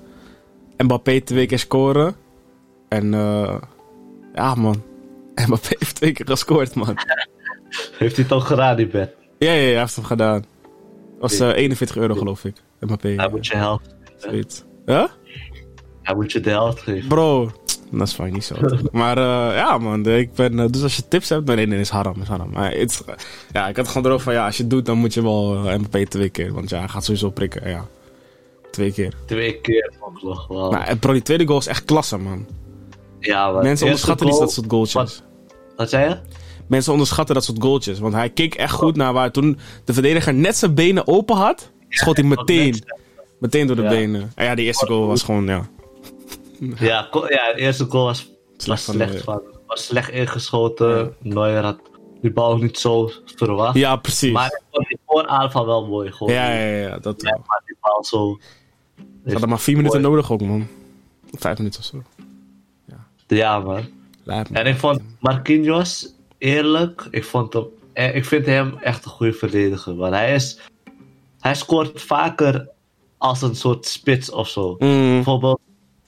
En 0.75 0.85
Mbappé 0.85 1.21
twee 1.21 1.45
keer 1.45 1.59
scoren. 1.59 2.15
En 2.89 3.13
eh, 3.13 3.57
ja, 4.33 4.55
man. 4.55 4.83
Mbappé 5.45 5.67
heeft 5.79 5.95
twee 5.95 6.11
keer 6.11 6.25
gescoord, 6.25 6.75
man. 6.75 6.97
Heeft 7.97 8.15
hij 8.15 8.23
het 8.23 8.33
ook 8.33 8.43
gedaan, 8.43 8.75
die 8.75 8.87
bed? 8.87 9.13
Ja, 9.39 9.51
ja, 9.51 9.61
ja, 9.61 9.69
hij 9.69 9.79
heeft 9.79 9.95
hem 9.95 10.05
gedaan. 10.05 10.45
was 11.19 11.39
eh 11.39 11.47
41 11.55 11.97
euro, 11.97 12.15
geloof 12.15 12.45
ik. 12.45 12.55
Mbappé. 12.79 13.07
Hij 13.09 13.29
moet 13.29 13.47
je 13.47 13.55
helft. 13.55 13.95
Zoiets. 14.17 14.63
Huh? 14.85 15.05
Hij 16.01 16.15
moet 16.15 16.31
je 16.31 16.39
de 16.39 16.49
helft 16.49 16.79
geven. 16.79 17.07
Bro, 17.07 17.51
dat 17.91 18.07
is 18.07 18.15
vaak 18.15 18.31
niet 18.31 18.43
zo. 18.43 18.55
maar 18.91 19.17
eh, 19.17 19.57
ja, 19.57 19.77
man. 19.77 20.05
Ik 20.05 20.33
ben, 20.33 20.59
eh, 20.59 20.65
dus 20.69 20.83
als 20.83 20.95
je 20.95 21.07
tips 21.07 21.29
hebt, 21.29 21.45
nee, 21.45 21.67
nee, 21.67 21.79
is 21.79 21.89
haram. 21.89 22.21
Is 22.21 22.27
haram. 22.27 22.49
Maar 22.51 22.77
ja, 23.51 23.67
ik 23.67 23.75
had 23.75 23.87
gewoon 23.87 24.05
erover 24.05 24.23
van, 24.23 24.33
ja, 24.33 24.45
als 24.45 24.57
je 24.57 24.61
het 24.61 24.71
doet, 24.71 24.85
dan 24.85 24.97
moet 24.97 25.13
je 25.13 25.21
wel 25.21 25.65
eh, 25.65 25.79
MP 25.79 25.95
twee 26.09 26.29
keer. 26.29 26.53
Want 26.53 26.69
ja, 26.69 26.79
hij 26.79 26.87
gaat 26.87 27.03
sowieso 27.03 27.29
prikken. 27.29 27.69
Ja, 27.69 27.87
twee 28.71 28.91
keer. 28.91 29.13
Twee 29.25 29.61
keer 29.61 29.93
nog 30.21 30.47
wel. 30.47 30.71
Maar 30.71 30.87
eh, 30.87 30.99
bro, 30.99 31.13
die 31.13 31.21
tweede 31.21 31.47
goal 31.47 31.59
is 31.59 31.67
echt 31.67 31.85
klasse, 31.85 32.17
man. 32.17 32.45
ja, 33.19 33.51
maar 33.51 33.63
Mensen 33.63 33.85
onderschatten 33.85 34.27
niet 34.27 34.39
dat 34.39 34.51
soort 34.51 34.69
goaltjes. 34.69 34.93
Wat, 34.93 35.23
wat 35.75 35.89
zei 35.89 36.09
je? 36.09 36.17
Mensen 36.67 36.91
onderschatten 36.91 37.35
dat 37.35 37.43
soort 37.43 37.61
goaltjes. 37.61 37.99
Want 37.99 38.13
hij 38.13 38.29
keek 38.29 38.55
echt 38.55 38.73
goed 38.73 38.95
naar 38.95 39.13
waar 39.13 39.31
toen 39.31 39.59
de 39.83 39.93
verdediger 39.93 40.33
net 40.33 40.57
zijn 40.57 40.73
benen 40.73 41.07
open 41.07 41.35
had. 41.35 41.71
Schoot 41.89 42.17
hij 42.17 42.25
meteen, 42.25 42.83
meteen 43.39 43.67
door 43.67 43.75
de 43.75 43.81
Ja. 43.81 43.89
benen. 43.89 44.31
En 44.35 44.45
ja, 44.45 44.55
die 44.55 44.65
eerste 44.65 44.85
goal 44.85 45.07
was 45.07 45.23
gewoon, 45.23 45.45
ja. 45.45 45.67
Ja, 46.59 47.07
ja, 47.11 47.53
de 47.53 47.55
eerste 47.55 47.85
goal 47.85 48.03
was 48.05 48.31
Slecht 48.57 48.85
was 48.85 48.95
slecht, 48.95 49.23
van, 49.23 49.41
was 49.67 49.85
slecht 49.85 50.09
ingeschoten. 50.09 51.15
Neuer 51.21 51.63
had 51.63 51.79
die 52.21 52.31
bal 52.31 52.51
ook 52.51 52.61
niet 52.61 52.77
zo 52.79 53.11
verwacht. 53.25 53.75
Ja, 53.77 53.95
precies. 53.95 54.31
Maar 54.31 54.45
ik 54.45 54.61
vond 54.71 54.87
die 54.87 54.97
vooraanval 55.05 55.65
wel 55.65 55.87
mooi. 55.87 56.11
Gewoon. 56.11 56.33
ja, 56.33 56.49
ja, 56.51 56.65
ja, 56.65 56.87
ja, 56.87 56.97
dat 56.97 57.21
Ja, 57.21 57.29
wel. 57.29 57.43
maar 57.47 57.61
die 57.65 57.75
bal 57.81 58.03
zo... 58.03 58.37
Ze 59.25 59.31
hadden 59.31 59.49
maar 59.49 59.59
vier 59.59 59.75
minuten 59.77 60.01
nodig 60.01 60.31
ook, 60.31 60.41
man. 60.41 60.67
Vijf 61.31 61.57
minuten 61.57 61.79
of 61.79 61.85
zo. 61.85 62.03
Ja, 63.27 63.59
man. 63.59 63.85
Lijp 64.23 64.49
me. 64.49 64.57
En 64.59 64.65
ik 64.65 64.75
vond 64.77 65.01
Marquinhos, 65.19 66.13
eerlijk, 66.37 67.07
ik, 67.11 67.23
vond 67.23 67.53
hem, 67.53 67.65
eh, 67.93 68.15
ik 68.15 68.25
vind 68.25 68.45
hem 68.45 68.77
echt 68.77 69.05
een 69.05 69.11
goede 69.11 69.33
verdediger. 69.33 69.95
Want 69.95 70.13
hij, 70.13 70.33
is, 70.35 70.59
hij 71.39 71.55
scoort 71.55 72.01
vaker 72.01 72.67
als 73.17 73.41
een 73.41 73.55
soort 73.55 73.85
spits 73.85 74.31
of 74.31 74.47
zo. 74.47 74.75
Mm, 74.79 75.13
Bijvoorbeeld 75.13 75.59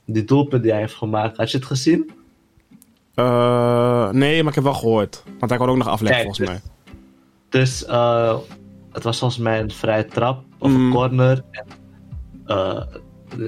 die 0.06 0.24
doelpunt 0.24 0.62
die 0.64 0.72
hij 0.72 0.80
heeft 0.82 0.96
gemaakt. 0.96 1.38
Had 1.38 1.52
je 1.52 1.58
het 1.58 1.66
gezien? 1.66 2.10
eh, 3.16 4.10
nee, 4.10 4.40
maar 4.40 4.50
ik 4.50 4.56
heb 4.56 4.64
wel 4.64 4.74
gehoord. 4.74 5.24
Want 5.40 5.52
hij 5.52 5.60
kon 5.60 5.70
ook 5.70 5.78
nog 5.78 5.88
afleggen, 5.88 6.24
Kijk, 6.24 6.36
volgens 6.36 6.48
mij. 6.64 6.72
Dus 7.50 7.86
eh, 7.86 8.38
het 8.92 9.04
was 9.04 9.20
volgens 9.20 9.40
mij 9.42 9.60
een 9.60 9.72
vrije 9.72 10.06
trap 10.06 10.44
of 10.58 10.72
Mm. 10.72 10.86
een 10.86 10.92
corner. 10.94 11.44
En, 11.52 11.66
eh, 12.46 12.82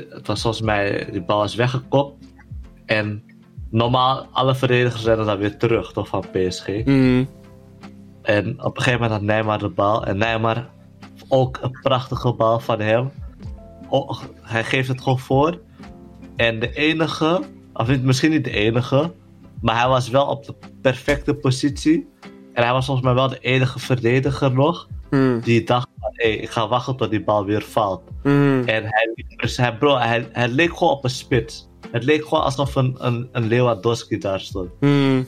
het 0.10 0.28
was 0.28 0.42
volgens 0.42 0.64
mij, 0.64 1.08
die 1.12 1.22
bal 1.22 1.44
is 1.44 1.56
weggekopt. 1.56 2.26
En 2.86 3.24
normaal, 3.70 4.28
alle 4.32 4.56
verdedigers 4.56 5.04
rennen 5.04 5.26
dan 5.26 5.38
weer 5.38 5.58
terug, 5.58 5.92
toch, 5.92 6.08
van 6.08 6.24
PSG. 6.32 6.68
Mm, 6.86 7.30
En 8.22 8.64
op 8.64 8.76
een 8.78 8.84
gegeven 8.84 9.02
moment 9.02 9.12
had 9.20 9.22
Neymar 9.30 9.60
de 9.60 9.70
bal. 9.70 10.06
En 10.06 10.18
Neymar, 10.18 10.70
ook 11.28 11.60
een 11.62 11.80
prachtige 11.82 12.34
bal 12.34 12.60
van 12.60 12.80
hem. 12.80 13.12
Oh, 13.92 14.22
hij 14.42 14.64
geeft 14.64 14.88
het 14.88 15.02
gewoon 15.02 15.20
voor. 15.20 15.60
En 16.36 16.60
de 16.60 16.74
enige, 16.74 17.42
of 17.74 17.88
niet, 17.88 18.04
misschien 18.04 18.32
niet 18.32 18.44
de 18.44 18.52
enige, 18.52 19.12
maar 19.62 19.80
hij 19.80 19.88
was 19.88 20.10
wel 20.10 20.26
op 20.26 20.46
de 20.46 20.54
perfecte 20.82 21.34
positie. 21.34 22.08
En 22.54 22.64
hij 22.64 22.72
was 22.74 22.86
volgens 22.86 23.06
mij 23.06 23.16
wel 23.16 23.28
de 23.30 23.40
enige 23.40 23.80
verdediger 23.80 24.54
nog. 24.54 24.88
mm, 25.10 25.42
Die 25.44 25.64
dacht 25.64 25.88
van, 26.00 26.10
hé, 26.14 26.28
ik 26.28 26.50
ga 26.50 26.68
wachten 26.68 26.96
tot 26.98 27.10
die 27.10 27.24
bal 27.24 27.46
weer 27.46 27.62
valt. 27.62 28.02
mm. 28.24 28.64
En 28.66 28.84
hij, 28.84 29.26
dus 29.38 29.58
hij, 29.58 29.78
bro, 29.78 29.98
hij, 29.98 30.28
hij 30.32 30.48
leek 30.48 30.78
gewoon 30.78 30.94
op 30.94 31.04
een 31.04 31.10
spits. 31.10 31.70
Het 31.92 32.04
leek 32.04 32.24
gewoon 32.28 32.44
alsof 32.44 32.76
een, 32.76 32.96
een, 33.00 33.30
een 33.32 33.48
Lewandowski 33.48 34.18
daar 34.18 34.40
stond. 34.40 34.70
Mm. 34.80 35.28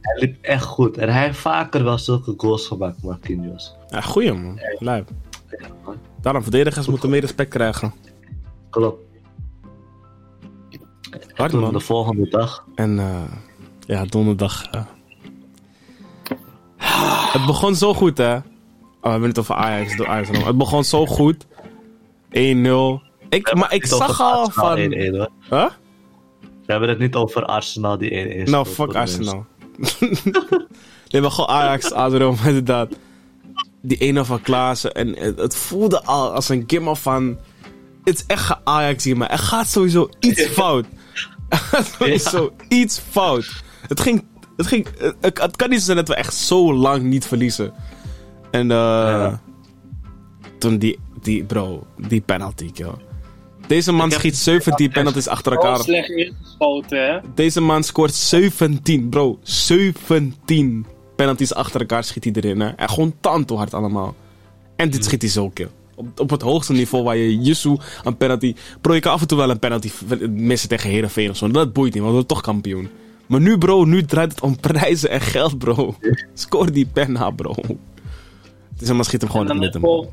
Hij 0.00 0.20
liep 0.20 0.36
echt 0.44 0.64
goed. 0.64 0.96
En 0.98 1.08
hij 1.08 1.22
heeft 1.24 1.38
vaker 1.38 1.84
wel 1.84 1.98
zulke 1.98 2.34
goals 2.36 2.66
gemaakt, 2.66 3.02
Marquinhos. 3.02 3.76
Ja, 3.88 4.00
goeie, 4.00 4.32
man. 4.32 4.60
Lijp. 4.78 5.08
Ja, 5.58 5.66
man. 5.84 5.96
Daarom, 6.22 6.42
verdedigers 6.42 6.86
moeten 6.86 7.10
meer 7.10 7.20
respect 7.20 7.50
krijgen. 7.50 7.92
Klopt. 8.70 9.02
Hard, 11.34 11.52
man. 11.52 11.72
de 11.72 11.80
volgende 11.80 12.28
dag. 12.28 12.64
En 12.74 12.98
eh, 12.98 13.22
ja, 13.86 14.04
donderdag. 14.04 14.64
eh. 14.70 14.82
Het 17.32 17.46
begon 17.46 17.74
zo 17.74 17.94
goed, 17.94 18.18
hè? 18.18 18.34
Oh, 18.36 18.42
we 19.02 19.08
hebben 19.08 19.28
het 19.28 19.38
over 19.38 19.54
Ajax. 19.54 19.96
Door 19.96 20.06
Ajax 20.08 20.28
het 20.44 20.58
begon 20.58 20.84
zo 20.84 21.06
goed. 21.06 21.46
1-0. 21.46 21.50
Ik, 23.28 23.54
maar 23.54 23.74
ik 23.74 23.86
zag 23.86 24.20
al 24.20 24.50
van. 24.50 24.78
1-1, 24.78 24.80
hoor. 25.10 25.28
Huh? 25.50 25.68
We 26.40 26.72
hebben 26.72 26.88
het 26.88 26.98
niet 26.98 27.14
over 27.14 27.44
Arsenal 27.44 27.98
die 27.98 28.44
1-1 28.46 28.50
Nou, 28.50 28.66
fuck 28.66 28.94
Arsenal. 28.94 29.46
nee, 31.10 31.20
maar 31.22 31.30
gewoon 31.30 31.50
Ajax, 31.50 31.92
Adro, 31.92 32.34
inderdaad. 32.46 32.88
Die 33.82 34.14
1-0 34.14 34.20
van 34.20 34.40
Klaassen. 34.42 34.92
En 34.94 35.16
het, 35.18 35.38
het 35.38 35.56
voelde 35.56 36.02
al 36.02 36.32
als 36.32 36.48
een 36.48 36.64
gimmer 36.66 36.96
van... 36.96 37.38
Het 38.04 38.14
is 38.14 38.24
echt 38.26 38.56
Ajax 38.64 39.04
hier, 39.04 39.16
maar 39.16 39.30
er 39.30 39.38
gaat 39.38 39.68
sowieso 39.68 40.08
iets 40.20 40.42
fout. 40.58 40.86
Er 41.48 41.58
gaat 41.58 41.94
sowieso 41.98 42.52
iets 42.68 42.98
fout. 43.10 43.62
Het 43.88 44.00
ging... 44.00 44.24
Het, 44.56 44.66
ging 44.66 44.86
het, 45.20 45.38
het 45.40 45.56
kan 45.56 45.70
niet 45.70 45.82
zijn 45.82 45.96
dat 45.96 46.08
we 46.08 46.14
echt 46.14 46.34
zo 46.34 46.74
lang 46.74 47.02
niet 47.02 47.26
verliezen. 47.26 47.72
En 48.50 48.70
eh 48.70 48.76
Ja. 48.76 49.40
toen 50.58 50.78
die, 50.78 50.98
die... 51.22 51.44
Bro, 51.44 51.86
die 51.96 52.20
penalty, 52.20 52.70
joh. 52.74 52.94
Deze 53.66 53.92
man 53.92 54.10
schiet 54.10 54.36
17 54.36 54.90
penalties 54.90 55.28
achter 55.28 55.52
elkaar. 55.52 55.78
slecht 55.78 56.08
ingeschoten, 56.10 57.06
hè? 57.12 57.18
Deze 57.34 57.60
man 57.60 57.82
scoort 57.84 58.14
17, 58.14 59.08
bro. 59.08 59.38
17 59.42 60.86
penalties 61.22 61.54
achter 61.54 61.80
elkaar 61.80 62.04
schiet 62.04 62.24
hij 62.24 62.32
erin. 62.32 62.60
Hè. 62.60 62.68
En 62.68 62.88
gewoon 62.90 63.14
tanto 63.20 63.56
hard 63.56 63.74
allemaal. 63.74 64.14
En 64.76 64.90
dit 64.90 65.04
schiet 65.04 65.22
hij 65.22 65.30
zo 65.30 65.48
keer. 65.48 65.68
Op, 65.94 66.20
op 66.20 66.30
het 66.30 66.42
hoogste 66.42 66.72
niveau 66.72 67.04
waar 67.04 67.16
je 67.16 67.38
Yusu 67.40 67.76
een 68.04 68.16
penalty... 68.16 68.54
Bro, 68.80 68.94
je 68.94 69.00
kan 69.00 69.12
af 69.12 69.20
en 69.20 69.26
toe 69.26 69.38
wel 69.38 69.50
een 69.50 69.58
penalty 69.58 69.90
missen 70.30 70.68
tegen 70.68 70.90
Heerenveen 70.90 71.30
of 71.30 71.36
zo. 71.36 71.48
Dat 71.50 71.72
boeit 71.72 71.94
niet, 71.94 72.02
want 72.02 72.08
we 72.14 72.18
zijn 72.18 72.26
toch 72.28 72.40
kampioen. 72.40 72.88
Maar 73.26 73.40
nu, 73.40 73.58
bro, 73.58 73.84
nu 73.84 74.04
draait 74.04 74.30
het 74.30 74.40
om 74.40 74.60
prijzen 74.60 75.10
en 75.10 75.20
geld, 75.20 75.58
bro. 75.58 75.94
Scoor 76.34 76.72
die 76.72 76.86
penna, 76.92 77.30
bro. 77.30 77.54
Deze 78.78 78.94
man 78.94 79.04
schiet 79.04 79.20
hem 79.20 79.30
gewoon 79.30 79.50
in 79.50 79.62
het 79.62 79.72
man. 79.72 79.80
gewoon- 79.82 80.08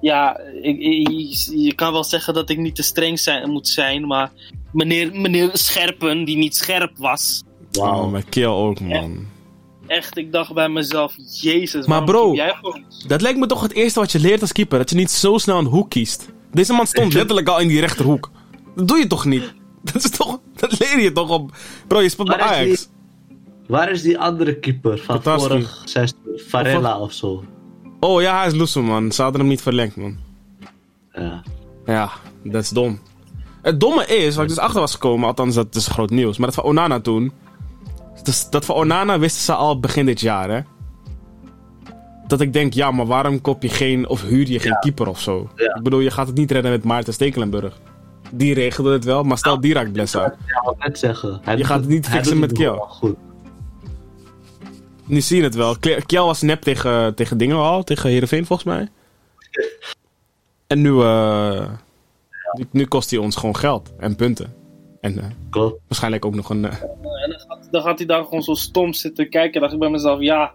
Ja, 0.00 0.38
ik, 0.62 0.78
ik- 0.78 1.48
je 1.56 1.72
kan 1.74 1.92
wel 1.92 2.04
zeggen 2.04 2.34
dat 2.34 2.50
ik 2.50 2.58
niet 2.58 2.74
te 2.74 2.82
streng 2.82 3.18
zijn, 3.18 3.50
moet 3.50 3.68
zijn, 3.68 4.06
maar 4.06 4.30
meneer, 4.72 5.10
meneer 5.20 5.50
Scherpen, 5.52 6.24
die 6.24 6.36
niet 6.36 6.56
scherp 6.56 6.92
was, 6.96 7.42
Wauw. 7.72 8.04
Oh, 8.04 8.10
mijn 8.10 8.28
keel 8.28 8.54
ook, 8.56 8.80
man. 8.80 9.26
Echt, 9.86 10.16
ik 10.16 10.32
dacht 10.32 10.52
bij 10.54 10.68
mezelf, 10.68 11.14
jezus, 11.40 11.86
Maar 11.86 12.04
bro- 12.04 12.34
jij 12.34 12.52
gewoon... 12.52 12.84
Dat 13.06 13.20
lijkt 13.20 13.38
me 13.38 13.46
toch 13.46 13.62
het 13.62 13.72
eerste 13.72 14.00
wat 14.00 14.12
je 14.12 14.20
leert 14.20 14.40
als 14.40 14.52
keeper. 14.52 14.78
Dat 14.78 14.90
je 14.90 14.96
niet 14.96 15.10
zo 15.10 15.38
snel 15.38 15.58
een 15.58 15.64
hoek 15.64 15.90
kiest. 15.90 16.28
Deze 16.52 16.72
man 16.72 16.86
stond 16.86 17.12
letterlijk 17.12 17.48
al 17.48 17.60
in 17.60 17.68
die 17.68 17.80
rechterhoek. 17.80 18.30
Dat 18.76 18.88
doe 18.88 18.98
je 18.98 19.06
toch 19.06 19.24
niet? 19.24 19.54
Dat, 19.92 20.04
is 20.04 20.10
toch, 20.10 20.40
dat 20.56 20.78
leer 20.78 21.00
je 21.00 21.12
toch 21.12 21.30
op. 21.30 21.56
Bro, 21.86 22.00
je 22.00 22.08
speelt 22.08 22.28
bij 22.28 22.36
is 22.36 22.42
Ajax. 22.44 22.88
Waar 23.66 23.90
is 23.90 24.02
die 24.02 24.18
andere 24.18 24.58
keeper 24.58 24.98
van 24.98 25.22
vorig 25.22 25.82
seizoen? 25.84 26.18
Varela 26.36 26.98
of 27.00 27.12
zo. 27.12 27.44
Oh 28.00 28.22
ja, 28.22 28.38
hij 28.38 28.46
is 28.46 28.54
loose, 28.54 28.80
man. 28.80 29.12
Ze 29.12 29.22
hadden 29.22 29.40
hem 29.40 29.50
niet 29.50 29.62
verlengd, 29.62 29.96
man. 29.96 30.16
Ja. 31.12 31.42
Ja, 31.86 32.10
dat 32.42 32.62
is 32.62 32.68
dom. 32.68 33.00
Het 33.62 33.80
domme 33.80 34.06
is, 34.06 34.34
waar 34.34 34.44
ik 34.44 34.50
dus 34.50 34.58
achter 34.58 34.80
was 34.80 34.92
gekomen, 34.92 35.28
althans 35.28 35.54
dat 35.54 35.74
is 35.74 35.86
groot 35.86 36.10
nieuws, 36.10 36.36
maar 36.38 36.46
dat 36.46 36.54
van 36.54 36.64
Onana 36.64 37.00
toen. 37.00 37.32
Dus 38.24 38.50
dat 38.50 38.64
van 38.64 38.74
Onana 38.74 39.18
wisten 39.18 39.42
ze 39.42 39.52
al 39.54 39.80
begin 39.80 40.06
dit 40.06 40.20
jaar, 40.20 40.50
hè? 40.50 40.60
Dat 42.26 42.40
ik 42.40 42.52
denk, 42.52 42.72
ja, 42.72 42.90
maar 42.90 43.06
waarom 43.06 43.40
koop 43.40 43.62
je 43.62 43.68
geen, 43.68 44.08
of 44.08 44.22
huur 44.22 44.48
je 44.50 44.58
geen 44.60 44.76
keeper 44.80 45.08
of 45.08 45.20
zo? 45.20 45.50
Ja. 45.56 45.74
Ik 45.74 45.82
bedoel, 45.82 46.00
je 46.00 46.10
gaat 46.10 46.26
het 46.26 46.36
niet 46.36 46.50
redden 46.50 46.70
met 46.70 46.84
Maarten 46.84 47.12
Stekelenburg. 47.12 47.78
Die 48.30 48.54
regelde 48.54 48.92
het 48.92 49.04
wel, 49.04 49.22
maar 49.22 49.38
stel 49.38 49.60
die 49.60 49.74
raakt 49.74 49.92
bless 49.92 50.16
uit. 50.16 50.34
Ja, 50.46 50.62
wat 50.64 50.78
net 50.78 50.98
zeggen. 50.98 51.40
Hij 51.42 51.56
Je 51.56 51.64
gaat 51.64 51.80
het 51.80 51.88
niet 51.88 52.08
fixen 52.08 52.38
met 52.38 52.52
Kiel. 52.52 52.88
Nu 55.06 55.20
zie 55.20 55.36
je 55.36 55.42
het 55.42 55.54
wel. 55.54 55.76
Kjell 56.06 56.22
was 56.22 56.42
nep 56.42 56.62
tegen, 56.62 57.14
tegen 57.14 57.38
dingen 57.38 57.56
al, 57.56 57.82
tegen 57.84 58.10
Heerenveen 58.10 58.46
volgens 58.46 58.68
mij. 58.68 58.88
En 60.66 60.80
nu, 60.80 61.00
eh, 61.00 61.68
nu, 62.52 62.66
nu 62.70 62.86
kost 62.86 63.10
hij 63.10 63.18
ons 63.18 63.36
gewoon 63.36 63.56
geld 63.56 63.92
en 63.98 64.16
punten. 64.16 64.54
En 65.00 65.18
eh, 65.18 65.24
Klopt. 65.50 65.80
waarschijnlijk 65.86 66.24
ook 66.24 66.34
nog 66.34 66.50
een... 66.50 66.64
eh, 66.64 66.76
dan 67.74 67.82
gaat, 67.82 67.98
hij 67.98 68.06
daar 68.06 68.24
gewoon 68.24 68.42
zo 68.42 68.54
stom 68.54 68.92
zitten 68.92 69.28
kijken. 69.30 69.52
Dan 69.52 69.60
dacht 69.60 69.72
ik 69.72 69.78
bij 69.78 69.90
mezelf, 69.90 70.20
ja. 70.20 70.52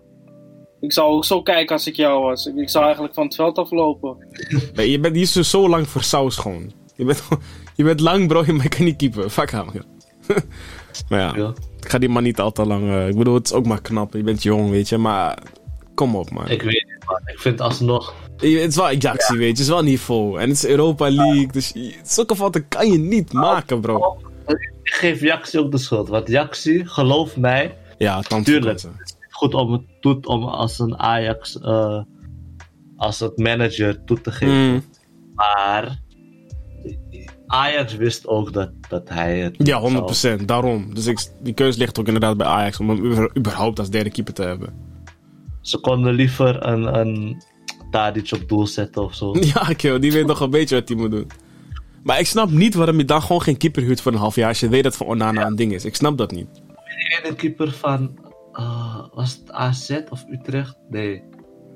Ik 0.80 0.94
zou 0.94 1.12
ook 1.12 1.26
zo 1.26 1.42
kijken 1.42 1.76
als 1.76 1.88
ik 1.88 1.96
jou 1.96 2.24
was. 2.24 2.46
Ik, 2.46 2.56
ik 2.56 2.70
zou 2.70 2.84
eigenlijk 2.84 3.14
van 3.14 3.26
het 3.26 3.36
veld 3.36 3.58
aflopen. 3.58 4.18
Nee, 4.74 4.92
je 4.92 5.00
bent 5.00 5.16
hier 5.16 5.26
zo, 5.26 5.42
zo 5.42 5.70
lang 5.70 5.88
voor 5.88 6.04
saus 6.04 6.36
gewoon. 6.36 6.72
Je 6.96 7.06
bent, 7.06 7.24
je 7.76 7.84
bent 7.84 8.00
lang 8.00 8.28
bro, 8.28 8.44
maar 8.46 8.64
je 8.64 8.70
kan 8.70 8.86
niet 8.86 8.96
keeper. 8.96 9.30
Fuck 9.30 9.52
hem. 9.52 9.66
maar 11.10 11.20
ja, 11.20 11.34
Ja. 11.36 11.54
ik 11.82 11.90
ga 11.90 11.98
die 11.98 12.10
man 12.10 12.24
niet 12.24 12.40
al 12.40 12.52
te 12.52 12.66
lang... 12.66 12.90
eh, 12.90 13.08
ik 13.08 13.18
bedoel, 13.18 13.34
het 13.34 13.46
is 13.46 13.54
ook 13.54 13.66
maar 13.66 13.82
knap. 13.82 14.14
Je 14.14 14.24
bent 14.24 14.44
jong, 14.44 14.70
weet 14.70 14.90
je. 14.90 14.98
Maar 14.98 15.38
kom 15.96 16.16
op, 16.16 16.30
man. 16.32 16.48
Ik 16.50 16.62
weet 16.62 16.86
niet, 16.88 17.06
man. 17.06 17.20
Ik 17.26 17.40
vind 17.40 17.62
alsnog... 17.62 18.14
Je- 18.38 18.48
Het 18.60 18.70
is 18.70 18.76
wel 18.76 18.86
Ajax, 18.86 19.30
weet 19.30 19.40
je. 19.40 19.46
Het 19.48 19.60
is 19.60 19.68
wel 19.68 19.82
niveau. 19.84 20.40
En 20.40 20.48
het 20.50 20.58
is 20.58 20.66
Europa 20.66 21.10
League. 21.12 21.48
Dus 21.52 21.74
zulke 22.04 22.36
fouten 22.36 22.68
kan 22.68 22.92
je 22.92 22.98
niet 22.98 23.34
maken, 23.34 23.80
bro. 23.82 24.18
Ik 24.84 24.94
geef 24.94 25.22
Jaxi 25.22 25.60
ook 25.60 25.72
de 25.72 25.78
schuld. 25.78 26.10
Want 26.10 26.28
Jaxi, 26.28 26.86
geloof 26.86 27.38
mij, 27.38 27.78
Ja, 27.98 28.22
tand 28.22 28.46
Tuurlijk. 28.46 28.82
goed 29.30 29.54
om 29.54 29.72
het 29.72 29.82
doet 30.00 30.26
om 30.26 30.44
als 30.44 30.80
een 30.80 30.98
Ajax, 31.00 31.60
eh, 31.60 32.02
als 32.98 33.20
het 33.20 33.38
manager 33.38 34.04
toe 34.04 34.22
te 34.22 34.32
geven. 34.32 34.72
Mm, 34.74 34.84
Maar 35.36 36.00
Ajax 37.48 37.96
wist 37.96 38.28
ook 38.28 38.54
dat, 38.54 38.72
dat 38.90 39.10
hij 39.10 39.40
het. 39.40 39.56
ja, 39.58 39.66
zou- 39.66 39.82
100%. 39.82 40.48
Daarom. 40.48 40.94
Dus 40.94 41.06
ik, 41.06 41.20
die 41.42 41.54
keuze 41.54 41.80
ligt 41.80 42.00
ook 42.00 42.06
inderdaad 42.08 42.38
bij 42.38 42.48
Ajax. 42.48 42.80
Om 42.80 42.90
hem 42.90 43.30
überhaupt 43.38 43.80
als 43.80 43.90
derde 43.90 44.10
keeper 44.12 44.34
te 44.34 44.44
hebben. 44.44 44.74
Ze 45.62 45.78
konden 45.80 46.14
liever 46.14 46.66
een, 46.66 47.00
een 47.00 47.44
Tadic 47.92 48.32
op 48.32 48.50
doel 48.50 48.68
zetten 48.68 49.04
of 49.04 49.14
zo. 49.16 49.36
Ja, 49.54 49.74
kill, 49.78 50.00
die 50.00 50.12
weet 50.12 50.26
nog 50.26 50.40
een 50.40 50.50
beetje 50.50 50.76
wat 50.76 50.88
hij 50.88 50.98
moet 50.98 51.12
doen. 51.12 51.28
Maar 52.04 52.20
ik 52.20 52.28
snap 52.28 52.50
niet 52.50 52.74
waarom 52.76 52.98
je 52.98 53.06
dan 53.06 53.22
gewoon 53.22 53.42
geen 53.42 53.58
keeper 53.58 53.82
huurt 53.84 54.02
voor 54.02 54.12
een 54.12 54.18
half 54.18 54.36
jaar. 54.36 54.48
Als 54.48 54.60
je 54.60 54.70
weet 54.70 54.84
dat 54.84 54.96
voor 54.96 55.08
Onana 55.08 55.46
een 55.46 55.56
ding 55.56 55.74
is. 55.74 55.86
Ik 55.86 55.96
snap 55.96 56.18
dat 56.18 56.32
niet. 56.32 56.48
Die 56.54 57.20
ene 57.24 57.36
keeper 57.36 57.72
van. 57.72 58.20
eh, 58.54 59.00
was 59.14 59.32
het 59.32 59.52
AZ 59.52 60.00
of 60.10 60.26
Utrecht? 60.32 60.78
Nee. 60.90 61.24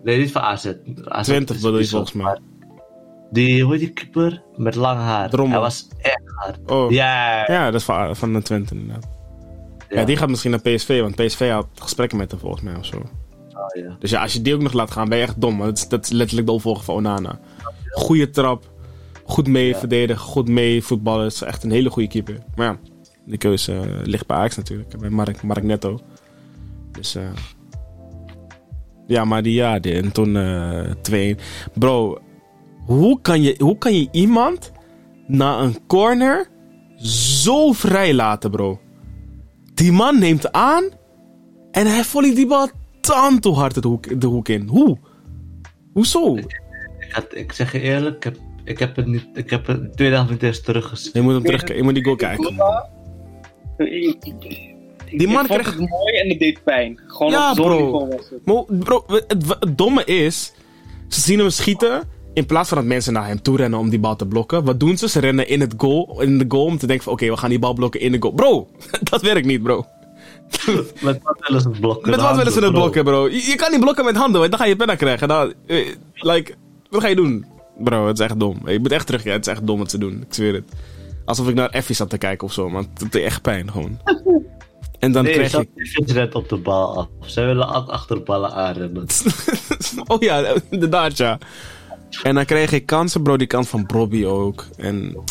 Nee, 0.03 0.17
niet 0.17 0.31
van 0.31 0.41
AZ. 0.41 0.73
AZ 1.03 1.25
Twente 1.27 1.53
is 1.53 1.61
bedoel 1.61 1.79
je 1.79 1.87
volgens 1.87 2.13
mij. 2.13 2.37
Die, 3.31 3.63
hoe 3.63 3.77
die 3.77 3.89
keeper? 3.89 4.43
Met 4.55 4.75
lang 4.75 4.99
haar. 4.99 5.29
Drommel. 5.29 5.51
Hij 5.53 5.61
was 5.61 5.87
echt 6.01 6.21
hard. 6.25 6.59
Oh. 6.71 6.91
Ja, 6.91 7.51
Ja, 7.51 7.65
dat 7.65 7.79
is 7.79 7.83
van, 7.85 8.15
van 8.15 8.33
de 8.33 8.41
Twente 8.41 8.75
inderdaad. 8.75 9.07
Ja. 9.89 10.03
die 10.03 10.17
gaat 10.17 10.29
misschien 10.29 10.51
naar 10.51 10.61
PSV, 10.61 11.01
want 11.01 11.15
PSV 11.15 11.49
had 11.51 11.67
gesprekken 11.75 12.17
met 12.17 12.31
hem 12.31 12.39
volgens 12.39 12.61
mij 12.61 12.75
of 12.75 12.85
zo. 12.85 12.97
Oh, 12.97 13.83
ja. 13.83 13.95
Dus 13.99 14.09
ja, 14.09 14.21
als 14.21 14.33
je 14.33 14.41
die 14.41 14.53
ook 14.53 14.61
nog 14.61 14.73
laat 14.73 14.91
gaan, 14.91 15.09
ben 15.09 15.17
je 15.17 15.23
echt 15.23 15.41
dom. 15.41 15.57
Want 15.57 15.69
dat 15.69 15.77
is, 15.77 15.87
dat 15.87 16.03
is 16.03 16.09
letterlijk 16.11 16.47
de 16.47 16.53
opvolger 16.53 16.83
van 16.83 16.95
Onana. 16.95 17.39
Goeie 17.89 18.29
trap, 18.29 18.63
goed 19.25 19.47
mee 19.47 19.67
Ja. 19.67 19.77
verdedigen, 19.77 20.21
goed 20.21 20.49
mee 20.49 20.83
voetballen. 20.83 21.23
Het 21.23 21.33
is 21.33 21.41
echt 21.41 21.63
een 21.63 21.71
hele 21.71 21.89
goede 21.89 22.07
keeper. 22.09 22.37
Maar 22.55 22.65
ja, 22.65 22.77
die 23.25 23.37
keuze 23.37 23.73
eh, 23.73 23.85
ligt 24.03 24.27
bij 24.27 24.37
Ajax 24.37 24.55
natuurlijk, 24.55 24.97
bij 24.99 25.09
Mark, 25.09 25.41
Mark 25.41 25.63
Netto. 25.63 25.99
Dus 26.91 27.15
eh 27.15 27.23
ja, 29.07 29.25
maar 29.25 29.43
die 29.43 29.53
ja, 29.53 29.79
die, 29.79 29.93
en 29.93 30.11
toen 30.11 30.37
eh 30.37 30.91
2 31.01 31.35
Bro, 31.73 32.21
hoe 32.85 33.21
kan, 33.21 33.41
je, 33.41 33.55
hoe 33.57 33.77
kan 33.77 33.93
je 33.95 34.07
iemand 34.11 34.71
na 35.27 35.59
een 35.59 35.87
corner 35.87 36.47
zo 36.95 37.71
vrij 37.71 38.13
laten, 38.13 38.51
bro? 38.51 38.79
Die 39.73 39.91
man 39.91 40.19
neemt 40.19 40.51
aan 40.51 40.83
en 41.71 41.87
hij 41.87 42.03
volleyt 42.03 42.35
die 42.35 42.47
bal 42.47 42.69
tand 43.01 43.43
hoe 43.43 43.55
hard 43.55 43.75
het 43.75 43.83
hoek, 43.83 44.21
de 44.21 44.27
hoek 44.27 44.47
in. 44.49 44.67
Hoe? 44.67 44.97
Hoezo? 45.93 46.35
Ik, 46.35 46.61
ik 47.33 47.51
zeg 47.51 47.71
je 47.71 47.79
eerlijk, 47.79 48.15
ik 48.15 48.23
heb, 48.23 48.37
ik 48.64 48.80
heb 48.80 48.95
het 48.95 49.06
niet. 49.06 49.27
Ik 49.34 49.49
heb 49.49 49.68
het 49.68 49.95
tweede 49.95 50.15
helft 50.15 50.30
niet 50.31 50.44
eens 50.44 50.61
teruggezien. 50.61 51.11
Je 51.14 51.22
moet 51.22 51.34
hem 51.34 51.44
terugkijken. 51.44 51.77
Je 51.77 51.84
moet 51.84 51.94
die 51.94 52.03
goal 52.03 52.15
kijken. 52.15 52.56
Die 55.18 55.27
man 55.27 55.41
ik 55.41 55.48
vond 55.48 55.61
kreeg... 55.61 55.80
het 55.80 55.90
mooi 55.90 56.15
en 56.15 56.30
het 56.30 56.40
deed 56.40 56.64
pijn. 56.64 56.99
Gewoon 57.07 57.31
Ja, 57.31 57.53
bro. 57.53 58.10
het. 58.10 58.45
Maar, 58.45 58.64
bro, 58.68 59.03
het, 59.07 59.57
het 59.60 59.77
domme 59.77 60.03
is... 60.06 60.53
Ze 61.07 61.22
zien 61.22 61.40
hem 61.40 61.49
schieten... 61.49 62.11
In 62.34 62.45
plaats 62.45 62.69
van 62.69 62.77
dat 62.77 62.88
mensen 62.88 63.14
naar 63.14 63.27
hem 63.27 63.41
toe 63.41 63.57
rennen 63.57 63.80
om 63.80 63.90
die 63.90 63.99
bal 63.99 64.15
te 64.15 64.26
blokken. 64.26 64.64
Wat 64.64 64.80
doen 64.80 64.98
ze? 64.98 65.10
Ze 65.10 65.19
rennen 65.19 65.48
in, 65.48 65.61
het 65.61 65.73
goal, 65.77 66.22
in 66.22 66.38
de 66.38 66.45
goal 66.48 66.65
om 66.65 66.77
te 66.77 66.88
denken 66.88 67.03
van... 67.03 67.14
Oké, 67.14 67.30
we 67.30 67.38
gaan 67.38 67.49
die 67.49 67.60
bal 67.60 67.73
blokken 67.73 67.99
in 67.99 68.11
de 68.11 68.18
goal. 68.19 68.34
Bro, 68.34 68.68
dat 69.11 69.22
werkt 69.22 69.45
niet, 69.45 69.64
bro. 69.64 69.85
Met 71.02 71.19
wat 71.23 71.38
willen 71.48 71.61
ze 71.61 71.69
blokken? 71.69 72.10
Met 72.10 72.22
wat 72.22 72.35
willen 72.35 72.52
ze 72.52 72.60
het 72.60 72.72
blokken, 72.72 73.03
bro? 73.03 73.30
Je, 73.30 73.45
je 73.45 73.56
kan 73.56 73.72
niet 73.72 73.80
blokken 73.80 74.06
met 74.06 74.15
handen, 74.15 74.40
want 74.40 74.52
dan 74.52 74.60
ga 74.60 74.65
je 74.65 74.76
penna 74.76 74.95
krijgen. 74.95 75.27
Dan, 75.27 75.53
eh, 75.68 75.88
like, 76.14 76.53
wat 76.90 77.02
ga 77.02 77.07
je 77.07 77.15
doen? 77.15 77.45
Bro, 77.77 78.07
het 78.07 78.19
is 78.19 78.25
echt 78.25 78.39
dom. 78.39 78.69
Je 78.69 78.79
moet 78.79 78.91
echt 78.91 79.05
terug, 79.05 79.23
ja, 79.23 79.31
het 79.31 79.47
is 79.47 79.51
echt 79.53 79.67
dom 79.67 79.77
wat 79.77 79.91
ze 79.91 79.97
doen. 79.97 80.21
Ik 80.21 80.33
zweer 80.33 80.53
het. 80.53 80.71
Alsof 81.25 81.49
ik 81.49 81.55
naar 81.55 81.69
Effie 81.69 81.95
zat 81.95 82.09
te 82.09 82.17
kijken 82.17 82.47
of 82.47 82.53
zo, 82.53 82.69
man. 82.69 82.87
Het 82.99 83.11
deed 83.11 83.23
echt 83.23 83.41
pijn, 83.41 83.71
gewoon. 83.71 83.99
En 84.99 85.11
dan 85.11 85.23
Nee, 85.23 85.33
krijg 85.33 85.51
je... 85.51 86.13
net 86.13 86.35
op 86.35 86.49
de 86.49 86.57
bal 86.57 86.97
af. 86.97 87.07
Zij 87.19 87.45
willen 87.45 87.75
ook 87.75 87.89
achter 87.89 88.23
ballen 88.23 88.53
aanrennen. 88.53 89.05
oh 90.07 90.21
ja, 90.21 90.55
inderdaad, 90.69 91.17
ja. 91.17 91.37
En 92.23 92.35
dan 92.35 92.45
kreeg 92.45 92.71
ik 92.71 92.85
kansen, 92.85 93.23
bro. 93.23 93.37
Die 93.37 93.47
kant 93.47 93.67
van 93.67 93.85
Bobby 93.85 94.25
ook. 94.25 94.65
En... 94.77 95.23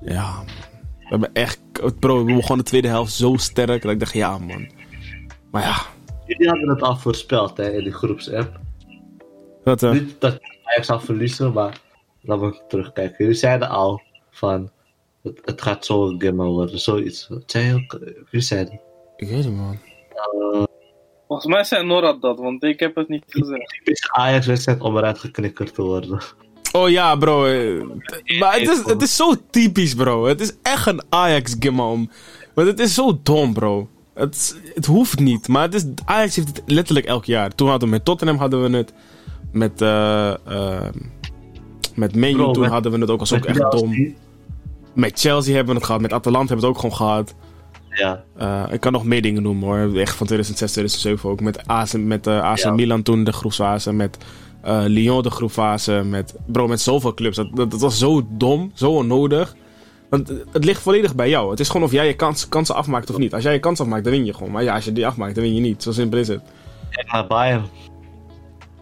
Ja, 0.00 0.44
we 0.98 1.06
hebben 1.06 1.30
echt... 1.32 1.60
Bro, 1.98 2.24
we 2.24 2.34
begonnen 2.34 2.64
de 2.64 2.70
tweede 2.70 2.88
helft 2.88 3.12
zo 3.12 3.36
sterk. 3.36 3.82
Dat 3.82 3.92
ik 3.92 4.00
dacht, 4.00 4.12
ja, 4.12 4.38
man. 4.38 4.70
Maar 5.50 5.62
ja... 5.62 5.76
Jullie 6.26 6.48
hadden 6.48 6.68
het 6.68 6.82
al 6.82 6.96
voorspeld 6.96 7.56
hè, 7.56 7.70
in 7.70 7.84
die 7.84 7.92
groepsapp. 7.92 8.60
Wat, 9.64 9.80
Niet 9.80 10.20
dat 10.20 10.38
Ajax 10.68 10.86
zou 10.86 11.00
verliezen, 11.00 11.52
maar 11.52 11.80
laten 12.22 12.46
we 12.50 12.60
terugkijken. 12.68 13.16
Jullie 13.18 13.34
zeiden 13.34 13.68
al 13.68 14.02
van 14.30 14.70
het, 15.22 15.40
het 15.44 15.62
gaat 15.62 15.84
zo 15.86 16.06
een 16.08 16.22
game 16.22 16.44
worden, 16.44 16.78
zoiets. 16.78 17.28
Wat 17.28 17.42
zei 17.46 17.64
je 17.66 17.74
ook? 17.74 17.98
Wie 18.30 18.40
zei 18.40 18.64
dat? 18.64 18.72
Ik 19.16 19.28
weet 19.28 19.44
niet, 19.44 19.56
man. 19.56 19.78
Volgens 21.26 21.48
mij 21.52 21.64
zei 21.64 21.86
Norad 21.86 22.20
dat, 22.22 22.38
want 22.38 22.62
ik 22.64 22.80
heb 22.80 22.94
het 22.94 23.08
niet 23.08 23.24
gezegd. 23.28 23.68
Typisch 23.78 24.08
Ajax-wedstrijd 24.10 24.80
om 24.80 24.96
eruit 24.96 25.18
geknikkerd 25.18 25.74
te 25.74 25.82
worden. 25.82 26.20
Oh 26.72 26.88
ja, 26.90 27.16
bro. 27.16 27.44
eh, 27.46 27.82
Maar 28.38 28.52
het 28.58 28.68
is, 28.68 28.82
het 28.84 29.02
is 29.02 29.16
zo 29.16 29.34
typisch, 29.50 29.94
bro. 29.94 30.24
Het 30.24 30.40
is 30.40 30.52
echt 30.62 30.86
een 30.86 31.02
Ajax-game 31.08 31.82
om. 31.82 32.10
Want 32.54 32.68
het 32.68 32.80
is 32.80 32.94
zo 32.94 33.18
dom, 33.22 33.52
bro. 33.52 33.88
Het, 34.14 34.34
is- 34.34 34.54
het 34.74 34.86
hoeft 34.86 35.18
niet. 35.18 35.48
Maar 35.48 35.62
het 35.62 35.74
is, 35.74 35.84
Ajax 36.04 36.36
heeft 36.36 36.48
het 36.48 36.62
letterlijk 36.66 37.06
elk 37.06 37.24
jaar. 37.24 37.54
Toen 37.54 37.68
hadden 37.68 37.88
we 37.88 37.94
met 37.94 38.04
Tottenham 38.04 38.36
hadden 38.36 38.70
we 38.70 38.76
het. 38.76 38.92
Met, 39.52 39.82
eh, 39.82 40.34
met 41.94 42.14
Man 42.16 42.30
U 42.30 42.34
Bro, 42.34 42.52
toen 42.52 42.62
met- 42.62 42.70
hadden 42.72 42.92
we 42.92 42.98
het 42.98 43.10
ook. 43.10 43.18
was 43.18 43.32
ook 43.34 43.44
echt 43.44 43.70
dom. 43.70 44.14
Met 44.94 45.20
Chelsea 45.20 45.54
hebben 45.54 45.72
we 45.72 45.78
het 45.78 45.86
gehad. 45.86 46.00
Met 46.00 46.12
Atalanta 46.12 46.46
hebben 46.48 46.66
we 46.66 46.66
het 46.66 46.84
ook 46.84 46.90
gewoon 46.90 46.96
gehad. 47.08 47.34
Ja, 47.90 48.24
Eh, 48.36 48.64
ik 48.72 48.80
kan 48.80 48.92
nog 48.92 49.04
meer 49.04 49.22
dingen 49.22 49.42
noemen 49.42 49.68
hoor. 49.68 50.00
Echt 50.00 50.16
van 50.16 50.26
2006, 50.26 50.72
2007 50.72 51.30
ook. 51.30 51.40
Met 51.40 51.66
AC, 51.66 51.92
met, 51.92 52.26
eh, 52.26 52.40
AC 52.42 52.58
Ja. 52.58 52.70
Milan 52.72 53.02
toen 53.02 53.24
de 53.24 53.32
groepsfase. 53.32 53.92
Met 53.92 54.18
Lyon 54.86 55.22
de 55.22 55.30
groepsfase. 55.30 55.92
Met, 56.04 56.34
bro, 56.46 56.66
met 56.66 56.80
zoveel 56.80 57.14
clubs. 57.14 57.36
Dat, 57.36 57.48
dat, 57.56 57.70
dat 57.70 57.80
was 57.80 57.98
zo 57.98 58.26
dom. 58.30 58.70
Zo 58.74 58.90
onnodig. 58.90 59.54
Want 60.10 60.28
het- 60.52 60.64
ligt 60.64 60.82
volledig 60.82 61.14
bij 61.14 61.28
jou. 61.28 61.50
Het 61.50 61.60
is 61.60 61.66
gewoon 61.68 61.82
of 61.86 61.92
jij 61.92 62.06
je 62.06 62.14
kans, 62.14 62.48
kansen 62.48 62.74
afmaakt 62.74 63.10
of 63.10 63.18
niet. 63.18 63.34
Als 63.34 63.42
jij 63.42 63.52
je 63.52 63.58
kans 63.58 63.80
afmaakt, 63.80 64.04
dan 64.04 64.12
win 64.12 64.24
je 64.24 64.34
gewoon. 64.34 64.52
Maar 64.52 64.62
ja, 64.62 64.74
als 64.74 64.84
je 64.84 64.92
die 64.92 65.06
afmaakt, 65.06 65.34
dan 65.34 65.44
win 65.44 65.54
je 65.54 65.60
niet. 65.60 65.82
Zo 65.82 65.92
simpel 65.92 66.18
is 66.18 66.28
het. 66.28 66.40
naar 67.12 67.26
Bayern. 67.26 67.64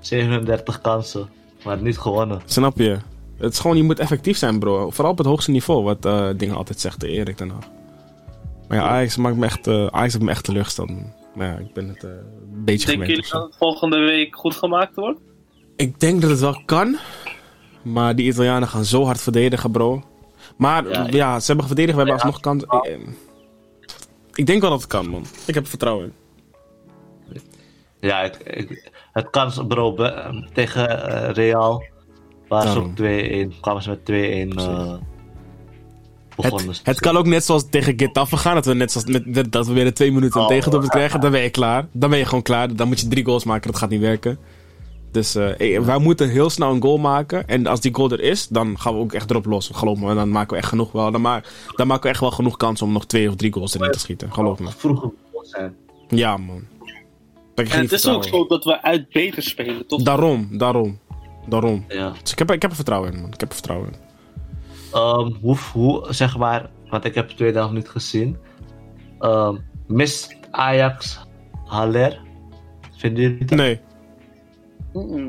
37 0.07 0.81
kansen, 0.81 1.29
maar 1.65 1.83
niet 1.83 1.99
gewonnen. 1.99 2.41
Snap 2.45 2.79
je? 2.79 2.99
Het 3.37 3.53
is 3.53 3.59
gewoon, 3.59 3.77
je 3.77 3.83
moet 3.83 3.99
effectief 3.99 4.37
zijn, 4.37 4.59
bro. 4.59 4.91
Vooral 4.91 5.13
op 5.13 5.19
het 5.19 5.27
hoogste 5.27 5.51
niveau, 5.51 5.85
wat 5.85 6.05
eh, 6.05 6.29
dingen 6.37 6.57
altijd 6.57 6.81
zegt, 6.81 7.01
de 7.01 7.09
Erik 7.09 7.39
dan 7.39 7.47
nog. 7.47 7.69
Maar 8.69 8.79
ja, 8.79 8.85
Ajax 8.89 9.17
maakt 9.17 9.37
me 9.37 9.45
echt, 9.45 9.67
eh, 9.67 9.87
Ajax 9.87 10.13
heeft 10.13 10.25
me 10.25 10.31
echt 10.31 10.45
teleurgesteld. 10.45 10.91
Maar 11.35 11.47
ja, 11.47 11.57
ik 11.59 11.73
ben 11.73 11.89
het 11.89 12.05
eh, 12.05 12.11
een 12.11 12.65
beetje 12.65 12.87
Denken 12.87 13.07
gewend. 13.07 13.09
jullie 13.09 13.31
dat 13.31 13.43
het 13.43 13.57
volgende 13.59 13.99
week 13.99 14.37
goed 14.37 14.55
gemaakt 14.55 14.95
wordt? 14.95 15.21
Ik 15.77 16.01
denk 16.01 16.21
dat 16.21 16.31
het 16.31 16.41
wel 16.41 16.63
kan. 16.65 16.97
Maar 17.83 18.17
die 18.17 18.27
Italianen 18.27 18.69
gaan 18.69 18.85
zo 18.85 19.05
hard 19.05 19.21
verdedigen, 19.21 19.71
bro. 19.71 20.03
Maar 20.57 20.89
ja, 20.89 21.07
Ja, 21.11 21.41
ze 21.41 21.47
hebben 21.47 21.67
verdedigd. 21.67 21.97
We 21.99 22.03
hebben 22.05 22.17
Ja. 22.19 22.23
alsnog 22.25 22.41
kans. 22.41 22.63
Ik, 22.63 23.01
ik 24.35 24.47
denk 24.47 24.61
wel 24.61 24.71
dat 24.71 24.81
het 24.81 24.89
kan, 24.91 25.09
man. 25.09 25.25
Ik 25.47 25.55
heb 25.55 25.63
er 25.63 25.69
vertrouwen 25.69 26.13
in. 27.33 27.41
Ja, 28.01 28.21
ik, 28.23 28.37
ik- 28.37 28.91
het 29.17 29.31
kan, 29.31 29.67
bro. 29.69 29.93
be- 29.93 30.49
tegen 30.53 31.11
eh, 31.13 31.33
Real 31.33 31.85
waren 32.49 32.73
ze 32.73 32.81
op 32.81 33.55
2-1. 33.57 33.61
Kwamen 33.61 33.83
ze 33.83 33.89
met 33.91 34.01
2-1 34.01 34.57
eh 34.59 34.95
begonnen. 36.37 36.69
Het, 36.69 36.81
het 36.83 37.01
kan 37.01 37.17
ook 37.17 37.27
net 37.27 37.45
zoals 37.45 37.69
tegen 37.71 37.95
Getafe 37.97 38.37
gaan. 38.37 38.55
Dat 38.55 38.65
we, 38.67 38.75
net 38.75 38.93
zoals 38.93 39.07
met, 39.25 39.53
dat 39.53 39.67
we 39.67 39.73
weer 39.73 39.87
in 39.87 39.93
twee 39.93 40.13
minuten 40.13 40.41
Oh, 40.41 40.47
tegendoelpunt 40.47 40.93
ja. 40.93 40.99
krijgen. 40.99 41.21
Dan 41.21 41.31
ben 41.31 41.43
je 41.43 41.51
klaar. 41.51 41.87
Dan 41.93 42.11
ben 42.11 42.19
je 42.19 42.25
gewoon 42.25 42.43
klaar. 42.43 42.75
Dan 42.75 42.89
moet 42.89 43.01
je 43.01 43.09
drie 43.09 43.25
goals 43.25 43.45
maken. 43.45 43.71
Dat 43.71 43.81
gaat 43.81 43.91
niet 43.91 44.01
werken. 44.01 44.39
Dus 45.11 45.35
eh, 45.35 45.77
eh, 45.77 45.83
wij 45.83 45.99
moeten 45.99 46.29
heel 46.29 46.51
snel 46.51 46.73
een 46.73 46.83
goal 46.83 46.99
maken. 46.99 47.49
En 47.49 47.67
als 47.67 47.81
die 47.81 47.95
goal 47.95 48.11
er 48.11 48.21
is, 48.21 48.49
dan 48.49 48.79
gaan 48.81 48.95
we 48.95 48.99
ook 49.01 49.13
echt 49.13 49.31
erop 49.31 49.47
los. 49.47 49.71
Geloof 49.73 49.99
me. 49.99 50.15
Dan 50.15 50.31
maken 50.31 50.51
we 50.51 50.57
echt 50.57 50.69
genoeg 50.69 50.93
wel. 50.93 51.11
Dan, 51.11 51.21
ma 51.21 51.43
dan 51.77 51.87
maken 51.87 52.03
we 52.03 52.09
echt 52.09 52.21
wel 52.21 52.31
genoeg 52.31 52.57
kans 52.57 52.83
om 52.83 52.93
nog 52.93 53.07
twee 53.07 53.29
of 53.29 53.35
drie 53.37 53.53
goals 53.53 53.75
erin 53.75 53.91
te 53.91 53.99
schieten. 53.99 54.33
Geloof 54.33 54.59
me. 54.59 54.71
vroeger 54.77 55.11
begonnen 55.25 55.51
zijn. 55.51 55.75
Ja, 56.09 56.37
man. 56.37 56.63
Dat 57.57 57.67
En 57.69 57.81
niet 57.81 57.91
het 57.91 57.99
is 58.01 58.09
ook 58.09 58.25
zo 58.25 58.47
dat 58.47 58.65
we 58.65 58.83
uit 58.83 59.09
beter 59.09 59.43
spelen, 59.43 59.87
toch? 59.87 60.03
Daarom, 60.03 60.59
daarom. 60.59 60.99
Daarom. 61.49 61.85
Ja. 61.89 62.13
Dus 62.23 62.33
ik 62.33 62.39
heb, 62.39 62.51
ik 62.53 62.63
heb 62.63 62.71
er 62.71 62.77
vertrouwen 62.77 63.13
in, 63.13 63.21
man. 63.21 63.33
Ik 63.33 63.41
heb 63.41 63.49
er 63.49 63.55
vertrouwen 63.55 63.89
in. 63.93 63.99
Ehm, 64.93 65.31
hoe, 65.41 65.57
hoe, 65.73 66.07
zeg 66.11 66.37
maar, 66.37 66.71
want 66.89 67.05
ik 67.05 67.15
heb 67.15 67.29
tweede 67.29 67.59
helft 67.59 67.75
niet 67.75 67.89
gezien. 67.89 68.37
Ehm, 69.19 69.57
mist 69.87 70.37
Ajax 70.51 71.21
Haller? 71.65 72.21
Vinden 72.97 73.23
jullie 73.23 73.45
dat? 73.45 73.59
Nee, 73.59 73.81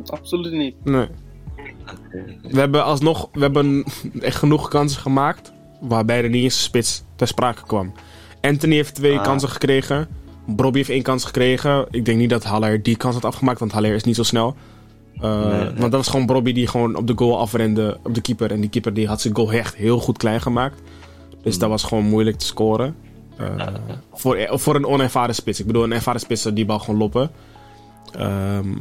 absoluut 0.06 0.54
niet. 0.54 0.86
nee. 0.86 1.08
We 2.41 2.60
hebben 2.60 2.84
alsnog 2.84 3.30
we 3.32 3.40
hebben 3.40 3.84
echt 4.20 4.36
genoeg 4.38 4.68
kansen 4.68 5.02
gemaakt. 5.02 5.52
Waarbij 5.82 6.24
er 6.24 6.30
niet 6.30 6.44
eens 6.44 6.56
een 6.56 6.62
spits 6.62 7.04
ter 7.16 7.28
sprake 7.28 7.64
kwam. 7.64 7.94
Anthony 8.41 8.76
heeft 8.76 8.95
twee 8.95 9.18
Ah. 9.18 9.24
kansen 9.24 9.49
gekregen. 9.49 10.08
Bobby 10.48 10.78
heeft 10.78 10.90
één 10.90 11.02
kans 11.02 11.26
gekregen. 11.26 11.86
Ik 11.91 12.06
denk 12.06 12.18
niet 12.18 12.30
dat 12.30 12.44
Haller 12.44 12.84
die 12.84 12.98
kans 12.98 13.15
had 13.15 13.26
afgemaakt, 13.26 13.60
want 13.60 13.72
Haller 13.72 13.95
is 13.95 14.03
niet 14.03 14.15
zo 14.15 14.24
snel. 14.24 14.56
Uh, 15.22 15.45
Nee, 15.45 15.52
nee. 15.52 15.64
Want 15.64 15.80
dat 15.80 15.91
was 15.91 16.07
gewoon 16.07 16.26
Bobby 16.26 16.53
die 16.53 16.68
gewoon 16.68 16.95
op 16.95 17.07
de 17.07 17.14
goal 17.15 17.40
afrende 17.40 17.98
op 18.03 18.14
de 18.14 18.22
keeper. 18.22 18.52
En 18.52 18.61
die 18.61 18.69
keeper 18.69 18.94
die 18.94 19.07
had 19.07 19.22
zijn 19.22 19.36
goal 19.36 19.52
echt 19.52 19.76
heel 19.76 19.99
goed 19.99 20.18
klein 20.18 20.41
gemaakt. 20.41 20.82
Dus 21.44 21.52
Hmm. 21.52 21.60
dat 21.61 21.69
was 21.69 21.84
gewoon 21.84 22.03
moeilijk 22.06 22.38
te 22.38 22.45
scoren. 22.45 22.95
Uh, 23.40 23.68
voor, 24.14 24.48
voor 24.52 24.76
een 24.76 24.86
onervaren 24.86 25.36
spits. 25.36 25.60
Ik 25.60 25.65
bedoel, 25.65 25.84
een 25.84 25.91
ervaren 25.91 26.19
spits 26.19 26.41
zou 26.41 26.53
die 26.53 26.65
bal 26.65 26.80
gewoon 26.80 26.98
loppen. 26.99 27.32
Ehm, 28.11 28.76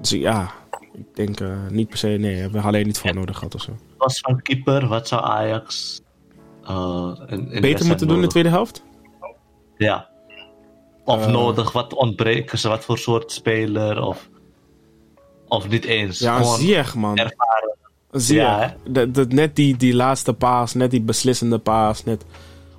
dus 0.00 0.10
ja, 0.10 0.50
ik 0.92 1.04
denk 1.14 1.40
eh, 1.40 1.48
niet 1.70 1.88
per 1.88 1.98
se. 1.98 2.08
Nee, 2.08 2.34
hebben 2.34 2.60
we 2.60 2.66
alleen 2.66 2.86
niet 2.86 2.98
voor 2.98 3.14
nodig 3.14 3.36
gehad 3.36 3.54
of 3.54 3.62
zo. 3.62 3.72
Was 3.96 4.20
van 4.20 4.42
keeper, 4.42 4.86
wat 4.86 5.08
zou 5.08 5.24
Ajax 5.24 6.00
eh, 6.64 7.12
in, 7.26 7.60
Beter 7.60 7.86
moeten 7.86 8.06
doen 8.06 8.16
in 8.16 8.22
de 8.22 8.28
tweede 8.28 8.48
helft? 8.48 8.82
Ja. 9.76 10.08
Of 11.08 11.26
Eh. 11.26 11.32
nodig, 11.32 11.72
wat 11.72 11.94
ontbreken 11.94 12.58
ze, 12.58 12.68
wat 12.68 12.84
voor 12.84 12.98
soort 12.98 13.32
speler, 13.32 14.02
of, 14.02 14.28
of 15.48 15.68
niet 15.68 15.84
eens. 15.84 16.18
Ja, 16.18 16.36
Gewoon 16.36 16.58
Ziyech, 16.58 16.94
man. 16.94 17.16
ervaren. 17.16 17.74
Ziyech. 18.12 18.42
Ja, 18.44 18.76
De- 18.86 19.10
de- 19.10 19.26
net 19.28 19.56
die, 19.56 19.76
die 19.76 19.94
laatste 19.94 20.32
paas, 20.32 20.74
net 20.74 20.90
die 20.90 21.00
beslissende 21.02 21.58
paas, 21.58 22.04
net... 22.04 22.24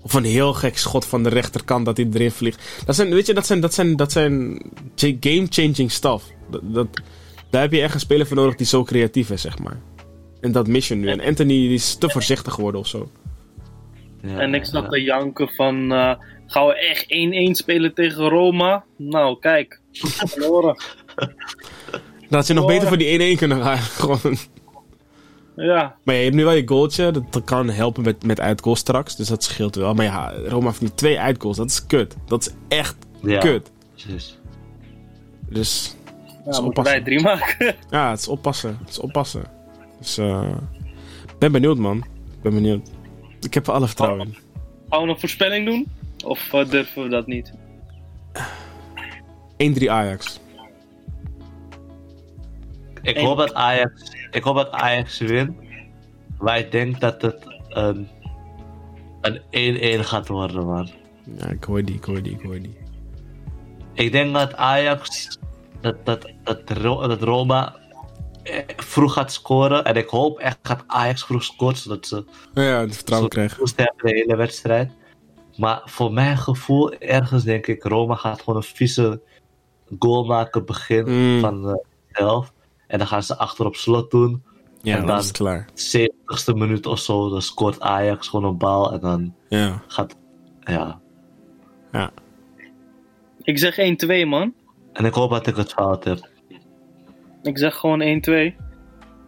Of 0.02 0.14
een 0.14 0.24
heel 0.24 0.54
gek 0.54 0.78
schot 0.78 1.06
van 1.06 1.24
de 1.24 1.30
rechterkant 1.30 1.86
dat 1.86 1.98
hij 1.98 2.08
erin 2.14 2.32
vliegt. 2.32 2.84
Dat 2.86 2.96
zijn, 2.96 3.10
weet 3.14 3.26
je, 3.26 3.34
dat 3.34 3.46
zijn, 3.46 3.60
dat 3.60 3.74
zijn, 3.74 3.96
dat 3.96 4.12
zijn 4.12 4.62
game-changing 4.96 5.92
stuff. 5.92 6.24
Dat, 6.50 6.62
dat, 6.64 6.88
daar 7.50 7.62
heb 7.62 7.72
je 7.72 7.82
echt 7.82 7.94
een 7.94 8.00
speler 8.00 8.28
voor 8.28 8.36
nodig 8.36 8.56
die 8.56 8.68
zo 8.68 8.84
creatief 8.84 9.30
is, 9.30 9.42
zeg 9.42 9.60
maar. 9.60 9.78
En 10.42 10.52
dat 10.52 10.68
mis 10.68 10.88
je 10.88 10.96
nu. 10.96 11.10
En 11.10 11.22
Anthony 11.22 11.54
die 11.54 11.74
is 11.74 11.96
te 11.96 12.10
voorzichtig 12.10 12.54
geworden 12.54 12.82
of 12.82 12.88
zo. 12.88 13.10
Ja, 14.22 14.40
En 14.40 14.54
ik 14.54 14.66
zat 14.66 14.84
ja. 14.84 14.90
te 14.90 15.02
janken 15.02 15.50
van, 15.56 15.92
eh, 15.92 16.16
gaan 16.50 16.68
we 16.68 16.74
echt 16.76 17.04
1-1 17.04 17.52
spelen 17.52 17.94
tegen 17.94 18.30
Roma? 18.30 18.84
Nou, 18.96 19.40
kijk. 19.40 19.80
Verloren. 19.92 20.82
Had 22.30 22.48
je 22.48 22.54
nog 22.54 22.66
beter 22.66 22.88
voor 22.88 22.98
die 22.98 23.36
1-1 23.36 23.38
kunnen 23.38 23.62
gaan. 23.64 23.78
Gewoon. 24.00 24.38
Ja, 25.56 25.96
Maar 26.04 26.16
ja, 26.16 26.20
je 26.20 26.26
hebt 26.26 26.36
nu 26.36 26.44
wel 26.44 26.54
je 26.54 26.68
goaltje. 26.68 27.12
Dat, 27.12 27.34
dat 27.34 27.44
kan 27.44 27.70
helpen 27.70 28.04
met, 28.04 28.24
met 28.24 28.40
uitgoals 28.40 28.80
straks. 28.80 29.16
Dus 29.16 29.28
dat 29.28 29.44
scheelt 29.44 29.76
wel. 29.76 29.94
Maar 29.94 30.06
ja, 30.06 30.34
Roma 30.48 30.68
heeft 30.68 30.82
nu 30.82 30.90
twee 30.96 31.20
uitgoals. 31.20 31.58
Dat 31.58 31.70
is 31.70 31.86
kut. 31.86 32.16
Dat 32.26 32.42
is 32.42 32.78
echt 32.78 32.96
Ja, 33.22 33.40
kut. 33.40 33.72
precies. 33.94 34.38
Dus 35.50 35.96
ja 36.46 36.52
is 36.52 36.62
moeten 36.62 36.84
wij 36.84 37.02
drie 37.02 37.22
maken. 37.22 37.76
ja, 37.90 38.10
het 38.10 38.20
is 38.20 38.28
oppassen. 38.28 38.78
Het 38.80 38.90
is 38.90 39.00
oppassen. 39.00 39.44
Dus 40.00 40.18
eh 40.18 40.52
ben 41.40 41.52
benieuwd, 41.52 41.78
man. 41.78 41.98
Ik 42.36 42.42
ben 42.42 42.54
benieuwd. 42.54 42.90
Ik 43.42 43.54
heb 43.54 43.68
er 43.68 43.74
alle 43.74 43.88
vertrouwen 43.88 44.26
in. 44.28 44.38
Gaan 44.90 45.04
we 45.04 45.10
een 45.10 45.20
voorspelling 45.20 45.66
doen? 45.66 45.88
Of 46.26 46.54
eh, 46.54 46.70
durven 46.70 47.04
we 47.04 47.10
dat 47.10 47.28
niet? 47.28 47.54
1-3 49.80 49.86
Ajax. 49.88 50.40
Ik 53.02 53.18
hoop 53.18 53.38
dat 53.38 53.54
Ajax, 53.54 54.12
ik 54.32 54.44
hoop 54.44 54.56
dat 54.56 54.72
Ajax 54.72 55.18
wint. 55.20 55.52
Maar 56.40 56.58
ik 56.60 56.72
denk 56.72 57.00
dat 57.00 57.22
het 57.22 57.38
een, 57.70 58.08
een 59.52 60.00
1-1 60.02 60.06
gaat 60.06 60.28
worden, 60.28 60.66
man. 60.66 60.90
Ja, 61.38 61.48
ik 61.48 61.64
hoor 61.64 61.84
die, 61.84 61.96
ik 61.96 62.04
hoor 62.04 62.22
die, 62.22 62.32
ik 62.34 62.42
hoor 62.42 62.60
die. 62.60 62.78
Ik 63.94 64.12
denk 64.12 64.34
dat 64.34 64.56
Ajax, 64.56 65.38
dat, 65.82 66.06
dat, 66.06 66.32
dat, 66.44 66.70
Ro- 66.70 67.08
dat 67.08 67.22
Roma 67.22 67.76
eh, 68.44 68.58
vroeg 68.78 69.14
gaat 69.14 69.32
scoren. 69.32 69.86
En 69.86 69.96
ik 69.96 70.08
hoop 70.10 70.40
echt 70.40 70.58
dat 70.62 70.84
Ajax 70.88 71.24
vroeg 71.26 71.44
scoort, 71.44 71.78
zodat 71.78 72.08
ze 72.08 72.26
Ja, 72.54 72.80
het 72.80 72.96
vertrouwen 72.96 73.30
krijgen. 73.30 73.66
de 73.76 73.92
hele 74.02 74.36
wedstrijd. 74.36 74.92
Maar 75.60 75.82
voor 75.86 76.14
mijn 76.14 76.38
gevoel, 76.38 76.92
ergens 76.94 77.44
denk 77.44 77.68
ik, 77.68 77.84
Roma 77.84 78.16
gaat 78.16 78.40
gewoon 78.40 78.56
een 78.56 78.64
vieze 78.64 79.22
goal 80.00 80.24
maken 80.26 80.66
begin 80.66 81.06
Mm. 81.08 81.40
van 81.40 81.62
de 81.62 81.84
helft. 82.08 82.54
En 82.88 82.98
dan 82.98 83.08
gaan 83.08 83.24
ze 83.24 83.38
achter 83.38 83.66
op 83.66 83.76
slot 83.76 84.12
doen. 84.12 84.44
Ja, 84.82 84.98
en 84.98 85.06
dan 85.06 85.18
is 85.18 85.28
het 85.28 85.38
klaar. 85.38 85.68
70ste 85.74 86.54
minuut 86.54 86.86
of 86.86 87.00
zo, 87.00 87.30
dan 87.30 87.42
scoort 87.42 87.80
Ajax 87.80 88.28
gewoon 88.28 88.50
een 88.52 88.58
bal 88.58 88.92
en 88.94 89.00
dan 89.00 89.34
Ja. 89.50 89.84
gaat. 89.88 90.16
Ja. 90.60 91.00
Ja. 91.92 92.12
Ik 93.42 93.58
zeg 93.60 93.78
1-2, 93.78 94.26
man. 94.26 94.54
En 94.94 95.06
ik 95.06 95.14
hoop 95.14 95.30
dat 95.30 95.48
ik 95.48 95.56
het 95.56 95.74
fout 95.74 96.04
heb. 96.04 96.30
Ik 97.44 97.58
zeg 97.58 97.76
gewoon 97.76 98.02
1-2. 98.02 98.56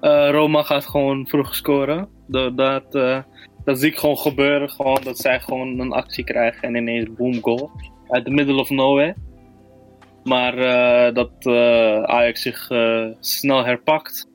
Eh, 0.01 0.29
Roma 0.31 0.63
gaat 0.63 0.85
gewoon 0.85 1.27
vroeg 1.27 1.55
scoren. 1.55 2.07
Dat, 2.27 2.57
dat, 2.57 2.95
eh, 2.95 3.19
dat 3.63 3.79
zie 3.79 3.89
ik 3.89 3.97
gewoon 3.97 4.17
gebeuren. 4.17 4.69
Gewoon 4.69 5.01
dat 5.03 5.17
zij 5.17 5.39
gewoon 5.39 5.79
een 5.79 5.91
actie 5.91 6.23
krijgen 6.23 6.61
en 6.61 6.75
ineens 6.75 7.07
boom 7.17 7.41
goal. 7.41 7.71
Uit 8.09 8.25
the 8.25 8.31
middle 8.31 8.59
of 8.59 8.69
nowhere. 8.69 9.15
Maar 10.23 10.57
eh, 10.57 11.13
dat 11.13 11.31
eh, 11.39 12.03
Ajax 12.03 12.41
zich 12.41 12.69
eh, 12.69 13.05
snel 13.19 13.65
herpakt. 13.65 14.27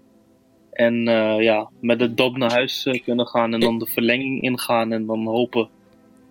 En 0.72 1.08
eh, 1.08 1.42
ja, 1.42 1.70
met 1.80 1.98
de 1.98 2.14
dop 2.14 2.36
naar 2.36 2.52
huis 2.52 3.00
kunnen 3.04 3.26
gaan 3.26 3.54
en 3.54 3.60
dan 3.60 3.78
de 3.78 3.86
verlenging 3.86 4.42
ingaan. 4.42 4.92
En 4.92 5.06
dan 5.06 5.26
hopen, 5.26 5.68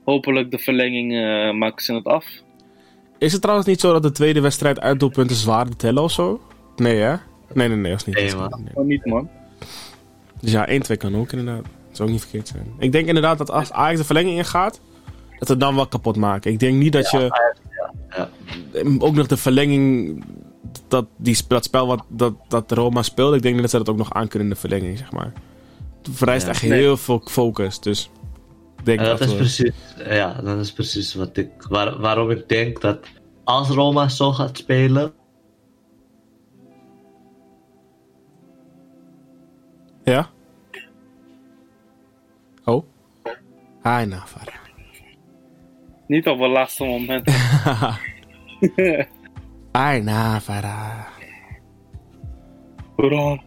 hopelijk 0.03 0.51
de 0.51 0.59
verlenging 0.59 1.11
maken 1.57 1.83
ze 1.83 1.93
het 1.93 2.05
af. 2.05 2.25
Is 3.17 3.31
het 3.31 3.41
trouwens 3.41 3.67
niet 3.67 3.79
zo 3.79 3.93
dat 3.93 4.03
de 4.03 4.11
tweede 4.11 4.41
wedstrijd 4.41 4.79
uitdoelpunten 4.79 5.35
zwaarder 5.35 5.75
tellen 5.75 6.03
of 6.03 6.11
zo? 6.11 6.41
Nee, 6.75 6.97
hè? 6.97 7.15
Nee, 7.53 7.67
nee, 7.67 7.77
nee, 7.77 7.91
dat 7.91 7.99
is 7.99 8.05
niet. 8.05 8.15
Nee, 8.15 8.25
dat 8.25 8.33
is 8.33 8.49
man. 8.49 8.63
nee. 8.63 8.73
Maar 8.75 8.85
niet, 8.85 9.05
man. 9.05 9.29
Dus 10.41 10.51
ja, 10.51 10.67
1-2 10.93 10.97
kan 10.97 11.15
ook 11.15 11.31
inderdaad. 11.31 11.65
Dat 11.95 12.05
zou 12.05 12.09
ook 12.09 12.15
niet 12.15 12.29
verkeerd 12.29 12.47
zijn. 12.47 12.73
Ik 12.79 12.91
denk 12.91 13.07
inderdaad 13.07 13.37
dat 13.37 13.51
als 13.51 13.71
Ajax 13.71 13.97
de 13.97 14.05
verlenging 14.05 14.37
ingaat, 14.37 14.81
dat 15.39 15.47
het 15.47 15.59
dan 15.59 15.75
wel 15.75 15.87
kapot 15.87 16.15
maken. 16.15 16.51
Ik 16.51 16.59
denk 16.59 16.77
niet 16.77 16.93
dat 16.93 17.09
je 17.09 17.29
ja. 18.09 18.29
ook 18.99 19.15
nog 19.15 19.27
de 19.27 19.37
verlenging, 19.37 20.23
dat, 20.87 21.05
die, 21.17 21.37
dat 21.47 21.63
spel 21.63 21.87
wat 21.87 22.03
dat, 22.09 22.33
dat 22.47 22.71
Roma 22.71 23.01
speelt, 23.03 23.35
ik 23.35 23.41
denk 23.41 23.53
niet 23.53 23.61
dat 23.61 23.71
ze 23.71 23.77
dat 23.77 23.89
ook 23.89 23.97
nog 23.97 24.13
aan 24.13 24.27
kunnen 24.27 24.47
in 24.47 24.53
de 24.53 24.59
verlenging, 24.59 24.97
zeg 24.97 25.11
maar. 25.11 25.33
Het 26.01 26.09
vereist 26.13 26.45
Ja. 26.45 26.51
echt 26.51 26.61
Nee. 26.61 26.79
heel 26.79 26.97
veel 26.97 27.21
focus, 27.25 27.79
dus 27.79 28.09
denk 28.83 28.99
En 28.99 29.05
dat 29.05 29.19
dat 29.19 29.27
is 29.27 29.35
precies, 29.35 29.73
ja, 30.09 30.41
dat 30.43 30.59
is 30.59 30.73
precies 30.73 31.13
wat 31.13 31.37
ik, 31.37 31.49
waar, 31.69 31.99
waarom 31.99 32.29
ik 32.31 32.49
denk 32.49 32.81
dat 32.81 32.99
als 33.43 33.69
Roma 33.69 34.09
zo 34.09 34.31
gaat 34.31 34.57
spelen, 34.57 35.13
Ja? 40.03 40.29
Hi, 43.85 44.05
Navarra. 44.05 44.59
Niet 46.07 46.27
op 46.27 46.39
het 46.39 46.51
laatste 46.51 46.83
moment. 46.83 47.29
Hi, 49.77 49.99
Navarra. 50.01 51.07
Bro. 52.95 53.37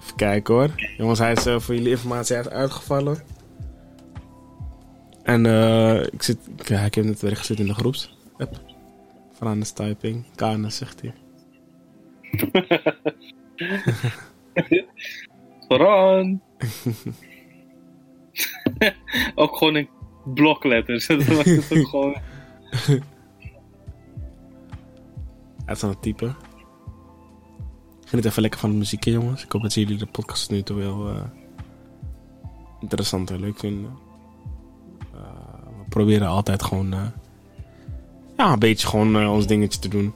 Even 0.00 0.16
kijken 0.16 0.54
hoor. 0.54 0.70
Jongens, 0.96 1.18
hij 1.18 1.32
is 1.32 1.46
eh, 1.46 1.58
voor 1.58 1.74
jullie 1.74 1.90
informatie 1.90 2.36
hij 2.36 2.44
is 2.44 2.50
uitgevallen. 2.50 3.18
En 5.22 5.46
eh 5.46 6.02
ik 6.02 6.22
zit. 6.22 6.38
Ja, 6.64 6.80
ik 6.80 6.94
heb 6.94 7.04
net 7.04 7.20
weer 7.20 7.36
gezet 7.36 7.58
in 7.58 7.66
de 7.66 7.74
groeps. 7.74 8.16
Van 9.32 9.60
is 9.60 9.72
typing. 9.72 10.24
Kanes 10.34 10.76
zegt 10.76 11.00
hij. 11.00 11.14
Ron. 15.78 16.42
ook 19.34 19.56
gewoon 19.56 19.76
in 19.76 19.88
blokletters. 20.24 21.06
Dat 21.16 21.24
was 21.24 21.44
het 21.44 21.78
ook 21.78 21.86
gewoon. 21.94 22.16
uit 25.64 25.82
aan 25.82 25.90
het 25.90 26.02
typen. 26.02 26.36
Geniet 28.04 28.24
even 28.24 28.42
lekker 28.42 28.60
van 28.60 28.70
de 28.70 28.76
muziekje, 28.76 29.10
jongens. 29.10 29.44
Ik 29.44 29.52
hoop 29.52 29.62
dat 29.62 29.74
jullie 29.74 29.96
de 29.96 30.06
podcast 30.06 30.50
nu 30.50 30.62
toch 30.62 30.76
wel 30.76 31.08
eh, 31.08 31.22
interessant 32.80 33.30
en 33.30 33.40
leuk 33.40 33.58
vinden. 33.58 33.90
Uh, 35.14 35.20
we 35.78 35.88
proberen 35.88 36.28
altijd 36.28 36.62
gewoon 36.62 36.94
uh, 36.94 37.06
ja, 38.36 38.52
een 38.52 38.58
beetje 38.58 38.86
gewoon 38.86 39.28
ons 39.28 39.46
dingetje 39.46 39.80
te 39.80 39.88
doen. 39.88 40.14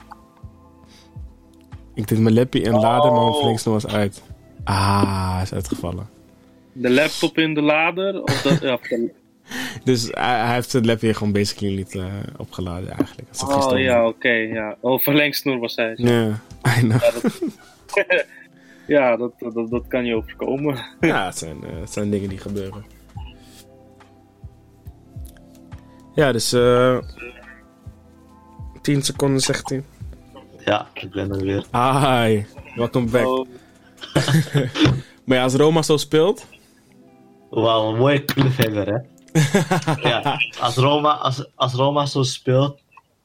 Ik 1.93 2.07
deed 2.07 2.19
mijn 2.19 2.35
lapje 2.35 2.61
in 2.61 2.71
laden, 2.71 3.11
maar 3.11 3.21
mijn 3.21 3.33
verlengsnoer 3.33 3.73
was 3.73 3.87
uit. 3.87 4.23
Ah, 4.63 5.39
is 5.43 5.53
uitgevallen. 5.53 6.20
De 6.73 6.89
laptop 6.89 7.37
in 7.37 7.53
de 7.53 7.61
lader? 7.61 8.23
Of 8.23 8.41
dat, 8.41 8.61
ja, 8.61 8.79
dus 9.83 10.07
hij, 10.11 10.53
heeft 10.53 10.73
het 10.73 10.85
lapje 10.85 11.13
gewoon 11.13 11.33
basically 11.33 11.75
niet 11.75 11.93
uh, 11.93 12.05
opgeladen 12.37 12.89
eigenlijk. 12.89 13.27
oh 13.41 13.79
ja, 13.79 14.07
oké. 14.07 14.31
ja. 14.31 14.77
Oh, 14.79 14.99
verlengsnoer 14.99 15.59
was 15.59 15.75
hij. 15.75 15.93
Ja, 15.95 16.39
I 16.77 16.79
know. 16.79 17.01
Ja, 17.01 17.11
dat, 17.21 18.25
ja, 18.87 19.17
dat, 19.17 19.31
dat, 19.39 19.69
dat 19.69 19.87
kan 19.87 20.05
je 20.05 20.15
overkomen. 20.15 20.85
ja, 20.99 21.25
het 21.25 21.37
zijn, 21.37 21.57
uh, 21.63 21.79
het 21.79 21.91
zijn 21.91 22.09
dingen 22.09 22.29
die 22.29 22.37
gebeuren. 22.37 22.85
Ja, 26.15 26.31
dus 26.31 26.53
uh, 26.53 26.97
10 28.81 29.01
seconden 29.01 29.41
zegt 29.41 29.69
hij. 29.69 29.83
Ja, 30.65 30.87
ik 30.93 31.11
ben 31.11 31.31
er 31.31 31.41
weer. 31.41 31.65
Hi, 31.71 32.43
welkom 32.75 33.11
back. 33.11 33.25
Oh. 33.25 33.47
maar 35.25 35.37
ja, 35.37 35.43
als 35.43 35.53
Roma 35.53 35.81
zo 35.81 35.97
speelt. 35.97 36.47
Wauw, 37.51 37.89
een 37.89 37.97
mooie 37.97 38.25
cliffhanger, 38.25 38.87
hè? 38.87 38.99
ja, 40.09 40.37
als 40.59 40.75
Roma, 40.75 41.13
als, 41.13 41.45
als 41.55 41.73
Roma 41.73 42.05
zo 42.05 42.23
speelt, 42.23 42.81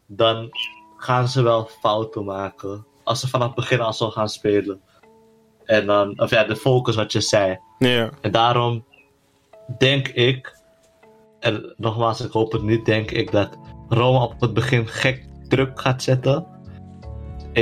dan 0.07 0.48
gaan 0.97 1.28
ze 1.28 1.43
wel 1.43 1.65
fouten 1.81 2.24
maken. 2.24 2.86
Als 3.05 3.20
ze 3.20 3.28
vanaf 3.28 3.47
het 3.47 3.57
begin 3.57 3.81
al 3.81 3.93
zo 3.93 4.11
gaan 4.11 4.28
spelen. 4.28 4.81
En 5.65 5.86
dan, 5.86 6.20
of 6.20 6.31
ja, 6.31 6.44
de 6.44 6.57
focus 6.57 6.94
wat 6.94 7.12
je 7.12 7.20
zei. 7.20 7.59
Ja. 7.78 8.11
En 8.20 8.32
daarom 8.32 8.85
denk 9.78 10.09
ik, 10.09 10.59
en 11.40 11.74
nogmaals, 11.77 12.20
ik 12.20 12.32
hoop 12.32 12.53
het 12.53 12.62
niet, 12.62 12.85
denk 12.85 13.11
ik 13.11 13.31
dat 13.31 13.59
Roma 13.89 14.23
op 14.23 14.40
het 14.40 14.55
begin 14.55 14.89
gek 14.89 15.24
druk 15.48 15.81
gaat 15.81 16.03
zetten. 16.03 16.47
1-0. 17.48 17.53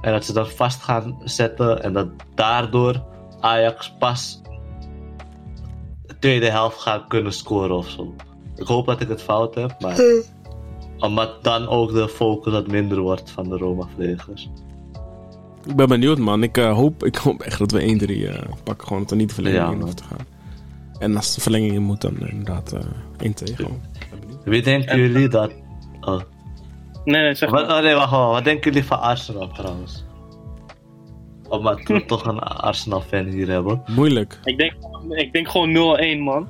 En 0.00 0.12
dat 0.12 0.24
ze 0.24 0.32
dat 0.32 0.52
vast 0.52 0.82
gaan 0.82 1.20
zetten. 1.24 1.82
En 1.82 1.92
dat 1.92 2.08
daardoor 2.34 3.04
Ajax 3.40 3.94
pas 3.98 4.40
tweede 6.18 6.50
helft 6.50 6.80
gaat 6.80 7.04
kunnen 7.08 7.32
scoren 7.32 7.76
of 7.76 7.88
zo. 7.88 8.14
Ik 8.56 8.66
hoop 8.66 8.86
dat 8.86 9.00
ik 9.00 9.08
het 9.08 9.22
fout 9.22 9.54
heb, 9.54 9.80
maar. 9.80 9.96
Omdat 10.98 11.44
dan 11.44 11.68
ook 11.68 11.92
de 11.92 12.08
focus 12.08 12.52
wat 12.52 12.66
minder 12.66 13.00
wordt 13.00 13.30
van 13.30 13.48
de 13.48 13.56
Roma-verdedigers. 13.56 14.50
Ik 15.66 15.76
ben 15.76 15.88
benieuwd, 15.88 16.18
man. 16.18 16.42
Ik, 16.42 16.58
uh, 16.58 16.74
hoop, 16.74 17.04
ik 17.04 17.16
hoop 17.16 17.40
echt 17.40 17.58
dat 17.58 17.70
we 17.70 17.80
1-3 17.80 18.10
uh, 18.10 18.28
eh, 18.28 18.42
pakken. 18.64 18.86
Gewoon 18.86 19.02
dat 19.02 19.10
er 19.10 19.16
niet 19.16 19.28
de 19.28 19.34
verlenging 19.34 19.64
ja, 19.64 19.72
in 19.72 19.80
hoeft 19.80 19.96
te 19.96 20.02
gaan. 20.02 20.26
En 20.98 21.16
als 21.16 21.34
de 21.34 21.40
verlenging 21.40 21.72
in 21.72 21.82
moet, 21.82 22.00
dan 22.00 22.18
inderdaad 22.18 22.74
uh, 22.74 22.80
eh, 23.18 23.50
1-2 23.50 23.54
gewoon. 23.54 23.80
Wie 24.44 24.62
denken 24.62 24.98
jullie 24.98 25.28
dat... 25.28 25.52
Oh. 26.00 26.20
Nee, 27.04 27.22
nee, 27.22 27.34
zeg 27.34 27.50
maar. 27.50 27.66
Wat, 27.66 27.76
oh, 27.76 27.82
nee, 27.82 27.94
wacht, 27.94 28.10
wacht. 28.10 28.32
Wat 28.32 28.44
denken 28.44 28.70
jullie 28.70 28.86
van 28.86 29.00
Arsenal 29.00 29.48
trouwens? 29.48 30.04
Omdat 31.48 31.82
we 31.82 32.04
toch 32.06 32.26
een 32.26 32.38
Arsenal-fan 32.38 33.24
hier 33.24 33.48
hebben. 33.48 33.82
Moeilijk. 33.86 34.38
Ik 34.44 34.58
denk, 34.58 34.72
ik 35.08 35.32
denk 35.32 35.48
gewoon 35.48 35.98
0-1, 36.16 36.18
man. 36.18 36.48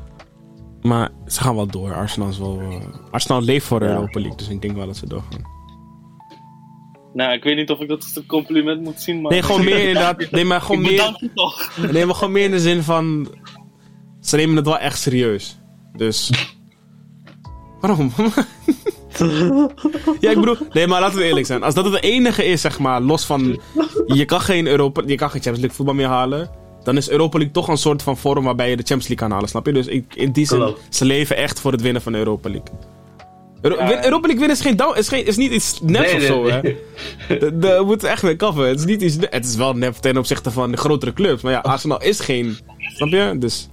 Maar 0.83 1.11
ze 1.27 1.41
gaan 1.41 1.55
wel 1.55 1.67
door. 1.67 1.95
Arsenal 1.95 2.29
is 2.29 2.39
wel... 2.39 2.61
Uh, 2.61 2.77
Arsenal 3.11 3.43
leeft 3.43 3.67
voor 3.67 3.81
de 3.81 3.87
ja. 3.87 3.93
Europa 3.93 4.21
League, 4.21 4.39
dus 4.39 4.49
ik 4.49 4.63
denk 4.63 4.77
wel 4.77 4.87
dat 4.87 4.97
ze 4.97 5.07
doorgaan. 5.07 5.57
Nou, 7.13 7.33
ik 7.33 7.43
weet 7.43 7.57
niet 7.57 7.71
of 7.71 7.81
ik 7.81 7.89
dat 7.89 8.03
als 8.03 8.17
een 8.17 8.27
compliment 8.27 8.83
moet 8.83 9.01
zien, 9.01 9.21
maar... 9.21 9.31
Nee, 9.31 9.43
gewoon 9.43 9.65
meer 9.65 9.79
inderdaad... 9.89 10.31
Nee, 10.31 10.45
maar 10.45 10.61
gewoon 10.61 10.81
meer... 10.81 10.93
je 10.93 11.31
toch. 11.35 11.71
Nee, 11.93 12.07
maar 12.07 12.15
gewoon 12.15 12.33
meer 12.33 12.45
in 12.45 12.51
de 12.51 12.61
zin 12.61 12.83
van... 12.83 13.29
Ze 14.21 14.37
nemen 14.37 14.57
het 14.57 14.67
wel 14.67 14.79
echt 14.79 15.01
serieus. 15.01 15.59
Dus... 15.93 16.31
Waarom? 17.81 18.13
Ja, 20.21 20.31
ik 20.31 20.41
bedoel... 20.41 20.57
Nee, 20.73 20.87
maar 20.87 21.01
laten 21.01 21.19
we 21.19 21.25
eerlijk 21.25 21.47
zijn. 21.47 21.63
Als 21.63 21.75
dat 21.75 21.85
het 21.85 22.03
enige 22.03 22.45
is, 22.45 22.61
zeg 22.61 22.79
maar, 22.79 23.01
los 23.01 23.25
van... 23.25 23.61
Je 24.07 24.25
kan 24.25 24.41
geen 24.41 24.67
Europa... 24.67 25.03
Je 25.07 25.15
kan 25.15 25.31
geen 25.31 25.43
Champions 25.43 25.59
League 25.59 25.77
voetbal 25.77 25.95
meer 25.95 26.07
halen. 26.07 26.51
Dan 26.83 26.97
is 26.97 27.11
Europa 27.11 27.37
League 27.37 27.55
toch 27.55 27.69
een 27.69 27.77
soort 27.77 28.03
van 28.03 28.17
vorm 28.17 28.45
waarbij 28.45 28.71
je 28.71 28.77
de 28.77 28.83
Champions 28.83 29.09
League 29.09 29.27
kan 29.27 29.31
halen, 29.31 29.49
snap 29.49 29.67
je? 29.67 29.73
Dus 29.73 29.87
in 30.15 30.33
die 30.33 30.47
zin, 30.47 30.75
ze 30.89 31.05
leven 31.05 31.37
echt 31.37 31.61
voor 31.61 31.73
het 31.73 31.81
winnen 31.81 32.03
van 32.03 32.15
Europa 32.15 32.51
League. 32.51 32.75
Europa 33.63 34.27
League 34.27 34.39
winnen 34.39 34.51
is, 34.51 34.61
geen 34.61 34.77
down, 34.77 34.99
is, 34.99 35.09
geen, 35.09 35.27
is 35.27 35.37
niet 35.37 35.53
iets 35.53 35.81
neps 35.83 36.15
of 36.15 36.23
zo, 36.23 36.49
hè? 36.49 36.61
We 37.59 37.83
moeten 37.85 38.11
echt 38.11 38.23
mee 38.23 38.37
kaffen. 38.37 38.69
Het 38.69 38.79
is, 38.79 38.85
niet 38.85 39.03
iets, 39.03 39.17
het 39.21 39.45
is 39.45 39.57
wel 39.57 39.73
nep 39.73 39.95
ten 39.95 40.17
opzichte 40.17 40.51
van 40.51 40.71
de 40.71 40.77
grotere 40.77 41.13
clubs. 41.13 41.43
Maar 41.43 41.53
ja, 41.53 41.59
Arsenal 41.59 42.03
is 42.03 42.21
geen. 42.21 42.57
Snap 42.79 43.09
je? 43.09 43.37
Dus. 43.39 43.69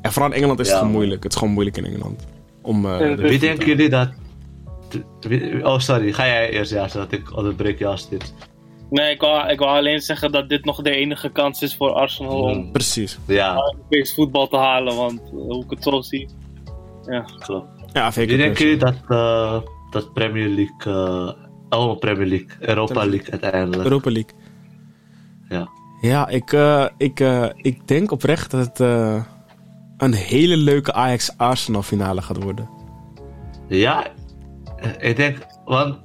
En 0.00 0.12
vooral 0.12 0.30
in 0.30 0.36
Engeland 0.36 0.60
is 0.60 0.68
het 0.68 0.76
gewoon 0.76 0.92
moeilijk. 0.92 1.22
Het 1.22 1.32
is 1.32 1.38
gewoon 1.38 1.54
moeilijk 1.54 1.76
in 1.76 1.84
Engeland. 1.84 2.26
Om, 2.62 2.86
uh, 2.86 3.14
Wie 3.14 3.38
denken 3.38 3.66
jullie 3.66 3.88
dat. 3.88 4.08
Oh, 5.62 5.78
sorry. 5.78 6.12
Ga 6.12 6.26
jij 6.26 6.50
eerst, 6.50 6.72
ja, 6.72 6.88
zodat 6.88 7.12
ik 7.12 7.36
onderbreek 7.36 7.78
je 7.78 7.86
als 7.86 8.08
dit. 8.08 8.34
Nee, 8.90 9.10
ik 9.10 9.20
wou, 9.20 9.48
ik 9.48 9.58
wou 9.58 9.76
alleen 9.76 10.00
zeggen 10.00 10.32
dat 10.32 10.48
dit 10.48 10.64
nog 10.64 10.82
de 10.82 10.90
enige 10.90 11.28
kans 11.28 11.62
is 11.62 11.76
voor 11.76 11.92
Arsenal 11.92 12.42
om. 12.42 12.56
Mm, 12.56 12.72
precies. 12.72 13.18
Ja. 13.26 13.54
Europees 13.54 14.14
voetbal 14.14 14.48
te 14.48 14.56
halen, 14.56 14.96
want 14.96 15.20
uh, 15.20 15.30
hoe 15.30 15.64
ik 15.64 15.70
het 15.70 15.82
zo 15.82 16.00
zie. 16.00 16.28
Ja, 17.04 17.24
klopt. 17.38 17.68
Ja, 17.92 18.10
Wie 18.10 18.36
denken 18.36 18.64
jullie 18.64 18.78
dat, 18.78 18.94
uh, 19.08 19.60
dat 19.90 20.12
Premier 20.12 20.48
League. 20.48 20.92
Uh, 20.92 21.32
oh, 21.68 21.98
Premier 21.98 22.26
League. 22.26 22.48
Europa 22.58 23.06
League 23.06 23.30
uiteindelijk. 23.30 23.82
Europa 23.82 24.10
League. 24.10 24.32
Ja. 25.48 25.68
Ja, 26.00 26.28
ik, 26.28 26.52
uh, 26.52 26.86
ik, 26.96 27.20
ik 27.56 27.88
denk 27.88 28.10
oprecht 28.10 28.50
dat 28.50 28.66
het 28.66 28.80
een 30.00 30.12
hele 30.14 30.56
leuke 30.56 30.92
Ajax-Arsenal 30.92 31.82
finale 31.82 32.22
gaat 32.22 32.42
worden. 32.42 32.68
Ja, 33.68 34.06
ik 34.98 35.16
denk, 35.16 35.46
want... 35.64 35.96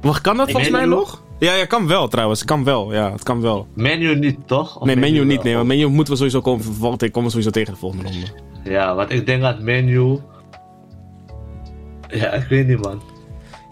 Wacht, 0.00 0.20
kan 0.20 0.36
dat 0.36 0.50
volgens 0.50 0.70
mij 0.72 0.84
nog? 0.84 1.22
Ja, 1.38 1.54
ja, 1.54 1.64
kan 1.64 1.86
wel 1.86 2.08
trouwens. 2.08 2.44
Kan 2.44 2.64
wel, 2.64 2.92
ja, 2.92 3.12
het 3.12 3.22
kan 3.22 3.40
wel. 3.40 3.66
Menu 3.74 4.14
niet, 4.14 4.46
toch? 4.46 4.76
Of 4.76 4.86
nee, 4.86 4.96
menu, 4.96 5.24
niet. 5.24 5.42
Nee, 5.42 5.54
want 5.54 5.66
menu 5.66 5.86
moeten 5.86 6.12
we 6.12 6.18
sowieso 6.18 6.40
komen. 6.40 6.78
Want 6.78 7.02
ik 7.02 7.12
kom 7.12 7.28
sowieso 7.28 7.50
tegen 7.50 7.72
de 7.72 7.78
volgende 7.78 8.04
ronde. 8.04 8.26
Ja, 8.64 8.94
want 8.94 9.12
ik 9.12 9.26
denk 9.26 9.42
dat 9.42 9.60
menu. 9.60 10.18
Ja, 12.08 12.32
ik 12.32 12.48
weet 12.48 12.66
niet, 12.66 12.82
man. 12.82 13.02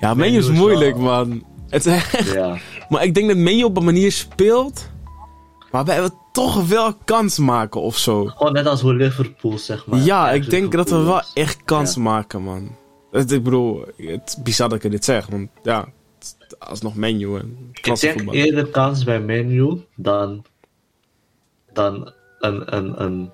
Ja, 0.00 0.14
menu, 0.14 0.36
is 0.38 0.50
moeilijk, 0.50 0.96
man. 0.96 1.44
Het 1.68 1.86
is 1.86 1.92
echt... 1.92 2.32
Ja. 2.32 2.56
Maar 2.88 3.04
ik 3.04 3.14
denk 3.14 3.28
dat 3.28 3.36
menu 3.36 3.62
op 3.62 3.76
een 3.76 3.84
manier 3.84 4.12
speelt. 4.12 4.90
Waarbij 5.70 6.02
we 6.02 6.10
toch 6.32 6.68
wel 6.68 6.94
kans 7.04 7.38
maken 7.38 7.80
of 7.80 7.98
zo. 7.98 8.24
Gewoon 8.26 8.52
net 8.52 8.66
als 8.66 8.80
hoe 8.80 8.94
Liverpool, 8.94 9.58
zeg 9.58 9.86
maar. 9.86 10.00
Ja, 10.00 10.30
ik 10.30 10.50
denk 10.50 10.72
dat 10.72 10.90
we 10.90 11.02
wel 11.02 11.22
echt 11.34 11.64
kans 11.64 11.96
maken, 11.96 12.42
man. 12.42 12.76
ik 13.10 13.42
bedoel, 13.42 13.84
het 13.96 14.22
is 14.24 14.42
bizar 14.42 14.68
dat 14.68 14.84
ik 14.84 14.90
dit 14.90 15.04
zeg, 15.04 15.26
want 15.26 15.50
ja, 15.62 15.88
alsnog 16.58 16.94
menu 16.94 17.38
en 17.38 17.70
Ik 17.72 18.00
denk 18.00 18.32
eerder 18.32 18.66
kans 18.66 19.04
bij 19.04 19.20
menu 19.20 19.84
dan, 19.96 20.44
dan 21.72 22.12
een, 22.38 22.76
een, 22.76 23.02
een, 23.02 23.30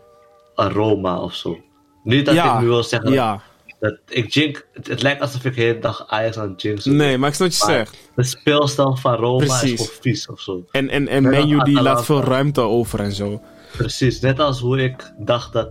een 0.54 0.70
Roma 0.70 1.20
of 1.20 1.34
zo. 1.34 1.60
Niet 2.02 2.26
dat 2.26 2.34
ik 2.34 2.60
nu 2.60 2.66
wil 2.66 2.82
zeggen 2.82 3.12
ja. 3.12 3.42
Dat 3.80 3.98
ik 4.08 4.32
jink, 4.32 4.66
het, 4.72 5.02
lijkt 5.02 5.20
alsof 5.20 5.44
ik 5.44 5.54
de 5.54 5.60
hele 5.60 5.78
dag 5.78 6.04
Ajax 6.08 6.38
aan 6.38 6.50
het 6.50 6.62
jinxen 6.62 6.96
Nee, 6.96 7.18
maar 7.18 7.28
ik 7.28 7.34
snap 7.34 7.48
wat 7.48 7.58
je 7.58 7.64
zegt. 7.64 7.96
De 8.14 8.22
speelstijl 8.22 8.96
van 8.96 9.14
Roma 9.14 9.44
Precies. 9.44 9.72
is 9.72 9.80
gewoon 9.80 10.00
vies 10.00 10.26
of 10.28 10.40
zo. 10.40 10.64
En, 10.70 10.88
en, 10.88 11.08
en 11.08 11.22
menu 11.22 11.62
die 11.62 11.82
laat 11.82 12.04
veel 12.04 12.22
ruimte 12.22 12.60
over 12.60 13.00
en 13.00 13.12
zo. 13.12 13.42
Precies, 13.76 14.20
net 14.20 14.38
als 14.38 14.60
hoe 14.60 14.82
ik 14.82 15.12
dacht 15.18 15.52
dat 15.52 15.68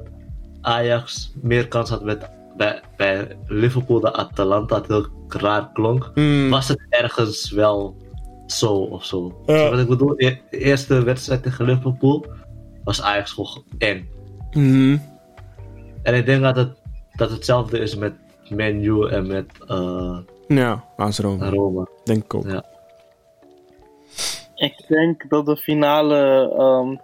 Ajax 0.62 1.32
meer 1.42 1.68
kans 1.68 1.90
had 1.90 2.04
met 2.04 2.30
bij, 2.58 2.82
bij 2.98 3.38
Liverpool 3.48 4.00
de 4.00 4.14
Atalanta 4.14 4.76
het 4.76 4.88
heel 4.88 5.08
raar 5.28 5.70
klonk, 5.74 6.12
mm. 6.14 6.50
was 6.50 6.68
het 6.68 6.86
ergens 6.90 7.52
wel 7.52 7.98
zo 8.48 8.74
of 8.74 9.06
zo. 9.06 9.44
Ja. 9.46 9.70
Wat 9.70 9.80
ik 9.80 9.88
bedoel, 9.88 10.16
de 10.16 10.40
eerste 10.50 11.04
wedstrijd 11.04 11.44
tegen 11.44 11.66
Liverpool 11.66 12.26
was 12.84 13.02
Ajax 13.02 13.32
gewoon 13.32 13.64
eng. 13.78 14.10
Mm. 14.52 15.02
En 16.04 16.16
ik 16.16 16.26
denk 16.26 16.42
dat 16.42 16.56
het, 16.56 16.82
dat 17.16 17.30
hetzelfde 17.30 17.80
is 17.80 17.96
met 17.96 18.14
Menu 18.50 19.08
en 19.08 19.28
met 19.28 19.46
uh, 19.68 20.18
ja, 20.48 20.84
AS 20.98 21.20
Roma. 21.20 21.50
Roma. 21.50 21.88
Denk 22.04 22.24
ik 22.24 22.34
ook. 22.34 22.48
Ja. 22.48 22.64
Ik 24.56 24.86
denk 24.88 25.30
dat 25.30 25.46
de 25.46 25.58
finale 25.58 26.16
um, 26.60 27.00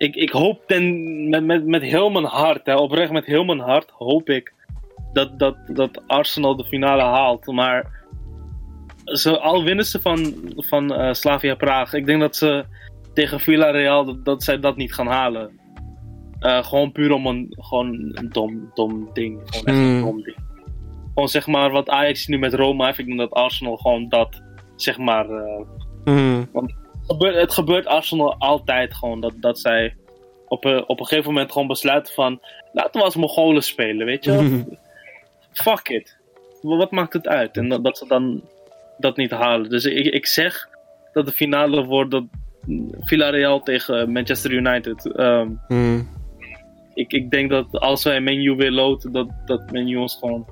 ik, 0.00 0.14
ik 0.14 0.30
hoop 0.30 0.62
ten, 0.66 1.28
met, 1.28 1.44
met, 1.44 1.66
met 1.66 1.82
heel 1.82 2.10
mijn 2.10 2.24
hart, 2.24 2.66
hè, 2.66 2.74
oprecht 2.74 3.12
met 3.12 3.24
heel 3.24 3.44
mijn 3.44 3.58
hart, 3.58 3.90
hoop 3.90 4.28
ik 4.28 4.52
dat, 5.12 5.38
dat, 5.38 5.56
dat 5.66 6.02
Arsenal 6.06 6.56
de 6.56 6.64
finale 6.64 7.02
haalt. 7.02 7.46
Maar 7.46 8.04
ze, 9.04 9.38
al 9.38 9.64
winnen 9.64 9.84
ze 9.84 10.00
van, 10.00 10.34
van 10.56 10.92
uh, 10.92 11.12
Slavia 11.12 11.54
Praag, 11.54 11.92
ik 11.92 12.06
denk 12.06 12.20
dat 12.20 12.36
ze 12.36 12.64
tegen 13.14 13.40
Villarreal 13.40 14.04
dat, 14.04 14.24
dat 14.24 14.42
zij 14.42 14.60
dat 14.60 14.76
niet 14.76 14.94
gaan 14.94 15.06
halen. 15.06 15.59
Uh, 16.40 16.64
gewoon 16.64 16.92
puur 16.92 17.12
om 17.12 17.26
een, 17.26 17.46
gewoon 17.58 18.10
een 18.14 18.28
dom, 18.28 18.70
dom 18.74 19.10
ding. 19.12 19.40
Gewoon 19.44 19.66
echt 19.66 19.76
een 19.76 19.96
Mm. 19.96 20.02
dom 20.02 20.22
ding. 20.22 20.36
gewoon 21.14 21.28
zeg 21.28 21.46
maar 21.46 21.70
wat 21.70 21.88
Ajax 21.88 22.26
nu 22.26 22.38
met 22.38 22.54
Roma 22.54 22.86
heeft. 22.86 22.98
Ik 22.98 23.06
denk 23.06 23.18
dat 23.18 23.30
Arsenal 23.32 23.76
gewoon 23.76 24.08
dat, 24.08 24.42
zeg 24.76 24.98
maar... 24.98 25.30
eh, 25.30 25.60
Mhm. 26.04 26.44
gebeurt, 27.06 27.34
het 27.36 27.52
gebeurt 27.52 27.86
Arsenal 27.86 28.34
altijd 28.38 28.94
gewoon 28.94 29.20
dat, 29.20 29.32
dat 29.36 29.58
zij 29.58 29.94
op 30.48 30.64
een, 30.64 30.88
op 30.88 31.00
een 31.00 31.06
gegeven 31.06 31.32
moment 31.32 31.52
gewoon 31.52 31.68
besluiten 31.68 32.14
van 32.14 32.40
laten 32.72 33.00
we 33.00 33.04
als 33.06 33.16
Mongolen 33.16 33.62
spelen, 33.62 34.06
weet 34.06 34.24
je? 34.24 34.30
wel? 34.32 34.78
Fuck 35.52 35.88
it. 35.88 36.18
Wa- 36.62 36.76
Wat 36.76 36.90
maakt 36.90 37.12
het 37.12 37.28
uit? 37.28 37.56
En 37.56 37.68
dat, 37.68 37.84
dat 37.84 37.98
ze 37.98 38.06
dan 38.06 38.42
dat 38.98 39.16
niet 39.16 39.30
halen. 39.30 39.70
Dus 39.70 39.84
ik, 39.84 40.06
ik 40.14 40.26
zeg 40.26 40.68
dat 41.12 41.26
de 41.26 41.32
finale 41.32 41.84
wordt 41.84 42.10
dat 42.10 42.24
Villarreal 43.00 43.62
tegen 43.62 44.12
Manchester 44.12 44.52
United. 44.52 45.04
Mhm. 45.68 46.02
Ik, 46.94 47.12
ik 47.12 47.30
denk 47.30 47.50
dat 47.50 47.80
als 47.80 48.04
wij 48.04 48.20
menu 48.20 48.54
weer 48.54 48.70
loten, 48.70 49.12
dat, 49.12 49.28
dat 49.44 49.70
menu 49.70 49.96
ons 49.96 50.16
gewoon, 50.18 50.46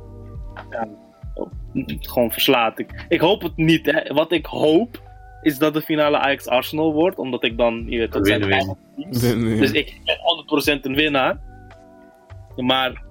ja, 0.70 0.88
gewoon 2.00 2.32
verslaat. 2.32 2.78
Ik, 2.78 3.04
ik 3.08 3.20
hoop 3.20 3.42
het 3.42 3.56
niet. 3.56 3.86
Hè. 3.86 4.14
Wat 4.14 4.32
ik 4.32 4.46
hoop 4.46 5.02
is 5.42 5.58
dat 5.58 5.74
de 5.74 5.82
finale 5.82 6.18
Ajax-Arsenal 6.18 6.92
wordt, 6.92 7.18
omdat 7.18 7.44
ik 7.44 7.56
dan, 7.56 7.84
je 7.88 7.98
weet, 7.98 8.12
dat 8.12 8.26
zijn 8.26 8.40
teams. 8.40 9.20
Win-win. 9.20 9.58
Dus 9.58 9.70
ik 9.70 10.00
ben 10.04 10.78
100% 10.78 10.80
een 10.80 10.94
winnaar. 10.94 11.40
Maar, 12.56 13.02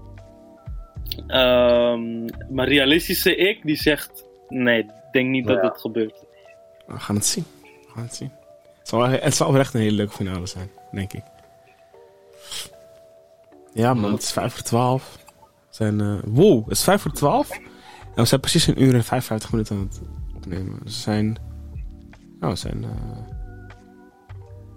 ehm 1.27 2.25
maar 2.49 2.67
realistische 2.67 3.35
ik, 3.35 3.59
die 3.63 3.75
zegt, 3.75 4.25
nee, 4.47 4.79
ik 4.79 4.89
denk 5.11 5.29
niet 5.29 5.47
dat 5.47 5.61
het 5.61 5.81
gebeurt. 5.81 6.25
We 6.87 6.99
gaan 6.99 7.15
het 7.15 7.25
zien. 7.25 7.45
We 7.63 7.89
gaan 7.93 8.03
het 8.03 8.15
zien. 8.15 8.31
Het 8.79 8.87
zal, 8.87 9.07
het 9.07 9.35
zal 9.35 9.51
wel 9.51 9.61
echt 9.61 9.73
een 9.73 9.81
hele 9.81 9.95
leuke 9.95 10.13
finale 10.13 10.45
zijn, 10.45 10.69
denk 10.91 11.13
ik. 11.13 11.23
Ja, 13.77 13.93
man, 13.93 14.11
het 14.11 14.21
is 14.21 14.31
5 14.31 14.53
voor 14.53 14.63
12. 14.63 15.17
We 15.25 15.31
Zijn, 15.69 16.21
wow, 16.21 16.63
het 16.63 16.71
is 16.71 16.83
5 16.83 17.01
voor 17.01 17.11
12. 17.11 17.49
En 17.51 17.63
we 18.15 18.25
zijn 18.25 18.41
precies 18.41 18.67
een 18.67 18.83
uur 18.83 18.93
en 18.93 19.03
55 19.03 19.51
minuten 19.51 19.75
aan 19.75 19.87
het 19.89 20.01
opnemen. 20.35 20.79
We 20.83 20.89
zijn. 20.89 21.37
Nou, 22.39 22.53
we 22.53 22.59
zijn. 22.59 22.83
eh 22.83 22.89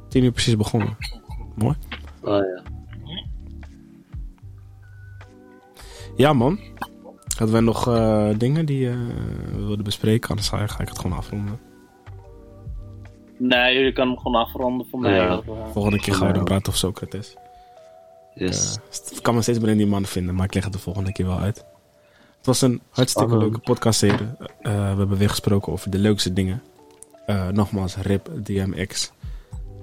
10 0.09 0.25
uur 0.25 0.33
precies 0.33 0.57
begonnen. 0.57 0.97
Mooi. 1.55 1.77
Oh, 2.23 2.37
ja. 2.37 2.63
Ja, 6.17 6.33
man. 6.33 6.59
Hadden 7.37 7.53
wij 7.53 7.61
nog 7.61 7.89
eh, 7.89 8.29
dingen 8.37 8.67
die 8.67 8.89
we 8.89 9.65
wilden 9.67 9.85
bespreken? 9.85 10.29
Anders 10.31 10.49
ga 10.49 10.63
ik 10.63 10.89
het 10.89 10.99
gewoon 10.99 11.17
afronden. 11.17 11.61
Nee, 13.39 13.75
jullie 13.75 13.93
kunnen 13.93 14.15
hem 14.15 14.23
gewoon 14.23 14.43
afronden 14.43 14.87
voor 14.89 15.01
mij. 15.01 15.15
Ja. 15.15 15.37
Of, 15.37 15.73
Volgende 15.73 16.01
keer 16.01 16.15
gaan 16.15 16.27
we 16.27 16.33
dan 16.33 16.45
praten 16.45 16.67
over 16.67 16.79
Socrates. 16.79 17.37
Yes. 18.35 18.77
Eh, 18.77 18.83
het 19.13 19.21
kan 19.23 19.35
me 19.35 19.43
steeds 19.43 19.59
meer 19.59 19.69
in 19.69 19.77
die 19.77 19.87
man 19.87 20.05
vinden, 20.05 20.35
maar 20.35 20.45
ik 20.45 20.55
leg 20.55 20.65
het 20.65 20.73
de 20.73 20.79
volgende 20.79 21.13
keer 21.13 21.27
wel 21.27 21.39
uit. 21.39 21.57
Het 22.37 22.47
was 22.47 22.61
een 22.63 22.81
hartstikke 22.91 23.29
Spannend. 23.29 23.43
leuke 23.43 23.59
podcastserie. 23.59 24.27
Eh, 24.39 24.73
we 24.73 24.99
hebben 24.99 25.17
weer 25.17 25.29
gesproken 25.31 25.73
over 25.73 25.91
de 25.91 25.99
leukste 25.99 26.33
dingen. 26.33 26.63
Eh, 27.27 27.49
nogmaals, 27.49 27.97
RIP 27.97 28.31
DMX 28.43 29.13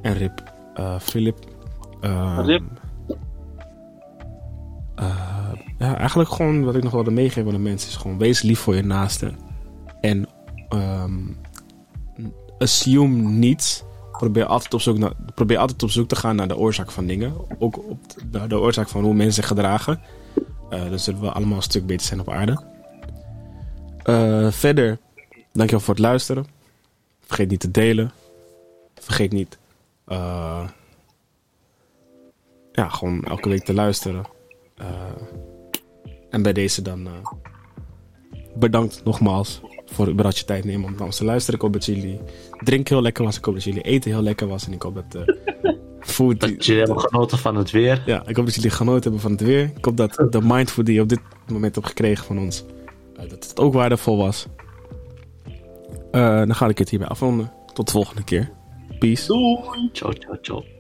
en 0.02 0.14
RIP 0.14 0.44
eh 0.76 1.00
Philip. 1.00 1.38
Ehm, 2.02 2.40
RIP. 2.40 2.64
eh, 4.96 5.52
ja, 5.78 5.98
eigenlijk 5.98 6.30
gewoon 6.30 6.64
wat 6.64 6.76
ik 6.76 6.84
nog 6.84 6.92
wilde 6.92 7.12
meegeven 7.12 7.46
aan 7.46 7.58
de 7.58 7.70
mensen 7.70 7.90
is 7.90 7.96
gewoon 7.96 8.18
wees 8.18 8.42
lief 8.42 8.60
voor 8.60 8.76
je 8.76 8.84
naaste. 8.84 9.34
En 10.02 10.28
ehm, 10.70 11.20
assume 12.58 13.30
niets. 13.30 13.84
Probeer 14.18 14.46
altijd, 14.46 14.74
op 14.74 14.82
zoek 14.82 14.98
naar, 14.98 15.14
probeer 15.36 15.58
altijd 15.58 15.84
op 15.84 15.90
zoek 15.90 16.08
te 16.08 16.16
gaan 16.16 16.36
naar 16.36 16.48
de 16.48 16.58
oorzaak 16.58 16.92
van 16.92 17.06
dingen. 17.06 17.34
Ook 17.60 17.78
op 17.78 18.00
de, 18.32 18.48
de 18.48 18.60
oorzaak 18.60 18.88
van 18.88 19.04
hoe 19.04 19.14
mensen 19.14 19.34
zich 19.34 19.48
gedragen. 19.48 20.02
Eh, 20.70 20.90
dan 20.90 21.00
zullen 21.00 21.22
we 21.22 21.32
allemaal 21.32 21.58
een 21.58 21.64
stuk 21.64 21.86
beter 21.86 22.08
zijn 22.08 22.20
op 22.20 22.30
aarde. 22.30 22.64
Eh, 24.04 24.52
verder, 24.52 25.00
dankjewel 25.52 25.86
voor 25.86 25.94
het 25.94 26.04
luisteren. 26.04 26.46
Vergeet 27.26 27.50
niet 27.50 27.60
te 27.60 27.72
delen. 27.72 28.12
Vergeet 28.96 29.32
niet... 29.32 29.58
eh, 30.06 30.68
ja, 32.72 32.90
gewoon 32.90 33.24
elke 33.24 33.50
week 33.50 33.64
te 33.66 33.74
luisteren. 33.74 34.26
En 36.30 36.42
bij 36.42 36.54
deze 36.54 36.82
dan... 36.82 37.08
bedankt 38.56 39.04
nogmaals 39.04 39.62
voor 39.92 40.08
überhaupt 40.08 40.38
je 40.38 40.46
tijd 40.46 40.64
nemen 40.64 40.86
om 40.86 40.96
naar 40.98 41.06
ons 41.06 41.18
te 41.18 41.26
luisteren. 41.26 41.56
Ik 41.56 41.62
hoop 41.62 41.74
dat 41.74 41.86
jullie 41.86 42.20
drinken 42.64 42.94
heel 42.94 43.04
lekker 43.04 43.24
was. 43.24 43.38
Ik 43.38 43.46
hoop 43.46 43.54
dat 43.54 43.64
jullie 43.64 43.82
eten 43.82 44.12
heel 44.12 44.22
lekker 44.22 44.48
was. 44.48 44.66
En 44.66 44.74
ik 44.74 44.82
hoop 44.82 44.96
dat 44.96 45.26
eh 45.26 45.36
food... 46.00 46.40
Dat 46.40 46.66
jullie 46.66 46.84
hebben 46.84 47.00
genoten 47.00 47.38
van 47.38 47.56
het 47.56 47.72
weer. 47.72 48.04
Ja, 48.06 48.24
ik 48.28 48.36
hoop 48.36 48.46
dat 48.46 48.56
jullie 48.56 48.70
genoten 48.70 49.02
hebben 49.02 49.22
van 49.22 49.32
het 49.32 49.42
weer. 49.42 49.72
Ik 49.76 49.86
hoop 49.86 49.98
dat 49.98 50.14
de 50.30 50.42
mindfood 50.44 50.86
die 50.86 50.96
je 50.96 51.02
op 51.02 51.10
dit 51.10 51.20
moment 51.48 51.76
hebt 51.76 51.88
gekregen 51.88 52.26
van 52.26 52.40
ons, 52.40 52.64
eh, 53.16 53.30
dat 53.30 53.44
het 53.50 53.60
ook 53.60 53.74
waardevol 53.74 54.18
was. 54.18 54.48
Eh, 56.12 56.38
dan 56.38 56.56
ga 56.56 56.68
ik 56.68 56.78
het 56.78 56.90
hierbij 56.90 57.08
afronden. 57.08 57.52
Tot 57.74 57.86
de 57.86 57.92
volgende 57.92 58.24
keer. 58.24 58.52
Peace. 59.00 59.28
Doei! 59.28 59.90
Ciao, 59.94 60.12
ciao, 60.12 60.38
ciao. 60.42 60.77